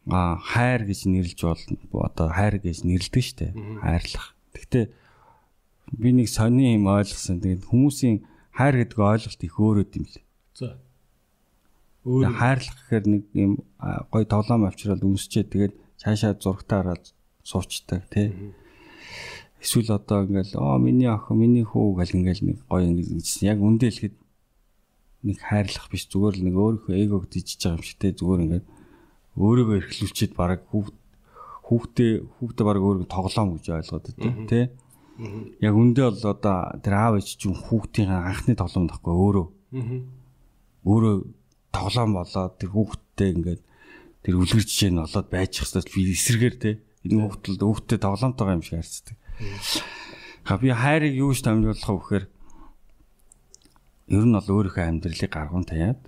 а 0.10 0.38
хайр 0.42 0.84
гэж 0.84 1.08
нэрлж 1.08 1.40
болно. 1.42 1.78
Одоо 1.94 2.28
хайр 2.30 2.60
гэж 2.60 2.84
нэрлдэг 2.84 3.24
штэ. 3.24 3.54
Хайрлах. 3.80 4.36
Гэхдээ 4.52 4.86
би 5.96 6.10
нэг 6.12 6.28
сони 6.28 6.76
юм 6.76 6.90
ойлгосон. 6.90 7.40
Тэгээд 7.40 7.70
хүмүүсийн 7.70 8.26
хайр 8.52 8.84
гэдэг 8.84 9.00
ойлголт 9.00 9.42
их 9.42 9.56
өөрөө 9.56 9.86
юм 9.96 10.06
лээ. 10.12 10.26
За. 10.58 10.76
Өөр 12.04 12.36
хайрлах 12.36 12.78
гэхээр 12.84 13.06
нэг 13.08 13.24
юм 13.32 13.52
гой 14.12 14.26
тоглоом 14.28 14.68
авчраад 14.68 15.06
үнсчээ 15.08 15.48
тэгээд 15.48 15.74
цаашаа 16.02 16.36
зургатаа 16.36 16.84
хараад 16.84 17.06
суучдаг 17.48 18.04
тий. 18.12 18.34
Эсвэл 19.64 19.96
одоо 19.96 20.28
ингээл 20.28 20.60
оо 20.60 20.76
миний 20.76 21.08
охин 21.08 21.40
миний 21.40 21.64
хүү 21.64 21.96
гэл 21.96 22.20
ингээл 22.20 22.44
нэг 22.52 22.58
гой 22.68 22.84
ингэж 22.84 23.48
яг 23.48 23.64
үндэ 23.64 23.88
хэлэхэд 23.88 24.16
нэг 25.24 25.38
хайрлах 25.40 25.88
биш 25.88 26.04
зүгээр 26.12 26.36
л 26.36 26.46
нэг 26.52 26.56
өөрийнхөө 26.60 26.96
эгог 27.00 27.32
дижиж 27.32 27.64
байгаа 27.64 27.80
юм 27.80 27.88
шиг 27.88 27.98
те 28.04 28.12
зүгээр 28.12 28.44
ингээд 28.44 28.66
өөрийгөө 29.40 29.76
эрхлүүлчихэд 29.80 30.34
баг 30.36 30.68
хүүхд 30.68 30.96
хүүхдээ 31.64 32.12
хүүхдээ 32.44 32.66
баг 32.68 32.84
өөрийгөө 32.84 33.08
тоглоом 33.08 33.50
гэж 33.56 33.66
ойлгоод 33.72 34.06
дээ 34.20 34.36
тий. 34.52 34.66
Яг 35.64 35.74
үндэ 35.80 36.02
бол 36.12 36.22
одоо 36.28 36.58
тэр 36.84 36.94
аав 37.00 37.14
ээж 37.24 37.40
чинь 37.40 37.56
хүүхдийн 37.56 38.12
анхны 38.12 38.60
тоглоом 38.60 38.92
тахгүй 38.92 39.16
өөрөө. 39.16 39.48
Өөрөө 40.84 41.16
тоглоом 41.72 42.12
болоод 42.20 42.54
тэр 42.60 42.70
хүүхдтэй 42.76 43.30
ингээд 43.32 43.62
тэр 44.28 44.34
үлгэр 44.44 44.68
жишээ 44.68 44.92
нь 44.92 45.00
болоод 45.00 45.28
байж 45.32 45.52
хэвчээ 45.56 45.88
би 45.88 46.12
эсэргээр 46.12 46.56
тий. 46.60 46.76
Энэ 47.08 47.24
хүүхдэлд 47.24 47.62
хүүхдтэй 47.64 48.00
тоглоомтойгоо 48.04 48.56
юм 48.60 48.66
шиг 48.68 48.84
харцдаг. 48.84 49.16
Ха 50.44 50.58
би 50.58 50.70
хайрыг 50.72 51.14
юу 51.16 51.32
гэж 51.32 51.42
томилуулах 51.44 51.88
вэ 51.88 52.00
гэхээр 52.00 52.26
ер 54.14 54.26
нь 54.28 54.36
бол 54.36 54.50
өөрийнхөө 54.52 54.84
амьдралыг 54.84 55.32
гаргуун 55.32 55.66
таяад 55.68 56.02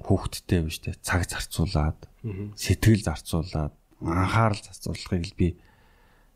хүүхдтэй 0.00 0.60
биш 0.64 0.80
те 0.84 0.96
цаг 1.00 1.28
зарцуулаад 1.28 2.08
сэтгэл 2.56 3.04
зарцуулаад 3.04 3.72
анхаарал 4.00 4.60
зарцуулахыг 4.60 5.24
л 5.32 5.38
би 5.38 5.48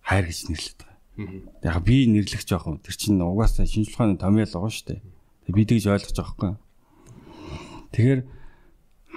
хайр 0.04 0.24
гэж 0.28 0.40
нэрлэдэг. 0.48 0.88
Яг 1.64 1.84
би 1.84 2.08
нэрлэх 2.08 2.44
жоох 2.48 2.64
юм. 2.64 2.80
Тэр 2.80 2.96
чинь 2.96 3.20
угаасаа 3.20 3.68
шинжлэх 3.68 4.00
ухааны 4.00 4.16
томьёол 4.16 4.72
шүү 4.72 4.96
дээ. 4.96 5.00
Тэг 5.44 5.52
би 5.52 5.62
тэгж 5.68 5.84
ойлгож 5.92 6.16
байгаа 6.16 6.32
байхгүй. 6.32 6.52
Тэгэхээр 7.92 8.20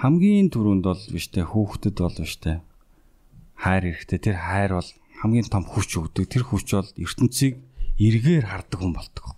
хамгийн 0.04 0.48
түрүүнд 0.52 0.84
бол 0.84 1.02
биш 1.08 1.26
те 1.32 1.40
хүүхдэд 1.40 1.96
бол 1.96 2.18
биш 2.20 2.36
те 2.36 2.60
хайр 3.56 3.88
хэрэгтэй. 3.88 4.20
Тэр 4.20 4.36
хайр 4.36 4.72
бол 4.76 4.90
хамгийн 5.24 5.48
том 5.48 5.64
хүч 5.64 5.96
өгдөг. 5.96 6.28
Тэр 6.28 6.44
хүч 6.44 6.76
бол 6.76 6.90
ертөнцийг 7.00 7.56
эргээр 7.96 8.44
хардаг 8.44 8.76
хүн 8.76 8.92
болдог. 8.92 9.32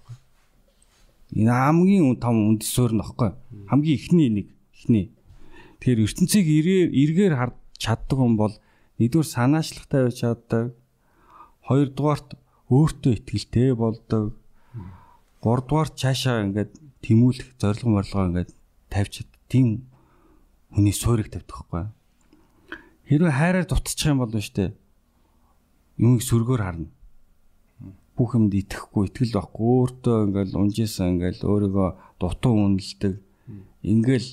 Энэ 1.31 1.47
хамгийн 1.47 2.19
том 2.19 2.59
үндэс 2.59 2.75
суурь 2.75 2.91
нөхгүй. 2.91 3.31
Хамгийн 3.71 3.95
ихний 3.95 4.31
нэг 4.35 4.47
ихний. 4.75 5.15
Тэгэхээр 5.79 6.03
ертөнцийг 6.11 6.43
эргээр 6.43 6.91
эргээр 6.91 7.35
харж 7.39 7.55
чаддаг 7.79 8.19
хүн 8.19 8.35
бол 8.35 8.55
нэгдүгээр 8.99 9.31
санаачлахтай 9.31 10.01
байж 10.11 10.17
чаддаг. 10.27 10.65
Хоёрдугаарт 11.71 12.35
өөртөө 12.67 13.13
ихтэй 13.23 13.71
болдог. 13.79 14.35
Гуравдугаарт 15.39 15.95
цаашаа 15.95 16.51
ингээд 16.51 16.75
тэмүүлэх 17.07 17.63
зорилго 17.63 17.95
морлогоо 17.95 18.27
ингээд 18.35 18.51
тавьж 18.91 19.23
чад. 19.23 19.31
Тийм 19.47 19.87
хүний 20.75 20.91
суурийг 20.91 21.31
тавьдаг 21.31 21.55
байхгүй. 21.63 21.85
Хэрвээ 23.07 23.39
хайраар 23.39 23.67
дутчих 23.71 24.11
юм 24.11 24.19
бол 24.19 24.35
нь 24.35 24.43
штэ 24.43 24.75
юмыг 25.99 26.23
сүргээр 26.23 26.63
харна. 26.63 26.89
Бүх 28.17 28.37
юмд 28.37 28.53
итгэхгүй, 28.57 29.13
итгэл 29.13 29.37
байхгүй, 29.37 29.67
өөртөө 29.77 30.17
ингээл 30.25 30.57
унжижсэн 30.57 31.21
ингээл 31.21 31.41
өөрийгөө 31.45 31.89
дутуу 32.21 32.55
үнэлдэг. 32.57 33.15
Ингээл 33.85 34.29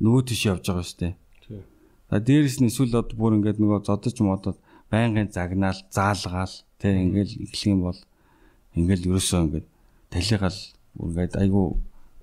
нөгөө 0.00 0.22
тийш 0.24 0.42
явж 0.48 0.64
байгаа 0.72 0.86
штэ. 0.88 1.08
За 2.08 2.16
дээрэс 2.20 2.64
нь 2.64 2.68
эсвэл 2.72 2.96
одоо 3.00 3.16
бүр 3.16 3.36
ингээд 3.40 3.60
нөгөө 3.60 3.84
зодож 3.84 4.16
модод 4.24 4.56
байнгын 4.88 5.28
загнаал, 5.28 5.80
заалгаал 5.92 6.54
тэг 6.80 6.96
ингээл 6.96 7.44
эхлэх 7.44 7.68
юм 7.68 7.80
бол 7.88 8.00
ингээл 8.72 9.08
ерөөсөө 9.12 9.40
ингээд 9.44 9.66
талигаал 10.12 10.60
ингээд 11.00 11.34
айгүй 11.42 11.66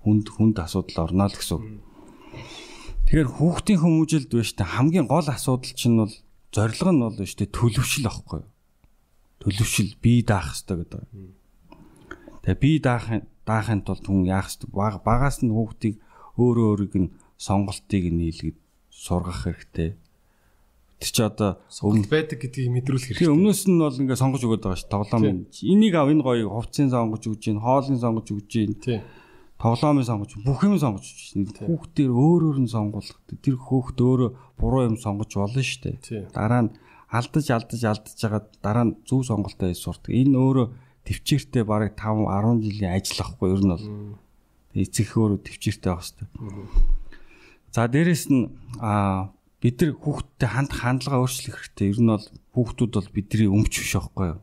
хүнд 0.02 0.28
хүнд 0.34 0.56
асуудал 0.66 1.06
орно 1.06 1.30
л 1.30 1.38
гэсэн. 1.38 1.62
Тэгэхээр 3.06 3.30
хүүхдийн 3.36 3.80
хүмүүжилд 3.84 4.30
биш 4.32 4.56
та 4.56 4.66
хамгийн 4.66 5.06
гол 5.06 5.28
асуудал 5.28 5.74
чинь 5.76 6.00
бол 6.00 6.14
зорилго 6.52 6.92
нь 6.92 7.02
бол 7.02 7.18
биш 7.18 7.36
тэ 7.40 7.48
төлөвшил 7.48 8.08
аахгүй. 8.08 8.44
Төлөвшил 9.40 9.96
бие 10.04 10.22
даах 10.28 10.52
хэрэгтэй 10.52 10.78
гэдэг. 10.84 11.04
Тэгээ 12.44 12.60
бие 12.62 12.80
даахын 12.84 13.22
даахын 13.48 13.82
тулд 13.88 14.06
хүн 14.06 14.28
яах 14.28 14.52
хэрэгтэй 14.52 14.70
багаас 15.02 15.42
нь 15.42 15.56
хүүхдийг 15.56 15.96
өөрөө 16.38 16.68
өөрийг 16.76 16.94
нь 17.00 17.14
сонголтыг 17.40 18.04
нийлгээд 18.12 18.58
сургах 18.92 19.48
хэрэгтэй. 19.48 19.96
Тэр 21.02 21.10
чи 21.10 21.22
одоо 21.26 21.58
өмнө 21.82 22.06
байдаг 22.06 22.38
гэдгийг 22.38 22.70
мэдрүүлэх 22.70 23.18
хэрэгтэй. 23.18 23.34
Өмнөөс 23.34 23.62
нь 23.66 23.82
бол 23.82 23.98
ингээд 23.98 24.22
сонгож 24.22 24.44
өгöd 24.46 24.62
байгаа 24.62 24.78
ш. 24.78 24.86
Тоглоом. 24.86 25.50
Энийг 25.50 25.96
ав 25.98 26.14
энэ 26.14 26.22
гоё 26.22 26.46
хувцсын 26.54 26.94
сонгож 26.94 27.26
өгж 27.26 27.42
гин, 27.50 27.58
хоолны 27.58 27.98
сонгож 27.98 28.28
өгж 28.30 28.46
гин. 28.54 28.78
Тийм. 28.78 29.02
Тоглоомын 29.58 30.06
сонгож, 30.06 30.38
бүх 30.46 30.62
юм 30.62 30.78
сонгож 30.78 31.02
өгч 31.02 31.34
гин. 31.34 31.50
Хүүхдээр 31.66 32.12
өөр 32.14 32.42
өөр 32.54 32.58
нь 32.62 32.70
сонгуулах. 32.70 33.18
Тэр 33.42 33.58
хөөхд 33.58 33.98
өөрөө 33.98 34.30
буруу 34.62 34.86
юм 34.86 34.96
сонгож 35.02 35.34
болно 35.36 35.64
ш. 35.66 35.82
Дараа 36.32 36.62
нь 36.70 36.72
алдаж 37.10 37.46
алдаж 37.52 37.82
алдаж 37.84 38.16
жагаад 38.16 38.48
дараа 38.62 38.86
нь 38.88 38.96
зөв 39.04 39.26
сонголтоо 39.26 39.68
хийж 39.68 39.82
сурдаг. 39.82 40.14
Энэ 40.14 40.38
өөрөө 40.38 40.68
төвчээртэй 41.04 41.64
бараг 41.66 41.98
5 41.98 42.30
10 42.30 42.62
жилийн 42.64 42.94
ажил 42.96 43.20
ахгүй 43.26 43.50
ер 43.52 43.62
нь 43.66 43.74
бол. 43.74 43.88
Эцэг 44.78 45.10
өөрөө 45.18 45.40
төвчээртэй 45.44 45.92
байх 45.92 46.06
хэвээр. 46.06 46.30
За 47.74 47.88
дээрэс 47.92 48.26
нь 48.32 48.54
а 48.80 49.34
бид 49.60 49.82
нар 49.82 49.92
хүүхдтэй 49.98 50.50
ханд 50.50 50.72
хандлага 50.72 51.26
өөрчлөх 51.26 51.58
хэрэгтэй. 51.60 51.88
Ер 51.92 52.00
нь 52.00 52.12
бол 52.14 52.28
хүүхдүүд 52.56 52.92
бол 52.96 53.10
бидний 53.12 53.50
өмч 53.52 53.74
биш 53.82 53.94
байхгүй 53.98 54.26
юу? 54.32 54.40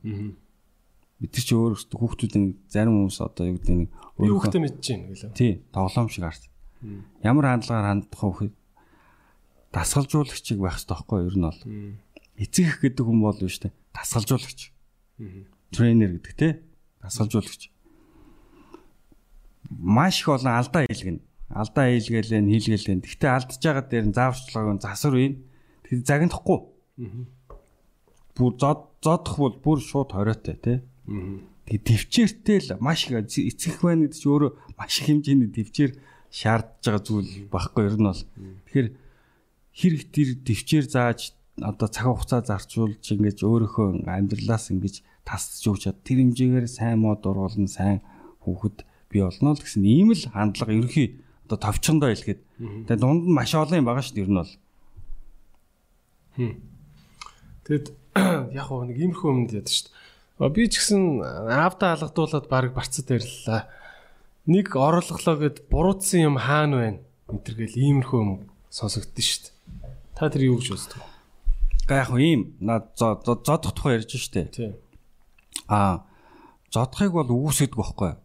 Бид 1.18 1.32
нар 1.34 1.44
чи 1.46 1.54
өөрөөсөө 1.56 1.98
хүүхдүүдийн 1.98 2.46
зарим 2.68 2.94
хүмүүс 3.06 3.18
одоо 3.24 3.44
юу 3.48 3.56
гэдэг 3.58 3.74
нэг 3.74 3.90
өөрөө 4.18 4.38
хүүхдээ 4.38 4.62
мэдчихээн 4.62 5.02
гэлээ. 5.08 5.32
Тий, 5.34 5.52
тоглоом 5.72 6.08
шиг 6.12 6.24
харт. 6.28 6.44
Ямар 7.24 7.46
хандлагаар 7.48 7.86
хандах 7.90 8.22
вэ? 8.22 8.52
Дасгалжуулагчийг 9.72 10.58
байх 10.60 10.80
хэрэгтэй 10.80 10.96
байхгүй 10.96 11.18
юу? 11.20 11.28
Ер 11.28 11.36
нь 11.36 11.44
бол. 11.44 11.60
Эцэг 12.40 12.64
их 12.64 12.78
гэдэг 12.80 13.04
хүн 13.04 13.20
бол 13.20 13.36
биш 13.36 13.60
үү? 13.60 13.72
Дасгалжуулагч. 13.92 14.60
Тренер 15.74 16.10
гэдэг 16.16 16.34
те. 16.36 16.48
Дасгалжуулагч. 17.04 17.68
Маш 19.68 20.24
их 20.24 20.28
олон 20.32 20.56
алдаа 20.56 20.88
хийлгэнэ. 20.88 21.20
Алдаа 21.52 21.84
хийлгээл 21.92 22.40
нь 22.40 22.52
хийлгээл 22.56 22.88
нь. 22.96 23.04
Гэхдээ 23.04 23.28
алдж 23.28 23.60
байгаа 23.60 23.84
дээр 23.84 24.06
нь 24.08 24.16
зааварчлагыг 24.16 24.80
засвар 24.80 25.16
ийн. 25.20 25.34
Тэр 25.84 26.00
загнахгүй. 26.04 26.58
Бүр 28.36 28.52
зод 28.56 28.88
зодох 29.04 29.36
бол 29.36 29.56
бүр 29.60 29.78
шууд 29.84 30.16
хориотой 30.16 30.56
те. 30.56 30.80
Тэгээ 31.68 31.84
төвчээртэй 31.84 32.58
л 32.64 32.80
маш 32.80 33.08
их 33.08 33.20
эцэг 33.20 33.84
байна 33.84 34.08
гэдэг 34.08 34.16
чинь 34.16 34.32
өөрөө 34.32 34.52
маш 34.80 34.92
их 35.00 35.06
хэмжээний 35.12 35.52
төвчээр 35.52 35.92
шаардж 36.32 36.84
байгаа 36.84 37.02
зүйл 37.04 37.30
багхгүй 37.52 37.84
ер 37.88 37.96
нь 38.00 38.08
бол. 38.08 38.24
Тэгэхээр 38.68 38.88
хэрэг 39.78 40.02
тэр 40.10 40.28
төвчээр 40.42 40.86
зааж 40.90 41.38
одоо 41.62 41.86
цаг 41.86 42.10
хугацаа 42.10 42.42
зарцуулж 42.42 42.98
ингэж 42.98 43.46
өөрийнхөө 43.46 44.10
амьдралаас 44.10 44.74
ингэж 44.74 45.06
тасч 45.22 45.62
өгч 45.70 45.86
чад 45.86 46.02
тэр 46.02 46.26
хэмжээгээр 46.26 46.66
сайн 46.66 46.98
мод 47.02 47.22
оруулна 47.22 47.70
сайн 47.70 48.02
хүүхэд 48.42 48.82
бий 49.10 49.22
болно 49.22 49.54
л 49.54 49.62
гэсэн 49.62 49.86
ийм 49.86 50.10
л 50.14 50.24
хандлага 50.34 50.74
ерөнхий 50.74 51.22
одоо 51.46 51.58
товчондоо 51.58 52.10
хэлгээд 52.10 52.40
тэгээ 52.90 52.98
дунд 52.98 53.24
нь 53.30 53.34
маш 53.34 53.54
олон 53.54 53.80
юм 53.80 53.86
байгаа 53.86 54.04
шүү 54.04 54.14
дээ 54.18 54.26
ер 54.26 54.32
нь 54.34 54.40
бол. 54.42 54.54
Тэгэд 57.66 57.86
яг 58.58 58.64
хөө 58.66 58.86
нэг 58.90 58.98
иймэрхүү 58.98 59.30
юмд 59.30 59.52
яд 59.54 59.68
шүү 59.70 59.88
дээ. 60.42 60.54
Би 60.54 60.62
ч 60.70 60.82
гэсэн 60.82 61.02
аавда 61.22 61.94
алгадуулаад 61.94 62.46
баг 62.50 62.74
барцад 62.74 63.10
ярьлаа. 63.10 63.66
Нэг 64.46 64.74
орлоглоо 64.76 65.36
гэд 65.38 65.66
буруутсан 65.72 66.20
юм 66.24 66.36
хаана 66.38 66.76
байна? 66.78 67.00
Энтергээл 67.28 67.76
иймэрхүү 67.76 68.18
юм 68.22 68.30
сонсогдсон 68.70 69.24
шүү 69.24 69.40
дээ. 69.44 69.57
Та 70.18 70.26
тэр 70.26 70.50
юу 70.50 70.58
гэж 70.58 70.74
үздэг? 70.74 70.98
Яг 71.86 72.10
ийм 72.18 72.58
над 72.58 72.90
зодох 72.98 73.70
тухай 73.70 74.02
ярьж 74.02 74.18
штэ. 74.18 74.50
Тий. 74.50 74.74
Аа 75.70 76.02
зодохыг 76.74 77.14
бол 77.14 77.30
үүсгэдэг 77.30 77.78
байхгүй. 77.78 78.18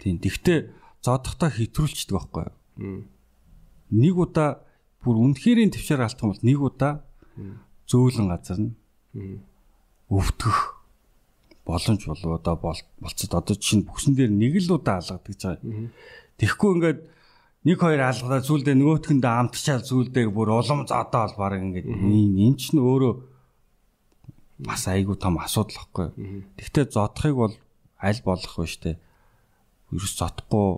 Тийм. 0.00 0.16
Тэгвэл 0.16 0.72
зодохдоо 1.04 1.52
хэтрүүлчдэг 1.52 2.16
байхгүй. 2.16 2.48
Нэг 3.92 4.16
удаа 4.16 4.64
бүр 5.04 5.16
үнэхэрийн 5.20 5.76
төвчээр 5.76 6.08
алдах 6.08 6.24
юм 6.24 6.32
бол 6.32 6.46
нэг 6.48 6.58
удаа 6.64 6.92
зөөлөн 7.84 8.28
газар 8.32 8.58
нь 8.64 8.72
өвдөх 10.08 10.80
боломж 11.68 12.02
болов 12.08 12.32
одоо 12.40 12.56
болцод 12.56 13.32
одоо 13.36 13.56
чинь 13.60 13.84
бүксэн 13.84 14.16
дээр 14.16 14.32
нэг 14.32 14.56
л 14.64 14.80
удаа 14.80 15.04
алгадаг 15.04 15.28
гэж 15.28 15.40
байгаа. 15.44 15.92
Тэгэхгүй 16.40 16.70
ингээд 16.74 17.00
нэг 17.60 17.76
хоёр 17.76 18.00
алгадаа 18.00 18.40
зүйлдэ 18.40 18.72
нөгөөтгэндээ 18.72 19.34
амтчаал 19.36 19.84
зүйлдэ 19.84 20.32
бүр 20.32 20.48
улам 20.56 20.88
заадаа 20.88 21.28
бол 21.28 21.36
баг 21.44 21.60
ингээд 21.60 21.86
ийм 21.92 22.40
энэ 22.40 22.56
ч 22.56 22.72
нь 22.72 22.80
өөрөө 22.80 23.14
бас 24.64 24.88
айгүй 24.88 25.16
том 25.20 25.36
асуудал 25.36 25.76
واخгүй. 25.76 26.08
Тэгвэл 26.56 26.88
зодохыг 26.88 27.36
бол 27.36 27.54
аль 28.00 28.20
болох 28.24 28.54
вэ 28.56 28.64
штэ. 28.64 28.92
Ерөөс 29.92 30.14
зодохгүй 30.16 30.68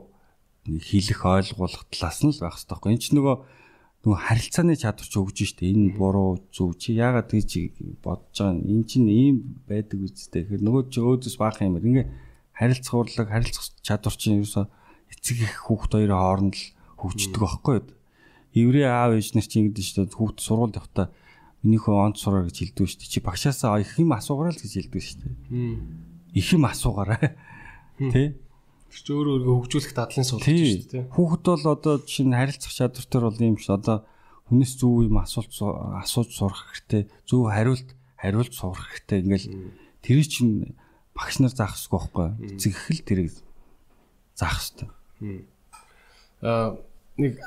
хэлэх 0.83 1.23
ойлгуулах 1.23 1.87
талаас 1.91 2.19
нь 2.27 2.35
л 2.35 2.43
байх 2.43 2.59
хэрэгтэй 2.59 2.75
واخгүй. 2.75 2.91
Энэ 2.95 3.03
ч 3.03 3.07
нөгөө 3.15 3.37
нөгөө 4.03 4.19
харилцааны 4.27 4.75
чадвар 4.75 5.07
ч 5.07 5.15
өгж 5.23 5.39
штэ. 5.55 5.71
Энэ 5.71 5.95
буруу 5.95 6.43
зөв 6.51 6.75
чи 6.83 6.99
яагаад 6.99 7.31
тэг 7.31 7.47
чи 7.47 7.71
бодож 8.03 8.35
байгаа 8.35 8.59
юм. 8.59 8.83
Энэ 8.83 8.87
чинь 8.91 9.07
ийм 9.07 9.37
байдаг 9.71 10.03
үсттэй. 10.03 10.43
Тэгэхээр 10.47 10.67
нөгөө 10.67 10.83
чи 10.91 10.99
өөдөөс 10.99 11.37
баах 11.39 11.63
юм. 11.63 11.79
Ингээ 11.79 12.07
харилцах 12.59 12.95
урлаг, 12.95 13.27
харилцах 13.31 13.71
чадвар 13.87 14.15
чинь 14.19 14.43
ерөөсөө 14.43 14.67
эцэг 15.13 15.39
их 15.45 15.55
хүүхд 15.69 15.93
хоёрын 15.93 16.17
хооронд 16.17 16.55
л 16.57 16.65
хөгждөг 16.97 17.41
байхгүй 17.41 17.75
юу? 17.79 17.87
Еврей 18.53 18.89
аав 18.89 19.17
ээж 19.17 19.37
нар 19.37 19.47
чинь 19.47 19.69
ингэдэж 19.69 19.87
штэ 19.87 20.13
хүүхд 20.13 20.41
сургууль 20.41 20.77
явахдаа 20.77 21.13
минийхөө 21.63 21.95
онц 21.95 22.21
сураа 22.21 22.49
гэж 22.49 22.75
хэлдэг 22.75 22.89
штэ. 22.91 23.07
Чи 23.09 23.19
багшаасаа 23.23 23.81
их 23.81 23.97
юм 23.97 24.13
асуугараа 24.13 24.53
л 24.53 24.61
гэж 24.61 24.73
хэлдэг 24.77 25.03
штэ. 25.03 25.27
Их 26.35 26.49
юм 26.53 26.67
асуугараа. 26.67 27.33
Тэ? 27.97 28.35
Тэр 28.93 29.01
чи 29.01 29.13
өөрөө 29.17 29.33
өөрийгөө 29.41 29.57
хөгжүүлэх 29.63 29.95
дадлын 29.97 30.27
сул 30.27 30.43
гэж 30.43 30.53
шүү 30.53 30.91
дээ. 30.93 31.05
Хүүхэд 31.17 31.45
бол 31.49 31.65
одоо 31.73 31.95
чинь 32.05 32.37
харилцах 32.37 32.73
чадвартай 32.77 33.21
бол 33.25 33.41
юм 33.41 33.57
шиг 33.57 33.73
одоо 33.81 34.05
хүнээс 34.53 34.73
зөв 34.77 35.09
юм 35.09 35.17
асуулт 35.17 35.49
асууж 35.49 36.29
сурах 36.29 36.61
хэрэгтэй. 36.77 37.09
Зөв 37.25 37.49
хариулт 37.49 37.89
хариулж 38.21 38.53
сурах 38.53 38.85
хэрэгтэй. 38.93 39.19
Ингээл 39.25 39.49
тэр 40.05 40.21
чинь 40.29 40.77
багш 41.17 41.41
нар 41.41 41.57
заах 41.57 41.73
хэрэгтэй 41.73 41.89
байхгүй. 41.89 42.29
Эцэг 42.53 42.73
их 42.77 42.85
л 42.93 43.01
тэрийг 43.01 43.33
заах 44.37 44.61
хэрэгтэй. 44.61 44.89
Аа 46.43 46.79
нэг 47.17 47.39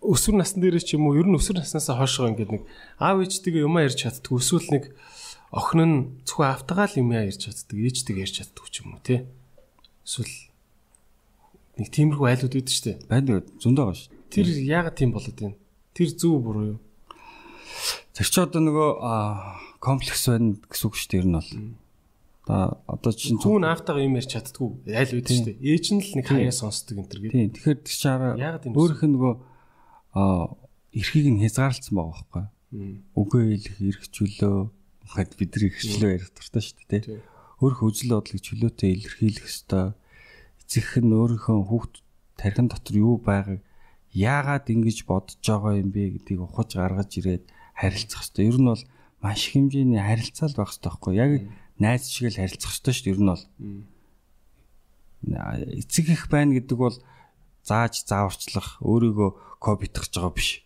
өсвөр 0.00 0.40
насны 0.40 0.64
дээрээ 0.64 0.84
ч 0.84 0.96
юм 0.96 1.08
уу 1.08 1.20
ер 1.20 1.28
нь 1.28 1.36
өсвөр 1.36 1.60
наснасаа 1.60 2.00
хойшоо 2.00 2.32
ингээд 2.32 2.54
нэг 2.56 2.62
аав 2.96 3.20
ээжтэйгээ 3.20 3.66
юм 3.68 3.76
ярьж 3.76 4.00
чаддгүй 4.00 4.40
эсвэл 4.40 4.68
нэг 4.72 4.84
охин 5.52 5.80
нь 5.84 5.96
зөвхөн 6.24 6.52
автагаал 6.56 6.94
юм 6.96 7.12
ярьж 7.12 7.44
чаддаг 7.44 7.76
ээжтэйгээ 7.76 8.24
ярьж 8.24 8.34
чаддаг 8.40 8.66
ч 8.72 8.80
юм 8.80 8.96
уу 8.96 9.02
тий 9.04 9.28
эсвэл 10.08 10.50
Нэг 11.80 11.88
тиймэрхүү 11.96 12.26
айлууд 12.28 12.54
үүдэн 12.60 12.76
штэ. 12.76 12.92
Байна 13.08 13.40
зөндөө 13.56 13.84
байгаа 13.88 13.96
шүү. 13.96 14.12
Тэр 14.28 14.46
яагаад 14.68 14.96
тийм 15.00 15.16
болоод 15.16 15.38
байна? 15.40 15.56
Тэр 15.96 16.08
зөв 16.12 16.36
буруу 16.44 16.64
юу? 16.76 16.78
Тэр 18.12 18.28
чи 18.28 18.36
одоо 18.36 18.60
нөгөө 18.60 18.90
комплекс 19.80 20.28
байна 20.28 20.60
гэсэн 20.68 20.86
үг 20.92 20.94
шүү 21.00 21.08
дээ 21.08 21.20
ер 21.24 21.28
нь 21.32 21.36
бол. 21.40 21.50
Одоо 22.50 22.82
одоо 22.90 23.12
чинь 23.14 23.38
хүн 23.38 23.62
автагаа 23.62 24.02
юм 24.02 24.18
ярьж 24.18 24.34
чаддгүй 24.34 24.90
айл 24.90 25.14
үүдэн 25.22 25.38
штэ. 25.38 25.52
Ээж 25.62 25.86
нь 25.94 26.02
л 26.02 26.12
нэг 26.18 26.26
хаяа 26.26 26.50
сонсдог 26.50 26.98
энэ 26.98 27.06
төр 27.06 27.20
гэдэг. 27.22 27.34
Тийм. 27.38 27.50
Тэгэхээр 27.54 27.78
тэр 27.78 27.94
чи 27.94 28.08
араа 28.10 28.34
өөрөх 28.74 29.02
нь 29.06 29.14
нөгөө 29.14 29.34
а 30.18 30.50
эрхийг 30.90 31.26
нь 31.30 31.42
хязгаарлалцсан 31.46 31.94
байгаа 31.94 32.10
байхгүй. 32.10 32.44
Үгүй 33.14 33.42
хэлэх 33.54 33.78
эрх 33.78 34.02
чөлөө 34.10 34.54
гэхэд 34.66 35.32
бид 35.38 35.50
нар 35.54 35.64
эрх 35.70 35.78
чөлөө 35.78 36.10
ярих 36.10 36.30
дуртай 36.34 36.62
шүү 36.66 36.86
дээ. 36.90 37.02
Өөрөх 37.62 37.80
үзэл 37.86 38.14
бодлыг 38.18 38.42
чөлөөтэй 38.42 38.90
илэрхийлэх 38.98 39.46
ёстой 39.46 39.94
эцэг 40.58 41.02
нь 41.06 41.14
өөрийнхөө 41.14 41.58
хүүхд 41.70 41.94
тархин 42.34 42.66
дотор 42.66 42.96
юу 42.98 43.22
байгааг 43.22 43.62
яагаад 44.10 44.66
ингэж 44.66 45.06
бодож 45.06 45.38
байгаа 45.38 45.78
юм 45.78 45.94
бэ 45.94 46.18
гэдгийг 46.18 46.40
ухаж 46.42 46.74
гаргаж 46.74 47.10
ирээд 47.14 47.44
харилцах 47.78 48.26
хэрэгтэй. 48.26 48.48
Ер 48.50 48.58
нь 48.58 48.70
бол 48.70 48.82
маш 49.22 49.40
хэмжээний 49.52 50.02
харилцаал 50.02 50.54
байх 50.56 50.70
хэрэгтэй 50.74 50.90
байхгүй 50.90 51.14
яг 51.14 51.32
найз 51.80 52.06
шиг 52.12 52.30
л 52.30 52.38
харилцах 52.38 52.70
хэрэгтэй 52.76 52.94
шүү 52.94 53.04
дээ. 53.04 53.14
Ер 53.16 53.20
нь 53.24 53.30
бол 53.32 53.44
эцэг 55.80 56.06
их 56.12 56.28
байна 56.28 56.56
гэдэг 56.60 56.78
бол 56.78 56.96
зааж 57.64 58.04
зааварчлах 58.04 58.80
өөрийгөө 58.84 59.30
копитгах 59.60 60.08
байгаа 60.12 60.32
биш. 60.32 60.64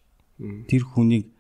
Тэр 0.68 0.82
хүнийг 0.84 1.30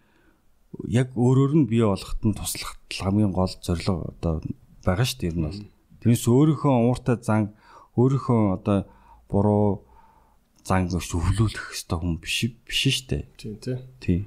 яг 0.88 1.14
өөрөөр 1.14 1.52
нь 1.58 1.68
бий 1.70 1.82
болгоход 1.82 2.22
нь 2.26 2.38
туслах 2.38 2.78
хамгийн 2.90 3.34
гол 3.34 3.50
зорилго 3.62 4.10
одоо 4.14 4.42
байгаа 4.82 5.06
шүү 5.06 5.18
дээ. 5.20 5.30
Ер 5.30 5.38
нь 5.38 5.46
бол 5.46 5.60
тэрнээс 6.02 6.24
өөрийнхөө 6.26 6.72
ууртай 6.90 7.16
зан 7.22 7.54
өөрийнхөө 7.98 8.40
одоо 8.58 8.78
буруу 9.30 9.86
зан 10.66 10.90
өгч 10.90 11.10
өвлүүлэх 11.14 11.66
хэвээр 11.74 12.00
хүн 12.00 12.14
биш 12.18 12.36
биш 12.66 12.82
штэ. 13.04 13.28
Тийм 13.38 13.54
тий. 13.62 13.78
Тий. 14.00 14.18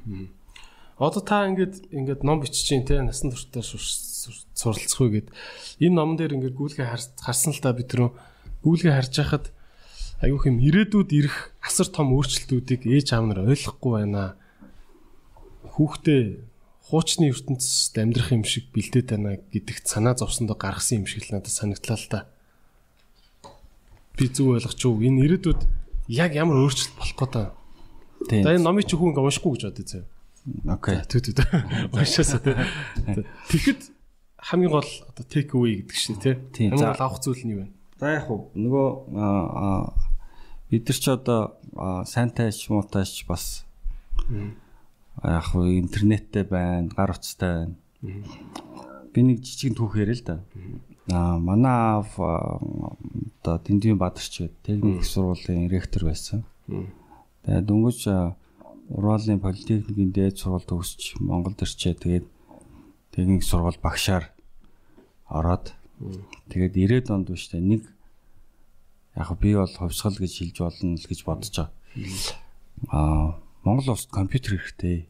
Одоо 0.97 1.21
та 1.21 1.45
ингээд 1.45 1.93
ингээд 1.93 2.21
ном 2.25 2.41
бичиж 2.41 2.65
чинь 2.65 2.85
тий 2.85 2.97
насан 2.97 3.29
туршдаа 3.29 3.61
суралцах 3.61 4.97
уу 4.97 5.13
гэд 5.13 5.29
энэ 5.77 5.93
номон 5.93 6.17
дээр 6.17 6.41
ингээд 6.41 6.57
гүйлгээ 6.57 6.89
харсан 7.21 7.53
л 7.53 7.61
та 7.61 7.69
бид 7.77 7.93
түрүү 7.93 8.09
гүйлгээ 8.65 8.93
харж 8.97 9.13
байхад 9.13 9.45
аюух 10.25 10.49
юм 10.49 10.57
ирээдүйд 10.57 11.13
ирэх 11.13 11.53
асар 11.61 11.93
том 11.93 12.17
өөрчлөлтүүдийг 12.17 12.89
ээж 12.89 13.13
аав 13.13 13.29
нар 13.29 13.45
ойлгохгүй 13.45 13.91
байна. 13.93 14.41
Хүүхдээ 15.77 16.21
хуучны 16.89 17.29
ертөнцид 17.29 17.95
амьдрах 18.01 18.33
юм 18.33 18.41
шиг 18.41 18.73
бэлдээд 18.73 19.13
байна 19.13 19.37
гэдэгт 19.53 19.85
санаа 19.85 20.17
зовсондоо 20.17 20.57
гаргасан 20.57 21.05
юм 21.05 21.05
шиг 21.05 21.29
л 21.29 21.37
надад 21.37 21.53
санагдлаа 21.53 21.97
л 22.01 22.09
та 22.09 22.19
би 24.17 24.25
зүг 24.33 24.57
ойлгож 24.57 24.81
уу 24.81 24.97
энэ 25.05 25.21
ирээдүйд 25.29 25.61
яг 26.09 26.33
ямар 26.33 26.57
өөрчлөлт 26.65 26.97
болох 26.97 27.17
гээд 27.21 27.33
байна. 27.37 27.53
За 28.41 28.49
энэ 28.57 28.65
номыг 28.65 28.89
чи 28.89 28.97
хүн 28.97 29.13
ингээ 29.13 29.27
уншихгүй 29.29 29.51
гэж 29.53 29.63
бодъё 29.69 29.85
зөө. 29.85 30.16
Окей. 30.67 31.01
Түү. 31.11 31.33
Уншаасаа 31.91 32.39
тий. 32.39 32.55
Тэгэхэд 33.51 33.81
хамгийн 34.39 34.71
гол 34.71 34.87
одоо 35.09 35.25
take 35.27 35.51
away 35.51 35.83
гэдэг 35.83 35.97
шин 35.97 36.15
тий. 36.23 36.35
Хамгийн 36.55 36.95
гол 36.95 37.03
авах 37.03 37.19
зүйл 37.19 37.43
нь 37.43 37.51
юу 37.51 37.61
вэ? 37.65 37.67
За 37.99 38.15
яг 38.15 38.31
хуу 38.31 38.47
нөгөө 38.55 38.87
бид 40.71 40.83
нар 40.87 40.99
ч 40.99 41.05
одоо 41.11 41.59
сайнтай 42.07 42.51
ч 42.55 42.71
муутайч 42.71 43.27
бас 43.27 43.65
яг 45.19 45.45
хуу 45.51 45.67
интернеттэй 45.67 46.47
байна, 46.47 46.87
гар 46.95 47.11
утастай 47.11 47.67
байна. 47.67 48.23
Би 49.11 49.19
нэг 49.25 49.43
жижиг 49.43 49.75
түүх 49.75 49.99
яриа 49.99 50.15
л 50.15 50.23
да. 50.23 50.35
Аа 51.11 51.39
манай 51.39 51.99
аав 51.99 52.13
одоо 52.15 53.55
Дэндийн 53.67 53.97
Бадарч 53.99 54.45
гэдэг 54.47 54.63
техник 54.63 55.03
сургуулийн 55.03 55.67
ректор 55.67 56.07
байсан. 56.07 56.47
Тэгээд 56.69 57.65
дөнгөж 57.67 57.99
Уралын 58.89 59.43
политехникийн 59.43 60.11
дээд 60.15 60.39
сургууль 60.39 60.63
төгсч 60.63 61.19
Монголд 61.19 61.59
ирчээ. 61.59 61.93
Тэгээд 61.99 62.25
техник 63.11 63.43
сургууль 63.43 63.79
багшаар 63.83 64.31
ороод 65.27 65.75
тэгээд 66.47 66.73
90-ад 66.75 67.11
онд 67.11 67.27
биш 67.27 67.51
тэ 67.51 67.59
нэг 67.59 67.83
яг 69.17 69.29
би 69.41 69.57
бол 69.57 69.67
хувьсгал 69.67 70.15
гэж 70.15 70.33
хэлж 70.39 70.57
болно 70.63 70.95
л 70.95 71.09
гэж 71.09 71.19
бодож 71.25 71.51
байгаа. 71.51 71.71
аа 72.87 73.41
Монгол 73.67 73.91
улсад 73.91 74.11
компьютер 74.11 74.55
хэрэгтэй. 74.55 75.09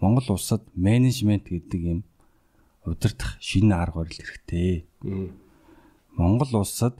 Монгол 0.00 0.38
улсад 0.38 0.62
менежмент 0.72 1.50
гэдэг 1.52 1.80
юм 1.82 2.00
удирдах 2.86 3.36
шинэ 3.42 3.74
арга 3.74 4.00
барил 4.00 4.22
хэрэгтэй. 4.24 4.86
Монгол 6.16 6.62
улсад 6.62 6.96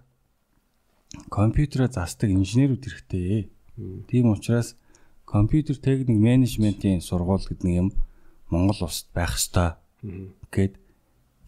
компьютераа 1.31 1.89
засдаг 1.89 2.29
инженерүүд 2.29 2.85
хэрэгтэй. 2.85 3.49
Тийм 4.11 4.35
учраас 4.35 4.77
компьютер 5.27 5.77
техник 5.77 6.17
менежментийн 6.17 7.03
сургууль 7.03 7.43
гэдэг 7.43 7.67
юм 7.67 7.93
Монгол 8.49 8.87
улсад 8.87 9.11
байх 9.13 9.35
ёстой. 9.35 9.75
Гэд 10.55 10.79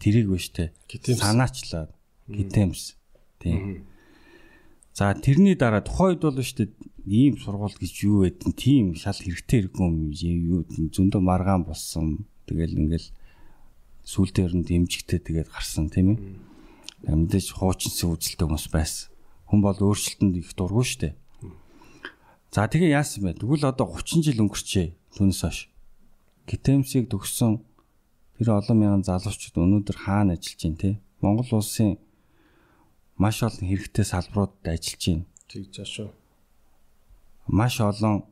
тэрийг 0.03 0.27
биштэй 0.27 0.75
санаачлаад 1.15 1.95
гитэмс 2.27 2.99
тийм 3.39 3.87
за 4.93 5.15
тэрний 5.15 5.55
дараа 5.55 5.79
тухайд 5.79 6.19
бол 6.19 6.35
биштэй 6.35 6.75
ийм 7.07 7.39
сургууль 7.39 7.73
гэж 7.79 7.93
юу 8.03 8.27
байдэн 8.27 8.51
тийм 8.51 8.99
шал 8.99 9.15
хэрэгтэй 9.15 9.71
хэрэггүй 9.71 9.87
юм 9.87 10.11
юу 10.11 10.59
зөндөө 10.67 11.23
маргаан 11.23 11.63
болсон. 11.63 12.27
Тэгэл 12.51 12.75
ингээл 12.75 13.07
сүүл 14.03 14.35
дээр 14.35 14.59
нь 14.59 14.67
дэмжигтэй 14.67 15.23
тэгээд 15.23 15.55
гарсан 15.55 15.87
тийм 15.87 16.19
ээ. 17.07 17.15
Мэдээж 17.15 17.55
хуучинсан 17.55 18.11
үзэлтэй 18.11 18.43
хүмүүс 18.43 18.67
байсан. 18.75 19.07
Хүн 19.47 19.63
бол 19.63 19.79
өөрчлөлтөнд 19.79 20.35
их 20.35 20.51
дургүй 20.51 20.83
штэ 20.83 21.15
за 22.53 22.67
тэгээ 22.67 22.97
яасан 22.97 23.23
бэ 23.25 23.39
тэгвэл 23.39 23.69
одоо 23.69 23.87
30 23.93 24.25
жил 24.25 24.43
өнгөрчээ 24.43 24.87
түүнээс 25.17 25.41
хойш 25.45 25.59
гитэмсийг 26.49 27.09
төгссөн 27.09 27.61
Тэр 28.39 28.55
олон 28.55 28.77
мянган 28.79 29.03
залуучууд 29.03 29.59
өнөөдөр 29.59 29.97
хаана 29.99 30.39
ажиллаж 30.39 30.63
байна 30.63 30.79
те? 30.79 30.91
Монгол 31.19 31.59
улсын 31.59 31.99
маш 33.19 33.43
олон 33.43 33.67
хэрэгтэй 33.67 34.05
салбаруудад 34.07 34.63
ажиллаж 34.63 35.03
байна. 35.03 35.25
Тэгж 35.51 35.75
шүү. 35.83 36.07
Маш 37.51 37.83
олон 37.83 38.23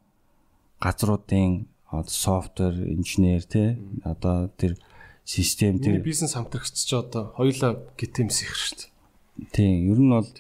газруудын 0.80 1.68
софтвер 2.08 2.88
инженер 2.88 3.44
те 3.44 3.76
одоо 4.08 4.48
тэр 4.56 4.80
систем 5.28 5.84
тэр 5.84 6.00
бизнес 6.00 6.40
хамтрагч 6.40 6.72
ч 6.72 6.96
одоо 6.96 7.36
хоёулаа 7.36 7.76
гитэмс 8.00 8.48
их 8.48 8.56
шүү 8.56 8.76
дээ. 8.80 9.52
Тийм, 9.52 9.92
ер 9.92 10.00
нь 10.00 10.08
бол 10.08 10.32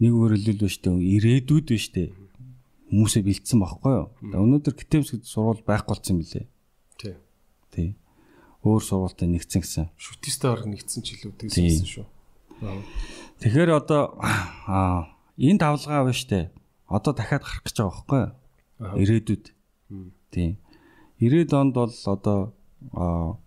нэг 0.00 0.12
өөрөлдөл 0.16 0.64
биш 0.64 0.80
дээ, 0.80 0.96
ирээдүйд 0.96 1.66
биш 1.68 1.92
дээ. 1.92 2.08
Хүмүүсээ 2.88 3.22
бэлдсэн 3.22 3.58
байхгүй 3.60 3.92
юу? 3.92 4.06
Өнөөдөр 4.32 4.74
гитэмс 4.74 5.12
гэдэг 5.12 5.28
сургууль 5.28 5.62
байхгүй 5.64 5.92
болсон 5.92 6.16
юм 6.16 6.22
билэ. 6.24 6.48
Тий. 6.96 7.14
Тий 7.72 7.88
өөр 8.66 8.82
сургуультай 8.82 9.28
нэгдсэн 9.30 9.62
гэсэн. 9.62 9.86
Шүтистэй 9.94 10.50
орг 10.50 10.66
нэгдсэн 10.66 11.02
ч 11.06 11.14
илүү 11.14 11.32
тэгсэн 11.38 11.86
шүү. 11.86 12.06
Тэгэхээр 13.38 13.70
одоо 13.70 14.18
аа 14.18 15.14
энэ 15.38 15.62
давлгаа 15.62 16.10
байна 16.10 16.16
штэ. 16.16 16.50
Одоо 16.90 17.12
дахиад 17.14 17.46
гарах 17.46 17.62
гэж 17.62 17.76
байгаа 17.78 17.94
байхгүй 17.94 18.18
юу? 18.18 18.32
Ирээдүйд. 18.98 19.44
Тийм. 20.34 20.58
90-ад 21.22 21.54
онд 21.54 21.74
бол 21.78 21.94
одоо 21.94 22.38
аа 22.92 23.38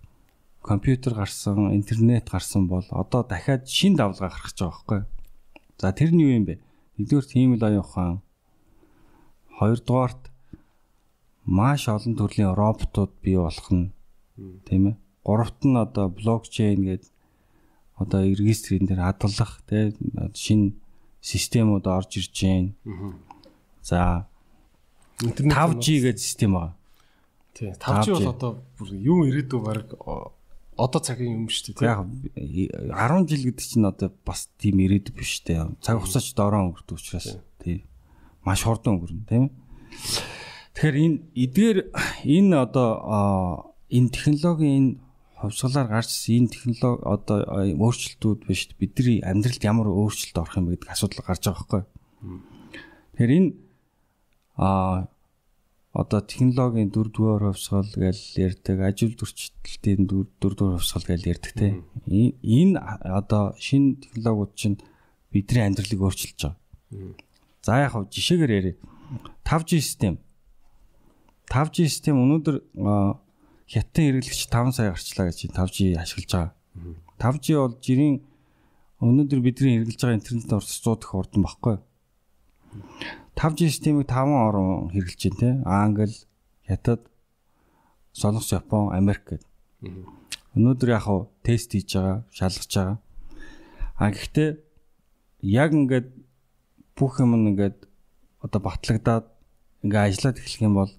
компьютер 0.64 1.14
гарсан, 1.20 1.76
интернет 1.76 2.30
гарсан 2.32 2.72
бол 2.72 2.86
одоо 2.90 3.28
дахиад 3.28 3.68
шин 3.68 4.00
давлгаа 4.00 4.32
гарах 4.32 4.48
гэж 4.48 4.58
байгаа 4.64 4.72
байхгүй 4.72 4.98
юу? 5.04 5.10
За 5.76 5.92
тэр 5.92 6.16
нь 6.16 6.24
юу 6.24 6.32
юм 6.40 6.46
бэ? 6.48 6.64
Нэгдүгээр 6.96 7.28
тийм 7.28 7.60
л 7.60 7.66
аюу 7.68 7.84
хаан. 7.84 8.24
Хоёрдугаарт 9.62 10.34
маш 11.46 11.86
олон 11.86 12.18
төрлийн 12.18 12.58
роботууд 12.58 13.14
бий 13.22 13.38
болох 13.38 13.70
нь 13.70 13.94
тийм 14.66 14.84
ээ. 14.90 14.96
Гуравт 15.22 15.62
нь 15.62 15.78
одоо 15.78 16.10
блокчейн 16.10 16.82
гэдэг 16.82 17.14
одоо 18.02 18.26
регистрийн 18.26 18.90
дээр 18.90 19.06
хадгалах 19.06 19.62
тийм 19.70 19.94
шинэ 20.34 20.74
системүүд 21.22 21.86
орж 21.86 22.18
ирж 22.18 22.34
байна. 22.42 22.74
За 23.86 24.26
5G 25.22 25.86
гэдэг 26.02 26.18
систем 26.18 26.58
байгаа. 26.58 26.74
Тий. 27.54 27.70
5G 27.78 28.08
бол 28.18 28.34
одоо 28.34 28.52
бүр 28.82 28.90
юу 28.98 29.30
ирээдүй 29.30 29.62
баг 29.62 29.94
одоо 30.74 31.02
цагийн 31.06 31.46
юм 31.46 31.48
шүү 31.54 31.78
дээ. 31.78 31.86
Яг 31.86 32.10
10 32.90 33.30
жил 33.30 33.46
гэдэг 33.46 33.66
чинь 33.70 33.86
одоо 33.86 34.10
бас 34.26 34.50
тийм 34.58 34.82
ирээдүй 34.82 35.14
биш 35.14 35.46
дээ. 35.46 35.78
Цаг 35.86 36.02
хугацаач 36.02 36.34
дороо 36.34 36.74
өнгөрдөг 36.74 36.98
учраас 36.98 37.38
тий. 37.62 37.86
Маш 38.46 38.66
хурдан 38.66 38.98
өнгөрнө 38.98 39.26
тийм. 39.30 39.44
Тэгэхээр 40.74 40.98
энэ 40.98 41.18
эдгээр 41.38 41.78
энэ 42.26 42.56
одоо 42.58 42.90
энэ 43.92 44.10
технологийн 44.10 44.76
энэ 44.78 44.92
хувьсгалаар 45.42 45.88
гарч 45.90 46.10
энэ 46.30 46.54
технологи 46.54 47.06
одоо 47.06 47.38
өөрчлөлтүүд 47.78 48.40
биш 48.50 48.70
бидний 48.80 49.22
амьдралд 49.22 49.62
ямар 49.62 49.90
өөрчлөлт 49.90 50.38
орох 50.42 50.58
юм 50.58 50.74
гэдэг 50.74 50.90
асуудал 50.90 51.26
гарч 51.26 51.44
байгаа 51.46 51.58
байхгүй. 51.60 51.84
Тэгэхээр 53.14 53.32
энэ 53.38 53.50
а 54.58 55.10
одоо 55.94 56.22
технологийн 56.24 56.90
дөрөвдүгээр 56.94 57.44
хувьсгал 57.52 57.92
гэж 57.92 58.20
ярьдаг, 58.40 58.78
ажил 58.80 59.14
зөрчилтийн 59.20 60.08
дөрөвдүгээр 60.08 60.78
хувьсгал 60.80 61.08
гэж 61.10 61.22
ярьдаг 61.28 61.54
те. 61.58 61.68
Энэ 62.08 62.80
одоо 63.04 63.52
шинэ 63.60 64.00
технологиуд 64.00 64.56
чинь 64.56 64.80
бидний 65.34 65.68
амьдралыг 65.68 66.00
өөрчилж 66.00 66.40
байгаа. 66.40 66.56
За 67.62 67.78
яг 67.78 67.92
хав 67.94 68.10
жишээгээр 68.10 68.52
ярив. 68.52 68.76
5G 69.46 69.82
систем. 69.82 70.18
5G 71.52 71.86
систем 71.86 72.18
өнөөдөр 72.18 72.58
хятад 73.70 73.98
хэрэглэгч 74.02 74.50
5 74.50 74.74
сая 74.74 74.92
гарчлаа 74.96 75.30
гэж 75.30 75.52
5G 75.54 75.78
ашиглаж 76.00 76.32
байгаа. 76.34 76.52
5G 77.22 77.46
бол 77.62 77.76
жирийн 77.78 78.16
өнөөдөр 78.98 79.40
бидний 79.46 79.78
хэрэглэж 79.78 80.00
байгаа 80.02 80.18
интернетийн 80.18 80.58
урс 80.58 80.74
100 80.82 81.06
дэх 81.06 81.12
урдан 81.14 81.42
баггүй. 81.46 81.78
5G 83.38 83.60
системийг 83.70 84.10
5 84.10 84.32
орн 84.32 84.90
хэрэглэж 84.90 85.22
байна 85.22 85.38
те. 85.38 85.50
Англи, 85.66 86.16
Хятад, 86.66 87.02
Солонгос, 88.14 88.52
Япон, 88.58 88.96
Америк 88.96 89.24
гэдэг. 89.28 89.46
Өнөөдөр 90.56 90.90
яг 90.90 91.04
хав 91.06 91.30
тест 91.46 91.72
хийж 91.72 91.96
байгаа, 91.96 92.26
шалгаж 92.34 92.72
байгаа. 92.74 92.98
А 94.02 94.10
гэхдээ 94.10 94.50
яг 95.46 95.72
ингээд 95.78 96.08
бүх 97.02 97.18
юм 97.18 97.34
ингээд 97.34 97.90
одоо 98.45 98.60
батлагдаад 98.61 99.26
ингээ 99.82 100.06
ажиллаад 100.06 100.38
эхлэх 100.38 100.61
юм 100.61 100.76
бол 100.78 100.94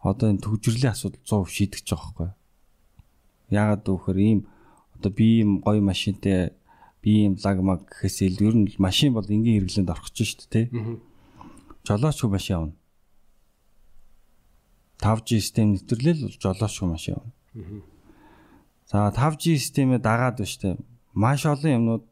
одоо 0.00 0.32
энэ 0.32 0.40
төгжрлийн 0.40 0.96
асуудал 0.96 1.44
100% 1.44 1.52
шийдэж 1.52 1.84
байгаа 1.84 2.00
байхгүй. 2.00 2.30
Яагаад 3.52 3.84
гэвэл 3.84 4.24
ийм 4.24 4.40
одоо 4.96 5.10
би 5.12 5.44
ийм 5.44 5.60
гоё 5.60 5.84
машинтай 5.84 6.56
би 7.04 7.28
ийм 7.28 7.36
лагмаг 7.44 7.84
гэхээс 7.84 8.16
илүү 8.24 8.48
ер 8.48 8.56
нь 8.56 8.66
машин 8.80 9.12
бол 9.12 9.28
энгийн 9.28 9.60
хэрэглээнд 9.68 9.92
орох 9.92 10.08
ч 10.16 10.24
шүү 10.24 10.48
дээ 10.48 10.66
тий. 10.72 10.98
Жолоочгүй 11.84 12.30
машин 12.32 12.56
авна. 12.56 12.74
5G 15.04 15.28
систем 15.44 15.76
нэвтрлэл 15.76 16.24
бол 16.24 16.36
жолоочгүй 16.42 16.88
машин 16.88 17.14
авна. 17.20 17.32
За 18.90 19.12
5G 19.12 19.60
системээ 19.60 20.00
дагаад 20.00 20.40
байна 20.40 20.50
шүү 20.50 20.62
дээ. 20.64 20.76
Маш 21.14 21.44
олон 21.46 21.76
юмнууд 21.78 22.04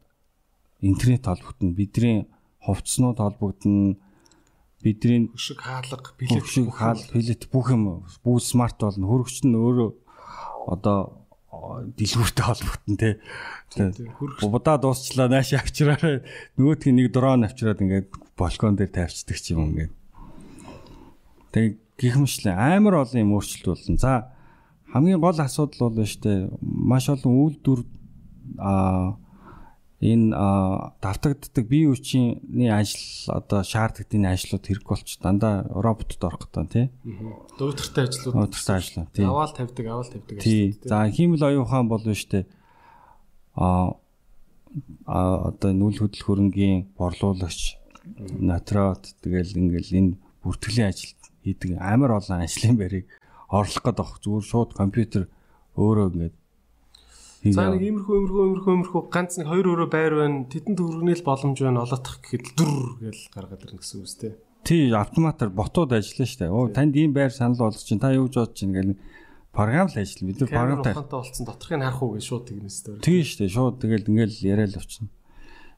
интернет 0.81 1.25
холбогдно. 1.25 1.73
Бидний 1.73 2.27
хувцснууд 2.67 3.17
холбогдно 3.17 3.95
бидний 4.83 5.31
хөшиг 5.33 5.63
хаалга, 5.63 6.11
билет 6.19 6.43
хөшиг 6.43 6.69
хаалга, 6.75 7.07
билет 7.13 7.47
бүх 7.49 7.71
юм 7.71 8.03
бүх 8.23 8.43
смарт 8.43 8.77
болно. 8.83 9.07
Хөрөгч 9.07 9.47
нь 9.47 9.55
өөрөө 9.55 9.89
одоо 10.67 11.27
дэлгүүртэй 11.97 12.45
холбогдсон 12.45 12.95
тий. 12.99 13.13
Будаа 14.43 14.77
дуусчлаа 14.77 15.27
нааш 15.31 15.55
авчираа 15.57 16.21
нөгөөдх 16.59 16.91
нь 16.91 16.97
нэг 17.01 17.11
дрон 17.11 17.47
авчираад 17.47 17.81
ингээд 17.81 18.07
балкон 18.37 18.77
дээр 18.77 18.91
тавьчихдаг 18.93 19.37
ч 19.39 19.55
юм 19.55 19.73
ингээд. 19.73 19.93
Тэг 21.51 21.81
гихмшлээ 21.97 22.53
амар 22.53 23.01
олон 23.01 23.23
юм 23.23 23.33
өөрчлөлт 23.33 23.67
болсон. 23.73 23.97
За 23.97 24.35
хамгийн 24.93 25.19
гол 25.19 25.39
асуудал 25.39 25.89
бол 25.89 26.05
штэ 26.05 26.51
маш 26.61 27.09
олон 27.09 27.33
үйлдвэр 27.33 27.81
а 28.61 29.17
энэ 29.97 30.29
давтагддаг 31.01 31.65
бие 31.65 31.89
хүчний 31.89 32.69
ажил 32.69 33.33
одоо 33.33 33.65
шаардлагын 33.65 34.29
ажлууд 34.29 34.65
хэрэггүй 34.69 34.93
болч 34.93 35.17
дандаа 35.17 35.65
роботод 35.73 36.21
орох 36.21 36.45
гэдэг 36.53 36.69
тий. 36.69 36.85
Дөөдөртэй 37.57 38.03
ажлууд. 38.05 38.35
Дөөдөртэй 38.37 38.75
ажлууд 38.77 39.09
тий. 39.17 39.25
Аваал 39.25 39.53
тавьдаг, 39.57 39.85
аваал 39.89 40.11
тавьдаг 40.13 40.37
ажлууд. 40.37 40.85
За 40.85 41.09
хиймэл 41.09 41.41
оюун 41.49 41.65
ухаан 41.65 41.89
бол 41.89 42.05
штэ 42.13 42.45
а 43.57 43.97
одоо 45.07 45.71
нүүл 45.73 45.97
хөдөл 46.05 46.25
хөрөнгийн 46.25 46.93
борлуулагч 46.93 47.81
натрат 48.37 49.17
тэгэл 49.25 49.57
ингээл 49.57 49.97
энэ 49.97 50.17
бүртгэлийн 50.45 50.89
ажил 50.93 51.17
хийдэг 51.41 51.81
амар 51.81 52.21
олон 52.21 52.45
ажлын 52.45 52.77
байрыг 52.77 53.05
орлох 53.49 53.81
гэдэг 53.81 54.21
зүгээр 54.21 54.45
шууд 54.45 54.71
компьютер 54.77 55.23
өөрөө 55.73 56.07
ингээд 56.13 56.35
За 57.43 57.69
нэг 57.69 57.83
иймэрхүү 57.85 58.15
иймэрхүү 58.17 58.43
иймэрхүү 58.47 58.73
иймэрхүү 58.73 59.01
ганц 59.13 59.37
нэг 59.37 59.47
хоёр 59.51 59.67
өрөө 59.73 59.89
байр 59.93 60.13
байна. 60.17 60.49
Тэдэнд 60.49 60.79
хүргэнэл 60.81 61.27
боломж 61.27 61.57
байна. 61.61 61.83
Олоотох 61.85 62.17
гэхэд 62.23 62.45
дүр 62.57 62.97
гэж 62.97 63.17
гаргаад 63.29 63.61
ирнэ 63.61 63.77
гэсэн 63.77 63.97
үг 64.01 64.07
үстэй. 64.09 64.31
Тий, 64.65 64.89
автоматар 64.91 65.49
ботууд 65.53 65.93
ажиллана 65.93 66.27
дээ. 66.27 66.49
Оо 66.49 66.67
танд 66.73 66.93
ийм 66.97 67.13
байр 67.13 67.31
санал 67.31 67.69
болж 67.69 67.79
чинь 67.85 68.01
та 68.01 68.11
юу 68.11 68.27
бодож 68.27 68.57
чинь 68.57 68.73
гэл 68.73 68.97
програм 69.53 69.87
л 69.87 69.95
ажил. 69.95 70.27
Бид 70.27 70.41
нар 70.41 70.49
програм 70.49 70.81
ухаантай 70.81 71.17
болцсон 71.17 71.45
доторхыг 71.45 71.77
харах 71.77 72.01
уу 72.01 72.17
гэж 72.17 72.25
шууд 72.25 72.45
тэгнэс 72.49 72.77
дээ. 72.83 73.05
Тий 73.05 73.21
дээ. 73.21 73.53
Шууд 73.53 73.79
тэгэл 73.79 74.09
ингээл 74.09 74.37
яриад 74.43 74.73
л 74.75 74.79
авчихна. 74.81 75.13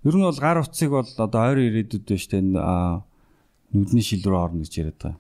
Ер 0.07 0.15
нь 0.15 0.25
бол 0.25 0.39
гар 0.39 0.63
утсыг 0.63 0.89
бол 0.95 1.05
одоо 1.05 1.41
ойр 1.43 1.59
ирээдүйд 1.59 2.07
байна. 2.07 2.59
Аа 2.63 2.93
нүдний 3.75 4.01
шил 4.01 4.23
рүү 4.25 4.39
орно 4.39 4.63
гэж 4.63 4.73
яриад 4.79 4.99
байгаа. 5.03 5.19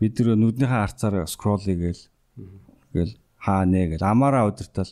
Бид 0.00 0.14
нэр 0.16 0.38
нүднийхээ 0.38 0.80
арцаар 0.80 1.28
скролл 1.28 1.60
хийгээл 1.60 2.02
гээл 2.96 3.14
хаа 3.36 3.64
нэ 3.68 3.96
гэл 3.96 4.04
амаараа 4.04 4.48
удиртал 4.48 4.88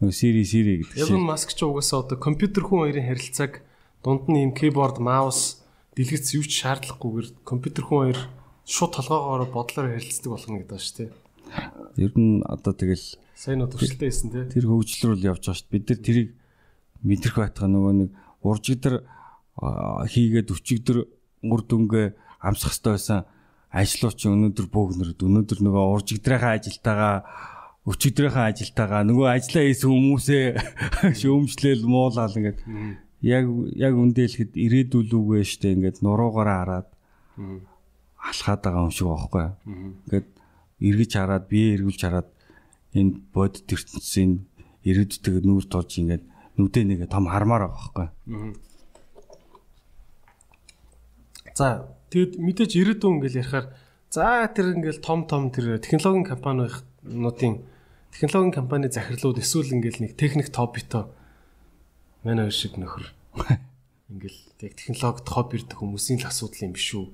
нөгөө 0.00 0.16
сири 0.16 0.44
сири 0.48 0.72
гэдэг 0.80 1.04
Elon 1.04 1.28
Musk 1.28 1.52
ч 1.52 1.60
угаасаа 1.68 2.02
одоо 2.02 2.16
компьютер 2.16 2.64
хүн 2.64 2.88
хоёрын 2.88 3.08
харилцааг 3.08 3.60
дунд 4.00 4.24
нь 4.32 4.40
ийм 4.48 4.52
keyboard, 4.56 4.96
mouse, 4.96 5.60
дэлгэц 5.92 6.32
юу 6.34 6.44
ч 6.48 6.64
шаардлагагүйгээр 6.64 7.28
компьютер 7.44 7.84
хүн 7.84 8.00
хоёр 8.08 8.20
шууд 8.64 8.92
толгоогоор 8.96 9.44
бодлоор 9.52 9.92
харилцдаг 9.92 10.30
болгоно 10.32 10.64
гэдэг 10.64 10.72
ба 10.72 10.80
шүү 10.80 10.96
дээ. 10.96 11.10
Ер 12.00 12.12
нь 12.16 12.40
одоо 12.48 12.72
тэгэл 12.72 13.06
Сайн 13.36 13.60
уу 13.60 13.68
төвшлтэй 13.68 14.08
байсан 14.08 14.28
тий. 14.32 14.44
тэр 14.48 14.64
хөгжил 14.68 15.12
рүү 15.12 15.16
л 15.20 15.28
явж 15.36 15.44
байгаа 15.44 15.58
шүү 15.60 15.68
дээ. 15.68 15.74
Бид 15.76 15.86
нар 15.92 16.00
тэрийг 16.00 16.30
мэдрэх 17.04 17.36
байтга 17.36 17.66
нөгөө 17.68 17.94
нэг 18.00 18.10
уржигдэр 18.40 18.94
хийгээд 19.60 20.48
өчигдөр 20.48 20.98
үр 21.44 21.62
дүнгээ 21.64 22.06
амсах 22.40 22.72
хэрэгтэй 22.72 22.92
байсан 22.96 23.20
ажлууч 23.70 24.20
өнөөдөр 24.28 24.66
бөөгнөрд 24.72 25.20
өнөөдөр 25.20 25.58
нөгөө 25.60 25.84
уржигдрийнхаа 25.94 26.56
ажилтаагаа 26.58 27.16
өчигдрийнхаа 27.88 28.52
ажилтаагаа 28.52 29.02
нөгөө 29.08 29.28
ажиллаа 29.32 29.64
хийсэн 29.64 29.88
хүмүүсээ 29.88 30.44
шөөмжлээл 31.20 31.84
муулаад 31.88 32.36
ингээд. 32.36 32.60
Яг 33.24 33.44
яг 33.76 33.94
үндэ 33.96 34.20
хэлэхэд 34.28 34.52
ирээдүүлүүгээ 34.56 35.44
штэ 35.48 35.68
ингээд 35.76 36.04
нуруугаараа 36.04 36.58
хараад 36.60 36.88
алхаад 38.20 38.60
байгаа 38.60 38.84
юм 38.84 38.92
шиг 38.92 39.08
байхгүй. 39.08 39.46
Ингээд 40.04 40.28
эргэж 40.80 41.10
хараад 41.16 41.44
бие 41.48 41.76
эргүүлж 41.76 42.00
хараад 42.04 42.28
энэ 42.96 43.12
бод 43.32 43.54
төртсөн 43.64 44.44
ирээдүйтэйг 44.84 45.44
нүүр 45.44 45.64
тулж 45.68 45.92
ингээд 46.00 46.24
нүдэ 46.56 46.80
нэгэ 46.84 47.06
том 47.08 47.28
хармаар 47.28 47.68
байгаа 47.68 47.80
байхгүй. 47.80 48.08
За 51.56 51.88
тэгэд 52.12 52.40
мэдээж 52.40 52.72
ирээдүйн 52.76 53.20
ингээл 53.20 53.40
ярихаар 53.40 53.66
за 54.08 54.48
тэр 54.52 54.76
ингээл 54.76 55.04
том 55.04 55.24
том 55.28 55.52
тэр 55.52 55.76
технологийн 55.80 56.28
компаниудын 56.28 57.54
технологийн 58.14 58.54
компани 58.54 58.90
захирлууд 58.90 59.38
эсвэл 59.38 59.74
ингээл 59.74 60.02
нэг 60.04 60.12
техник 60.18 60.50
топито 60.50 61.10
манай 62.22 62.50
хоёр 62.50 62.56
шиг 62.56 62.74
нөхөр. 62.76 63.06
Ингээл 64.10 64.40
яг 64.66 64.74
технологид 64.74 65.28
хобби 65.28 65.62
ирдэг 65.62 65.78
хүмүүсийн 65.78 66.20
л 66.20 66.30
асуудал 66.30 66.64
юм 66.66 66.74
биш 66.74 66.90
үү? 66.94 67.06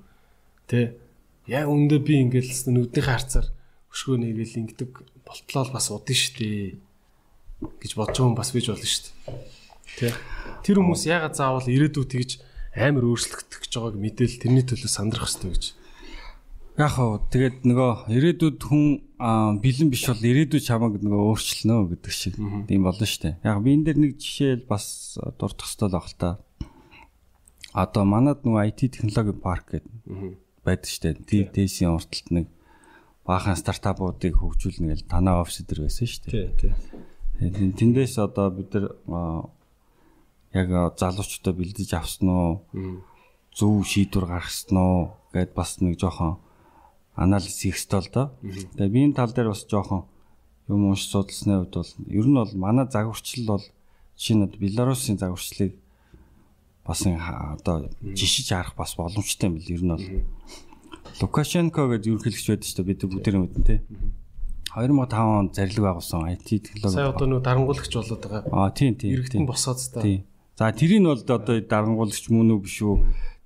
Тэ? 0.67 0.97
Яг 1.45 1.69
өндөө 1.69 1.99
би 2.01 2.13
ингээл 2.25 2.73
нүднийхээ 2.73 3.13
харцаар 3.13 3.47
өшгөө 3.93 4.17
нэгэл 4.17 4.59
ингэдэг 4.65 4.91
болтлоо 5.23 5.63
бас 5.71 5.87
удаа 5.93 6.17
штэ 6.17 6.75
гэж 7.61 7.91
бодож 7.95 8.17
байгаа 8.17 8.27
хүн 8.33 8.37
бас 8.37 8.51
бийж 8.51 8.67
болно 8.73 8.89
штэ 8.89 9.13
тэ? 9.97 10.13
Тэр 10.61 10.83
хүмүүс 10.83 11.09
ягаад 11.09 11.33
заавал 11.33 11.65
ирээдүйд 11.65 12.09
тэгж 12.13 12.31
амар 12.77 13.05
өөрчлөгдөх 13.09 13.59
гэж 13.65 13.73
байгааг 13.73 13.97
мэдээл 13.97 14.37
тэрний 14.37 14.65
төлөө 14.67 14.91
сандрах 14.91 15.25
хэрэгтэй 15.25 15.51
гэж. 15.57 15.63
Яг 16.77 16.91
хоо 16.93 17.17
тэгээд 17.33 17.65
нөгөө 17.65 17.91
ирээдүйд 18.13 18.59
хүн 18.61 18.83
аа, 19.17 19.57
бэлэн 19.57 19.89
биш 19.89 20.05
бол 20.05 20.21
ирээдүйд 20.21 20.63
чамаг 20.65 21.01
нөгөө 21.01 21.21
өөрчлөнө 21.33 21.97
гэдэг 21.97 22.13
шиг 22.13 22.35
тийм 22.37 22.85
болно 22.85 23.05
шүү 23.05 23.21
дээ. 23.21 23.35
Яг 23.41 23.57
би 23.65 23.73
энэ 23.73 23.85
дээр 23.89 23.97
нэг 23.97 24.11
жишээл 24.21 24.69
бас 24.69 25.17
дурдах 25.41 25.65
хэрэгтэй 25.65 25.89
л 25.89 25.97
баг 25.97 26.05
л 26.05 26.17
та. 26.21 26.29
Одоо 27.73 28.03
манад 28.05 28.45
нөгөө 28.45 28.65
IT 28.69 28.79
технологи 28.93 29.33
парк 29.33 29.65
гэдэг 29.73 30.37
байдаг 30.61 30.89
шүү 30.89 31.01
дээ. 31.17 31.49
ТТС-ийн 31.49 31.97
урталт 31.97 32.29
нэг 32.29 32.47
баахан 33.25 33.57
стартапуудыг 33.57 34.37
хөгжүүлнэ 34.37 34.93
гэж 34.93 35.01
танаа 35.09 35.41
офис 35.41 35.65
дээр 35.65 35.89
байсан 35.89 36.07
шүү 36.07 36.21
дээ. 36.29 36.53
тий 36.61 36.71
Тэгээд 37.37 37.77
Тэндээс 37.77 38.17
одоо 38.17 38.49
бид 38.49 38.73
нар 38.73 38.97
аа, 39.13 39.49
яг 40.57 40.97
залуучуудаа 40.97 41.53
бэлдэж 41.53 41.89
авсан 41.93 42.29
уу? 42.29 42.53
Зөв 43.53 43.85
шийдвэр 43.85 44.25
гаргасан 44.25 44.77
уу 44.77 44.99
гэд 45.33 45.53
бас 45.53 45.77
нэг 45.77 46.01
жоохон 46.01 46.41
анализ 47.17 47.57
хийх 47.57 47.75
ёстой 47.81 48.05
л 48.05 48.09
доо. 48.13 48.25
Тэгээ 48.77 48.93
би 48.93 48.99
энэ 49.09 49.17
тал 49.17 49.33
дээр 49.33 49.49
бас 49.51 49.65
жоохон 49.65 50.05
юм 50.69 50.93
унш 50.93 51.09
судалсны 51.09 51.65
хувьд 51.65 51.73
бол 51.73 51.91
ер 52.07 52.27
нь 52.29 52.37
бол 52.37 52.53
манай 52.53 52.85
загварчил 52.85 53.43
бол 53.49 53.63
жишээ 54.15 54.37
нь 54.37 54.45
Беларусын 54.61 55.17
загварчлыг 55.17 55.73
бас 56.85 57.01
одоо 57.03 57.89
жишиж 58.15 58.53
харах 58.53 58.75
бас 58.77 58.95
боломжтой 58.95 59.49
юм 59.49 59.55
бил 59.57 59.67
ер 59.67 59.83
нь 59.83 59.91
бол. 59.91 60.05
Лукашенко 61.19 61.89
гэдэг 61.89 62.07
ерөнхийлөгч 62.13 62.47
байдаг 62.47 62.67
шүү 62.69 62.77
дээ 62.77 62.89
бид 62.93 63.01
бүгдээр 63.09 63.37
мэднэ 63.41 63.65
те. 63.65 63.75
2005 64.77 65.17
онд 65.17 65.51
зарлиг 65.57 65.81
байгуулсан 65.81 66.29
IT 66.37 66.47
технологи. 66.69 66.93
сая 66.93 67.09
одоо 67.09 67.25
нөгөө 67.25 67.43
дарангуулагч 67.49 67.93
болоод 67.97 68.21
байгаа 68.21 68.41
Аа 68.53 68.69
тийм 68.69 68.93
тийм. 68.93 69.09
иргэдэн 69.17 69.49
босоод 69.49 69.81
та 69.81 70.01
Тийм. 70.05 70.21
За 70.57 70.69
тэрийг 70.69 71.01
нь 71.01 71.09
бол 71.09 71.17
одоо 71.17 71.37
дарангуулагч 71.41 72.29
мөн 72.29 72.53
үү 72.53 72.61
биш 72.61 72.77
үү? 72.85 72.95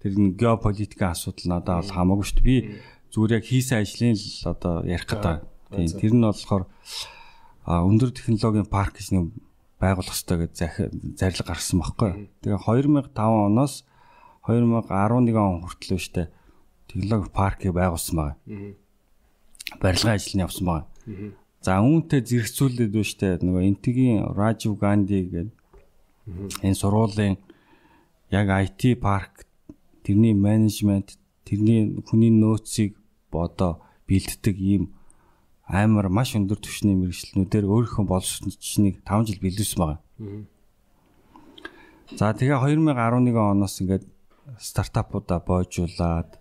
Тэр 0.04 0.14
нь 0.20 0.36
геополитикийн 0.36 1.16
асуудал 1.16 1.48
надад 1.48 1.88
бол 1.88 1.96
хамаагүй 1.96 2.26
шүү 2.28 2.38
дээ. 2.44 2.48
Би 2.48 2.58
зүгээр 3.12 3.36
яг 3.38 3.46
хийсэн 3.46 3.84
ажлын 3.84 4.16
л 4.16 4.28
одоо 4.48 4.76
ярих 4.88 5.08
гэдэг. 5.08 5.44
Тийм. 5.72 5.88
Тэр 6.00 6.14
нь 6.16 6.24
болохоор 6.24 6.64
өндөр 7.68 8.12
технологийн 8.16 8.68
парк 8.68 8.98
гэж 8.98 9.12
нэг 9.12 9.36
байгуулах 9.80 10.16
хэрэгтэй 10.16 10.38
гэж 10.48 10.54
зарлиг 11.20 11.48
гаргасан 11.48 11.80
байхгүй. 11.84 12.12
Тэгээ 12.44 12.60
2005 12.64 13.12
оноос 13.20 13.84
2011 14.48 15.36
он 15.36 15.62
хүртэл 15.68 16.00
шүү 16.00 16.14
дээ. 16.16 16.28
Технологи 16.88 17.30
паркийг 17.30 17.74
байгуулсан 17.76 18.16
байгаа. 18.16 18.38
Барилгын 19.80 20.16
ажил 20.16 20.36
нь 20.36 20.44
явсан 20.46 20.66
байгаа. 20.68 20.88
За 21.62 21.78
үүнтэй 21.78 22.22
зэрэгцүүлээд 22.26 22.92
байна 22.96 23.06
штэ 23.06 23.28
нөгөө 23.46 23.64
энтгийн 23.70 24.34
Rajiv 24.34 24.74
Gandhi 24.82 25.30
гэдэг 25.30 25.62
энэ 26.66 26.78
сургуулийн 26.78 27.38
яг 28.32 28.48
IT 28.50 28.98
парк 29.02 29.46
тэрний 30.06 30.34
менежмент 30.34 31.18
тэрний 31.46 32.02
хүний 32.08 32.32
нөөцийг 32.32 32.98
одоо 33.36 33.82
бэлддэг 34.08 34.56
ийм 34.60 34.84
амар 35.68 36.10
маш 36.12 36.36
өндөр 36.36 36.60
түвшний 36.60 36.96
мэрэгчлэнүүдээр 37.00 37.66
өөрийнхөө 37.66 38.06
боловсролчныг 38.06 39.00
5 39.08 39.28
жил 39.28 39.40
бэлдүүлсэн 39.40 39.80
байгаа. 39.80 40.00
За 42.20 42.36
тэгээ 42.36 42.60
2011 42.60 43.40
оноос 43.40 43.80
ингээд 43.80 44.04
стартапуудаа 44.60 45.40
боожуулаад 45.40 46.36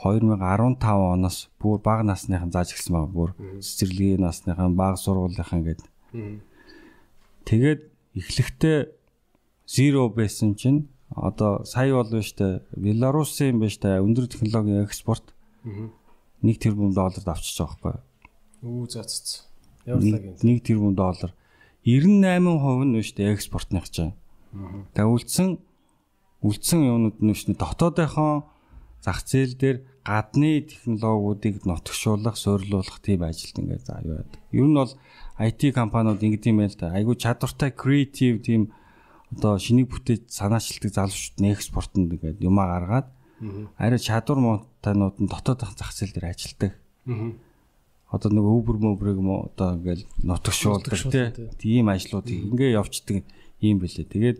2015 0.00 0.80
оноос 0.88 1.52
бүр 1.60 1.78
бага 1.84 2.02
насныхан 2.08 2.48
зааж 2.48 2.72
эхэлсэн 2.72 2.94
байгаа. 2.96 3.12
Бүр 3.12 3.30
цэцэрлэгийн 3.60 4.24
насныхан 4.24 4.72
бага 4.72 4.96
сургуулийнхан 4.96 5.62
гэдэг. 5.68 5.88
Тэгээд 7.44 7.80
эхлэхдээ 8.16 8.78
zero 9.68 10.08
байсан 10.08 10.56
чинь 10.56 10.88
одоо 11.12 11.64
сая 11.64 11.92
бол 11.92 12.08
биш 12.08 12.32
тэ 12.32 12.64
Беларусын 12.72 13.60
биш 13.60 13.76
тэ 13.76 14.00
өндөр 14.00 14.28
технологийн 14.32 14.84
экспорт 14.88 15.34
1 15.64 16.54
тэрбум 16.62 16.94
долларт 16.94 17.26
авчиж 17.26 17.58
байгаа 17.58 17.78
байхгүй. 17.82 17.96
Үу 18.62 18.86
за 18.86 19.02
цэц. 19.02 19.46
Ямар 19.86 20.04
лаг 20.04 20.24
юм. 20.24 20.36
1 20.38 20.60
тэрбум 20.62 20.94
доллар 20.94 21.34
98% 21.84 22.84
нь 22.84 22.94
биш 22.94 23.10
тэ 23.16 23.32
экспортных 23.32 23.88
чинь. 23.90 24.14
Тэгээ 24.94 25.08
үлдсэн 25.08 25.58
үлдсэн 26.44 26.80
юмнууд 26.84 27.18
нь 27.22 27.32
биш 27.32 27.48
дотоодынхон 27.48 28.44
зах 29.02 29.22
зээл 29.24 29.54
дээр 29.56 29.78
гадны 30.04 30.62
технологиудыг 30.68 31.64
нотгшуулах, 31.64 32.36
суйрлуулах 32.36 32.98
тийм 33.00 33.22
ажилд 33.22 33.58
ингээд 33.58 33.86
за 33.86 34.00
юу 34.02 34.20
яадаг. 34.20 34.40
Ер 34.52 34.66
нь 34.66 34.74
бол 34.74 34.92
IT 35.38 35.72
компаниуд 35.72 36.22
ингэдэм 36.22 36.56
байл 36.58 36.74
та. 36.74 36.94
Айгу 36.94 37.14
чадвартай 37.14 37.70
креатив 37.70 38.42
тийм 38.42 38.72
одоо 39.30 39.58
шинийг 39.58 39.92
бүтээж 39.92 40.32
санаачилдаг 40.32 40.92
залуучууд 40.92 41.38
экспортод 41.52 42.08
ингээд 42.08 42.42
юмаа 42.42 42.80
гаргаад 42.80 43.08
арай 43.78 44.00
чадвар 44.00 44.38
муутайнууд 44.38 45.16
нь 45.22 45.30
дотоодын 45.30 45.76
зах 45.78 45.92
зээл 45.94 46.14
дээр 46.14 46.30
ажилдаг. 46.34 46.72
Одоо 48.08 48.30
нөгөө 48.32 48.54
Uber 48.58 48.76
Uber-ыг 48.80 49.18
мо 49.20 49.52
одоо 49.52 49.76
ингээд 49.76 50.08
нотгшуулдаг 50.24 50.96
Нутагшуулдаг, 50.96 51.60
тийм 51.60 51.92
ажлууд 51.92 52.26
ингээ 52.28 52.80
явцдаг 52.80 53.20
юм 53.60 53.76
бэлээ. 53.84 54.08
Тэгээд 54.08 54.38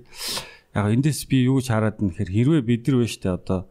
яг 0.73 0.87
эндээс 0.89 1.29
би 1.29 1.45
юу 1.45 1.61
ч 1.61 1.69
хараад 1.69 2.01
нэхэр 2.01 2.33
хэрвээ 2.33 2.63
бид 2.65 2.89
нар 2.89 2.97
вэ 3.05 3.07
штэ 3.13 3.37
одоо 3.37 3.69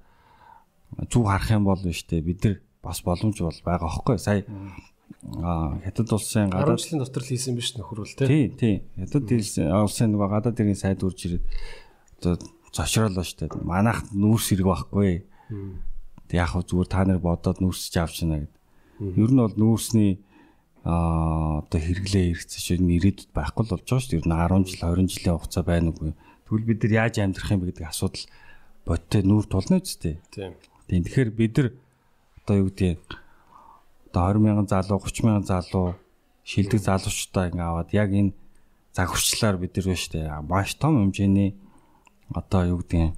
зүг 1.09 1.25
харах 1.25 1.49
юм 1.49 1.65
бол 1.65 1.81
биш 1.81 2.05
үү 2.05 2.21
бид 2.21 2.39
нар 2.45 2.55
бас 2.85 3.01
боломж 3.01 3.41
бол 3.41 3.59
байгаа 3.65 3.89
хөөхгүй. 3.89 4.17
Сая 4.21 4.45
хятад 5.83 6.13
улсын 6.13 6.51
10 6.51 6.55
гадаад 6.55 6.79
жилийн 6.79 7.01
дотор 7.01 7.23
л 7.23 7.31
хийсэн 7.31 7.55
биш 7.57 7.73
нөхөр 7.75 7.99
бол 8.05 8.13
тий. 8.13 8.27
тий 8.27 8.45
тий. 8.53 8.75
Хятад 9.01 9.25
улсын 9.25 9.65
улсын 9.71 10.09
нөгөө 10.13 10.29
гадаад 10.29 10.61
ирийн 10.61 10.77
сайд 10.77 11.03
үрж 11.03 11.19
ирээд 11.25 11.45
одоо 12.21 12.37
зочроолоо 12.75 13.25
штэ 13.25 13.51
манайх 13.63 14.07
нүүрс 14.11 14.45
хэрэг 14.51 14.67
байхгүй 14.67 15.23
Тэг 16.27 16.43
яг 16.43 16.51
зүгээр 16.51 16.89
та 16.91 17.07
нар 17.07 17.23
бодоод 17.23 17.63
нүүрсэж 17.63 17.93
авч 18.03 18.27
яана 18.27 18.43
гэд. 18.43 18.55
Ер 19.15 19.31
нь 19.31 19.39
бол 19.39 19.55
нүүрсний 19.55 20.19
аа 20.83 21.63
одоо 21.63 21.79
хэрэглээ 21.79 22.35
хэрэгцээ 22.35 22.61
шиг 22.63 22.83
ирээдүйд 22.83 23.31
байхгүй 23.31 23.63
л 23.63 23.71
болж 23.71 23.87
байгаа 23.87 24.03
шүү 24.03 24.11
дээ. 24.11 24.19
Ер 24.19 24.27
нь 24.27 24.35
10 24.35 24.67
жил 24.67 24.83
20 24.83 25.07
жилийн 25.07 25.35
хугацаа 25.39 25.63
байна 25.63 25.89
уу. 25.95 26.11
Тэгвэл 26.43 26.67
бид 26.67 26.79
нар 26.83 26.93
яаж 27.07 27.15
амьдрах 27.23 27.51
юм 27.55 27.59
бэ 27.63 27.67
гэдэг 27.71 27.87
асуудал 27.87 28.25
бодтой 28.83 29.21
нүүр 29.23 29.45
тулна 29.47 29.79
үсттэй. 29.79 30.15
Тийм. 30.35 30.51
Тийм 30.91 31.01
тэгэхээр 31.07 31.31
бид 31.31 31.53
нар 31.55 31.67
одоо 32.43 32.55
юу 32.59 32.69
гэдэг 32.75 32.99
одоо 34.11 34.23
20 34.35 34.43
мянган 34.43 34.67
залуу 34.67 34.99
30 34.99 35.23
мянган 35.23 35.47
залуу 35.47 35.87
шилдэг 36.43 36.79
залуучуудаа 36.83 37.45
ингээ 37.55 37.67
аваад 37.71 37.89
яг 37.95 38.11
энэ 38.11 38.35
загварчлаар 38.91 39.55
бид 39.55 39.79
нар 39.79 39.95
шүү 39.95 40.11
дээ. 40.11 40.43
Маш 40.43 40.75
том 40.75 40.99
хэмжээний 41.07 41.55
одоо 42.29 42.61
юу 42.65 42.77
гэдэг 42.81 43.13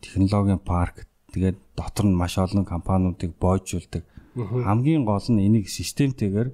технологийн 0.00 0.58
парк 0.58 1.06
тэгээд 1.32 1.58
дотор 1.76 2.06
нь 2.06 2.16
маш 2.16 2.38
олон 2.38 2.64
компаниудыг 2.64 3.32
боожулдаг. 3.38 4.04
Хамгийн 4.34 5.04
гол 5.04 5.24
нь 5.28 5.44
энийг 5.46 5.68
системтэйгээр 5.68 6.50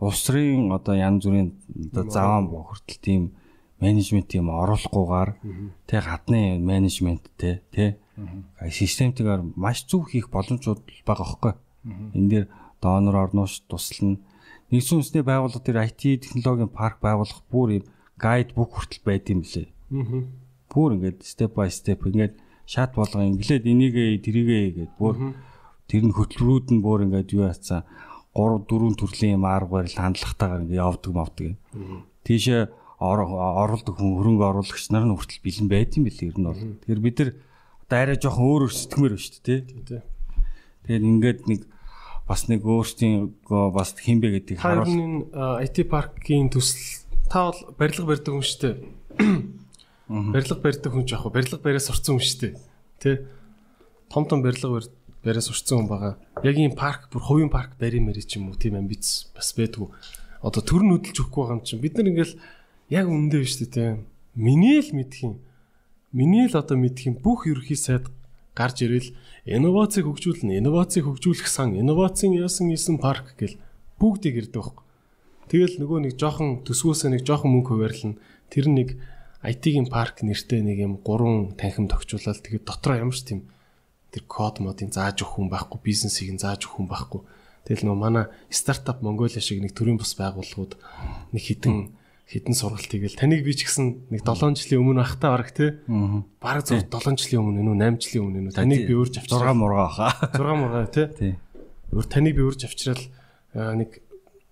улс 0.00 0.20
төрийн 0.26 0.72
одоо 0.72 0.94
янз 0.94 1.24
бүрийн 1.24 1.50
одоо 1.90 2.04
заван 2.10 2.48
хүртэл 2.48 3.00
тийм 3.00 3.22
менежмент 3.80 4.30
юм 4.34 4.48
оруулахгүйгээр 4.50 5.30
тэг 5.88 6.00
гадны 6.04 6.58
менежменттэй 6.58 7.54
тий 7.72 7.90
системтэйгээр 8.60 9.42
маш 9.56 9.84
зөв 9.90 10.06
хийх 10.06 10.30
боломжууд 10.30 10.80
байгаа 11.06 11.26
хөөхгүй. 11.26 11.54
Энэ 12.16 12.28
дээр 12.30 12.46
донор 12.80 13.16
орноош 13.24 13.64
туслана. 13.68 14.22
Нэгдсэн 14.70 14.96
үндэсний 15.02 15.24
байгууллага 15.26 15.64
дээр 15.66 15.84
IT 15.90 16.22
технологийн 16.22 16.70
парк 16.70 17.02
байгуулах 17.02 17.42
бүр 17.50 17.82
юм 17.82 17.84
гайд 18.16 18.54
бук 18.54 18.70
хүртэл 18.78 19.02
байд 19.02 19.26
юм 19.34 19.42
лээ. 19.42 19.68
Бүр 20.74 20.98
ингээд 20.98 21.22
степ 21.22 21.54
бай 21.54 21.70
степ 21.70 22.02
ингээд 22.04 22.34
шат 22.66 22.94
болго 22.98 23.22
инглээд 23.22 23.64
энийгээ 23.64 24.18
тэрийгээ 24.24 24.64
гээд 24.74 24.92
бүр 24.98 25.14
тэр 25.86 26.02
нь 26.08 26.16
хөтөлбөрүүд 26.16 26.66
нь 26.74 26.82
бүр 26.82 27.06
ингээд 27.06 27.30
юу 27.36 27.46
яцсан 27.46 27.86
3 28.34 28.66
4 28.66 28.98
төрлийн 28.98 29.38
юм 29.38 29.46
арга 29.46 29.78
барил 29.78 29.94
хандлагатайгаар 29.94 30.64
ингээд 30.66 30.82
явдаг 30.82 31.12
мавдаг. 31.14 31.54
Тийшээ 32.26 32.62
оруулдаг 32.98 33.94
хүн 33.94 34.16
хөрөнгө 34.18 34.44
оруулагч 34.50 34.90
нар 34.90 35.06
нь 35.06 35.14
хүртэл 35.14 35.44
бэлэн 35.44 35.68
байд 35.70 35.90
юм 35.94 36.04
бэл 36.08 36.26
ер 36.26 36.36
нь 36.40 36.48
бол. 36.48 36.58
Тэгэхээр 36.82 37.04
бид 37.04 37.16
нар 37.20 37.30
одоо 37.86 37.98
арай 38.00 38.18
жоохон 38.18 38.44
өөр 38.48 38.62
өөр 38.66 38.74
сэтгэмээр 38.74 39.14
байна 39.14 39.22
шүү 39.22 39.42
дээ. 39.44 39.60
Тэгээд 40.88 41.04
ингээд 41.04 41.40
нэг 41.46 41.60
бас 42.26 42.42
нэг 42.48 42.60
өөрсдийн 42.64 43.36
бас 43.46 43.88
хинбэ 43.94 44.28
гэдгийг 44.40 44.58
харуул. 44.58 44.88
Харин 44.88 45.14
IT 45.62 45.76
паркийн 45.86 46.48
төсөл 46.48 47.04
та 47.28 47.52
бол 47.52 47.60
барилга 47.76 48.08
барьдаг 48.08 48.32
хүн 48.32 48.42
шүү 48.42 48.60
дээ. 48.64 48.76
Барилга 50.08 50.60
барьдаг 50.60 50.92
хүн 50.92 51.08
жоох 51.08 51.32
барилга 51.32 51.56
бариа 51.56 51.80
сурцсан 51.80 52.18
хүн 52.18 52.24
шүү 52.24 52.40
дээ. 52.40 52.52
Тэ? 53.00 53.10
Том 54.12 54.28
том 54.28 54.44
барилга 54.44 54.84
бариа 55.24 55.40
сурцсан 55.40 55.84
хүн 55.84 55.88
байгаа. 55.88 56.14
Яг 56.44 56.56
ийм 56.60 56.76
парк 56.76 57.08
бүр 57.08 57.24
хувийн 57.24 57.48
парк 57.48 57.80
барь 57.80 57.96
мэри 57.96 58.20
ч 58.20 58.36
юм 58.36 58.52
уу 58.52 58.60
тийм 58.60 58.76
амбиц 58.76 59.32
бас 59.32 59.56
байдгүй. 59.56 59.88
Одоо 60.44 60.60
төр 60.60 60.84
нь 60.84 60.92
хөдөлж 60.92 61.24
өгөхгүй 61.24 61.40
байгаа 61.40 61.56
юм 61.56 61.64
чинь 61.64 61.80
бид 61.80 61.96
нар 61.96 62.12
ингээл 62.12 62.36
яг 62.92 63.06
үндэ 63.08 63.40
биш 63.40 63.56
үү 63.64 63.70
те. 63.72 64.04
Миний 64.36 64.84
л 64.84 64.92
мэдх 64.92 65.24
юм. 65.24 65.40
Миний 66.12 66.52
л 66.52 66.60
одоо 66.60 66.76
мэдх 66.76 67.08
юм 67.08 67.16
бүх 67.16 67.48
ерхий 67.48 67.80
сайд 67.80 68.12
гарч 68.52 68.84
ирэл 68.84 69.08
инновацийг 69.48 70.04
хөгжүүлнэ, 70.04 70.60
инновацийг 70.60 71.08
хөгжүүлэх 71.08 71.48
сан, 71.48 71.74
инновацийн 71.74 72.36
яасан 72.38 72.70
ийсэн 72.70 73.00
парк 73.00 73.34
гэл 73.40 73.56
бүгдийг 73.98 74.46
ирдэг 74.46 74.60
байхгүй. 74.60 74.84
Тэгэл 75.48 75.74
нөгөө 75.80 75.98
нэг 76.06 76.14
жоохон 76.20 76.62
төсвөөсөө 76.64 77.08
нэг 77.18 77.22
жоохон 77.26 77.50
мөнгө 77.50 77.72
хуваарлна. 77.72 78.20
Тэр 78.48 78.70
нэг 78.70 78.88
IT-ийн 79.44 79.92
парк 79.92 80.24
нэртэй 80.24 80.64
нэг 80.64 80.78
юм 80.80 80.94
гурван 81.04 81.52
танхим 81.60 81.86
тогтчуулаад 81.92 82.40
тэгээд 82.40 82.64
дотроо 82.64 82.96
ямар 82.96 83.12
ч 83.12 83.28
тийм 83.28 83.40
тэр 84.08 84.24
код 84.24 84.64
модын 84.64 84.88
зааж 84.88 85.20
өгөх 85.20 85.36
хүн 85.36 85.50
байхгүй, 85.52 85.78
бизнесийг 85.84 86.32
нь 86.32 86.40
зааж 86.40 86.64
өгөх 86.64 86.80
хүн 86.80 86.88
байхгүй. 86.88 87.20
Тэгэл 87.68 87.84
нөгөө 87.88 88.00
манай 88.00 88.24
стартап 88.48 89.02
Mongolia 89.02 89.42
шиг 89.42 89.60
нэг 89.60 89.76
төрийн 89.76 89.98
бус 89.98 90.14
байгууллагууд 90.16 90.78
нэг 91.34 91.42
хитэн 91.42 91.92
хитэн 92.28 92.54
сургалт 92.56 92.88
хийгээл 92.88 93.20
таныг 93.20 93.44
би 93.44 93.52
ч 93.52 93.68
гэсэн 93.68 94.08
нэг 94.08 94.24
7 94.24 94.56
жилийн 94.56 94.80
өмнө 94.80 95.04
ахтаа 95.04 95.36
бараг 95.36 95.52
те. 95.52 95.80
Бараг 96.40 96.64
7 96.64 96.88
жилийн 96.88 97.42
өмнө 97.42 97.64
нүү 97.64 97.76
8 97.80 98.00
жилийн 98.00 98.24
өмнө 98.24 98.40
нүү 98.48 98.54
таныг 98.56 98.84
би 98.88 98.94
урьж 98.96 99.20
авчирал 99.20 99.52
6 99.52 99.60
мургаа 99.60 99.90
хаа. 99.92 100.12
6 100.32 100.56
мургаа 100.56 100.88
те. 100.88 101.36
Өөр 101.92 102.06
таныг 102.08 102.32
би 102.36 102.42
урьж 102.44 102.64
авчирал 102.64 103.04
нэг 103.52 104.00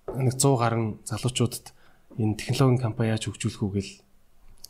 нэг 0.08 0.34
100 0.36 0.60
гаруй 0.60 1.00
залуучуудад 1.08 1.72
энэ 2.20 2.36
технологийн 2.36 2.80
компани 2.80 3.12
яаж 3.12 3.28
хөгжүүлэх 3.28 3.62
үү 3.64 3.72
гэл 3.72 3.92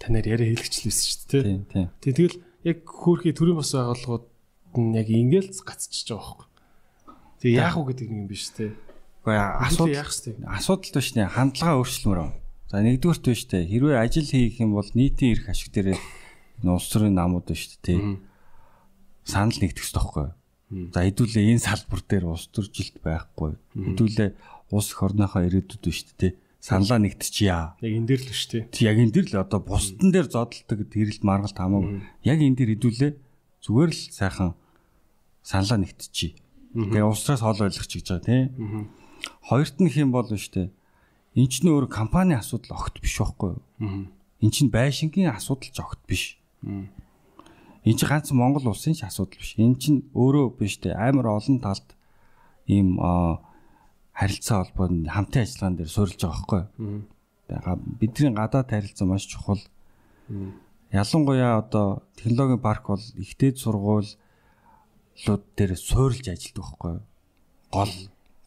танаар 0.03 0.27
яриа 0.27 0.51
хэлчихлээсэн 0.51 1.07
шүү 1.07 1.23
дээ 1.31 1.43
тий. 1.47 1.59
Тий. 1.71 1.87
Тэгэл 2.03 2.37
яг 2.67 2.79
хөөрхий 2.83 3.31
төрийн 3.31 3.63
бас 3.63 3.71
байгууллагууд 3.71 4.27
нь 4.83 4.99
яг 4.99 5.07
ингээл 5.07 5.55
гацчихж 5.63 6.11
байгаа 6.11 6.43
байхгүй. 6.43 6.49
Тэгээ 7.39 7.63
яах 7.63 7.77
вэ 7.79 7.87
гэдэг 7.95 8.09
нэг 8.11 8.19
юм 8.19 8.27
биш 8.27 8.51
тий. 8.51 8.75
Гэхдээ 9.23 9.63
асуудал 9.63 9.99
яах 10.03 10.11
вэ? 10.11 10.43
Асуудал 10.51 10.91
биш 10.99 11.09
нэ 11.15 11.31
хандлага 11.31 11.79
өөрчлөмөр 11.79 12.19
байна 12.19 12.43
За 12.73 12.81
нэгдүгürt 12.81 13.29
биш 13.29 13.45
үү 13.53 13.69
хэрвээ 13.69 14.01
ажил 14.01 14.25
хийх 14.25 14.57
юм 14.65 14.73
бол 14.73 14.89
нийтийн 14.97 15.37
эрх 15.37 15.53
ашиг 15.53 15.77
дээр 15.77 15.93
улс 16.65 16.89
төрийн 16.89 17.13
намууд 17.13 17.53
шүү 17.53 17.85
дээ. 17.85 18.01
Санал 19.29 19.61
нэгдэх 19.61 19.85
ёстой 19.85 20.01
байхгүй 20.01 20.33
юу? 20.33 20.89
За 20.89 21.05
хэдүүлээ 21.05 21.53
энэ 21.53 21.67
салбар 21.69 22.01
дээр 22.01 22.33
улс 22.33 22.49
төр 22.49 22.73
жилт 22.73 22.97
байхгүй. 23.05 23.61
Хэдүүлээ 23.77 24.31
улс 24.73 24.89
орныхоо 24.97 25.45
ирээдүйд 25.45 25.85
шүү 25.85 26.17
дээ. 26.17 26.33
Саналаа 26.63 27.03
нэгтчихье. 27.03 27.75
Яг 27.83 27.93
энэ 27.99 28.07
дээр 28.07 28.23
л 28.23 28.31
шүү 28.31 28.51
дээ. 28.55 28.63
Тэг 28.71 28.85
яг 28.87 28.99
энэ 29.03 29.15
дээр 29.19 29.27
л 29.35 29.43
одоо 29.43 29.59
бусдын 29.59 30.15
дээр 30.15 30.31
зодтолдог 30.31 30.87
тэрэлт 30.87 31.27
маргалт 31.27 31.59
хамаагүй. 31.59 32.07
Яг 32.23 32.39
энэ 32.39 32.55
дээр 32.55 32.71
хэдүүлээ 32.79 33.13
зүгээр 33.67 33.91
л 33.91 34.03
сайхан 34.15 34.55
саналаа 35.43 35.83
нэгтчихье. 35.83 36.39
Тэгээ 36.71 37.03
улсраас 37.03 37.43
хоол 37.43 37.67
ойлгох 37.67 37.91
гэж 37.91 38.07
байгаа 38.07 38.23
тийм. 38.23 38.87
Хоёрт 39.43 39.77
нь 39.83 39.91
хэм 39.91 40.15
бол 40.15 40.31
шүү 40.31 40.55
дээ 40.55 40.69
Эн 41.33 41.49
чинь 41.49 41.73
өөр 41.73 41.89
компани 41.89 42.37
асуудал 42.37 42.77
огт 42.77 43.01
биш 43.01 43.17
байхгүй 43.17 43.57
юу? 43.57 43.65
Эн 44.45 44.51
чинь 44.53 44.69
байшингийн 44.69 45.33
асуудал 45.33 45.73
ч 45.73 45.81
огт 45.81 46.05
биш. 46.05 46.37
Эн 46.61 47.97
чинь 47.97 48.05
ганц 48.05 48.29
Монгол 48.37 48.69
улсын 48.69 48.93
ч 48.93 49.01
асуудал 49.01 49.41
биш. 49.41 49.57
Эн 49.57 49.73
чинь 49.81 50.05
өөрөө 50.13 50.61
биш 50.61 50.77
те 50.77 50.93
амар 50.93 51.33
олон 51.33 51.57
талд 51.65 51.97
ийм 52.69 53.01
харилцаа 54.13 54.65
холбоонд 54.65 55.09
хамтын 55.09 55.43
ажиллагаан 55.43 55.77
дээр 55.77 55.91
суурилж 55.91 56.21
байгаа 56.23 56.39
байхгүй 56.39 56.63
юу? 56.79 57.03
Бидний 58.01 58.33
гадаад 58.35 58.69
харилцаа 58.71 59.07
маш 59.09 59.27
чухал. 59.27 59.63
Ялангуяа 60.93 61.59
одоо 61.59 62.03
технологийн 62.17 62.61
парк 62.61 62.89
бол 62.89 63.05
ихтэй 63.17 63.57
сургуулиуд 63.57 64.17
дээр 65.57 65.73
суурилж 65.77 66.27
ажилладаг 66.29 66.65
байхгүй? 66.65 66.95
Гол 67.73 67.93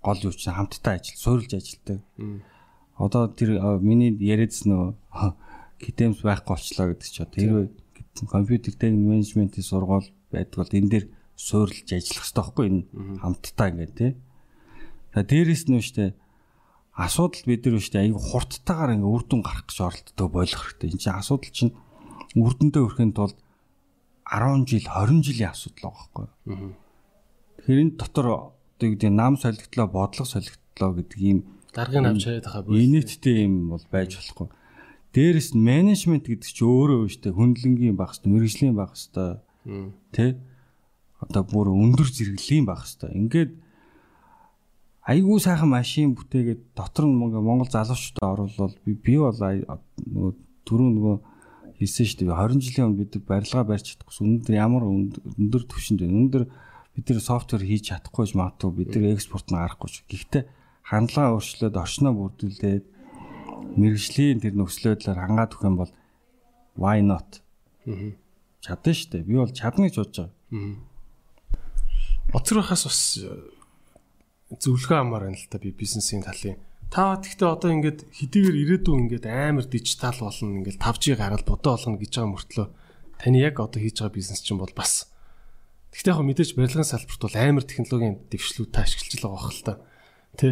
гол 0.05 0.19
юу 0.21 0.33
ч 0.33 0.45
хамтдаа 0.49 1.01
ажил 1.01 1.17
суурилж 1.17 1.51
ажилладаг 1.57 1.99
одоо 2.97 3.27
тэр 3.27 3.59
миний 3.81 4.13
яриадс 4.15 4.63
нөө 4.69 4.95
китэмс 5.81 6.23
байхгүй 6.23 6.55
болчлоо 6.55 6.87
гэдэг 6.93 7.09
чи 7.11 7.23
одоо 7.23 7.41
хэрвээ 7.41 7.67
компьютер 8.31 8.73
техник 8.73 9.03
менежментийн 9.03 9.65
сургууль 9.67 10.07
байдаг 10.31 10.55
бол 10.55 10.71
энэ 10.71 10.89
дээр 10.89 11.05
суурилж 11.35 11.87
ажиллах 11.91 12.23
хэрэгтэй 12.23 12.39
байхгүй 12.39 12.65
энэ 12.71 12.81
хамтдаа 13.19 13.67
ингээд 13.69 13.93
тий. 13.99 14.11
Дээрэс 15.23 15.71
нь 15.71 15.79
штэ 15.79 16.17
асуудал 16.95 17.43
бид 17.47 17.63
нар 17.63 17.79
штэ 17.79 18.03
аяг 18.03 18.19
хурдтайгаар 18.19 18.99
ингээд 18.99 19.07
үр 19.07 19.23
дүн 19.23 19.41
гарах 19.45 19.63
гэж 19.69 19.79
оролддог 19.79 20.27
болох 20.31 20.61
хэрэгтэй. 20.75 20.91
энэ 20.91 20.99
чинь 20.99 21.15
асуудал 21.15 21.51
чинь 21.55 21.73
үр 22.35 22.53
дүндээ 22.59 22.83
хүрэхин 22.83 23.15
тулд 23.15 23.37
10 24.27 24.67
жил 24.67 24.85
20 24.89 25.23
жилийн 25.23 25.51
асуудал 25.53 25.91
байгаа 25.91 26.27
байхгүй. 26.43 26.75
Тэгэхээр 27.63 27.83
энэ 27.83 27.97
дотор 27.99 28.27
одоо 28.27 28.87
гэдэг 28.91 29.11
нам 29.11 29.33
солигдлоо 29.39 29.87
бодлого 29.87 30.27
солигдлоо 30.27 30.91
гэдэг 30.99 31.19
ийм 31.21 31.39
даргыг 31.71 32.03
авч 32.03 32.23
хаяад 32.25 32.47
байгаа 32.47 32.63
бүх 32.67 32.79
инээдтэй 32.79 33.37
юм 33.47 33.71
бол 33.71 33.85
байж 33.91 34.11
болохгүй. 34.19 34.47
Дээрэс 35.15 35.49
нь 35.55 35.63
менежмент 35.63 36.27
гэдэг 36.27 36.49
чинь 36.51 36.67
өөрөө 36.67 36.99
үүштэй 37.07 37.31
хөндлөнгийн 37.31 37.95
байх 37.95 38.19
хэвээр 38.19 38.31
мэрэгжлийн 38.35 38.75
байх 38.75 38.91
хэвээр 38.95 39.39
тэ 40.11 40.39
одоо 41.23 41.43
бүр 41.47 41.71
өндөр 41.71 42.09
зэрэглэлийн 42.11 42.65
байх 42.67 42.83
хэвээр. 42.83 43.15
Ингээд 43.15 43.51
айгүй 45.05 45.39
сайхан 45.41 45.69
машин 45.69 46.15
бүтээгээд 46.17 46.73
дотор 46.73 47.05
нь 47.05 47.17
Монгол 47.17 47.69
залуучуудаа 47.69 48.33
оруулвал 48.33 48.73
би 48.85 48.97
би 48.97 49.17
бол 49.21 49.37
нөгөө 49.37 50.31
түрүү 50.65 50.89
нөгөө 50.97 51.15
хэлсэн 51.77 52.05
шүү 52.09 52.17
дээ 52.25 52.33
20 52.33 52.65
жилийн 52.65 52.87
өмнө 52.89 52.99
бид 53.05 53.13
барилга 53.27 53.61
барьж 53.67 53.85
чадахгүй 53.93 54.23
өнөөдөр 54.25 54.55
ямар 54.55 54.83
өндөр 54.87 55.63
түвшинд. 55.69 56.01
Өнөөдөр 56.07 56.43
бид 56.95 57.05
нэр 57.11 57.19
софтвер 57.21 57.61
хийж 57.61 57.91
чадахгүй 57.91 58.33
магадгүй 58.33 58.71
бид 58.79 58.91
нэр 58.95 59.13
экспорт 59.13 59.51
нь 59.51 59.59
гарахгүй 59.59 59.89
ч. 59.91 59.95
Гэхдээ 60.07 60.43
хандлага 60.87 61.35
өөрчлөөд 61.35 61.75
орчноо 61.75 62.13
бүрдүүлээд 62.15 62.85
мэрэгжлийн 63.75 64.39
тэр 64.39 64.55
нөхцөл 64.55 64.95
байдлаар 64.95 65.19
хангаад 65.19 65.53
өгөх 65.53 65.67
юм 65.67 65.77
бол 65.83 65.91
why 66.79 67.03
not? 67.03 67.43
Чадна 68.63 68.91
шүү 68.95 69.09
дээ. 69.11 69.27
Би 69.27 69.35
бол 69.35 69.51
чадна 69.51 69.91
гэж 69.91 69.95
бодож 69.99 70.17
байгаа. 70.17 70.33
Оцрохоос 72.33 72.83
бас 72.87 73.01
зөвлөгөө 74.53 74.99
амаар 75.01 75.23
байна 75.29 75.39
л 75.39 75.49
та 75.49 75.57
би 75.57 75.73
бизнесийн 75.73 76.21
талын. 76.21 76.61
Та 76.93 77.17
тэгтээ 77.17 77.49
одоо 77.49 77.69
ингээд 77.73 77.99
хэдийгээр 78.13 78.55
ирээдүйн 78.61 79.09
ингээд 79.09 79.25
амар 79.25 79.65
дижитал 79.65 80.15
болно 80.21 80.61
ингээд 80.61 80.77
5G 80.77 81.17
гараад 81.17 81.43
бодоо 81.49 81.75
болно 81.75 81.97
гэж 81.97 82.11
байгаа 82.13 82.33
мөртлөө 82.33 82.67
таны 83.17 83.37
яг 83.41 83.57
одоо 83.57 83.79
хийж 83.81 83.99
байгаа 83.99 84.15
бизнес 84.15 84.45
чинь 84.45 84.61
бол 84.61 84.73
бас 84.77 85.09
Тэгтээ 85.95 86.11
яг 86.11 86.27
мэдээж 86.27 86.51
барилгын 86.59 86.83
салбарт 86.83 87.21
бол 87.23 87.35
амар 87.39 87.63
технологийн 87.63 88.15
дэвшлүүд 88.27 88.75
ашиглаж 88.75 89.15
байгаа 89.15 89.31
байх 89.31 89.47
л 89.55 89.63
та. 89.63 89.73
Тэ? 90.35 90.49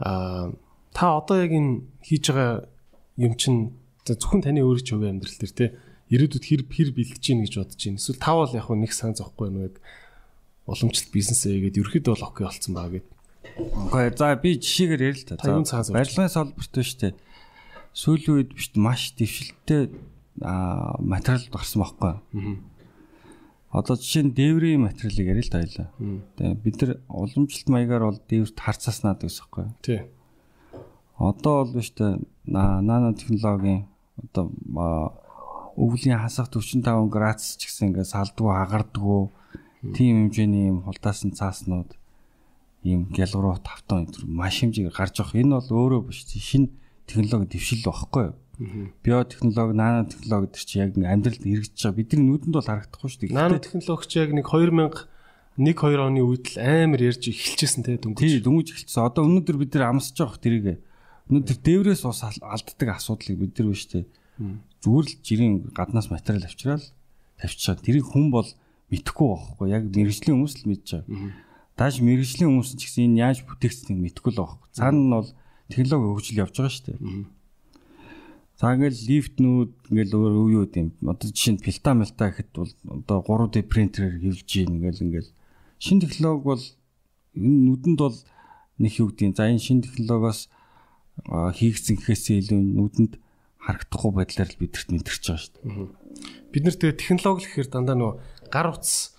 Аа 0.00 0.56
та 0.96 1.04
одоо 1.20 1.36
яг 1.44 1.52
энэ 1.52 1.84
хийж 2.00 2.24
байгаа 2.32 2.72
юм 3.20 3.36
чинь 3.36 3.76
зөвхөн 4.08 4.40
таны 4.40 4.64
өөрийн 4.64 4.88
хувийн 4.88 5.12
амьдрал 5.20 5.36
дээр 5.36 5.52
те 5.52 5.66
ирээдүйд 6.08 6.44
хэр 6.48 6.62
хэр 6.72 6.90
бэлдэж 6.96 7.20
гин 7.20 7.44
гэж 7.44 7.54
бодож 7.60 7.80
байна. 7.84 8.00
Эсвэл 8.00 8.16
та 8.16 8.32
бол 8.32 8.48
яг 8.56 8.68
нэг 8.72 8.92
сан 8.96 9.12
зохгүй 9.12 9.46
юм 9.52 9.58
яг 9.60 9.76
уламжлалт 10.66 11.10
бизнес 11.12 11.42
ээгээд 11.46 11.80
ерөөхдөө 11.80 12.14
бол 12.14 12.28
окей 12.30 12.46
болсон 12.46 12.72
байгаа 12.74 12.92
гэд. 12.98 13.08
Үгүй 13.58 14.04
за 14.14 14.34
би 14.38 14.50
жишээгээр 14.56 15.02
ярил 15.02 15.22
л 15.22 15.28
та. 15.28 15.34
Барилгын 15.42 16.30
салбарт 16.30 16.74
биш 16.78 16.94
те. 16.94 17.14
Сүүлийн 17.92 18.36
үед 18.38 18.50
биш 18.54 18.70
маш 18.78 19.12
дэвшилттэй 19.18 19.90
материал 21.02 21.46
гарсан 21.50 21.82
байхгүй. 21.82 22.14
Одоо 23.72 23.96
жишээ 23.96 24.24
нь 24.28 24.36
дээврийн 24.36 24.86
материалыг 24.86 25.26
ярил 25.32 25.48
л 25.48 25.52
тайлаа. 25.52 25.88
Тэгээ 26.38 26.56
бид 26.62 26.76
нар 26.80 26.92
уламжлалт 27.10 27.68
маягаар 27.68 28.04
бол 28.08 28.20
дээврт 28.28 28.58
харцааснаад 28.60 29.26
гэсэн 29.26 29.48
байна. 29.50 29.74
Тий. 29.82 30.00
Одоо 31.18 31.64
бол 31.66 31.82
биш 31.82 31.90
тэ 31.92 32.22
нано 32.46 33.12
технологийн 33.16 33.88
одоо 34.20 34.52
өвлийн 35.76 36.20
хасах 36.20 36.52
45 36.52 37.08
градус 37.08 37.56
ч 37.56 37.68
гэсэн 37.68 37.92
ингээд 37.92 38.12
салдгүй 38.12 38.52
хагардгүй 38.52 39.32
тийм 39.82 40.30
хэмжээний 40.30 40.70
юм 40.70 40.78
хулдаасан 40.86 41.34
цааснууд 41.34 41.98
ийм 42.86 43.10
гялгуруу 43.10 43.58
тавтан 43.58 44.06
энэ 44.06 44.22
маш 44.26 44.62
хэмжээг 44.62 44.94
гарч 44.94 45.18
явах 45.18 45.34
энэ 45.34 45.58
бол 45.58 45.70
өөрөө 45.70 46.00
биш 46.06 46.22
шинэ 46.30 46.70
технологи 47.10 47.58
дэвшил 47.58 47.82
байхгүй 47.82 48.22
юу? 48.30 48.34
Биотехнологи, 49.02 49.74
нано 49.74 50.06
технологи 50.06 50.54
гэдэг 50.54 50.62
чи 50.62 50.78
яг 50.78 50.94
амьдралд 50.94 51.42
хэрэгжиж 51.42 51.82
байгаа. 51.82 51.98
Бидний 51.98 52.26
нүдэнд 52.30 52.54
бол 52.54 52.62
харагдахгүй 52.62 53.10
шүү 53.10 53.20
дээ. 53.26 53.34
Нано 53.34 53.58
технологич 53.58 54.12
яг 54.14 54.30
нэг 54.30 54.46
2000 54.46 55.10
1 55.58 55.76
2 55.76 56.00
оны 56.00 56.24
үед 56.24 56.56
л 56.56 56.64
амар 56.64 57.00
ярьж 57.12 57.28
эхэлчихсэн 57.28 57.84
те 57.84 58.00
дөнгөж. 58.00 58.24
Тий, 58.24 58.40
дөнгөж 58.40 58.72
эхэлсэн. 58.72 59.04
Одоо 59.04 59.28
өнөөдөр 59.28 59.56
бид 59.60 59.76
нэр 59.76 59.84
амсаж 59.84 60.16
байгаа 60.16 60.40
тэрийг. 60.40 60.80
Өнөөдөр 61.28 61.58
дээврээс 61.60 62.02
ус 62.08 62.24
алддаг 62.24 62.88
асуудлыг 62.88 63.36
бид 63.36 63.52
нар 63.60 63.68
биш 63.68 63.84
те. 63.84 64.08
Зүгээр 64.80 65.06
л 65.12 65.16
жирийн 65.20 65.54
гаднаас 65.76 66.08
материал 66.08 66.48
авчираад 66.48 66.88
тавьчихаа. 67.36 67.76
Тэрийг 67.84 68.08
хүн 68.08 68.32
бол 68.32 68.48
мэдхгүй 68.92 69.28
байхгүй. 69.32 69.66
Яг 69.72 69.82
мэрэгжлийн 69.88 70.36
хүмүүс 70.36 70.54
л 70.60 70.68
мэдж 70.68 70.86
байгаа. 70.92 71.32
Дааш 71.80 71.96
мэрэгжлийн 72.04 72.48
хүмүүс 72.52 72.70
ч 72.76 72.80
гэсэн 72.84 73.04
энэ 73.08 73.20
яаж 73.24 73.38
бүтээгдсэнийг 73.48 74.00
мэдхгүй 74.12 74.30
л 74.36 74.40
байхгүй. 74.44 74.68
Цаана 74.76 75.00
нь 75.00 75.14
бол 75.16 75.30
технологи 75.72 76.12
хөгжил 76.12 76.42
явж 76.44 76.54
байгаа 76.60 76.72
шүү 76.76 76.84
дээ. 76.92 77.00
За 78.60 78.76
ингээл 78.76 79.00
лифтнүүд 79.08 79.72
ингээл 79.88 80.12
өөр 80.14 80.32
юу 80.36 80.48
юу 80.62 80.66
юм. 80.68 80.92
Одоо 81.08 81.26
жишээ 81.32 81.56
нь 81.56 81.64
пилта 81.64 81.96
мэлта 81.96 82.28
гэхэд 82.28 82.50
бол 82.52 82.72
одоо 82.84 83.18
3D 83.48 83.64
принтерээр 83.64 84.20
хэвлж 84.20 84.48
ийн 84.60 84.76
ингээл 84.76 85.04
ингээл 85.08 85.30
шин 85.80 85.98
технологи 86.04 86.44
бол 86.46 86.64
энэ 87.32 87.58
нүдэнд 87.66 87.98
бол 87.98 88.18
нэг 88.78 88.92
юу 89.00 89.08
гэдгийг 89.10 89.34
за 89.34 89.48
энэ 89.48 89.64
шин 89.64 89.80
технологиос 89.80 90.52
хийгдсэн 91.26 91.96
гэхээсээ 91.96 92.36
илүү 92.44 92.60
нүдэнд 92.60 93.12
харагдахгүй 93.62 94.12
байдлаар 94.14 94.50
л 94.52 94.60
бидэрт 94.60 94.88
мэдэрч 94.92 95.22
байгаа 95.26 95.42
шүү 95.42 95.54
дээ. 95.58 95.90
Бид 96.52 96.62
нар 96.62 96.76
тэгээ 96.76 97.00
технологи 97.00 97.46
гэхээр 97.46 97.68
дандаа 97.72 97.96
нөө 97.96 98.12
гар 98.52 98.76
утас 98.76 99.16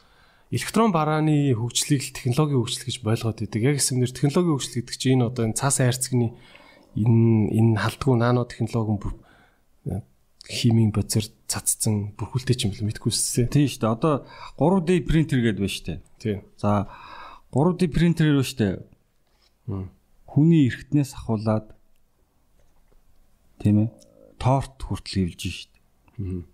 электрон 0.53 0.93
барааны 0.93 1.49
хөгжлийг 1.57 2.05
л 2.05 2.13
технологийн 2.13 2.61
хөгжил 2.61 2.85
гэж 2.85 2.97
болгоод 3.01 3.41
идэг. 3.41 3.73
Яг 3.73 3.81
гэсэмнэр 3.81 4.13
технологийн 4.13 4.53
хөгжил 4.53 4.77
гэдэг 4.85 4.95
чинь 5.01 5.17
энэ 5.17 5.27
одоо 5.33 5.43
энэ 5.49 5.57
цаас 5.57 5.81
хайрцагны 5.81 6.37
энэ 6.93 7.49
энэ 7.57 7.81
халдгуу 7.81 8.13
нано 8.13 8.45
технологийн 8.45 9.01
химийн 10.43 10.91
бодисоор 10.91 11.25
цацсан 11.47 12.13
бүрхүүлтэй 12.19 12.67
юм 12.67 12.75
бэл 12.75 12.87
мэдгүйсээ. 12.91 13.47
Тийм 13.47 13.67
шүү 13.67 13.81
дээ. 13.81 13.95
Одоо 13.95 14.13
3D 14.59 15.07
принтер 15.07 15.39
гэдэг 15.39 15.63
байна 15.63 15.71
шүү 15.71 15.85
дээ. 15.87 15.99
Тийм. 16.19 16.39
За 16.59 16.91
3D 17.55 17.81
принтерээр 17.87 18.37
байна 18.37 18.49
шүү 18.51 18.59
дээ. 18.59 18.75
Хүний 20.27 20.67
эргэтнээс 20.67 21.15
ахуулаад 21.15 21.71
тийм 23.63 23.87
ээ 23.87 23.89
торт 24.35 24.75
хүртэл 24.83 25.31
хөвлөж 25.31 25.41
шүү 25.47 25.69
дээ. 25.71 26.52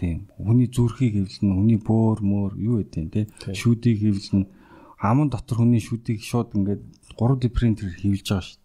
Тийм. 0.00 0.32
Хүний 0.40 0.68
зүрхийг 0.72 1.12
хөвлөнө, 1.12 1.54
хүний 1.60 1.76
бөөр 1.76 2.18
мөр 2.24 2.52
юу 2.56 2.80
гэдэг 2.80 3.12
тийм 3.12 3.28
шүүдийг 3.52 4.00
хөвлөнө. 4.00 4.48
Аман 4.96 5.28
дотор 5.28 5.60
хүний 5.60 5.84
шүүдийг 5.84 6.24
шууд 6.24 6.56
ингээд 6.56 6.80
3D 7.20 7.52
принтерээр 7.52 8.00
хөвлөж 8.00 8.24
байгаа 8.32 8.48
шүү. 8.48 8.60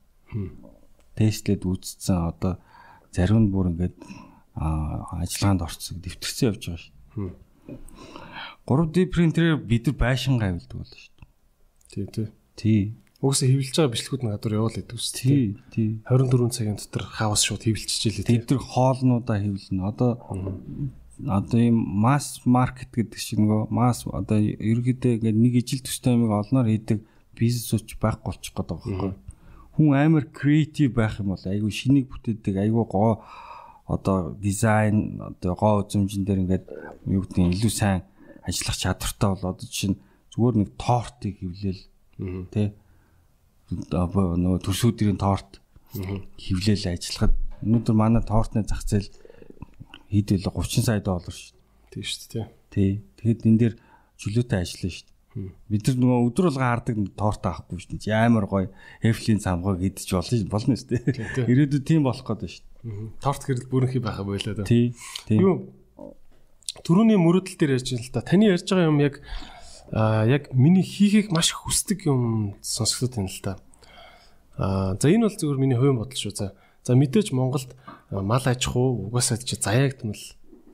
Тестлээд 1.19 1.67
үзсэн 1.67 2.31
одоо 2.31 2.55
зарим 3.11 3.43
нь 3.43 3.51
бүр 3.51 3.75
ингээд 3.75 3.99
ажиллагаанд 4.55 5.67
орцсон 5.67 5.99
дэвтэрсэн 5.99 6.55
явж 6.55 6.63
байгаа 6.71 6.79
шүү. 6.79 7.35
3D 8.63 8.95
принтерээр 9.11 9.59
бид 9.59 9.91
нар 9.91 9.97
байшин 9.99 10.39
гавилдаг 10.39 10.71
болно 10.71 10.95
шүү. 10.95 11.15
Тий, 11.91 12.05
тий. 12.15 12.27
Тий. 12.55 12.81
Угсаа 13.19 13.51
хэвлэж 13.51 13.75
байгаа 13.75 13.91
бичлэгүүд 13.91 14.23
нь 14.23 14.31
гадуур 14.31 14.55
явуул 14.55 14.75
гэдэг 14.75 14.95
үст. 14.95 15.19
Тий, 15.19 15.59
тий. 15.71 15.99
24 16.07 16.55
цагийн 16.55 16.79
дотор 16.79 17.03
хавас 17.03 17.43
шууд 17.43 17.63
хэвлчихжээ 17.63 18.23
лээ. 18.23 18.27
Тэд 18.27 18.55
нар 18.55 18.63
хоолнуудаа 18.63 19.37
хэвлэнэ. 19.39 19.83
Одоо 19.83 20.11
одоо 21.23 21.59
ийм 21.59 21.77
масс 21.79 22.41
маркет 22.43 22.91
гэдэг 22.91 23.19
шиг 23.19 23.39
нөгөө 23.39 23.71
масс 23.71 24.03
одоо 24.03 24.39
ерөөдөө 24.39 25.15
ингээд 25.15 25.37
нэг 25.39 25.53
ижил 25.63 25.83
төстэй 25.85 26.15
юмыг 26.15 26.31
олноор 26.35 26.67
хийдэг 26.67 26.99
бизнес 27.39 27.71
үуч 27.71 27.95
байхгүй 27.95 28.27
болчих 28.35 28.51
гээд 28.51 28.67
байгаа 28.67 28.83
байхгүй. 28.83 29.13
Хүн 29.75 29.95
амар 29.95 30.25
креатив 30.31 30.91
байх 30.95 31.19
юм 31.19 31.31
бол 31.31 31.45
айгүй 31.47 31.71
шинийг 31.71 32.11
бүтээдэг, 32.11 32.55
айгүй 32.59 32.85
гоо 32.87 33.23
одоо 33.87 34.35
дизайн 34.39 35.21
одоо 35.21 35.55
гоо 35.55 35.73
үзмжин 35.83 36.27
дээр 36.27 36.43
ингээд 36.43 36.65
юу 37.07 37.23
гэдэг 37.23 37.63
илүү 37.63 37.71
сайн 37.71 38.03
ажиллах 38.43 38.75
чадвартай 38.75 39.29
бол 39.29 39.51
одоо 39.55 39.67
чинь 39.71 39.99
зүгээр 40.35 40.55
нэг 40.59 40.69
тортыг 40.75 41.33
хевлээл 41.39 41.83
тий 42.51 42.67
нөгөө 43.71 44.59
төрсүүдийн 44.61 45.19
торт 45.19 45.61
хевлээл 45.95 46.91
ажиллахад. 46.91 47.33
Өнөөдөр 47.63 47.95
манай 47.95 48.21
тортны 48.21 48.61
зах 48.67 48.83
зээл 48.85 49.09
хийдэл 50.09 50.49
30 50.49 50.85
сая 50.85 51.01
доллар 51.01 51.33
шүү 51.33 51.53
дээ. 51.55 51.91
Тийм 51.91 52.03
шүү 52.03 52.27
дээ. 52.31 52.45
Тий. 52.71 52.91
Тэгэхэд 53.19 53.45
энэ 53.45 53.59
дээр 53.59 53.75
чөлөөтэй 54.19 54.59
ажиллана 54.61 54.93
шүү 54.95 55.05
дээ. 55.05 55.13
Бид 55.67 55.83
нар 55.89 55.97
нөгөө 55.99 56.19
өдөр 56.31 56.45
болгон 56.47 56.69
хардаг 56.71 56.95
торт 57.19 57.43
авахгүй 57.43 57.79
шүү 57.83 57.99
дээ. 57.99 58.15
Амар 58.15 58.45
гоё 58.47 58.71
Эфлийн 59.03 59.43
цамгааг 59.43 59.83
идэж 59.83 60.09
болно 60.15 60.47
болно 60.47 60.75
шүү 60.79 60.89
дээ. 60.95 61.49
Ирээдүйд 61.51 61.83
тийм 61.83 62.07
болох 62.07 62.23
гэдэг 62.23 62.49
шүү 62.51 62.63
дээ. 62.63 63.19
Торт 63.19 63.43
хэрэг 63.43 63.67
бүрэнхий 63.67 63.99
байха 63.99 64.23
байлаа 64.23 64.55
да. 64.55 64.63
Тий. 64.63 64.95
Тий. 65.27 65.43
Юу 65.43 65.75
Төрөний 66.83 67.15
мөрөдөл 67.15 67.55
дээр 67.55 67.75
ярьж 67.79 67.95
байна 67.95 68.03
л 68.03 68.11
да. 68.11 68.21
Таны 68.21 68.51
ярьж 68.51 68.67
байгаа 68.67 68.91
юм 68.91 68.99
яг 68.99 69.15
аа 69.95 70.27
яг 70.27 70.51
миний 70.51 70.83
хийхийг 70.83 71.31
маш 71.31 71.55
хүсдэг 71.55 72.03
юм 72.03 72.55
сонсогдод 72.59 73.15
байна 73.15 73.31
л 73.31 73.39
да. 73.39 73.53
Аа 74.59 74.99
за 74.99 75.07
энэ 75.07 75.31
бол 75.31 75.39
зөвхөн 75.39 75.61
миний 75.61 75.79
хувийн 75.79 75.95
бодол 75.95 76.19
шүү. 76.19 76.35
За 76.35 76.51
за 76.85 76.93
мэдээж 76.93 77.33
Монголд 77.33 77.73
мал 78.13 78.45
аж 78.45 78.61
ахуй 78.69 79.09
угаасаа 79.09 79.41
чи 79.41 79.57
заяагдмал 79.57 80.21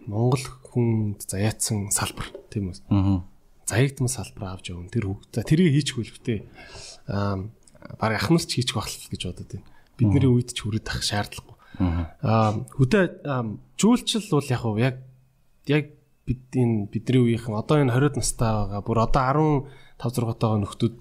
Монгол 0.05 0.43
хүнд 0.67 1.23
заяатсан 1.23 1.87
салбар 1.91 2.27
тийм 2.51 2.75
үү? 2.75 2.83
Аа. 2.91 3.23
Заяагдмал 3.63 4.11
салбар 4.11 4.59
авч 4.59 4.75
явна. 4.75 4.91
Тэр 4.91 5.15
за 5.31 5.47
тэрийг 5.47 5.71
хийчихгүй 5.71 6.03
л 6.03 6.15
бтэ. 6.19 6.35
Аа 7.07 7.47
баг 7.95 8.19
ахнаас 8.19 8.43
ч 8.43 8.59
хийчих 8.59 8.75
байх 8.75 8.91
гэж 8.91 9.21
бодод 9.31 9.49
байна. 9.55 9.67
Бидний 9.95 10.27
үед 10.27 10.51
ч 10.51 10.59
хүрээд 10.59 10.91
ах 10.91 10.99
шаардлагагүй. 10.99 11.55
Аа 11.79 12.59
хөдөө 12.75 13.03
жүүлчил 13.79 14.25
бол 14.27 14.47
яг 14.51 14.63
яг 14.77 14.95
яг 15.71 15.85
бид 16.27 16.43
энэ 16.51 16.91
бидний 16.91 17.21
үеийнхэн 17.21 17.55
одоо 17.55 17.81
энэ 17.81 17.93
20-од 17.93 18.15
настай 18.19 18.51
байгаа 18.51 18.81
бүр 18.83 18.99
одоо 19.05 19.65
15 20.01 20.11
6 20.11 20.41
тагаа 20.41 20.59
нөхдүүд 20.61 20.99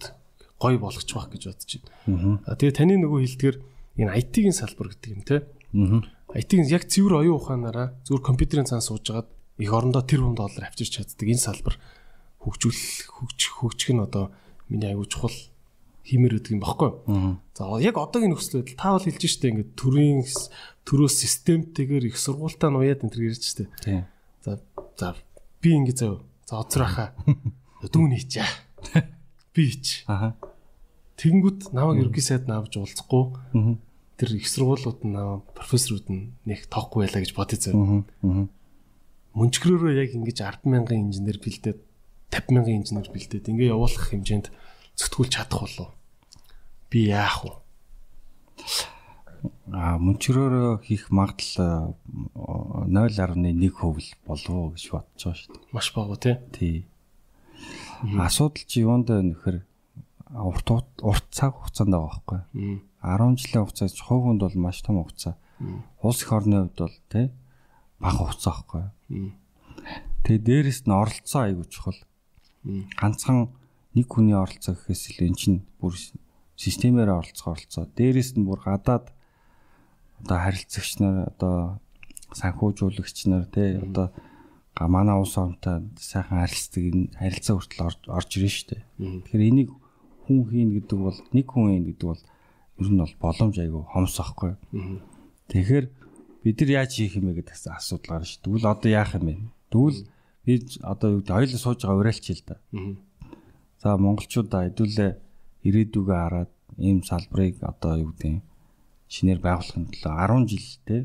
гоё 0.60 0.78
болгоч 0.80 1.08
байх 1.08 1.28
гэж 1.32 1.42
бодож 1.48 1.70
байна. 1.80 2.40
Аа 2.44 2.56
тэгээ 2.56 2.76
таны 2.76 2.94
нөгөө 3.00 3.20
хэлдгэр 3.24 3.56
энэ 4.00 4.16
IT-ийн 4.16 4.56
салбар 4.56 4.88
гэдэг 4.96 5.10
юм 5.12 5.22
те. 5.28 5.44
IT-ийн 6.32 6.64
яг 6.72 6.88
цэвэр 6.88 7.20
оюун 7.20 7.36
ухаанаараа 7.36 8.00
зүгээр 8.08 8.24
компьютерийн 8.24 8.66
цаан 8.66 8.80
суужгаад 8.80 9.28
их 9.60 9.70
орондоо 9.70 10.02
тэр 10.02 10.24
хүн 10.24 10.34
доллар 10.34 10.72
авчирч 10.72 10.96
чаддаг 10.96 11.28
энэ 11.28 11.44
салбар 11.44 11.76
хөгжүүлэх 12.40 13.12
хөгж 13.12 13.40
хөгжих 13.60 13.92
нь 13.92 14.00
одоо 14.00 14.32
миний 14.72 14.88
аягүй 14.88 15.04
чухал 15.04 15.36
хиймээр 16.08 16.40
өгдөг 16.40 16.56
юм 16.56 16.64
баггүй. 16.64 16.90
За 17.52 17.68
яг 17.84 18.00
одоогийн 18.00 18.32
нөхцөл 18.32 18.64
байдал 18.64 18.80
та 18.80 18.96
бол 18.96 19.04
хэлж 19.04 19.22
штэ 19.28 19.52
ингээд 19.52 19.76
төрийн 19.76 20.24
төрөө 20.88 21.08
системтэйгээр 21.12 22.08
их 22.08 22.16
сургуультаа 22.16 22.72
нуяад 22.72 23.04
энэ 23.04 23.12
төр 23.12 23.28
ярьж 23.28 23.44
штэ. 23.44 23.68
За 24.40 24.56
За 25.00 25.16
би 25.62 25.70
ингэ 25.72 25.96
зав. 25.96 26.20
За 26.44 26.60
оцрахаа. 26.60 27.16
Дүүн 27.92 28.12
хийчээ. 28.12 28.44
Би 29.56 29.72
хийч. 29.72 30.04
Аха. 30.04 30.36
Тэнгүүд 31.16 31.72
намайг 31.72 32.04
ерөнхий 32.04 32.20
сайд 32.20 32.44
наавж 32.44 32.76
уулзахгүй. 32.76 33.32
Тэр 34.20 34.36
их 34.36 34.44
сургуулиуд 34.44 35.00
нь 35.08 35.16
профессорууд 35.56 36.06
нь 36.12 36.36
нэг 36.44 36.68
тоохгүй 36.68 37.08
байлаа 37.08 37.24
гэж 37.24 37.32
бодъё 37.32 37.56
зав. 37.56 37.72
Мөнчгөрөөрөө 39.32 39.96
яг 39.96 40.12
ингэж 40.12 40.36
10 40.44 40.68
мянган 40.68 41.08
инженер 41.08 41.40
бэлдээд 41.40 41.80
50 42.28 42.52
мянган 42.52 42.84
инженер 42.84 43.08
бэлдээд 43.08 43.48
ингэ 43.48 43.72
явуулах 43.72 44.12
хэмжээнд 44.12 44.52
зүтгүүлж 45.00 45.32
чадах 45.32 45.64
болов. 45.64 45.96
Би 46.92 47.08
яах 47.08 47.48
вэ? 47.48 47.56
а 49.72 49.96
мөнчрөөр 50.02 50.82
хийх 50.84 51.08
магадлал 51.14 51.94
0.1% 52.34 53.46
л 53.46 54.10
болов 54.26 54.50
уу 54.50 54.70
гэж 54.74 54.84
бодож 54.90 55.22
байгаа 55.22 55.38
шүү 55.38 55.54
дээ. 55.54 55.72
Маш 55.72 55.88
бага 55.94 56.16
тий. 56.18 56.36
Тий. 56.52 56.76
Асуудал 58.18 58.66
чи 58.66 58.82
юунд 58.82 59.08
нөхөр 59.08 59.62
урт 60.34 60.68
урт 61.00 61.26
цаг 61.30 61.54
хугацаанд 61.54 61.94
байгаа 61.94 62.10
байхгүй. 62.10 62.40
10 63.02 63.36
жилийн 63.40 63.64
хугацаас 63.64 63.96
хувь 64.00 64.24
хүнд 64.24 64.40
бол 64.44 64.56
маш 64.60 64.82
том 64.84 65.00
хугацаа. 65.00 65.34
Улс 66.04 66.22
их 66.22 66.32
орны 66.32 66.68
хувьд 66.68 66.78
бол 66.78 66.96
тий 67.08 67.26
бага 68.00 68.28
хугацаа 68.28 68.52
байхгүй. 68.52 68.84
Тэгээ 70.24 70.44
дээрэс 70.44 70.80
нь 70.84 70.92
оролцоо 70.92 71.40
аягүй 71.48 71.66
чухал. 71.68 72.00
Ганцхан 73.00 73.52
нэг 73.96 74.06
хүний 74.08 74.36
оролцоо 74.36 74.76
гэхээс 74.76 75.16
илүү 75.16 75.28
эн 75.28 75.36
чинь 75.36 75.58
бүр 75.80 75.96
системээр 76.56 77.10
оролцох 77.16 77.56
оролцоо. 77.56 77.88
Дээрэс 77.88 78.36
нь 78.36 78.44
бүр 78.44 78.60
гадаад 78.60 79.12
одоо 80.20 80.38
харилцагч 80.40 81.00
нар 81.00 81.32
одоо 81.32 81.80
санхүүжуулагч 82.36 83.18
нар 83.28 83.44
тий 83.48 83.80
одоо 83.80 84.12
манай 84.76 85.16
улс 85.16 85.36
оронтой 85.36 85.88
сайхан 85.96 86.40
харилцдаг 86.40 86.84
харилцаа 87.16 87.54
хүртэл 87.56 87.84
орж 88.12 88.30
шүү 88.32 88.66
дээ. 88.70 88.82
Тэгэхээр 89.24 89.48
энийг 89.48 89.70
хүн 90.24 90.46
хийн 90.48 90.70
гэдэг 90.76 90.98
бол 91.00 91.18
нэг 91.32 91.46
хүн 91.48 91.68
хийн 91.68 91.84
гэдэг 91.90 92.06
бол 92.06 92.22
ер 92.80 92.88
нь 92.88 92.98
бол 93.00 93.14
боломж 93.20 93.56
айгүй 93.60 93.82
хомс 93.92 94.16
ахгүй. 94.20 94.56
Тэгэхээр 95.52 95.86
бид 96.42 96.56
нар 96.60 96.70
яаж 96.70 96.90
хийх 96.96 97.20
юм 97.20 97.28
бэ 97.28 97.44
гэдэг 97.44 97.56
асуудал 97.68 98.08
гарна 98.08 98.26
шүү. 98.26 98.42
Тэгвэл 98.44 98.72
одоо 98.72 98.90
яах 98.90 99.12
юм 99.20 99.24
бэ? 99.28 99.34
Тэгвэл 99.68 100.00
би 100.44 100.52
одоо 100.80 101.08
юу 101.12 101.20
гэдэг 101.20 101.36
хоёул 101.36 101.60
сууж 101.60 101.80
байгаа 101.84 102.00
уриалч 102.00 102.24
хэл 102.24 102.44
да. 102.48 102.56
За 103.80 103.96
монголчуудаа 104.00 104.72
хэдүүлээ 104.72 105.10
ирээдүгөө 105.68 106.16
хараад 106.16 106.52
ийм 106.80 107.04
салбарыг 107.04 107.60
одоо 107.60 107.92
юу 108.00 108.12
гэдэг 108.16 108.40
шинээр 109.12 109.40
байгуулахын 109.44 109.86
төлөө 109.92 110.12
10 110.16 110.48
жилтэй 110.48 111.02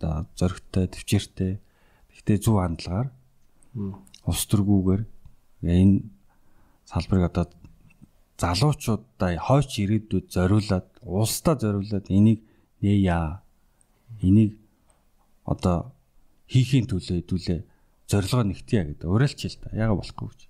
одоо 0.00 0.14
зөрөгтэй 0.38 0.86
төвчээртэй 0.92 1.52
гэхдээ 2.12 2.38
зөв 2.40 2.56
хандлагаар 2.60 3.08
улс 4.24 4.44
төргүүгээр 4.48 5.02
энэ 5.66 6.06
салбарыг 6.88 7.24
одоо 7.30 7.44
залуучуудаа 8.36 9.36
хойч 9.40 9.80
ирээдүйд 9.80 10.26
зориулаад 10.28 10.86
улсдаа 11.02 11.56
зориулаад 11.56 12.06
энийг 12.12 12.44
нээя. 12.84 13.40
Энийг 14.20 14.60
одоо 15.44 15.92
хийхийн 16.50 16.86
төлөө 16.86 17.24
хэдүүлээ 17.24 17.60
зорилгоо 18.06 18.44
нэгтгийа 18.44 18.84
гэдэг. 18.92 19.08
Уриалч 19.08 19.40
хэл 19.40 19.58
та. 19.60 19.72
Яага 19.72 19.98
болохгүй 19.98 20.28
гэж. 20.28 20.40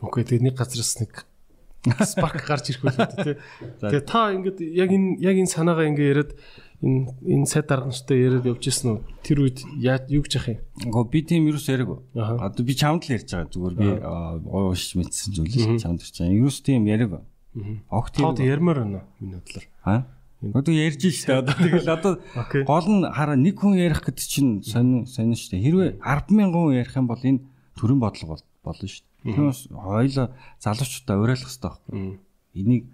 Окей 0.00 0.24
тэгээ 0.24 0.44
нэг 0.50 0.56
газраас 0.56 0.96
нэг 1.00 1.24
спарк 2.12 2.44
гарч 2.44 2.76
ирэх 2.76 2.84
үү 2.84 2.92
тий. 3.24 3.36
Тэгээ 3.80 4.04
та 4.04 4.30
ингээд 4.36 4.58
яг 4.60 4.90
энэ 4.92 5.16
яг 5.24 5.36
энэ 5.40 5.50
санаагаа 5.50 5.88
ингээ 5.88 6.10
яриад 6.12 6.32
энэ 6.80 7.12
энэ 7.20 7.46
сайд 7.46 7.68
дарганчтай 7.68 8.16
яриад 8.16 8.48
явж 8.48 8.64
ирсэн 8.64 8.88
үү? 8.96 9.00
Тэр 9.24 9.38
үед 9.44 9.58
яаж 9.76 10.08
юу 10.08 10.24
гэж 10.24 10.32
яах 10.40 10.48
юм? 10.48 10.60
Гоо 10.88 11.04
би 11.04 11.20
тийм 11.20 11.44
юус 11.46 11.68
яриаг. 11.68 12.00
Одоо 12.16 12.64
би 12.64 12.74
чамд 12.74 13.04
л 13.04 13.14
ярьж 13.14 13.28
байгаа 13.28 13.52
зүгээр 13.52 13.74
би 13.76 13.88
уушч 14.48 14.96
мэдсэн 14.96 15.30
зүйл 15.36 15.76
чамд 15.76 16.00
ярьж 16.00 16.16
байгаа. 16.16 16.40
Юус 16.40 16.60
тийм 16.64 16.88
яриаг. 16.88 17.20
Огт 17.90 18.16
тийм. 18.16 18.24
Тод 18.32 18.40
ярмаар 18.40 18.78
байна 18.80 19.04
миний 19.20 19.36
бодлоор. 19.36 19.66
Аа? 19.84 20.06
Одоо 20.40 20.72
ярьж 20.72 21.04
штэ 21.04 21.44
одоо 21.44 21.52
тэгэл 21.52 21.90
одоо 21.92 22.12
гол 22.64 22.86
нь 22.88 23.04
хараа 23.04 23.36
нэг 23.36 23.60
хүн 23.60 23.76
ярих 23.76 24.00
гэдэг 24.00 24.24
чинь 24.24 24.64
сонин 24.64 25.04
сонин 25.04 25.36
штэ. 25.36 25.60
Хэрвээ 25.60 26.00
100000 26.00 26.48
хүн 26.48 26.80
ярих 26.80 26.96
юм 26.96 27.12
бол 27.12 27.20
энэ 27.20 27.44
төрийн 27.76 28.00
бодлого 28.00 28.40
болно 28.64 28.88
штэ. 28.88 29.04
Түүнээс 29.20 29.68
хоёлоо 29.68 30.32
залуучуудаа 30.64 31.16
уриалах 31.20 31.44
хэрэгтэй 31.44 31.68
байхгүй. 31.68 32.16
Энийг 32.56 32.88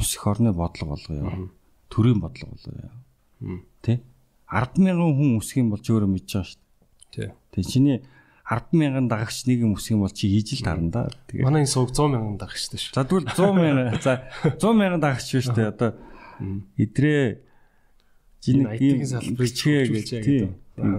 ус 0.00 0.16
их 0.16 0.24
орны 0.24 0.56
бодлого 0.56 0.96
болгоё. 0.96 1.52
Төрийн 1.92 2.24
бодлого 2.24 2.56
болгоё. 2.56 2.88
Тэ? 3.82 4.00
100000 4.50 4.96
хүн 4.96 5.38
үсэх 5.40 5.58
юм 5.58 5.72
бол 5.72 5.82
ч 5.82 5.88
өөрөө 5.90 6.10
мэдж 6.12 6.30
байгаа 6.32 6.48
штэ. 6.48 6.62
Тий. 7.10 7.28
Тэг 7.52 7.64
чиний 7.66 7.98
100000 8.46 9.08
дагагч 9.08 9.48
нэг 9.48 9.58
юм 9.64 9.74
үсэх 9.74 9.96
юм 9.96 10.04
бол 10.04 10.12
чи 10.12 10.28
хийж 10.28 10.60
л 10.60 10.66
тарна 10.66 10.90
да. 10.90 11.02
Тэгээ. 11.30 11.46
Манай 11.46 11.64
энэ 11.64 11.72
сууг 11.72 11.90
100 11.90 12.12
мянган 12.12 12.36
дагагчтай 12.38 12.78
шүү. 12.78 12.94
За 12.94 13.04
тэгвэл 13.06 13.28
100 13.28 13.54
мянган 13.56 14.00
за 14.02 14.12
100 14.60 14.76
мянган 14.76 15.00
дагагч 15.00 15.26
шүү 15.30 15.56
дээ. 15.56 15.72
Одоо 15.72 15.90
Идрээ 16.76 17.42
жин 18.42 18.66
IT-ийн 18.66 19.06
салбарыг 19.06 19.54
хөгжүүлж 19.54 20.10
тийм 20.24 20.48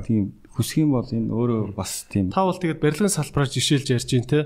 тийм 0.06 0.24
хүсэх 0.54 0.86
юм 0.86 0.96
бол 0.96 1.08
энэ 1.08 1.34
өөрөө 1.34 1.76
бас 1.76 2.08
тийм. 2.08 2.32
Та 2.32 2.48
бол 2.48 2.56
тэгээд 2.56 2.80
барилгын 2.80 3.12
салбараар 3.12 3.52
жишээлж 3.52 3.88
ярьж 3.92 4.10
байна 4.16 4.30
те. 4.30 4.42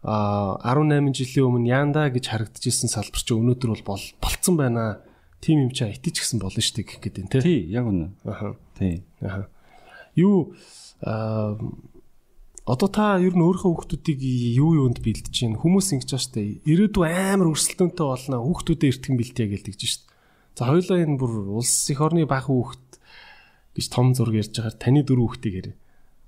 А 0.00 0.56
18 0.64 1.12
жилийн 1.12 1.44
өмнө 1.44 1.68
Янда 1.68 2.08
гэж 2.08 2.32
харагдажсэн 2.32 2.88
салбар 2.88 3.20
чи 3.20 3.36
өнөөдөр 3.36 3.84
бол 3.84 4.04
болцсон 4.22 4.56
байна. 4.56 5.04
Тим 5.40 5.66
юм 5.66 5.70
чи 5.72 5.88
IT 5.88 6.04
ч 6.12 6.20
гэсэн 6.20 6.38
болно 6.40 6.60
шүү 6.60 6.76
дээ 6.80 6.86
гэх 6.86 7.00
гээд 7.00 7.16
байна 7.16 7.32
те. 7.32 7.40
Тий, 7.40 7.60
яг 7.72 7.84
үнэ. 7.88 8.12
Аха. 8.28 8.56
Тий. 8.76 9.02
Аха. 9.24 9.48
Юу 10.14 10.52
а 11.00 11.56
Одоо 12.68 12.86
та 12.92 13.18
ер 13.18 13.34
нь 13.34 13.42
өөрийнхөө 13.42 13.72
хүүхдүүдийг 13.72 14.20
юу 14.54 14.84
юунд 14.84 15.00
бэлдэж 15.02 15.32
чинь 15.32 15.58
хүмүүс 15.58 15.96
ингэж 15.96 16.06
байна 16.12 16.22
шүү 16.22 16.34
дээ. 16.36 16.48
Ирээдүй 16.70 17.08
амар 17.08 17.48
өрсөлдөөнтэй 17.50 18.06
болно. 18.06 18.36
Хүүхдүүдэд 18.46 18.90
эртгэн 18.94 19.16
бэлтээ 19.18 19.46
гэлдэг 19.48 19.74
шүү 19.74 20.04
дээ. 20.06 20.10
За 20.60 20.68
хоёлаа 20.68 20.98
энэ 21.00 21.16
бүр 21.16 21.32
улс 21.56 21.88
их 21.88 21.98
орны 22.04 22.28
бага 22.28 22.52
хүүхэд 22.52 22.86
гэж 23.80 23.86
том 23.88 24.12
зураг 24.12 24.36
ярьж 24.44 24.52
байгаа 24.52 24.76
таны 24.76 25.00
дөрөв 25.02 25.40
хүүхдийг 25.40 25.54
ярэ. 25.56 25.72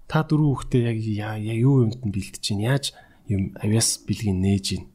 Та 0.08 0.24
дөрөв 0.24 0.64
хүүхдээ 0.64 0.82
яг 0.88 0.98
яг 1.44 1.58
юу 1.60 1.84
юмд 1.84 2.00
нь 2.00 2.14
бэлдэж 2.16 2.40
чинь 2.40 2.64
яаж 2.64 2.96
юм 3.28 3.52
авиас 3.60 4.00
бэлгийг 4.08 4.32
нээж 4.32 4.62
чинь. 4.64 4.86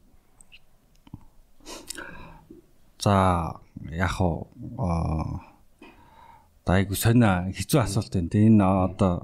За 2.98 3.60
яг 3.92 4.20
оо 4.20 5.40
дайгу 6.66 6.94
сонио 6.98 7.48
хэцүү 7.54 7.80
асуулт 7.80 8.12
байна. 8.12 8.34
Энэ 8.34 8.64
одоо 8.64 9.14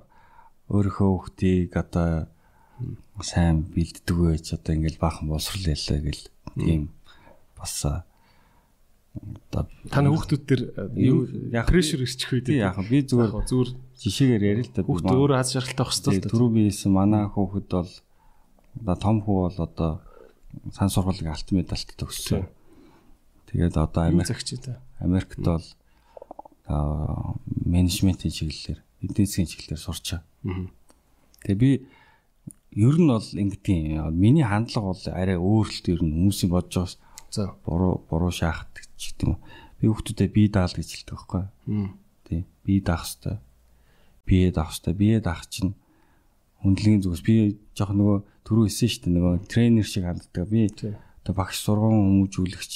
өөрийнхөө 0.71 1.09
хүүхдийг 1.11 1.77
одоо 1.77 2.27
сайн 3.21 3.67
бэлддэг 3.75 4.17
байж 4.17 4.47
одоо 4.57 4.73
ингээл 4.75 5.03
баахан 5.03 5.29
боловсрал 5.29 5.75
яллаа 5.75 5.99
гэл 6.01 6.25
тийм 6.57 6.83
бас 7.59 7.75
одоо 7.85 9.69
таны 9.93 10.11
хүүхдүүд 10.11 10.43
төр 10.49 10.61
яг 11.55 11.67
прешэр 11.71 12.03
ирчих 12.03 12.33
үед 12.35 12.51
яг 12.51 12.81
би 12.89 13.05
зүгээр 13.07 13.31
зүгээр 13.47 13.71
жишээгээр 14.03 14.43
ярил 14.43 14.67
л 14.67 14.75
да 14.75 14.83
хүүхд 14.83 15.07
өөрөө 15.07 15.39
аз 15.39 15.55
жаргалтай 15.55 15.85
байх 15.85 15.95
хэрэгтэй 15.95 16.33
түрүү 16.35 16.51
биесэн 16.59 16.91
манай 16.91 17.25
хүүхэд 17.31 17.69
бол 17.71 17.93
одоо 18.83 18.97
том 18.99 19.17
хүү 19.23 19.37
бол 19.47 19.59
одоо 19.63 19.93
сан 20.75 20.91
сургуулийн 20.91 21.31
алт 21.31 21.49
медальт 21.55 21.95
төгссөн. 21.95 22.51
Тэгээд 23.55 23.79
одоо 23.79 24.03
Америкт 24.11 24.51
Америкт 24.99 25.39
бол 25.39 25.63
менежментийн 27.63 28.35
чиглэлээр 28.35 28.83
эдийн 29.07 29.27
засгийн 29.31 29.47
чиглэлээр 29.47 29.79
сурчаа. 29.79 30.27
Тэгээ 31.47 31.63
би 31.63 31.71
ер 32.75 32.97
нь 32.99 33.07
бол 33.07 33.23
ингэдэг 33.23 34.11
миний 34.11 34.43
хандлага 34.43 34.91
бол 34.91 35.05
арай 35.15 35.39
өөр 35.39 35.69
л 35.71 35.87
ер 35.87 36.03
нь 36.03 36.11
хүмүүсийн 36.19 36.51
бодож 36.51 36.75
байгаас 36.75 36.99
За 37.35 37.51
буруу 37.67 38.07
буруу 38.09 38.31
шаахдаг 38.31 38.87
ч 38.95 39.11
гэдэг 39.11 39.27
юм. 39.27 39.43
Би 39.83 39.91
хүүхдүүдэд 39.91 40.31
бие 40.31 40.47
даал 40.55 40.71
гэж 40.71 40.87
хэлдэг 40.87 41.19
байхгүй. 41.19 41.43
Тий. 42.31 42.47
Бие 42.63 42.79
даах 42.79 43.03
хэвээр. 43.11 43.43
Бие 44.23 44.51
даах 44.55 44.71
хэвээр. 44.71 44.95
Бие 45.03 45.19
даах 45.19 45.43
чинь 45.51 45.75
хүндлэгийн 46.63 47.03
зүгээс 47.03 47.27
би 47.27 47.59
жоох 47.75 47.91
нөгөө 47.91 48.19
түрүү 48.47 48.65
хэлсэн 48.71 48.87
шүү 48.87 49.03
дээ 49.03 49.15
нөгөө 49.19 49.35
тренер 49.51 49.83
шиг 49.83 50.07
ханддаг. 50.07 50.47
Би 50.47 50.71
одоо 50.71 51.35
багш 51.35 51.59
сургууль 51.59 51.99
хүмүүжүүлэгч 51.99 52.75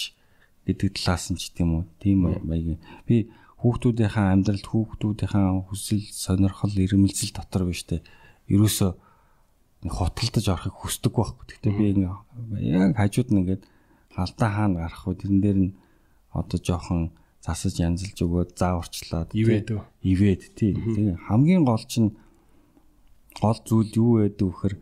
гэдэг 0.68 1.00
талаас 1.00 1.32
нь 1.32 1.40
ч 1.40 1.56
тийм 1.56 1.80
үү. 1.80 1.84
Тийм 1.96 2.28
маягийн. 2.44 2.80
Би 3.08 3.32
хүүхдүүдийнхээ 3.64 4.26
амьдралд 4.36 4.66
хүүхдүүдийнхээ 4.68 5.72
хүсэл 5.72 6.04
сонирхол 6.12 6.76
ирмэлзэл 6.76 7.32
дотор 7.32 7.64
биш 7.64 7.88
те. 7.88 8.04
Ерөөсө 8.52 8.92
хотолдож 9.88 10.46
орохыг 10.52 10.76
хүсдэг 10.76 11.12
байхгүй. 11.16 11.44
Гэхдээ 11.48 11.72
би 11.72 11.84
яг 12.68 12.92
хажууд 13.00 13.28
нь 13.32 13.40
ингээд 13.48 13.62
алдаа 14.12 14.48
хаана 14.52 14.84
гарах 14.84 15.02
вэ? 15.08 15.18
Тэрэн 15.24 15.40
дээр 15.40 15.58
нь 15.58 15.72
одоо 16.36 16.58
жоохон 16.60 17.16
засаж 17.40 17.80
янзалж 17.80 18.18
өгөөд 18.20 18.50
зааварчлаад 18.60 19.32
ивэд 19.32 19.72
ивэд 20.04 20.42
тий. 20.52 20.76
Тэгээ 20.76 21.16
хамгийн 21.30 21.64
гол 21.64 21.82
чинь 21.88 22.12
гол 23.40 23.58
зүйл 23.64 23.90
юу 23.96 24.10
вэ 24.20 24.34
гэхээр 24.36 24.74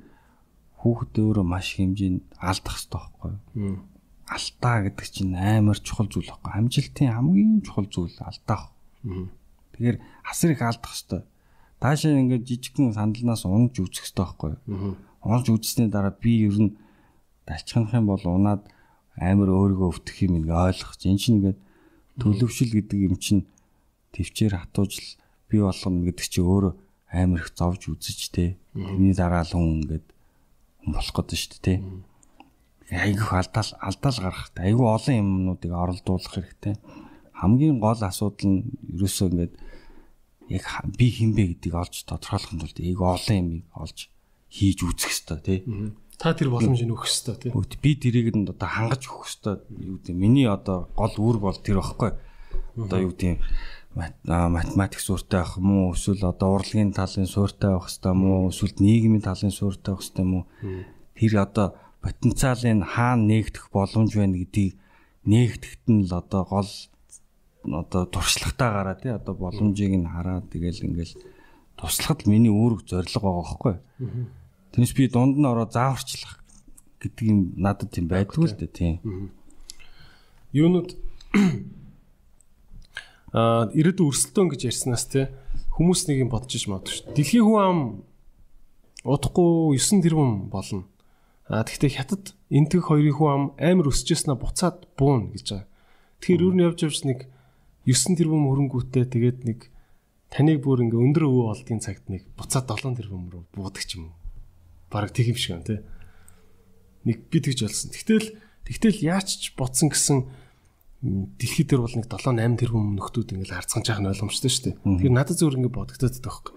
хүүхэд 0.81 1.15
өөрөө 1.21 1.47
маш 1.47 1.77
хэмжээнд 1.77 2.23
алдах 2.41 2.75
хэрэгтэй 2.75 3.01
байхгүй? 3.01 3.33
Алдаа 4.27 4.77
гэдэг 4.91 5.07
чинь 5.07 5.35
амар 5.39 5.79
чухал 5.79 6.11
зүйл 6.11 6.27
байхгүй. 6.27 6.53
Амжилтын 6.59 7.15
хамгийн 7.15 7.63
чухал 7.63 7.87
зүйл 7.87 8.19
алдаа. 8.19 8.75
Тэгэхээр 9.73 9.99
асар 10.27 10.51
их 10.51 10.63
алдах 10.67 10.91
хэрэгтэй. 10.91 11.23
Таашаа 11.79 12.19
ингээд 12.19 12.49
жижигхэн 12.49 12.97
сандалнаас 12.97 13.47
унаж 13.47 13.79
үзэх 13.79 14.09
хэрэгтэй 14.09 14.25
байхгүй 14.25 14.51
юу? 14.67 14.97
Унаж 15.23 15.47
үзсний 15.53 15.87
дараа 15.87 16.11
би 16.11 16.49
ер 16.49 16.59
нь 16.59 16.77
далчханах 17.47 17.95
юм 17.95 18.07
бол 18.11 18.25
унаад 18.27 18.67
амар 19.15 19.49
өөрийгөө 19.53 19.89
өвтөх 19.95 20.17
юм 20.27 20.43
ингээ 20.43 20.75
ойлгох. 20.75 20.97
Энэ 20.99 21.21
чинь 21.21 21.37
ингээд 21.39 21.59
төлөвшил 22.19 22.73
гэдэг 22.73 22.99
юм 23.07 23.15
чинь 23.21 23.47
төвчээр 24.17 24.55
хатуужл 24.57 25.21
бий 25.49 25.61
болгоно 25.63 26.03
гэдэг 26.09 26.27
чи 26.27 26.41
өөрөө 26.41 26.75
амар 27.13 27.41
их 27.45 27.53
зовж 27.55 27.93
үзэж 27.93 28.21
те. 28.33 28.57
Тэрний 28.75 29.15
дараа 29.15 29.45
л 29.45 29.53
хүн 29.55 29.87
ингээд 29.87 30.07
болох 30.89 31.15
гэдэг 31.15 31.39
шүү 31.39 31.51
дээ 31.61 31.63
те. 31.63 31.75
Айгүйх 32.91 33.33
алдаал 33.35 33.71
алдаал 33.83 34.19
гарах. 34.23 34.51
Айгүй 34.55 34.87
олон 34.87 35.17
юмнуудыг 35.19 35.73
оролдуулах 35.75 36.33
хэрэгтэй. 36.33 36.75
Хамгийн 37.35 37.81
гол 37.83 37.99
асуудал 37.99 38.47
нь 38.47 38.71
ерөөсөө 38.95 39.27
ингээд 39.31 39.55
яг 40.55 40.65
би 40.95 41.07
хинбэ 41.11 41.59
гэдгийг 41.59 41.75
олж 41.75 42.07
тодорхойлохын 42.07 42.61
тулд 42.63 42.79
айгүй 42.79 43.07
олон 43.11 43.37
юмыг 43.43 43.65
олж 43.75 43.99
хийж 44.47 44.79
үзэх 44.87 45.11
хэрэгтэй 45.11 45.41
те. 45.43 45.55
Та 46.17 46.33
тэр 46.33 46.49
боломжийг 46.49 46.89
өгөх 46.95 47.11
ёстой 47.11 47.37
тийм. 47.37 47.53
Би 47.83 47.93
тэрийг 47.99 48.33
нь 48.33 48.49
одоо 48.49 48.69
хангаж 48.71 49.03
өгөх 49.05 49.29
ёстой. 49.29 49.61
Юу 49.69 49.99
гэдэг 50.01 50.17
миний 50.17 50.49
одоо 50.49 50.89
гол 50.97 51.13
үр 51.19 51.37
бол 51.43 51.59
тэр 51.59 51.83
байхгүй. 51.83 52.17
Одоо 52.79 52.99
юу 53.03 53.13
гэдэг 53.13 53.43
математик 54.25 55.01
суурьтай 55.01 55.45
байх 55.45 55.59
юм 55.59 55.91
уу? 55.91 55.93
Эсвэл 55.93 56.25
одоо 56.25 56.57
урлагийн 56.57 56.97
талын 56.97 57.29
суурьтай 57.29 57.77
байх 57.77 57.91
хэвээр 57.91 58.15
юм 58.17 58.23
уу? 58.25 58.49
Эсвэл 58.49 58.81
нийгмийн 58.81 59.25
талын 59.27 59.53
суурьтай 59.53 59.93
байх 59.93 60.05
хэвээр 60.09 60.25
юм 60.25 60.33
уу? 60.41 60.45
Тэр 61.17 61.33
одоо 61.37 61.67
потенциалын 62.03 62.85
хаана 62.85 63.27
нээгдэх 63.31 63.71
боломж 63.73 64.17
байна 64.17 64.39
гэдгийг 64.39 64.75
нээгдэхт 65.27 65.83
нь 65.91 66.07
л 66.07 66.13
одоо 66.15 66.43
гол 66.47 66.71
одоо 67.67 68.07
туршлагатаа 68.07 68.71
гараа 68.73 68.97
тий 68.97 69.11
одоо 69.11 69.35
боломжийг 69.35 69.93
нь 69.97 70.07
хараад 70.07 70.51
тэгэл 70.51 70.87
ингээл 70.87 71.15
туслахад 71.77 72.27
миний 72.27 72.53
үүрэг 72.53 72.87
зориг 72.87 73.11
байгаа 73.11 73.43
байхгүй. 73.43 73.75
Тэрнээс 74.73 74.95
би 74.95 75.11
дунд 75.11 75.37
нь 75.37 75.51
ороо 75.51 75.67
зааварчлах 75.67 76.39
гэдэг 77.03 77.27
юм 77.27 77.41
надад 77.59 77.91
тийм 77.91 78.07
байдгүй 78.09 78.47
л 78.49 78.57
дээ 78.57 78.71
тийм. 78.71 78.97
Юунууд 80.55 80.95
аа 83.37 83.69
ирээдүйн 83.75 84.09
өрсөлдөөн 84.09 84.49
гэж 84.55 84.61
ярьснаас 84.71 85.05
те 85.11 85.29
хүмүүс 85.77 86.09
нэг 86.09 86.25
юм 86.25 86.31
бодож 86.33 86.57
иж 86.57 86.65
магадгүй 86.71 86.95
шүү. 86.95 87.13
Дэлхийн 87.13 87.45
хүн 87.45 87.61
ам 87.61 87.81
удахгүй 89.05 89.77
9 89.77 90.01
тэрбум 90.01 90.49
болно. 90.49 90.89
А 91.47 91.63
тэгвэл 91.63 91.95
хятад 91.95 92.35
энтэг 92.51 92.91
хоёрын 92.91 93.15
хүн 93.15 93.31
ам 93.31 93.45
амар 93.55 93.95
өсөжснөө 93.95 94.35
буцаад 94.35 94.91
буун 94.99 95.31
гэж 95.31 95.47
байгаа. 95.47 95.69
Тэгэхээр 96.19 96.43
юу 96.43 96.53
нь 96.59 96.65
явж 96.67 96.79
явж 96.83 96.99
нэг 97.07 97.31
9 97.87 98.19
тэрбум 98.19 98.51
хөрөнгөтэй 98.51 99.07
тэгээд 99.07 99.39
нэг 99.47 99.71
таныг 100.27 100.59
бүр 100.67 100.83
ингээ 100.83 100.99
өндөр 100.99 101.25
өвөө 101.31 101.47
олдгийн 101.55 101.79
цагт 101.79 102.11
нэг 102.11 102.27
буцаад 102.35 102.67
7 102.67 102.99
тэрбум 102.99 103.31
руу 103.31 103.47
буудаг 103.55 103.87
ч 103.87 103.95
юм 103.95 104.11
уу. 104.11 104.19
Бараг 104.91 105.15
тэг 105.15 105.31
юм 105.31 105.39
шиг 105.39 105.55
юм 105.55 105.63
те. 105.63 105.87
Нэг 107.07 107.31
би 107.31 107.39
тэгж 107.39 107.63
болсон. 107.63 107.95
Тэгтэл 107.95 108.35
тэгтэл 108.67 109.07
яач 109.07 109.39
ч 109.39 109.55
буцсан 109.55 109.95
гэсэн 109.95 110.27
дэлхий 111.39 111.63
дээр 111.63 111.87
бол 111.87 111.95
нэг 111.95 112.11
7 112.11 112.43
8 112.43 112.59
тэрбум 112.59 112.99
нөхдүүд 112.99 113.39
ингээл 113.39 113.55
харцгаж 113.55 113.87
байгаа 113.87 114.03
нь 114.03 114.11
ойлгомжтой 114.11 114.51
шүү 114.51 114.65
дээ. 114.67 114.77
Тэгэхээр 114.83 115.15
надад 115.15 115.39
зөвөр 115.39 115.59
ингээ 115.63 115.79
бодогдоод 115.79 116.19
байгаа 116.19 116.27
байхгүй. 116.27 116.55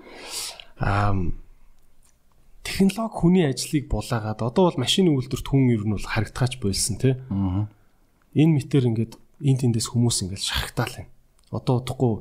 Аа 0.81 1.13
технологи 2.63 3.15
хүний 3.15 3.45
ажлыг 3.47 3.87
булаагаад 3.89 4.41
одоо 4.43 4.63
бол 4.69 4.79
машины 4.81 5.13
үйлдвэрт 5.13 5.47
хүн 5.47 5.71
ер 5.73 5.83
нь 5.87 5.95
бол 5.95 6.05
харагдгаач 6.05 6.59
болсон 6.59 6.97
тий. 6.99 7.15
Аа. 7.29 7.67
Энэ 8.35 8.59
мэтэр 8.59 8.89
ингээд 8.91 9.13
энэ 9.43 9.59
тэндээс 9.63 9.87
хүмүүс 9.91 10.27
ингээд 10.27 10.43
шахагтаал 10.43 11.05
юм. 11.05 11.07
Одоо 11.49 11.81
удахгүй 11.81 12.13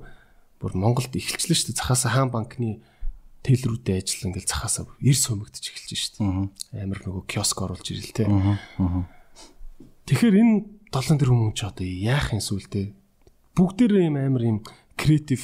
бүр 0.63 0.73
Монголд 0.75 1.13
эхэлчихлээ 1.15 1.59
шүү 1.59 1.69
дээ. 1.75 1.81
Захаас 1.83 2.07
хаан 2.07 2.31
банкны 2.31 2.81
тэлрүүдэд 3.43 3.99
ажил 4.03 4.31
ингээл 4.31 4.51
захаасаа 4.51 4.87
эрс 5.03 5.25
хөмөгдөж 5.31 5.65
эхэлж 5.69 5.91
шүү 5.95 6.15
дээ. 6.19 6.83
Амар 6.83 7.01
нөгөө 7.03 7.25
киоск 7.31 7.59
оруулж 7.63 7.87
ирэл 7.93 8.15
те. 8.15 8.27
Тэгэхээр 10.09 10.37
энэ 10.41 10.55
7 10.91 11.21
тэр 11.21 11.31
хүмүүс 11.31 11.55
ч 11.55 11.63
одоо 11.69 11.87
яах 11.87 12.33
юм 12.33 12.43
сүултээ 12.43 12.87
бүгдээр 13.55 13.93
юм 14.09 14.17
амар 14.17 14.43
юм 14.43 14.59
креатив 14.99 15.43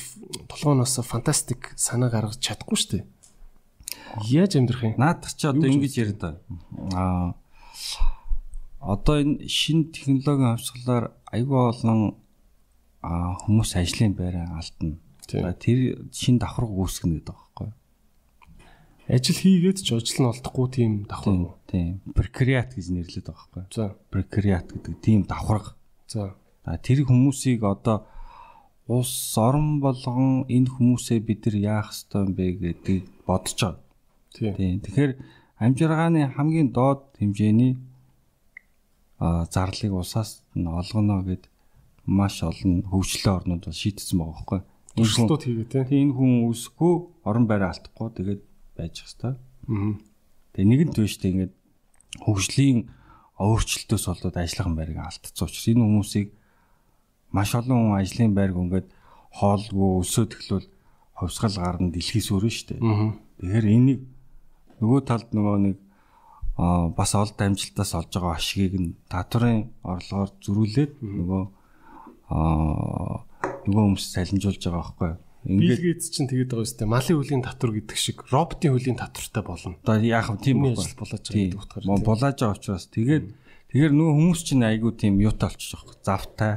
толгооноос 0.48 0.98
фантастик 1.04 1.74
санаа 1.76 2.10
гаргаж 2.10 2.40
чадахгүй 2.40 2.78
шүү 2.78 2.90
дээ. 2.98 3.04
Яаж 4.22 4.56
амьдрах 4.56 4.82
юм? 4.82 4.94
Наад 4.98 5.26
чи 5.26 5.46
одоо 5.46 5.66
ингэж 5.66 5.94
яриад 5.98 6.20
байгаа. 6.20 6.42
Аа 6.94 7.34
одоо 8.84 9.16
энэ 9.20 9.48
шин 9.48 9.88
технологийн 9.90 10.54
хавсгалаар 10.54 11.16
айгүй 11.32 11.60
олон 11.72 12.00
хүмүүс 13.00 13.70
ажлын 13.80 14.12
байраа 14.12 14.60
алдна. 14.60 15.00
Тэр 15.24 16.08
шин 16.12 16.36
давхар 16.36 16.68
үүсгэнэ 16.68 17.24
гэдэг 17.24 17.32
байхгүй. 17.32 17.68
Ажил 19.08 19.40
хийгээд 19.40 19.78
ч 19.80 19.96
ажил 19.96 20.20
нь 20.20 20.30
олдохгүй 20.32 20.66
тийм 20.68 20.92
давхар. 21.08 21.56
Тийм. 21.68 22.04
Precariat 22.12 22.76
гэж 22.76 22.86
нэрлэдэг 22.92 23.32
байхгүй. 23.32 23.64
За. 23.72 23.96
Precariat 24.12 24.68
гэдэг 24.68 24.94
тийм 25.00 25.24
давхар. 25.24 25.76
За. 26.08 26.36
Тэр 26.84 27.08
хүмүүсийг 27.08 27.64
одоо 27.64 28.04
улс 28.88 29.32
орон 29.40 29.80
болгон 29.80 30.44
энэ 30.48 30.68
хүмүүсээ 30.68 31.20
бид 31.24 31.48
нар 31.48 31.56
яах 31.56 31.88
ёстой 31.92 32.28
юм 32.28 32.32
бэ 32.36 32.44
гэдгийг 32.60 33.04
бодож 33.24 33.60
байгаа. 33.60 33.83
Тийм. 34.34 34.82
Тэгэхээр 34.82 35.12
амжиргааны 35.62 36.34
хамгийн 36.34 36.74
доод 36.74 37.14
хэмжээний 37.18 37.78
зарлыг 39.20 39.92
усаас 39.94 40.42
нь 40.58 40.66
олгоно 40.66 41.22
гэд 41.22 41.46
маш 42.06 42.42
олон 42.42 42.82
хөгжлөө 42.84 43.34
орнууд 43.38 43.64
бол 43.64 43.80
шийдсэн 43.82 44.18
байгаа 44.18 44.34
байхгүй. 44.34 44.60
Туршилтууд 44.98 45.42
хийгээ 45.42 45.86
тийм. 45.88 46.10
Энэ 46.10 46.16
хүн 46.18 46.32
үсэхгүй 46.50 46.94
орон 47.24 47.46
байраа 47.46 47.72
алдахгүй 47.72 48.08
тэгээд 48.18 48.42
байж 48.76 48.94
хэвээр. 49.00 49.36
Аа. 49.38 49.94
Тэгээ 50.52 50.70
нэг 50.70 50.80
нь 50.90 50.94
түүштэй 50.94 51.30
ингээд 51.32 51.54
хөгжлийн 52.26 52.78
өөрчлөлтөөс 53.38 54.04
болоод 54.06 54.36
ажиллагаан 54.38 54.76
байрыг 54.78 54.98
алдсан 55.02 55.46
учраас 55.46 55.66
энэ 55.66 55.82
хүмүүсийг 55.82 56.28
маш 57.34 57.50
олон 57.58 57.78
хүн 57.90 57.98
ажлын 57.98 58.34
байрг 58.34 58.56
ингээд 58.58 58.88
хоолгүй 59.34 59.90
өсөөд 60.02 60.30
эхлүүл 60.38 60.68
ховсгал 61.18 61.58
гарна 61.58 61.90
дэлхийс 61.90 62.30
өрнө 62.30 62.54
шүү 62.54 62.66
дээ. 62.70 62.82
Тэгэхээр 63.42 63.66
энийг 63.66 64.00
нөгөө 64.84 65.00
талд 65.08 65.32
нөгөө 65.32 65.56
нэг 65.64 65.76
бас 66.94 67.16
олд 67.18 67.40
амжилтаас 67.40 67.96
олж 67.98 68.12
байгаа 68.14 68.36
ашгийг 68.36 68.74
нь 68.78 68.94
татварын 69.10 69.72
орлогоор 69.82 70.30
зөрүүлээд 70.44 70.92
нөгөө 71.02 71.44
нөгөө 72.30 73.84
хүмүүс 73.88 74.04
салинжуулж 74.14 74.62
байгаа 74.62 74.78
байхгүй 74.78 75.08
юу? 75.10 75.20
Ингээд 75.44 75.80
Билгээц 75.82 76.04
чинь 76.08 76.28
тэгээд 76.30 76.50
байгаа 76.54 76.64
үстэй 76.64 76.88
малын 76.88 77.18
хөлийн 77.20 77.44
татвар 77.44 77.72
гэдэг 77.76 77.98
шиг 78.00 78.24
роботын 78.32 78.72
хөлийн 78.72 78.96
татвартай 78.96 79.42
болно. 79.44 79.76
Одоо 79.84 80.00
яах 80.00 80.32
вэ 80.32 80.40
тийм 80.40 80.64
ажил 80.64 80.96
болоод 80.96 81.20
байгаа 81.20 81.36
гэдэг 81.36 81.60
утгаар. 81.60 81.84
Булааж 82.00 82.36
байгаа 82.40 82.56
учраас 82.56 82.86
тэгээд 82.88 83.24
тэгэхээр 83.68 83.92
нөгөө 83.92 84.14
хүмүүс 84.14 84.40
чинь 84.40 84.64
айгүй 84.64 84.92
тийм 84.96 85.20
юутай 85.20 85.52
болчих 85.52 85.68
жоох 85.76 86.00
завтай. 86.00 86.52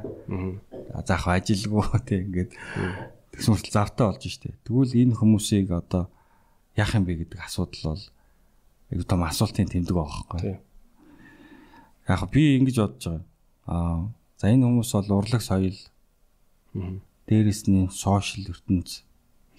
Аа 0.95 1.03
заах 1.03 1.27
ажилгүй 1.27 1.83
тийм 2.07 2.21
ингээд 2.31 2.51
тэгсэн 3.35 3.51
мэт 3.51 3.67
завтай 3.67 4.05
болж 4.07 4.23
штэ. 4.23 4.55
Тэгвэл 4.63 4.95
энэ 4.95 5.19
хүмүүсийг 5.19 5.67
одоо 5.75 6.07
яах 6.79 6.95
юм 6.95 7.03
бэ 7.03 7.27
гэдэг 7.27 7.43
асуудал 7.43 7.91
бол 7.91 8.03
айгу 8.91 9.03
том 9.03 9.23
асуултын 9.23 9.67
тэмдэг 9.67 9.95
байгаа 9.95 10.23
байхгүй. 10.29 10.59
Яг 12.07 12.21
би 12.31 12.57
ингэж 12.57 12.75
бодож 12.79 13.03
байгаа. 13.03 13.23
Аа 13.67 13.99
за 14.39 14.51
энэ 14.53 14.65
хүмүүс 14.65 14.91
бол 14.93 15.17
урлаг 15.19 15.41
соёл. 15.41 15.79
Дээрэс 17.27 17.67
нь 17.67 17.89
сошиал 17.91 18.53
ертөнц. 18.53 19.03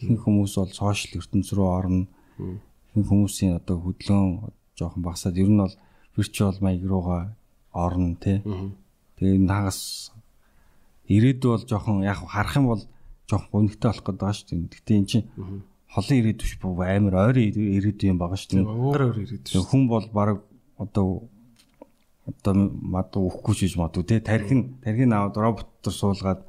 Ихэнх 0.00 0.22
хүмүүс 0.24 0.54
бол 0.56 0.72
сошиал 0.72 1.20
ертөнц 1.20 1.52
рүү 1.52 1.68
орно. 1.68 2.06
Ихэнх 2.94 3.08
хүмүүсийн 3.10 3.58
одоо 3.60 3.76
хөдлөн 3.82 4.48
жоохон 4.78 5.02
багасаад 5.02 5.36
ер 5.36 5.50
нь 5.50 5.60
бол 5.60 5.74
виртуал 6.16 6.56
маяг 6.60 6.84
руугаа 6.86 7.36
орно 7.72 8.16
тий. 8.16 8.40
Тэгээ 9.18 9.38
наагас 9.44 10.12
ирээдүй 11.08 11.50
бол 11.52 11.64
жоохон 11.68 12.02
яг 12.06 12.22
харах 12.24 12.56
юм 12.56 12.66
бол 12.72 12.82
жоохон 13.28 13.50
гонигтай 13.52 13.90
болох 13.90 14.04
гэдэг 14.04 14.20
байгаа 14.20 14.36
шүү 14.38 14.48
дээ. 14.48 14.72
Гэтэ 14.72 14.94
эн 14.96 15.06
чинь 15.06 15.26
холын 15.88 16.20
ирээдүй 16.20 16.44
биш 16.44 16.54
бүү 16.60 16.84
амар 16.84 17.14
ойрын 17.28 17.52
ирээдүй 17.56 18.12
юм 18.12 18.18
байгаа 18.20 18.38
шүү 18.38 18.50
дээ. 18.52 18.64
Өөр 18.68 19.00
өөр 19.08 19.18
ирээдүй. 19.24 19.62
Хүн 19.64 19.88
бол 19.88 20.06
баг 20.12 20.44
одоо 20.76 21.28
одоо 22.28 22.54
мадуу 22.54 23.28
өөхгүй 23.32 23.54
шиж 23.56 23.76
мадуу 23.80 24.04
те 24.04 24.20
тархин 24.20 24.78
тархин 24.84 25.16
аваад 25.16 25.36
роботтор 25.40 25.92
суулгаад 25.92 26.44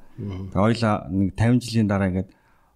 ойлаа 0.52 1.08
нэг 1.08 1.32
50 1.32 1.64
жилийн 1.64 1.88
дараа 1.88 2.12
ингээд 2.12 2.30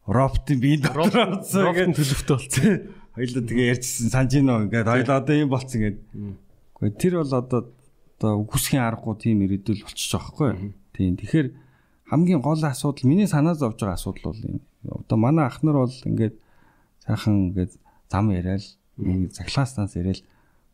роботын 0.09 0.59
бие 0.61 0.81
дотроо 0.81 1.09
орсон 1.13 1.69
ингээд 1.69 1.97
төлөвтэй 2.01 2.33
болсон. 2.33 2.73
Хоёлоо 3.15 3.43
тэгээ 3.45 3.71
ярьжсэн 3.77 4.09
санаж 4.09 4.33
гинөө 4.33 4.65
ингээд 4.67 4.89
хоёлоо 4.89 5.17
одоо 5.21 5.35
юм 5.37 5.51
болцсон 5.53 5.79
ингээд. 5.81 5.99
Гэхдээ 6.81 7.01
тэр 7.01 7.15
бол 7.21 7.35
одоо 7.37 7.61
одоо 8.17 8.33
үхсхийн 8.49 8.83
аргагүй 8.83 9.15
тийм 9.21 9.45
ирээдүйл 9.45 9.85
болчихж 9.85 10.13
байгаа 10.17 10.33
хгүй. 10.33 10.51
Тийм 10.97 11.15
тэгэхээр 11.21 11.49
хамгийн 12.09 12.41
гол 12.41 12.63
асуудал 12.65 13.05
миний 13.05 13.29
санаа 13.29 13.55
зовж 13.55 13.85
байгаа 13.85 14.01
асуудал 14.01 14.33
бол 14.33 14.41
энэ. 14.49 14.65
Одоо 15.05 15.19
манай 15.21 15.45
ах 15.47 15.63
нар 15.63 15.85
бол 15.85 15.97
ингээд 16.09 16.35
сайхан 17.07 17.53
ингээд 17.53 17.73
зам 18.09 18.31
яриад 18.33 18.65
нэг 18.97 19.33
цахилгаан 19.33 19.69
станц 19.69 19.97
яриад 19.97 20.23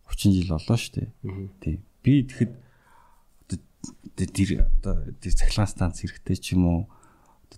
30 0.06 0.34
жил 0.34 0.54
боллоо 0.54 0.76
шүү 0.76 0.92
дээ. 0.94 1.08
Тийм. 1.60 1.78
Би 2.02 2.12
тэгэхэд 2.26 2.52
тэр 4.16 4.66
одоо 4.82 4.94
тэр 5.18 5.34
цахилгаан 5.34 5.70
станц 5.70 6.02
хэрэгтэй 6.02 6.36
ч 6.36 6.54
юм 6.54 6.64
уу? 6.66 6.80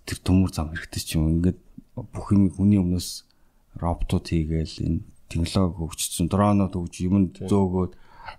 Тэр 0.07 0.19
төмөр 0.23 0.53
зам 0.53 0.71
хэрэгтэй 0.73 1.03
ч 1.03 1.17
юм 1.17 1.27
уу? 1.27 1.35
Ингээд 1.37 1.59
бүх 1.99 2.33
юм 2.33 2.49
хүний 2.53 2.79
өмнөөс 2.79 3.27
роботууд 3.77 4.27
хийгээл 4.29 4.77
энэ 4.87 5.01
технологи 5.29 5.77
хөгжсөн 5.81 6.29
дронууд 6.31 6.73
хөгж 6.77 6.95
юм 7.05 7.33
зөөгөөд 7.37 7.93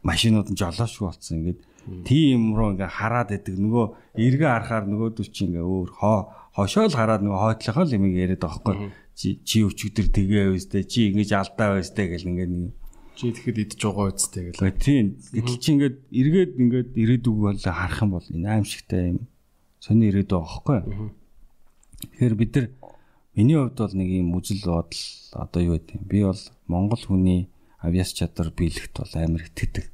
машинууд 0.06 0.48
нь 0.54 0.60
жолоошгүй 0.60 1.06
болсон. 1.06 1.34
Ингээд 1.44 1.60
тийм 2.08 2.56
руу 2.56 2.72
ингээ 2.72 2.88
хараад 2.88 3.30
байдаг. 3.36 3.60
Нөгөө 3.60 3.86
эргээ 4.16 4.50
харахаар 4.50 4.86
нөгөөдөл 4.88 5.30
чи 5.34 5.52
ингээ 5.52 5.66
өөр 5.66 5.90
хоо 5.92 6.32
хошоол 6.56 6.94
хараад 6.94 7.26
нөгөө 7.26 7.60
хойтлохоо 7.60 7.84
л 7.84 7.96
юм 7.98 8.06
яриад 8.08 8.40
байгаа 8.40 8.64
байхгүй 8.64 9.03
чи 9.14 9.40
чи 9.46 9.62
өчигдөр 9.64 10.08
тэгээ 10.10 10.46
байстай 10.54 10.84
чи 10.84 11.14
ингэж 11.14 11.30
алдаа 11.38 11.78
байстай 11.78 12.10
гэл 12.10 12.30
ингээд 12.34 12.52
нэг 12.52 12.72
чи 13.14 13.30
тэгэхэд 13.30 13.78
идж 13.78 13.82
байгаа 13.86 14.10
үстэй 14.10 14.44
гэл. 14.50 14.74
Тийм. 14.82 15.06
Гэтэл 15.22 15.62
чи 15.62 15.70
ингээд 15.78 15.98
эргээд 16.10 16.52
ингээд 16.58 16.90
ирээдүг 16.98 17.38
бол 17.38 17.62
харах 17.62 18.02
юм 18.02 18.12
бол 18.18 18.26
энэ 18.26 18.50
аимшигтай 18.50 19.14
юм 19.14 19.20
сони 19.78 20.10
ирээдүй 20.10 20.38
байгаа 20.42 20.62
байхгүй. 20.66 21.14
Тэгэхээр 22.10 22.36
бид 22.42 22.52
нар 22.58 22.68
миний 23.38 23.58
хувьд 23.58 23.78
бол 23.78 23.94
нэг 23.94 24.10
юм 24.10 24.30
үзэл 24.34 24.66
бодол 24.66 25.06
одоо 25.38 25.62
юу 25.62 25.74
гэдэг 25.78 25.94
юм. 25.94 26.04
Би 26.10 26.20
бол 26.26 26.42
Монгол 26.66 27.04
хүний 27.06 27.42
авиас 27.86 28.18
чадвар 28.18 28.50
биелэхт 28.50 28.98
бол 28.98 29.14
амар 29.14 29.46
итгэдэг. 29.46 29.86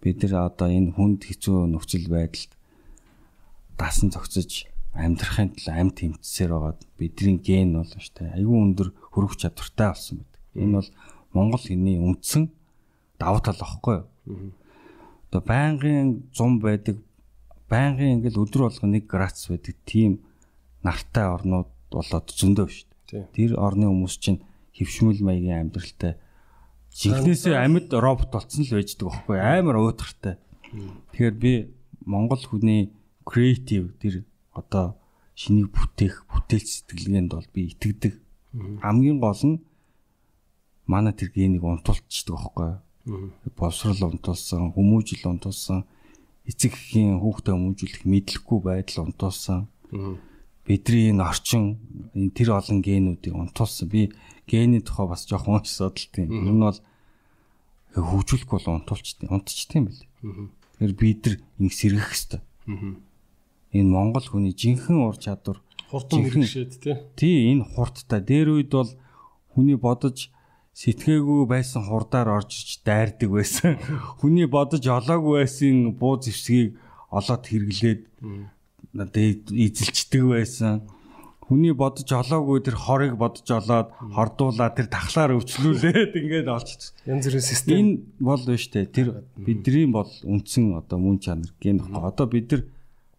Бид 0.00 0.16
нар 0.24 0.34
одоо 0.48 0.68
энэ 0.72 0.96
хүнд 0.96 1.28
хэцүү 1.28 1.68
нөхцөл 1.76 2.08
байдалд 2.08 2.52
дасан 3.76 4.08
зогцож 4.08 4.64
амьдрахын 4.96 5.52
тулд 5.54 5.68
амт 5.70 5.96
тэмцсээр 6.00 6.50
байгаад 6.52 6.80
бидний 6.98 7.38
ген 7.38 7.76
бол 7.76 7.86
штэ 7.86 8.32
айгүй 8.36 8.56
өндөр 8.64 8.88
хөрөх 9.12 9.36
чадвартай 9.36 9.88
болсон 9.92 10.24
байдаг. 10.24 10.42
Энэ 10.56 10.74
бол 10.80 10.90
Монгол 11.36 11.62
хүний 11.62 11.96
үндсэн 12.00 12.48
давуу 13.20 13.40
тал 13.44 13.60
واخхой. 13.60 14.04
Одоо 15.28 15.40
байнгын 15.44 16.26
зум 16.32 16.58
байдаг 16.60 16.96
байнгын 17.68 18.20
ингээл 18.20 18.42
өдөр 18.42 18.68
болго 18.68 18.86
1 18.86 19.04
градус 19.04 19.48
байдаг 19.52 19.76
тийм 19.84 20.20
нартай 20.82 21.26
орнууд 21.28 21.68
болоод 21.92 22.26
зөндөө 22.32 22.68
штэ. 22.72 23.28
Тэр 23.36 23.60
орны 23.60 23.86
хүмүүс 23.90 24.16
чинь 24.16 24.40
хөвшмөл 24.76 25.20
маягийн 25.24 25.68
амьдралтай 25.68 26.16
жинхнээсээ 26.96 27.56
амьд 27.56 27.92
робот 27.92 28.32
болсон 28.32 28.64
л 28.64 28.72
байждаг 28.72 29.06
واخхой. 29.08 29.38
Амар 29.40 29.76
уутгартай. 29.80 30.40
Тэгэхээр 31.12 31.36
би 31.36 31.52
Монгол 32.06 32.40
хүний 32.40 32.92
креатив 33.26 33.92
тэр 34.00 34.24
одоо 34.56 34.96
шинийг 35.36 35.68
бүтээх 35.76 36.24
бүтээл 36.32 36.64
сэтгэлгээнд 36.64 37.30
бол 37.36 37.48
би 37.52 37.70
итгэдэг. 37.72 38.14
Хамгийн 38.82 39.20
гол 39.20 39.42
нь 39.44 39.62
манай 40.88 41.12
тэр 41.12 41.30
генийг 41.36 41.62
унтуулчихдаг 41.62 42.34
байхгүй 42.34 42.70
боловсрал 43.54 44.10
унтуулсан, 44.10 44.74
хүмүүжил 44.74 45.30
унтуулсан, 45.30 45.86
эцэг 46.42 46.74
эхийн 46.74 47.22
хүүхдээ 47.22 47.54
хүмүүжүүлэх 47.54 48.02
мэдлэхгүй 48.02 48.58
байдал 48.66 49.06
унтуулсан. 49.06 49.70
Бидний 50.66 51.14
энэ 51.14 51.22
орчин 51.22 51.78
энэ 52.18 52.34
тэр 52.34 52.58
олон 52.58 52.82
генүүдийг 52.82 53.34
унтуулсан. 53.38 53.86
Би 53.86 54.10
гений 54.50 54.82
тухай 54.82 55.06
бас 55.06 55.22
жоохон 55.30 55.62
унш 55.62 55.70
судалт 55.70 56.10
юм. 56.18 56.34
Энэ 56.34 56.50
нь 56.50 56.64
бол 56.66 56.80
хөгжүүлэхгүй 57.94 58.58
бол 58.58 58.74
унтуулчихдээ 58.82 59.30
унтчихдээ 59.30 59.78
юм 59.78 59.86
бэл. 59.86 60.02
Тэгэхээр 60.82 60.94
бид 60.98 61.22
нар 61.22 61.36
ингэ 61.62 61.74
сэргэх 61.78 62.10
хэвээр. 62.10 62.42
Энэ 63.76 63.92
Монгол 63.92 64.26
хүний 64.26 64.56
жинхэнэ 64.56 65.00
ур 65.04 65.16
чадвар 65.20 65.60
хурдан 65.90 66.24
хэрэгшээд 66.24 67.16
тий. 67.16 67.52
Энэ 67.52 67.64
хурдтай. 67.76 68.20
Дээр 68.20 68.58
үед 68.58 68.72
бол 68.72 68.90
хүний 69.54 69.78
бодож 69.78 70.32
сэтгээгүй 70.76 71.46
байсан 71.48 71.86
хурдаар 71.88 72.28
орж 72.36 72.52
ич 72.52 72.70
дайрдаг 72.84 73.30
байсан. 73.32 73.80
Хүний 74.20 74.44
бодож 74.44 74.84
олоогүй 74.84 75.40
байсан 75.40 75.96
буу 75.96 76.20
зэвсгийг 76.20 76.76
олоод 77.08 77.48
хэрэглээд 77.48 78.02
эзэлчдэг 78.92 80.24
байсан. 80.28 80.84
Хүний 81.48 81.72
бодож 81.72 82.10
олоогүй 82.12 82.60
тэр 82.60 82.76
хорыг 82.76 83.16
бодож 83.16 83.48
олоод 83.48 83.88
хордуулаад 84.12 84.76
тэр 84.76 84.92
тахлаар 84.92 85.38
өвчлүүлээд 85.38 86.12
ингээд 86.20 86.48
олж 86.52 86.92
янз 87.08 87.24
бүрийн 87.24 87.46
систем. 87.46 87.72
Энэ 87.72 87.92
бол 88.20 88.42
биш 88.44 88.68
үү? 88.68 88.84
Тэр 88.90 89.08
бидний 89.38 89.86
бол 89.88 90.10
үндсэн 90.26 90.76
одоо 90.76 90.98
мөн 91.00 91.22
чанар 91.24 91.54
ген 91.62 91.80
баггүй. 91.80 92.02
Одоо 92.04 92.26
бид 92.28 92.50
нар 92.52 92.62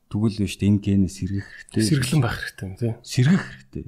тэгвэл 0.07 0.37
биш? 0.41 0.55
Энэ 0.59 0.81
генээс 0.81 1.15
сэргэх 1.19 1.47
хэрэгтэй. 1.47 1.83
Сэргэлэн 1.83 2.21
байх 2.23 2.37
хэрэгтэй 2.39 2.71
тийм. 2.79 2.95
Сэргэх 3.03 3.45
хэрэгтэй. 3.47 3.85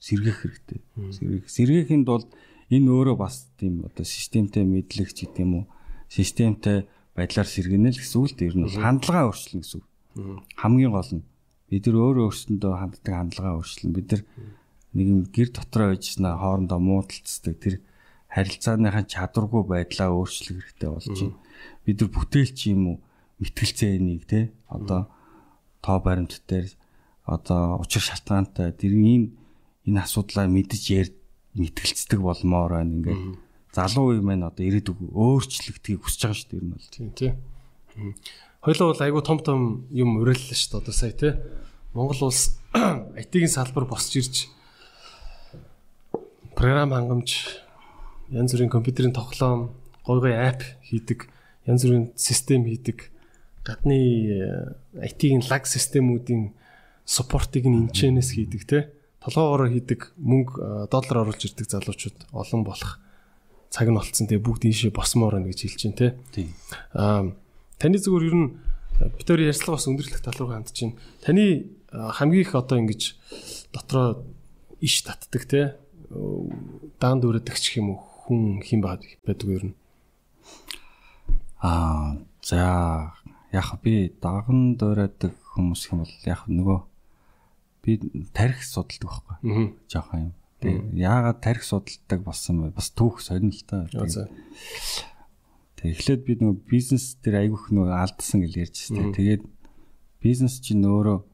Сэргэх 0.00 0.38
хэрэгтэй. 0.40 0.80
Сэргэх. 1.10 1.46
Сэргээхинд 1.50 2.06
бол 2.06 2.24
энэ 2.70 2.88
өөрөө 2.90 3.16
бас 3.18 3.50
тийм 3.58 3.82
одоо 3.84 4.06
системтэй 4.06 4.62
мэдлэг 4.62 5.10
ч 5.10 5.26
гэдэг 5.26 5.42
юм 5.42 5.52
уу 5.62 5.64
системтэй 6.06 6.86
байдлаар 7.18 7.48
сэргэнэ 7.50 7.90
л 7.90 7.98
гэсэн 7.98 8.18
үг 8.22 8.30
л 8.30 8.46
ер 8.46 8.54
нь 8.54 8.66
хандлага 8.70 9.28
өөрчлөн 9.28 9.60
гэсэн 9.66 9.78
үг. 9.82 9.86
Хамгийн 10.54 10.94
гол 10.94 11.10
нь 11.18 11.26
бид 11.66 11.84
нар 11.86 11.98
өөрөө 11.98 12.24
өөрсөндөө 12.30 12.72
ханддаг 12.78 13.14
хандлага 13.14 13.58
өөрчлөн 13.58 13.92
бид 13.94 14.08
нар 14.10 14.22
нэг 14.94 15.06
юм 15.06 15.20
гэр 15.26 15.48
дотроо 15.50 15.94
байжснаа 15.94 16.34
хоорондоо 16.38 16.78
муудалцдаг 16.78 17.54
тэр 17.58 17.74
харилцааныхаа 18.30 19.04
чадваргүй 19.06 19.62
байдлаа 19.66 20.10
өөрчлөх 20.14 20.62
хэрэгтэй 20.62 20.90
болж 20.90 21.06
байна. 21.10 21.38
Бид 21.86 21.96
нар 21.98 22.10
бүтээлч 22.10 22.58
юм 22.70 22.82
уу 22.86 22.96
мэтгэлцээнийг 23.42 24.22
те 24.26 24.54
одоо 24.70 25.10
тоо 25.82 25.98
баримт 26.00 26.42
дээр 26.48 26.68
одоо 27.24 27.80
учир 27.80 28.02
шалтгаантай. 28.02 28.72
Тэр 28.72 28.92
энэ 28.96 29.32
энэ 29.86 30.00
асуудлаа 30.04 30.46
мэдж 30.46 30.82
ярь 30.92 31.10
мэтгэлцдэг 31.56 32.20
болмоор 32.20 32.78
байна 32.78 32.94
ингээд. 32.96 33.22
Залуу 33.74 34.14
үе 34.14 34.20
маань 34.20 34.46
одоо 34.46 34.64
ирээдүг 34.66 34.98
өөрчлөгдөхийг 35.14 36.02
хүсэж 36.02 36.20
байгаа 36.26 36.38
шүү 36.38 36.48
дээ 36.50 36.62
нь 36.62 36.72
бол. 36.74 36.88
Тийм 36.90 37.08
тий. 37.14 37.30
Хоёлоо 38.60 38.92
бол 38.92 39.04
айгүй 39.04 39.22
том 39.22 39.38
том 39.40 39.60
юм 39.90 40.18
уриаллаа 40.20 40.56
шүү 40.58 40.70
дээ 40.74 40.82
одоо 40.82 40.94
сая 40.94 41.14
тий. 41.14 41.32
Монгол 41.94 42.30
улс 42.30 42.58
IT-ийн 43.22 43.50
салбар 43.50 43.86
босч 43.86 44.14
ирж 44.18 44.46
програм 46.54 46.90
хангамж 46.94 47.30
янз 48.30 48.52
бүрийн 48.54 48.70
компьютерийн 48.70 49.14
тоглоом 49.14 49.74
гой 50.06 50.20
гой 50.20 50.34
апп 50.34 50.62
хийдэг 50.86 51.26
янз 51.66 51.82
бүрийн 51.82 52.12
систем 52.14 52.62
хийдэг 52.68 53.10
гадны 53.64 53.98
IT-ийн 54.94 55.44
лаг 55.48 55.66
системүүдийн 55.66 56.52
суппортыг 57.04 57.64
нь 57.66 57.88
энэчнээс 57.88 58.30
хийдэг 58.36 58.62
тий 58.64 58.82
толгоогоор 59.20 59.68
хийдэг 59.68 60.16
мөнгө 60.16 60.88
доллар 60.88 61.28
оруулж 61.28 61.44
ирдэг 61.44 61.68
залуучууд 61.68 62.32
олон 62.32 62.64
болох 62.64 62.96
цаг 63.68 63.92
нь 63.92 63.96
болцсон. 63.96 64.26
Тэгээ 64.26 64.40
бүгд 64.40 64.64
ийшээ 64.64 64.92
босмоор 64.96 65.36
байна 65.36 65.52
гэж 65.52 65.60
хэлж 65.68 65.80
байна 65.84 66.00
те. 66.00 66.08
Аа 66.96 67.28
таны 67.76 68.00
зүгээр 68.00 68.28
ер 68.32 68.36
нь 68.40 68.48
бид 69.20 69.28
хоёр 69.28 69.52
ярьцлага 69.52 69.76
бас 69.76 69.86
өндөрлөх 69.92 70.24
тал 70.24 70.38
руу 70.40 70.50
хандж 70.56 70.72
байна. 70.72 70.96
Таны 71.20 71.44
хамгийн 71.92 72.44
их 72.48 72.56
одоо 72.56 72.80
ингэж 72.80 73.02
дотроо 73.76 74.24
иш 74.80 75.04
татдаг 75.04 75.44
те. 75.44 75.76
Даан 76.96 77.20
дүүрэдэг 77.20 77.56
ч 77.60 77.76
юм 77.76 77.92
уу 77.92 78.00
хүн 78.24 78.64
хин 78.64 78.80
байдаг 78.80 79.20
ер 79.52 79.64
нь. 79.68 79.76
Аа 81.60 82.16
за 82.40 83.12
яг 83.52 83.68
би 83.82 84.12
даган 84.22 84.76
дүүрэдэг 84.78 85.34
хүмүүс 85.54 85.82
юм 85.90 86.04
бол 86.04 86.14
яг 86.26 86.46
нөгөө 86.46 86.78
би 87.82 87.96
тарих 88.36 88.62
судалдаг 88.62 89.08
байхгүй. 89.08 89.36
Аа. 89.50 89.66
Жохон 89.90 90.20
юм. 90.20 90.32
Тэгээ 90.60 91.00
яагаад 91.00 91.40
тарих 91.40 91.64
судалдаг 91.64 92.20
болсон 92.22 92.68
бэ? 92.68 92.76
Бас 92.76 92.92
түүх 92.92 93.18
сонир 93.24 93.54
л 93.56 93.64
та. 93.64 93.88
Тэгээ 95.80 95.94
эхлээд 95.96 96.22
би 96.28 96.32
нөгөө 96.36 96.56
бизнес 96.68 97.16
дээр 97.24 97.48
айгүйх 97.48 97.72
нөгөө 97.72 97.96
алдсан 97.96 98.44
гэж 98.44 98.52
ярьжсэн. 98.68 99.16
Тэгээд 99.16 99.42
бизнес 100.20 100.60
чинь 100.60 100.84
өөрөө 100.84 101.24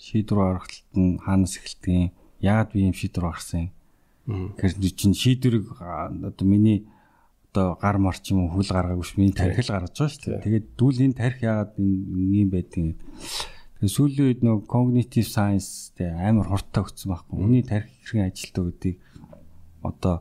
шийдвэр 0.00 0.40
гаргалтад 0.40 0.96
нь 0.96 1.20
хаанаас 1.20 1.60
эхэлдэг 1.60 1.92
юм? 1.92 2.08
Яагаад 2.40 2.70
би 2.72 2.88
юм 2.88 2.96
шийдвэр 2.96 3.26
гаргасан 3.28 3.68
юм? 3.68 4.56
Тэгэхээр 4.56 4.96
чинь 4.96 5.12
шийдвэрийг 5.14 5.66
одоо 5.76 6.46
миний 6.48 6.88
одоо 7.52 7.76
гар 7.76 7.98
марч 8.00 8.32
юм 8.32 8.48
уу 8.48 8.56
хөл 8.56 8.72
гаргаагүй 8.72 9.04
ш 9.04 9.20
миний 9.20 9.36
тарих 9.36 9.60
л 9.60 9.76
гаргаж 9.76 9.92
байгаа 9.92 10.08
шүү 10.08 10.40
дээ. 10.40 10.44
Тэгээд 10.48 10.66
дүүл 10.72 11.04
энэ 11.04 11.18
тарих 11.20 11.38
яагаад 11.44 11.72
ийм 11.76 12.48
байдгийг 12.48 12.96
сүүлийн 13.84 14.26
үед 14.30 14.40
нөгөө 14.40 14.64
cognitive 14.70 15.28
science 15.28 15.92
тэ 15.92 16.08
амар 16.16 16.48
хурдтай 16.48 16.80
өгсөн 16.80 17.12
байхгүй. 17.12 17.36
Үний 17.36 17.64
тарих 17.66 17.92
хэрхэн 18.06 18.30
ажилтдаг 18.30 18.64
гэдгийг 18.72 18.98
одоо 19.84 20.16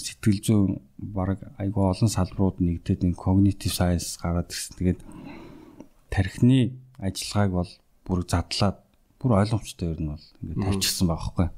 сэтгэл 0.00 0.40
зүйн 0.40 0.80
баг 0.96 1.42
айгүй 1.58 1.84
олон 1.84 2.08
салбарууд 2.08 2.64
нэгдээд 2.64 3.04
энэ 3.04 3.20
cognitive 3.20 3.74
science 3.74 4.16
гараад 4.16 4.48
ирсэн. 4.48 4.78
Тэгээд 4.80 5.00
тархины 6.08 6.80
ажиллагааг 6.96 7.50
бол 7.52 7.72
бүр 8.06 8.20
задлаад 8.24 8.78
бүр 9.18 9.36
ойлгомжтой 9.42 9.92
ер 9.92 10.00
нь 10.00 10.10
бол 10.14 10.26
ингээд 10.40 10.64
тавьчихсан 10.64 11.06
байгаа 11.10 11.18
байхгүй. 11.28 11.48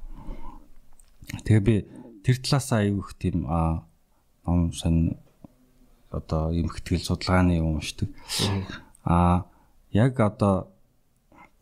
Тэгээ 1.47 1.63
би 1.63 1.75
тэр 2.25 2.37
талаасаа 2.43 2.81
айгүй 2.83 3.03
их 3.07 3.13
тийм 3.21 3.45
ном 4.47 4.73
сон 4.73 5.17
одоо 6.11 6.53
эмхтгэл 6.53 7.01
судалгааны 7.01 7.59
юм 7.59 7.79
уншдаг. 7.79 8.09
Аа 9.05 9.47
яг 9.93 10.21
одоо 10.21 10.69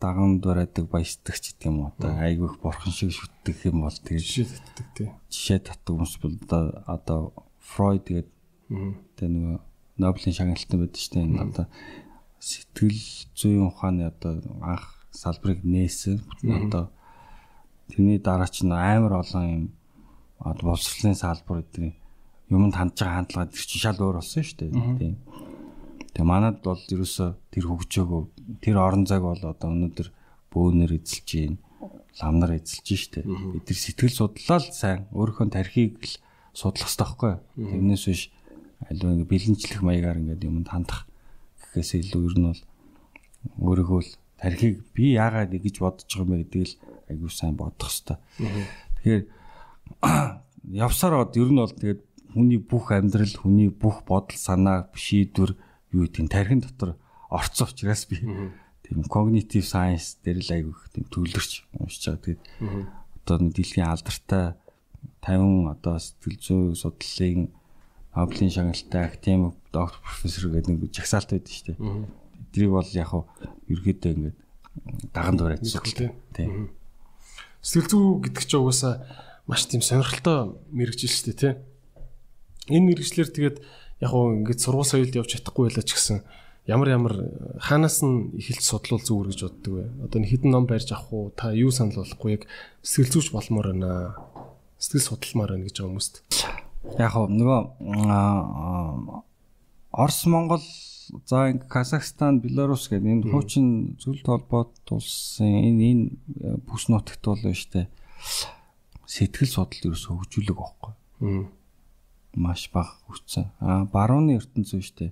даган 0.01 0.41
дураадаг 0.41 0.89
баясдаг 0.89 1.37
ч 1.39 1.53
гэдэг 1.53 1.67
юм 1.69 1.77
уу 1.79 1.91
одоо 1.93 2.11
айгүйх 2.17 2.57
бурхан 2.59 2.91
шиг 2.91 3.13
шүтдэг 3.13 3.57
юм 3.69 3.85
бол 3.85 3.93
тэгээд 3.93 4.25
жишээ 4.25 4.47
татдаг 4.49 4.87
тий. 4.97 5.09
Жишээ 5.29 5.59
татдаг 5.61 5.93
хүмүүс 5.93 6.15
бол 6.21 6.35
одоо 6.89 7.19
Фройд 7.61 8.03
тэгээд 8.09 8.29
тэгээд 9.15 9.33
нөгөө 9.37 9.57
Нобелийн 10.01 10.35
шагналтан 10.35 10.79
байдаг 10.81 10.97
шүү 10.97 11.13
дээ. 11.13 11.45
Одоо 11.45 11.65
сэтгэл 12.41 13.01
зүйн 13.37 13.69
ухааны 13.69 14.09
одоо 14.09 14.41
анх 14.65 15.05
салбарыг 15.13 15.61
нээсэн. 15.61 16.17
Одоо 16.65 16.89
тэрний 17.87 18.17
дараа 18.17 18.49
ч 18.49 18.65
амар 18.65 19.21
олон 19.21 19.45
юм 19.45 19.63
боловсролын 20.41 21.13
салбар 21.13 21.61
гэдэг 21.61 22.00
юмд 22.51 22.75
хандж 22.75 22.99
байгаа 22.99 23.17
хандлага 23.23 23.51
тэр 23.51 23.63
чинь 23.65 23.83
шал 23.83 23.99
өөр 23.99 24.19
болсон 24.19 24.43
шүү 24.43 24.57
дээ. 24.59 24.71
Тийм. 24.99 25.15
Тэгээ 26.11 26.27
манад 26.27 26.59
бол 26.61 26.77
ерөөсө 26.77 27.25
тэр 27.55 27.65
хөгжөөгөө 27.71 28.21
тэр 28.59 28.75
орон 28.77 29.07
зайг 29.07 29.23
бол 29.23 29.39
одоо 29.39 29.69
өнөөдөр 29.71 30.07
бөөнөр 30.51 30.91
эзэлж 30.99 31.27
гин 31.31 31.55
ламнар 32.19 32.59
эзэлж 32.59 32.87
штэ. 32.91 33.23
Бид 33.23 33.63
тэр 33.63 33.77
сэтгэл 33.79 34.11
судлаа 34.11 34.59
л 34.59 34.67
сайн 34.75 35.07
өөрийнхөө 35.15 35.47
тархийг 35.55 36.03
л 36.03 36.19
судлах 36.51 36.91
хэрэгтэй 36.91 37.07
байхгүй. 37.07 37.33
Тэрнээс 37.55 38.03
биш 38.11 38.21
аливаа 38.91 39.15
ингээ 39.15 39.31
бэлэнчлэх 39.31 39.79
маягаар 39.79 40.19
ингээд 40.19 40.43
юмд 40.43 40.67
хандах 40.67 41.07
гэхээс 41.71 42.11
илүү 42.11 42.21
ер 42.27 42.35
нь 42.35 42.47
бол 42.51 42.61
өөрийгөө 43.63 44.01
л 44.03 44.11
тархийг 44.35 44.83
би 44.91 45.15
яагаад 45.15 45.55
ингэж 45.55 45.75
бодож 45.79 46.09
байгаа 46.11 46.27
юм 46.27 46.31
бэ 46.35 46.43
гэдгийг 46.43 46.67
л 46.67 46.75
айгүй 47.07 47.31
сайн 47.31 47.55
бодох 47.55 47.87
хэрэгтэй. 47.87 48.17
Тэгэхээр 48.99 49.23
явсаар 50.83 51.13
од 51.23 51.37
ер 51.39 51.49
нь 51.51 51.61
бол 51.61 51.71
тэгээд 51.71 52.01
хүний 52.33 52.59
бүх 52.59 52.91
амьдрал, 52.91 53.35
хүний 53.35 53.69
бүх 53.69 54.03
бодол, 54.07 54.37
санаа, 54.37 54.89
шийдвэр 54.95 55.55
юу 55.91 56.07
гэдэг 56.07 56.23
нь 56.23 56.31
тархин 56.31 56.61
дотор 56.63 56.95
орцсон 57.29 57.67
учраас 57.67 58.07
би 58.07 58.23
тийм 58.83 59.03
cognitive 59.07 59.67
science 59.67 60.19
дээр 60.23 60.39
л 60.43 60.51
айгүйх 60.51 60.81
тийм 60.91 61.05
төвлөрч 61.07 61.67
уншиж 61.79 62.03
байгаа. 62.07 62.23
Тэгээд 62.23 62.43
одоо 63.23 63.37
нэг 63.39 63.53
дэлхийн 63.55 63.87
алдартай 63.87 64.55
50 65.23 65.71
одоо 65.71 65.95
сэтгэл 65.99 66.39
зүй 66.41 66.75
судлалын 66.75 67.51
Нобелийн 68.11 68.51
шагналтай 68.51 69.07
академик 69.07 69.55
доктор 69.71 70.03
профессор 70.03 70.51
гэдэг 70.51 70.71
нэг 70.75 70.91
жагсаалт 70.91 71.31
байдаг 71.31 71.53
шүү 71.55 71.67
дээ. 71.71 71.79
Тэдрийг 72.51 72.71
бол 72.75 72.89
яг 72.91 73.07
хав 73.07 73.23
ерөөдөө 73.71 74.11
ингээд 74.11 74.37
даган 75.15 75.35
дуурайд 75.39 75.63
судалдаг. 75.63 76.11
Тийм. 76.35 76.75
Сэтгэл 77.63 77.87
зүй 77.87 78.03
гэдэг 78.27 78.43
чинь 78.43 78.59
угаасаа 78.59 78.93
маш 79.47 79.63
тийм 79.63 79.79
сонирхолтой 79.79 80.59
мэрэгжил 80.75 81.07
шүү 81.07 81.25
дээ 81.31 81.39
тий. 81.39 81.53
Энэ 82.71 82.87
мэрэгчлэр 82.95 83.29
тэгээд 83.29 83.57
яг 84.01 84.11
уу 84.15 84.41
ингэж 84.41 84.59
сургууль 84.63 84.87
соёлд 84.87 85.13
явж 85.13 85.35
чадахгүй 85.35 85.67
байлаа 85.67 85.85
ч 85.85 85.91
гэсэн 85.93 86.23
ямар 86.65 86.89
ямар 86.95 87.13
хаанаас 87.59 88.01
нь 88.01 88.31
эхэлж 88.39 88.63
судлал 88.63 89.03
зүгээр 89.03 89.29
гэж 89.29 89.39
боддог 89.43 89.73
вэ? 89.75 89.85
Одоо 90.07 90.19
хідэн 90.23 90.51
ном 90.55 90.65
барьж 90.65 90.89
авах 90.95 91.11
уу? 91.13 91.29
Та 91.35 91.51
юу 91.51 91.71
санал 91.71 92.01
болгохгүй 92.01 92.31
яг 92.39 92.43
сэтгэл 92.81 93.13
зүйч 93.19 93.35
болмоор 93.35 93.75
байна. 93.75 94.15
Сэтгэл 94.79 95.07
судалмаар 95.11 95.51
байна 95.57 95.65
гэж 95.67 95.75
байгаа 95.75 95.89
хүмүүст. 95.91 96.15
Яг 96.97 97.13
уу 97.17 97.27
нөгөө 97.27 97.59
Орос 99.91 100.25
Монгол 100.25 100.63
за 101.27 101.51
Казахстан, 101.67 102.39
Беларусь 102.39 102.87
гэдэг 102.87 103.11
энэ 103.11 103.27
хуучин 103.27 103.99
зүйл 103.99 104.23
толгойд 104.23 104.71
улсын 104.87 105.51
энэ 105.67 105.83
энэ 105.91 106.05
бүс 106.63 106.87
нутагт 106.87 107.25
бол 107.27 107.43
нь 107.43 107.57
штэ 107.57 107.91
сэтгэл 109.11 109.51
судлал 109.51 109.91
ерөөсө 109.91 110.07
хөгжүүлэг 110.15 110.55
байхгүй. 110.55 110.91
Маш 112.35 112.69
бага 112.71 112.95
хүчсэн. 113.07 113.51
А 113.59 113.85
барууны 113.85 114.37
ертөнцийн 114.39 114.81
штэ. 114.81 115.11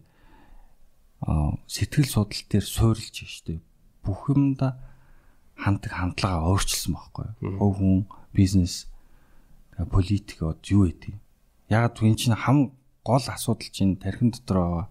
А 1.22 1.56
сэтгэл 1.68 2.08
судал 2.08 2.44
дээр 2.50 2.64
суурилж 2.64 3.28
штэ. 3.28 3.60
Бүх 4.04 4.32
юмда 4.32 4.80
хандаг 5.60 5.92
хандлагаа 5.92 6.48
өөрчилсөн 6.48 6.96
байхгүй. 6.96 7.28
Хөв 7.60 7.74
хүн, 7.76 8.08
бизнес, 8.32 8.88
политик 9.76 10.44
од 10.48 10.64
юу 10.72 10.88
гэдэг. 10.88 11.16
Яг 11.68 12.00
энэ 12.00 12.16
чинь 12.16 12.36
хам 12.36 12.72
гол 13.04 13.26
асуудал 13.28 13.70
чинь 13.72 14.00
тархин 14.00 14.32
дотор 14.32 14.88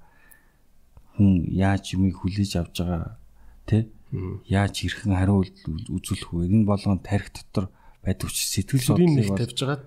хүн 1.16 1.48
яаж 1.50 1.96
юмыг 1.96 2.20
хүлээж 2.20 2.52
авч 2.60 2.76
байгаа 2.82 3.18
тэ 3.66 3.88
яаж 4.48 4.74
хэрхэн 4.80 5.18
хариу 5.18 5.44
үзүүлэх 5.44 6.32
вэ 6.32 6.48
энэ 6.48 6.68
болгон 6.68 6.98
тарих 7.02 7.34
дотор 7.34 7.68
байдаг 8.02 8.30
ч 8.32 8.46
сэтгэл 8.48 8.80
судлалыг 8.80 9.16
нэг 9.18 9.28
тавьж 9.36 9.58
байгаа 9.60 9.80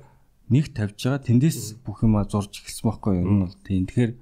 нэг 0.51 0.65
тавьж 0.75 0.99
байгаа 0.99 1.23
тэндээс 1.23 1.81
бүх 1.81 2.03
юм 2.03 2.19
зурж 2.27 2.51
эхэлсэн 2.59 2.85
байхгүй 2.85 3.13
юу? 3.17 3.25
Энэ 3.25 3.43
бол 3.47 3.57
тийм. 3.63 3.83
Тэгэхээр 3.87 4.13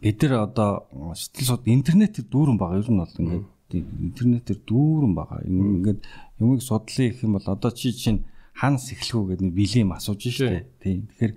бид 0.00 0.18
нар 0.24 0.34
одоо 0.48 0.70
сэтгэл 1.12 1.50
суд 1.52 1.62
интернетээр 1.68 2.26
дүүрэн 2.26 2.56
байгаа. 2.56 2.80
Ер 2.80 2.88
нь 2.88 3.00
бол 3.04 3.20
ингээд 3.20 3.88
интернетээр 4.08 4.60
дүүрэн 4.64 5.12
байгаа. 5.14 5.38
Ингээд 5.44 6.00
юмыг 6.40 6.60
судлаа 6.64 7.06
гэх 7.12 7.22
юм 7.22 7.36
бол 7.36 7.46
одоо 7.46 7.70
чи 7.70 7.92
чинь 7.92 8.24
ханс 8.56 8.90
эхлэхүү 8.90 9.36
гэдэг 9.36 9.44
нэг 9.44 9.54
билийн 9.54 9.92
асууж 9.92 10.24
штэ. 10.24 10.66
Тийм. 10.80 11.06
Тэгэхээр 11.12 11.32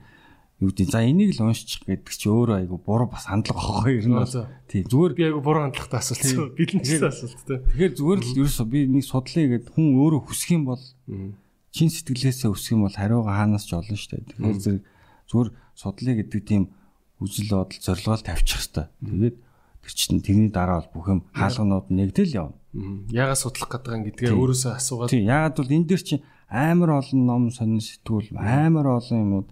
юу 0.61 0.69
гэдэг 0.69 0.94
за 0.94 1.02
энийг 1.02 1.34
л 1.34 1.49
уншчих 1.49 1.82
гэдэг 1.90 2.14
чи 2.14 2.30
өөрөө 2.30 2.61
айгу 2.61 2.78
буруу 2.78 3.10
бас 3.10 3.26
хандлага 3.26 3.65
واخхой 3.65 3.98
ер 3.98 4.06
нь 4.06 4.14
бол 4.14 4.30
тий 4.69 4.86
зүгээр 4.86 5.14
би 5.18 5.23
айгу 5.26 5.41
буруу 5.41 5.65
хандлагатай 5.65 5.99
асуулт 6.06 6.53
бидэн 6.53 6.86
ч 6.86 7.02
гэсэн 7.02 7.10
асуулт 7.10 7.41
тий 7.49 7.57
тэгэхээр 7.65 7.94
зүгээр 7.98 8.19
л 8.22 8.34
ерөөсө 8.45 8.65
би 8.69 8.80
нэг 8.86 9.02
судлаа 9.02 9.45
гэд 9.57 9.73
хүн 9.73 9.98
өөрөө 9.98 10.22
хүсэх 10.22 10.53
юм 10.53 10.69
бол 10.69 10.84
чин 11.72 11.89
сэтгэлээсээ 11.89 12.52
өсөх 12.52 12.76
юм 12.76 12.85
бол 12.85 12.95
хариуга 12.95 13.31
хаанаас 13.31 13.65
ч 13.68 13.76
олно 13.76 13.95
шүү 13.95 14.11
дээ 14.11 14.27
тэгэхээр 14.35 14.60
зэрэг 14.64 14.84
зүгээр 15.31 15.49
судлаа 15.76 16.15
гэдэг 16.19 16.41
тийм 16.43 16.64
үзэл 17.23 17.49
бодол 17.52 17.80
зорилгоол 17.80 18.23
тавьчих 18.27 18.61
хэвээр 18.76 18.91
тэгээд 19.02 19.38
тэр 19.81 19.93
чинь 19.93 20.22
тэрний 20.22 20.49
дараа 20.53 20.85
бол 20.85 20.93
бүх 20.93 21.07
юм 21.10 21.22
хаалганууд 21.34 21.89
нэгдэл 21.89 22.38
явна. 22.38 22.57
Яагаад 23.10 23.41
судлах 23.41 23.69
гэдэг 23.69 23.93
юм 23.98 24.03
гэдгээ 24.06 24.31
өөрөөсөө 24.38 24.72
асуугаад 24.77 25.10
тийм. 25.10 25.26
Яагаад 25.26 25.57
бол 25.57 25.73
энэ 25.73 25.89
дэр 25.89 26.02
чинь 26.06 26.23
амар 26.48 26.89
олон 27.02 27.22
ном 27.26 27.43
сонин 27.49 27.81
сэтгүүл 27.81 28.38
амар 28.38 28.88
олон 29.02 29.18
юмуд. 29.22 29.48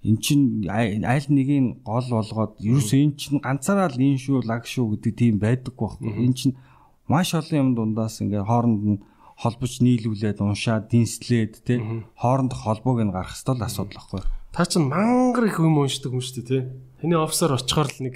Эн 0.00 0.16
чин 0.16 0.64
аль 0.64 1.28
нэгийг 1.28 1.84
гол 1.84 2.08
болгоод 2.08 2.56
ерөөсөө 2.56 2.98
эн 3.04 3.12
чин 3.20 3.36
ганцаараа 3.44 3.92
л 3.92 4.00
ин 4.00 4.16
шүү 4.16 4.48
лаг 4.48 4.64
шүү 4.64 4.96
гэдэг 4.96 5.12
тийм 5.12 5.34
байдаггүй 5.36 5.76
байхгүй. 5.76 6.12
Эн 6.24 6.32
чин 6.32 6.56
маш 7.04 7.36
олон 7.36 7.56
юм 7.60 7.68
дундаас 7.76 8.24
ингээ 8.24 8.48
хооронд 8.48 8.80
нь 8.80 9.00
холбож 9.40 9.80
нийлүүлээд 9.80 10.44
уншаад 10.44 10.92
дэнслээд 10.92 11.64
тий 11.64 11.80
хооронд 12.20 12.52
холбоог 12.52 13.00
нь 13.00 13.14
гарах 13.14 13.32
хэвэл 13.32 13.64
асуудал 13.64 13.96
байхгүй. 13.96 14.22
Та 14.52 14.68
чин 14.68 14.92
мангар 14.92 15.48
их 15.48 15.56
юм 15.56 15.80
уншдаг 15.80 16.12
юм 16.12 16.20
шүү 16.20 16.44
дээ 16.44 16.48
тий. 16.48 16.62
Таны 17.00 17.16
офисаар 17.16 17.56
очихоор 17.56 17.88
л 17.88 18.04
нэг 18.04 18.14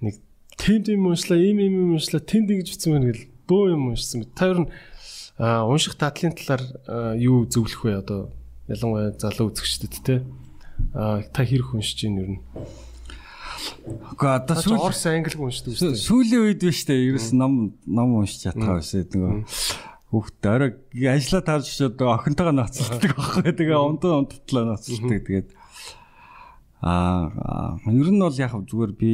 нэг 0.00 0.14
тийм 0.56 0.80
тийм 0.80 1.04
уншлаа, 1.04 1.36
ийм 1.36 1.60
ийм 1.60 1.92
уншлаа, 1.92 2.24
тэнд 2.24 2.56
ингэж 2.56 2.68
бичсэн 2.72 2.92
байна 2.96 3.12
гэл 3.12 3.28
бөө 3.44 3.64
юм 3.76 3.92
уншсан. 3.92 4.24
Та 4.32 4.48
ер 4.48 4.64
нь 4.64 4.70
унших 5.36 6.00
татлын 6.00 6.32
талаар 6.32 6.64
юу 7.20 7.44
зөвлөх 7.44 7.84
вэ 7.84 8.00
одоо 8.00 8.32
ялангуяа 8.72 9.12
залуу 9.20 9.52
үзэгчдэд 9.52 9.94
те 10.00 10.24
та 10.96 11.40
хэрэг 11.44 11.76
уншиж 11.76 12.08
ийн 12.08 12.16
ер 12.16 12.30
нь 12.36 12.40
Гэхдээ 13.86 14.32
одоо 14.40 14.56
сүүл 14.56 14.86
Орс 14.86 15.04
англи 15.06 15.36
уншдаг 15.36 15.72
шүү 15.74 15.92
дээ. 15.92 16.04
Сүүлийн 16.06 16.42
үед 16.46 16.60
биш 16.62 16.82
дээ. 16.86 17.14
Ерөөс 17.14 17.30
ном 17.36 17.76
ном 17.86 18.16
уншиж 18.20 18.46
чадхаа 18.46 18.78
байсан 18.78 19.06
нөгөө 19.06 19.44
хүүхд 20.10 20.42
орой 20.46 20.70
ажилла 21.10 21.40
таарч 21.42 21.70
одоо 21.82 22.08
охинтойгоо 22.14 22.54
ноцолдог 22.54 23.12
байхгүй. 23.18 23.52
Тэгээ 23.52 23.78
умдаа 23.78 24.22
умдтлаа 24.22 24.64
ноцолдог. 24.70 25.20
Тэгээд 25.26 25.48
аа 26.80 27.76
ер 27.90 28.10
нь 28.14 28.22
бол 28.22 28.38
яг 28.38 28.54
зүгээр 28.54 28.92
би 28.94 29.12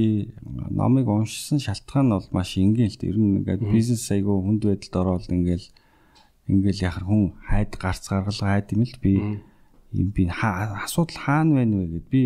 номыг 0.68 1.08
уншсан 1.08 1.58
шалтгаан 1.58 2.12
нь 2.12 2.14
бол 2.14 2.28
маш 2.36 2.60
энгийн 2.60 2.92
л 2.92 2.98
дээ. 3.00 3.10
Ер 3.10 3.18
нь 3.18 3.40
ингээд 3.40 3.62
бизнес 3.72 4.04
айгу 4.12 4.44
хүнд 4.44 4.68
байдалд 4.68 4.96
ороод 5.00 5.32
ингээл 5.32 5.68
ингээл 6.52 6.84
яхаар 6.84 7.06
хүн 7.08 7.24
хайд 7.48 7.72
гарц 7.80 8.04
гаргалгаа 8.10 8.50
хайд 8.60 8.68
юм 8.76 8.84
л 8.84 8.96
би 9.00 9.12
юм 9.96 10.08
би 10.12 10.28
асуудал 10.28 11.16
хаана 11.16 11.62
байна 11.62 11.76
вэ 11.80 11.86
гэд 11.96 12.06
би 12.12 12.22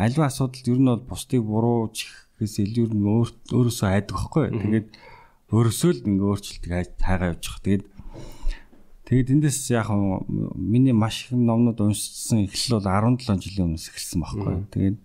альва 0.00 0.32
асуудалд 0.32 0.64
ер 0.64 0.80
нь 0.80 0.88
бол 0.88 1.04
бусдыг 1.04 1.44
буруу 1.44 1.92
чихээс 1.92 2.56
илүү 2.64 2.86
нь 2.96 3.04
өөрөөсөө 3.52 3.88
хайдаг 3.92 4.16
байхгүй. 4.16 4.46
Тэгээд 4.48 4.88
өөрөөсөө 5.52 5.90
л 5.92 6.04
ингээ 6.08 6.30
өөрчлөлтийг 6.32 6.72
хайгаа 7.04 7.36
явж 7.36 7.44
байгаа 7.44 7.60
тэгээд 7.60 7.84
тэгээд 9.04 9.32
эндээс 9.36 9.60
яг 9.76 9.92
миний 10.56 10.96
маш 10.96 11.28
их 11.28 11.36
номнууд 11.36 11.84
уншсан 11.84 12.48
эхлэл 12.48 12.80
бол 12.80 12.88
17 12.88 13.44
жилийн 13.44 13.66
өмнөөс 13.76 13.86
эхэлсэн 13.92 14.20
байхгүй. 14.24 14.54
Тэгээд 14.72 14.98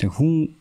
тэг 0.00 0.10
хүн 0.16 0.56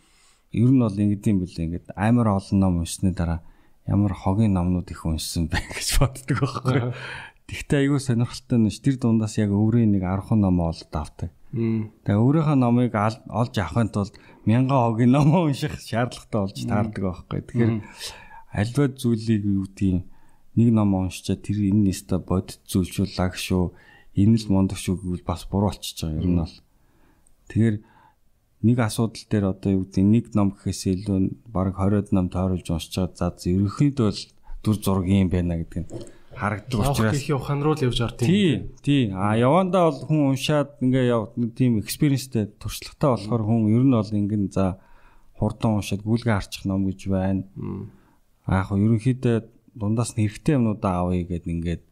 ер 0.52 0.70
нь 0.76 0.84
бол 0.84 0.92
ингэдэм 0.92 1.38
билээ. 1.40 1.66
Ингээд 1.72 1.88
амар 1.96 2.28
олон 2.36 2.58
ном 2.60 2.74
уншсны 2.84 3.16
дараа 3.16 3.40
ямар 3.88 4.12
хогийн 4.12 4.52
номнууд 4.52 4.92
их 4.92 5.08
уншсан 5.08 5.48
бай 5.48 5.64
гэж 5.72 5.90
боддог 6.04 6.38
байхгүй. 6.44 6.92
Тэгтээ 7.48 7.80
айгүй 7.88 8.00
сонирхолтой 8.04 8.60
нь 8.60 8.72
тэр 8.72 8.96
дундаас 9.00 9.40
яг 9.40 9.56
өврийн 9.56 9.96
нэг 9.96 10.04
10 10.04 10.44
ном 10.44 10.60
олд 10.60 10.92
авдаг. 10.92 11.32
Тэгээ 11.52 12.15
өөрийнхөө 12.15 12.56
номыг 12.56 12.95
олж 12.95 13.53
авахын 13.60 13.91
тулд 13.91 14.15
мянган 14.48 14.80
хогийн 14.88 15.11
ном 15.11 15.36
унших 15.52 15.76
шаардлагатай 15.84 16.40
болж 16.40 16.57
таардаг 16.64 17.03
байхгүй. 17.03 17.41
Тэгэхээр 17.44 17.73
альва 18.56 18.84
зүйлийг 18.88 19.44
юу 19.44 19.68
гэдгийг 19.68 20.07
нэг 20.56 20.69
ном 20.72 20.95
уншичаад 20.95 21.44
тэр 21.44 21.60
энэ 21.68 21.91
нэстэ 21.91 22.23
бодит 22.23 22.64
зүйлшүү 22.72 23.06
лаг 23.19 23.36
шүү 23.36 23.76
энэ 24.15 24.38
л 24.40 24.48
мундаг 24.48 24.80
шүү 24.80 24.95
гэвэл 25.03 25.28
бас 25.28 25.44
буруу 25.52 25.76
болчихж 25.76 26.07
байгаа 26.07 26.23
юм 26.23 26.36
бол. 26.40 26.56
Тэгэхээр 27.52 27.76
нэг 28.64 28.78
асуудал 28.80 29.26
дээр 29.28 29.45
одоо 29.52 29.72
юу 29.76 29.84
гэдэг 29.88 30.06
нэг 30.07 30.26
ном 30.32 30.56
гэхээс 30.56 30.82
илүү 30.88 31.19
баг 31.52 31.76
20 31.76 32.15
ном 32.15 32.32
тойруулж 32.32 32.68
уншиж 32.72 32.95
байгаа. 32.95 33.36
За 33.36 33.52
ерөнхийдөө 33.52 34.07
бол 34.07 34.22
дүр 34.64 34.78
зураг 34.80 35.07
юм 35.11 35.28
байна 35.28 35.60
гэдэг 35.60 35.84
нь 35.84 35.91
харагддаг 36.42 36.80
учраас 36.82 37.22
явах 37.30 37.50
руу 37.54 37.78
л 37.78 37.86
явж 37.86 38.02
юм. 38.02 38.10
Тий, 38.18 38.74
тий. 38.82 39.14
А 39.14 39.38
явандаа 39.38 39.94
бол 39.94 40.02
хүн 40.10 40.22
уншаад 40.34 40.82
ингээ 40.82 41.06
яв 41.14 41.38
тийм 41.54 41.78
экспириенстэй 41.78 42.50
туршлагатай 42.58 43.10
болохоор 43.14 43.44
хүн 43.46 43.70
ер 43.70 43.86
нь 43.86 43.94
бол 43.94 44.10
ингэн 44.10 44.50
за 44.50 44.82
хурдан 45.38 45.78
уншаад 45.78 46.02
гүйлгээ 46.02 46.34
харчих 46.34 46.66
ном 46.66 46.90
гэж 46.90 47.00
байна. 47.14 47.46
А 48.50 48.66
яг 48.66 48.74
ерөнхийдөө 48.74 49.38
дундаас 49.78 50.18
нь 50.18 50.26
хэрэгтэй 50.26 50.58
юмнуудаа 50.58 51.06
авъя 51.06 51.30
гэд 51.30 51.46
ингээд 51.46 51.84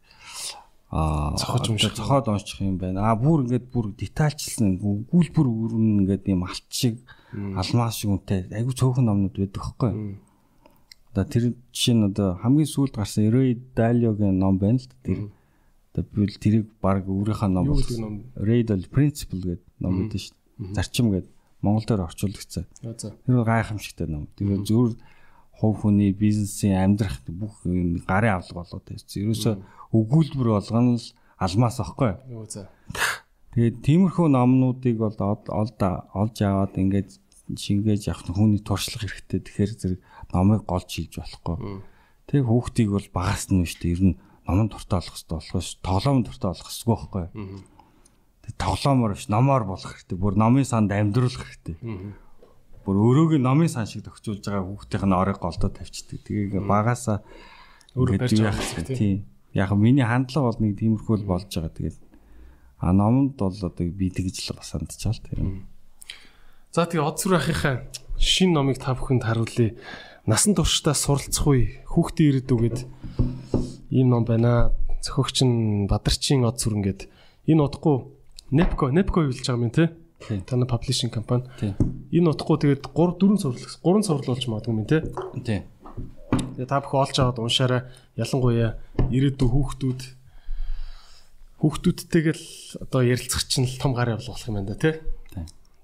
аа 0.89 1.37
цохож 1.37 1.69
унших 1.69 1.93
цохоод 1.93 2.33
унших 2.33 2.65
юм 2.65 2.81
байна. 2.81 3.05
Аа 3.05 3.15
бүр 3.21 3.45
ингээд 3.45 3.69
бүр 3.69 3.93
детальчлсан 3.93 4.81
гүйлбэр 4.81 5.45
өрн 5.45 6.01
ингээд 6.01 6.25
юм 6.25 6.49
алт 6.49 6.65
шиг 6.73 7.05
алмаас 7.37 8.01
шиг 8.01 8.09
үнэтэй 8.17 8.49
айгүй 8.49 8.73
цөөхөн 8.73 9.05
номнууд 9.05 9.37
байдаг 9.37 9.61
хөөхгүй. 9.61 9.93
Одоо 11.19 11.27
тэр 11.27 11.43
жишээ 11.75 11.95
нь 11.99 12.07
одоо 12.07 12.39
хамгийн 12.39 12.71
сүүлд 12.71 12.95
гарсан 12.95 13.27
Ray 13.27 13.59
Dalio-гийн 13.75 14.39
ном 14.39 14.55
байна 14.55 14.79
л 14.79 14.87
тэр. 15.03 15.27
Одоо 15.91 16.03
би 16.07 16.31
тэрийг 16.31 16.71
баг 16.79 17.03
өөрийнхөө 17.11 17.51
ном 17.51 17.75
болсон. 17.75 18.23
Ray 18.39 18.63
Dalio 18.63 18.87
Principle 18.87 19.43
гэдэг 19.59 19.67
ном 19.83 20.07
байдаг 20.07 20.15
шүү 20.23 20.31
дээ. 20.31 20.79
Зарчим 20.79 21.11
гэдэг 21.11 21.31
Монгол 21.59 21.83
дээр 21.83 22.07
орчуулагдсан. 22.07 22.65
Тэр 22.79 23.43
гайхамшигтай 23.43 24.07
ном. 24.07 24.31
Тэр 24.39 24.63
зөвхөн 24.63 24.95
хувь 25.59 25.83
хүний 25.83 26.15
бизнесийн 26.15 26.79
амьдрах 26.79 27.19
бүх 27.27 27.67
гарын 28.07 28.39
авлага 28.39 28.63
болоод 28.63 28.87
байсан. 28.87 29.19
Ерөөсөө 29.19 29.53
өгүүлбэр 29.91 30.49
болгоно 30.55 30.95
л 30.95 31.07
алмаас 31.35 31.83
аахгүй. 31.83 32.15
За. 32.47 32.71
Тэгээд 33.59 33.83
тиймэрхүү 33.83 34.27
номнуудыг 34.31 34.95
бол 35.03 35.19
олж 35.19 36.37
аваад 36.47 36.79
ингээд 36.79 37.11
шингээж 37.59 38.07
авах 38.07 38.39
хүний 38.39 38.63
туршлага 38.63 39.03
хэрэгтэй. 39.03 39.43
Тэгэхээр 39.43 39.71
зэрэг 39.75 39.99
номыг 40.33 40.65
голж 40.65 40.89
хийж 40.89 41.19
болохгүй. 41.19 41.81
Тэг 42.29 42.45
хүүхдийг 42.45 42.89
бол 42.93 43.07
багаас 43.13 43.49
нь 43.49 43.65
шүү 43.65 43.81
дээ. 43.81 43.93
Ер 43.93 44.01
нь 44.13 44.15
номон 44.45 44.69
дуртай 44.69 45.01
болох 45.01 45.13
хэрэгтэй 45.13 45.37
болохоос 45.37 45.69
тоглоом 45.81 46.19
дуртай 46.25 46.49
болох 46.49 46.67
хэрэгтэй 46.69 46.89
байхгүй. 46.89 47.25
Тэг 48.45 48.53
тоглоомор 48.57 49.13
биш 49.13 49.27
номоор 49.29 49.63
болох 49.65 49.91
хэрэгтэй. 49.93 50.17
Бүр 50.17 50.33
номын 50.37 50.65
санд 50.65 50.93
амьдруулах 50.93 51.45
хэрэгтэй 51.45 51.77
бүр 52.89 52.97
өрөөгийн 53.05 53.45
номын 53.45 53.69
сан 53.69 53.85
шиг 53.85 54.01
төгчүүлж 54.07 54.49
байгаа 54.49 54.65
хүүхдийн 54.65 55.13
орыг 55.13 55.37
голдоо 55.37 55.69
тавьчихдаг. 55.69 56.25
Тэгээ 56.25 56.63
багаасаа 56.65 57.21
өөрөө 57.93 58.17
барьж 58.17 58.39
байгаа 58.41 58.81
тийм. 58.89 59.29
яг 59.53 59.69
миний 59.77 60.01
хандлага 60.01 60.49
бол 60.49 60.61
нэг 60.65 60.73
тиймэрхүү 60.81 61.15
л 61.21 61.29
болж 61.29 61.53
байгаа. 61.53 61.69
Тэгээд 61.69 61.97
а 62.81 62.89
номонд 62.89 63.37
бол 63.37 63.53
одоо 63.53 63.69
би 63.77 64.09
тэгж 64.09 64.49
л 64.49 64.57
бас 64.57 64.73
хандчихаа 64.73 65.13
л 65.13 65.21
тийм. 65.21 65.69
За 66.73 66.89
тэгээ 66.89 67.05
од 67.05 67.17
сүр 67.21 67.37
ахийнхаа 67.37 67.85
шин 68.17 68.57
номыг 68.57 68.81
та 68.81 68.97
бүхэнд 68.97 69.21
харуулъя. 69.21 69.77
Насан 70.29 70.53
туршдаа 70.53 70.93
суралцах 70.93 71.49
үе 71.49 71.81
хүүхдийн 71.89 72.29
ирээдүг 72.29 72.59
гэд 72.61 72.79
ийм 73.89 74.13
ном 74.13 74.29
байна. 74.29 74.69
Зохиогч 75.01 75.41
нь 75.41 75.89
Бадарчин 75.89 76.45
од 76.45 76.61
сүр 76.61 76.77
ингээд 76.77 77.09
энэ 77.49 77.65
удахгүй 77.65 78.13
Nepco 78.53 78.93
Nepco 78.93 79.25
юу 79.25 79.33
хэлж 79.33 79.49
байгаа 79.49 79.65
юм 79.65 79.73
те? 79.73 79.89
Таны 80.45 80.69
паблишинг 80.69 81.17
компани. 81.17 81.49
Энэ 82.13 82.29
удахгүй 82.29 82.61
тэгээд 82.61 82.93
3 82.93 83.17
4 83.17 83.41
сурлал 83.41 83.73
3 83.81 84.05
сурлал 84.05 84.29
болж 84.37 84.45
магадгүй 84.45 84.73
юм 84.77 84.85
те? 84.85 85.01
Тийм. 85.41 85.65
Тэгээ 86.61 86.69
та 86.69 86.77
бүхэн 86.77 87.01
олж 87.09 87.17
аваад 87.17 87.41
уншаарай. 87.41 87.81
Ялангуяа 88.13 88.77
ирээдүйн 89.09 89.49
хүүхдүүд 89.49 90.01
хүүхдүүдтэйгэл 91.57 92.45
одоо 92.85 93.01
ярилцах 93.01 93.49
чинь 93.49 93.65
л 93.65 93.81
том 93.81 93.97
гар 93.97 94.13
явуул 94.13 94.29
болох 94.29 94.45
юм 94.45 94.61
байна 94.61 94.77
да 94.77 94.77
тий. 94.77 94.93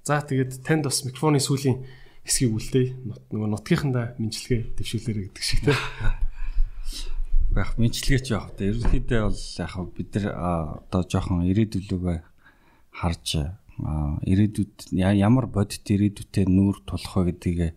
За 0.05 0.21
тэгээд 0.21 0.61
танд 0.61 0.85
бас 0.85 1.01
микрофоны 1.01 1.41
сүүлийн 1.41 2.04
хэсгийг 2.25 2.51
үлдээе. 2.57 2.89
Нөгөө 3.29 3.49
нутгийнхандаа 3.53 4.17
мэнчилгээ 4.17 4.61
дэвшүүлээрэй 4.81 5.25
гэдэг 5.29 5.45
шиг 5.45 5.61
тий. 5.61 5.77
Яг 7.55 7.77
мэнчилгээч 7.77 8.25
явах 8.33 8.57
та. 8.57 8.65
Ерөнхийдөө 8.65 9.21
бол 9.29 9.43
яг 9.61 9.73
бид 9.93 10.09
нар 10.17 10.25
одоо 10.89 11.01
жоохон 11.05 11.45
ирээдүлөөгөө 11.45 12.17
харж 12.99 13.27
ирээдүйд 13.75 14.95
ямар 14.95 15.45
бодит 15.51 15.85
ирээдүйтэй 15.85 16.47
нүүр 16.47 16.83
тулах 16.87 17.13
вэ 17.15 17.31
гэдгийг 17.31 17.75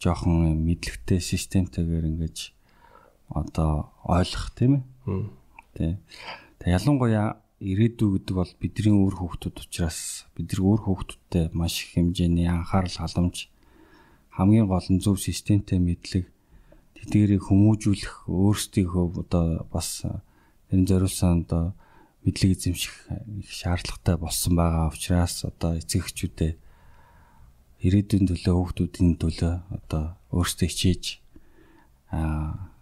жоохон 0.00 0.56
мэдлэгтэй 0.64 1.20
системтэйгээр 1.20 2.08
ингэж 2.08 2.56
одоо 3.28 3.92
ойлгох 4.04 4.48
тийм 4.56 4.80
ээ. 5.06 5.24
Тэ. 5.76 6.00
Тэг 6.58 6.68
ялангуяа 6.72 7.36
ирээдүй 7.60 8.08
гэдэг 8.16 8.34
бол 8.36 8.52
бидний 8.56 8.96
өөр 8.96 9.14
хүүхдүүд 9.20 9.56
учраас 9.60 10.24
бидний 10.32 10.64
өөр 10.64 10.80
хүүхдүүдтэй 10.88 11.52
маш 11.52 11.84
их 11.84 12.00
хэмжээний 12.00 12.48
анхаарал 12.48 12.96
халамж 12.96 13.52
хамгийн 14.40 14.64
гол 14.72 14.88
нь 14.88 15.04
зөв 15.04 15.20
системтэй 15.20 15.76
мэдлэг 15.76 16.24
тэдгэрийг 16.96 17.44
хүмүүжүүлэх 17.44 18.24
өөрсдийнхөө 18.24 19.04
одоо 19.28 19.68
бас 19.68 20.08
энэ 20.72 20.88
зориулсан 20.88 21.44
одоо 21.44 21.76
мэдлэг 22.24 22.56
эзэмших 22.56 22.94
их 23.44 23.52
шаардлагатай 23.52 24.16
болсон 24.16 24.56
байгаа 24.56 24.88
учраас 24.88 25.44
одоо 25.44 25.76
эцэгчүүдээ 25.76 26.52
ирээдүйн 27.84 28.24
төлөө 28.32 28.54
хүүхдүүдийн 28.56 29.20
төлөө 29.20 29.54
одоо 29.76 30.16
өөрсдөө 30.32 30.68
хичээж 30.72 31.04
аа 32.16 32.72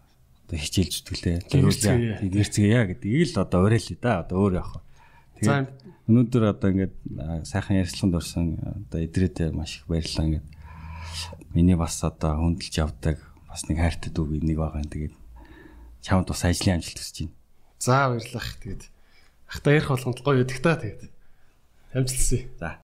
одоо 0.49 0.59
хичээлж 0.63 0.93
зүтгэлээ. 1.05 1.39
Гэрцгээе 2.33 2.83
гэдгийг 2.95 3.37
л 3.37 3.43
одоо 3.45 3.69
уриалъя 3.69 3.99
да. 4.01 4.25
Одоо 4.25 4.49
өөр 4.49 4.55
явах. 4.65 4.81
Тэгээд 5.37 5.69
өнөөдөр 6.09 6.45
одоо 6.49 6.69
ингээд 6.73 6.95
сайхан 7.45 7.85
ярилцлаганд 7.85 8.17
орсон 8.17 8.47
одоо 8.89 9.01
идрээдээ 9.05 9.53
маш 9.53 9.83
их 9.83 9.85
баярлалаа 9.87 10.25
ингээд 10.25 10.47
миний 11.55 11.77
бас 11.77 11.97
одоо 12.05 12.37
хөндлөж 12.37 12.75
явдаг 12.77 13.23
бас 13.49 13.65
нэг 13.69 13.81
хайртай 13.81 14.13
дүү 14.13 14.45
нэг 14.45 14.61
байгаа 14.61 14.85
юм. 14.85 14.93
Тэгээд 14.93 15.15
чамд 16.05 16.29
бас 16.29 16.45
ажлын 16.45 16.79
амжилт 16.79 17.01
хүсэж 17.01 17.17
байна. 17.25 17.35
За 17.81 17.97
баярлалаа. 18.13 18.45
Тэгээд 18.61 18.83
ахта 19.49 19.69
ярих 19.73 19.89
болгонд 19.89 20.21
гоё 20.21 20.45
өгдөг 20.45 20.61
та 20.61 20.77
тэгээд. 20.77 21.13
Амжилт 21.97 22.21
хүсье. 22.21 22.41
За. 22.61 22.77